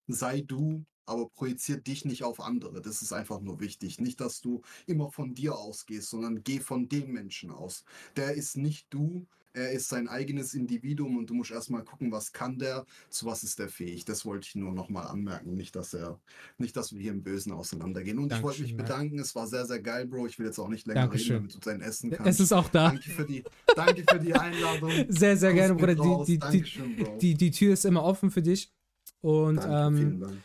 sei 0.08 0.42
du, 0.42 0.86
aber 1.08 1.30
projizier 1.30 1.78
dich 1.78 2.06
nicht 2.06 2.24
auf 2.24 2.40
andere. 2.42 2.82
Das 2.82 3.02
ist 3.02 3.14
einfach 3.14 3.40
nur 3.40 3.60
wichtig. 3.60 4.00
Nicht, 4.00 4.20
dass 4.20 4.42
du 4.42 4.62
immer 4.86 5.10
von 5.12 5.34
dir 5.34 5.56
ausgehst, 5.56 6.10
sondern 6.10 6.44
geh 6.44 6.60
von 6.60 6.90
dem 6.90 7.12
Menschen 7.14 7.50
aus. 7.50 7.86
Der 8.16 8.34
ist 8.34 8.58
nicht 8.58 8.88
du, 8.90 9.26
er 9.58 9.72
ist 9.72 9.90
sein 9.90 10.08
eigenes 10.08 10.54
Individuum 10.54 11.18
und 11.18 11.30
du 11.30 11.34
musst 11.34 11.52
erstmal 11.52 11.84
gucken, 11.84 12.12
was 12.12 12.32
kann 12.32 12.60
der, 12.60 12.86
zu 13.10 13.26
was 13.26 13.44
ist 13.44 13.60
der 13.60 13.70
fähig. 13.70 14.06
Das 14.06 14.26
wollte 14.26 14.48
ich 14.48 14.56
nur 14.56 14.72
nochmal 14.72 15.08
anmerken. 15.08 15.56
Nicht, 15.56 15.76
dass 15.76 15.94
er, 15.94 16.20
nicht, 16.58 16.78
dass 16.78 16.94
wir 16.94 17.02
hier 17.02 17.12
im 17.12 17.24
Bösen 17.24 17.52
auseinandergehen. 17.52 18.20
Und 18.20 18.32
Dankeschön, 18.32 18.38
ich 18.38 18.44
wollte 18.44 18.62
mich 18.62 18.78
bedanken. 18.78 19.16
Ja. 19.16 19.22
Es 19.24 19.36
war 19.36 19.48
sehr, 19.48 19.66
sehr 19.66 19.82
geil, 19.82 20.06
Bro. 20.06 20.28
Ich 20.28 20.38
will 20.38 20.46
jetzt 20.46 20.60
auch 20.60 20.70
nicht 20.70 20.86
länger 20.86 21.02
Dankeschön. 21.02 21.38
reden, 21.38 21.48
damit 21.50 21.66
du 21.66 21.70
dein 21.70 21.82
Essen 21.82 22.12
kannst. 22.12 22.28
Es 22.28 22.40
ist 22.40 22.54
auch 22.54 22.70
da. 22.70 22.90
Danke 22.90 23.10
für 23.10 23.26
die, 23.26 23.44
danke 23.76 24.04
für 24.10 24.20
die 24.20 24.34
Einladung. 24.34 24.92
Sehr, 25.10 25.38
sehr 25.38 25.54
gerne, 25.54 25.76
Bruder. 25.76 25.96
Die, 25.96 26.38
die, 26.38 26.62
die, 26.62 27.18
die, 27.20 27.34
die 27.36 27.52
Tür 27.52 27.74
ist 27.74 27.86
immer 27.86 28.04
offen 28.04 28.30
für 28.32 28.42
dich. 28.42 28.72
Und 29.22 29.58
danke, 29.58 30.02
ähm, 30.02 30.42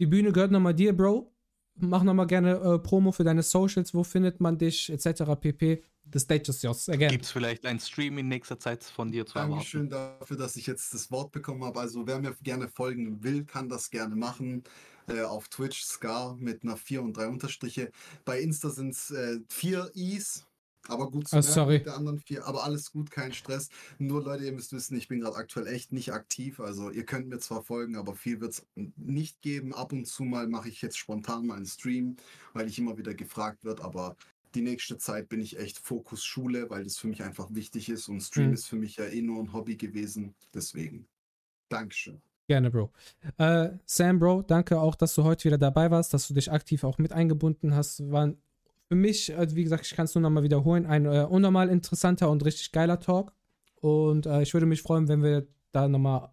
die 0.00 0.06
Bühne 0.06 0.32
gehört 0.32 0.50
nochmal 0.50 0.74
dir, 0.74 0.96
Bro. 0.96 1.33
Mach 1.76 2.02
nochmal 2.02 2.26
gerne 2.26 2.52
äh, 2.56 2.78
Promo 2.78 3.12
für 3.12 3.24
deine 3.24 3.42
Socials. 3.42 3.94
Wo 3.94 4.04
findet 4.04 4.40
man 4.40 4.58
dich, 4.58 4.90
etc. 4.90 5.22
pp. 5.40 5.82
The 6.12 6.18
stage 6.18 6.50
is 6.50 6.62
yours 6.62 6.88
again. 6.88 7.10
Gibt 7.10 7.24
es 7.24 7.30
vielleicht 7.30 7.64
ein 7.66 7.80
Stream 7.80 8.18
in 8.18 8.28
nächster 8.28 8.58
Zeit 8.58 8.84
von 8.84 9.10
dir 9.10 9.24
zu 9.26 9.34
Dankeschön 9.34 9.90
erwarten? 9.90 10.20
dafür, 10.20 10.36
dass 10.36 10.56
ich 10.56 10.66
jetzt 10.66 10.92
das 10.92 11.10
Wort 11.10 11.32
bekommen 11.32 11.64
habe. 11.64 11.80
Also 11.80 12.06
wer 12.06 12.20
mir 12.20 12.36
gerne 12.42 12.68
folgen 12.68 13.22
will, 13.24 13.44
kann 13.44 13.68
das 13.68 13.90
gerne 13.90 14.14
machen. 14.14 14.64
Äh, 15.08 15.22
auf 15.22 15.48
Twitch 15.48 15.82
Scar 15.82 16.36
mit 16.36 16.62
einer 16.62 16.76
4 16.76 17.02
und 17.02 17.16
3 17.16 17.28
Unterstriche. 17.28 17.90
Bei 18.24 18.40
Insta 18.40 18.70
sind 18.70 18.90
es 18.90 19.10
äh, 19.10 19.40
4 19.48 19.90
Is. 19.94 20.46
Aber 20.88 21.10
gut 21.10 21.28
zu 21.28 21.36
oh, 21.36 21.40
sorry. 21.40 21.82
der 21.82 21.96
anderen 21.96 22.18
vier. 22.18 22.46
Aber 22.46 22.64
alles 22.64 22.92
gut, 22.92 23.10
kein 23.10 23.32
Stress. 23.32 23.68
Nur 23.98 24.22
Leute, 24.22 24.44
ihr 24.44 24.52
müsst 24.52 24.72
wissen, 24.72 24.96
ich 24.96 25.08
bin 25.08 25.20
gerade 25.20 25.36
aktuell 25.36 25.66
echt 25.66 25.92
nicht 25.92 26.12
aktiv. 26.12 26.60
Also 26.60 26.90
ihr 26.90 27.04
könnt 27.04 27.28
mir 27.28 27.38
zwar 27.38 27.62
folgen, 27.62 27.96
aber 27.96 28.14
viel 28.14 28.40
wird 28.40 28.52
es 28.52 28.66
nicht 28.96 29.40
geben. 29.42 29.74
Ab 29.74 29.92
und 29.92 30.06
zu 30.06 30.24
mal 30.24 30.46
mache 30.46 30.68
ich 30.68 30.82
jetzt 30.82 30.98
spontan 30.98 31.46
mal 31.46 31.56
einen 31.56 31.66
Stream, 31.66 32.16
weil 32.52 32.68
ich 32.68 32.78
immer 32.78 32.98
wieder 32.98 33.14
gefragt 33.14 33.64
wird. 33.64 33.80
Aber 33.80 34.16
die 34.54 34.62
nächste 34.62 34.98
Zeit 34.98 35.28
bin 35.28 35.40
ich 35.40 35.58
echt 35.58 35.78
Fokus 35.78 36.24
Schule, 36.24 36.70
weil 36.70 36.84
das 36.84 36.98
für 36.98 37.08
mich 37.08 37.22
einfach 37.22 37.48
wichtig 37.50 37.88
ist 37.88 38.08
und 38.08 38.20
Stream 38.20 38.48
mhm. 38.48 38.54
ist 38.54 38.66
für 38.66 38.76
mich 38.76 38.96
ja 38.96 39.06
eh 39.06 39.22
nur 39.22 39.42
ein 39.42 39.52
Hobby 39.52 39.76
gewesen. 39.76 40.34
Deswegen. 40.52 41.06
Dankeschön. 41.68 42.20
Gerne, 42.46 42.70
Bro. 42.70 42.92
Äh, 43.38 43.70
Sam, 43.86 44.18
Bro, 44.18 44.42
danke 44.42 44.78
auch, 44.78 44.94
dass 44.94 45.14
du 45.14 45.24
heute 45.24 45.44
wieder 45.44 45.56
dabei 45.56 45.90
warst, 45.90 46.12
dass 46.12 46.28
du 46.28 46.34
dich 46.34 46.52
aktiv 46.52 46.84
auch 46.84 46.98
mit 46.98 47.12
eingebunden 47.12 47.74
hast. 47.74 48.10
War 48.10 48.34
für 48.88 48.94
mich, 48.94 49.36
also 49.36 49.56
wie 49.56 49.64
gesagt, 49.64 49.86
ich 49.86 49.94
kann 49.94 50.04
es 50.04 50.14
nur 50.14 50.22
nochmal 50.22 50.42
wiederholen, 50.42 50.86
ein 50.86 51.06
äh, 51.06 51.26
unnormal 51.28 51.68
interessanter 51.68 52.30
und 52.30 52.44
richtig 52.44 52.72
geiler 52.72 53.00
Talk. 53.00 53.32
Und 53.80 54.26
äh, 54.26 54.42
ich 54.42 54.54
würde 54.54 54.66
mich 54.66 54.82
freuen, 54.82 55.08
wenn 55.08 55.22
wir 55.22 55.46
da 55.72 55.88
nochmal 55.88 56.30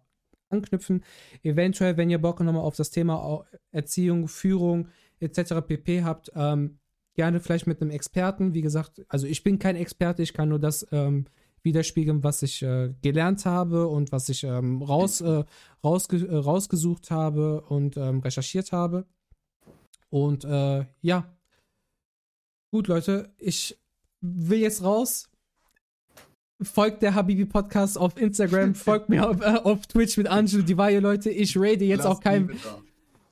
anknüpfen. 0.48 1.02
Eventuell, 1.42 1.96
wenn 1.96 2.10
ihr 2.10 2.20
Bock 2.20 2.40
nochmal 2.40 2.62
auf 2.62 2.76
das 2.76 2.90
Thema 2.90 3.44
Erziehung, 3.70 4.28
Führung 4.28 4.88
etc. 5.20 5.54
pp 5.66 6.04
habt, 6.04 6.30
ähm, 6.34 6.78
gerne 7.14 7.40
vielleicht 7.40 7.66
mit 7.66 7.80
einem 7.80 7.90
Experten. 7.90 8.54
Wie 8.54 8.62
gesagt, 8.62 9.02
also 9.08 9.26
ich 9.26 9.42
bin 9.42 9.58
kein 9.58 9.76
Experte, 9.76 10.22
ich 10.22 10.34
kann 10.34 10.48
nur 10.48 10.58
das 10.58 10.86
ähm, 10.92 11.26
widerspiegeln, 11.62 12.22
was 12.24 12.42
ich 12.42 12.62
äh, 12.62 12.94
gelernt 13.02 13.46
habe 13.46 13.86
und 13.88 14.12
was 14.12 14.28
ich 14.28 14.44
ähm, 14.44 14.82
raus, 14.82 15.20
äh, 15.20 15.44
rausge 15.84 16.26
äh, 16.26 16.36
rausgesucht 16.36 17.10
habe 17.10 17.62
und 17.62 17.96
ähm, 17.96 18.20
recherchiert 18.20 18.72
habe. 18.72 19.06
Und 20.10 20.44
äh, 20.44 20.84
ja, 21.00 21.34
gut, 22.72 22.88
Leute, 22.88 23.32
ich 23.38 23.78
will 24.20 24.58
jetzt 24.58 24.82
raus. 24.82 25.28
Folgt 26.60 27.02
der 27.02 27.14
Habibi 27.14 27.44
Podcast 27.44 27.98
auf 27.98 28.16
Instagram, 28.16 28.74
folgt 28.74 29.08
mir 29.08 29.28
auf, 29.28 29.40
äh, 29.40 29.60
auf 29.62 29.86
Twitch 29.86 30.16
mit 30.16 30.26
Angelo 30.28 30.62
Divayo, 30.62 31.00
Leute. 31.00 31.30
Ich 31.30 31.56
rate 31.56 31.84
jetzt 31.84 32.04
Lass 32.04 32.06
auch 32.06 32.20
kein. 32.20 32.50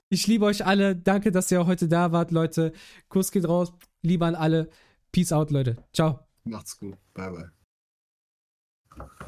Ich 0.09 0.27
liebe 0.27 0.45
euch 0.45 0.67
alle. 0.67 0.97
Danke, 0.97 1.31
dass 1.31 1.51
ihr 1.51 1.67
heute 1.67 1.89
da 1.89 2.13
wart, 2.13 2.33
Leute. 2.33 2.73
Kuss 3.09 3.31
geht 3.31 3.47
raus. 3.47 3.73
Liebe 4.03 4.27
an 4.27 4.35
alle. 4.35 4.69
Peace 5.13 5.33
out, 5.33 5.51
Leute. 5.51 5.77
Ciao. 5.93 6.27
Macht's 6.45 6.79
gut. 6.79 6.97
Bye, 7.15 7.51
bye. 8.97 9.21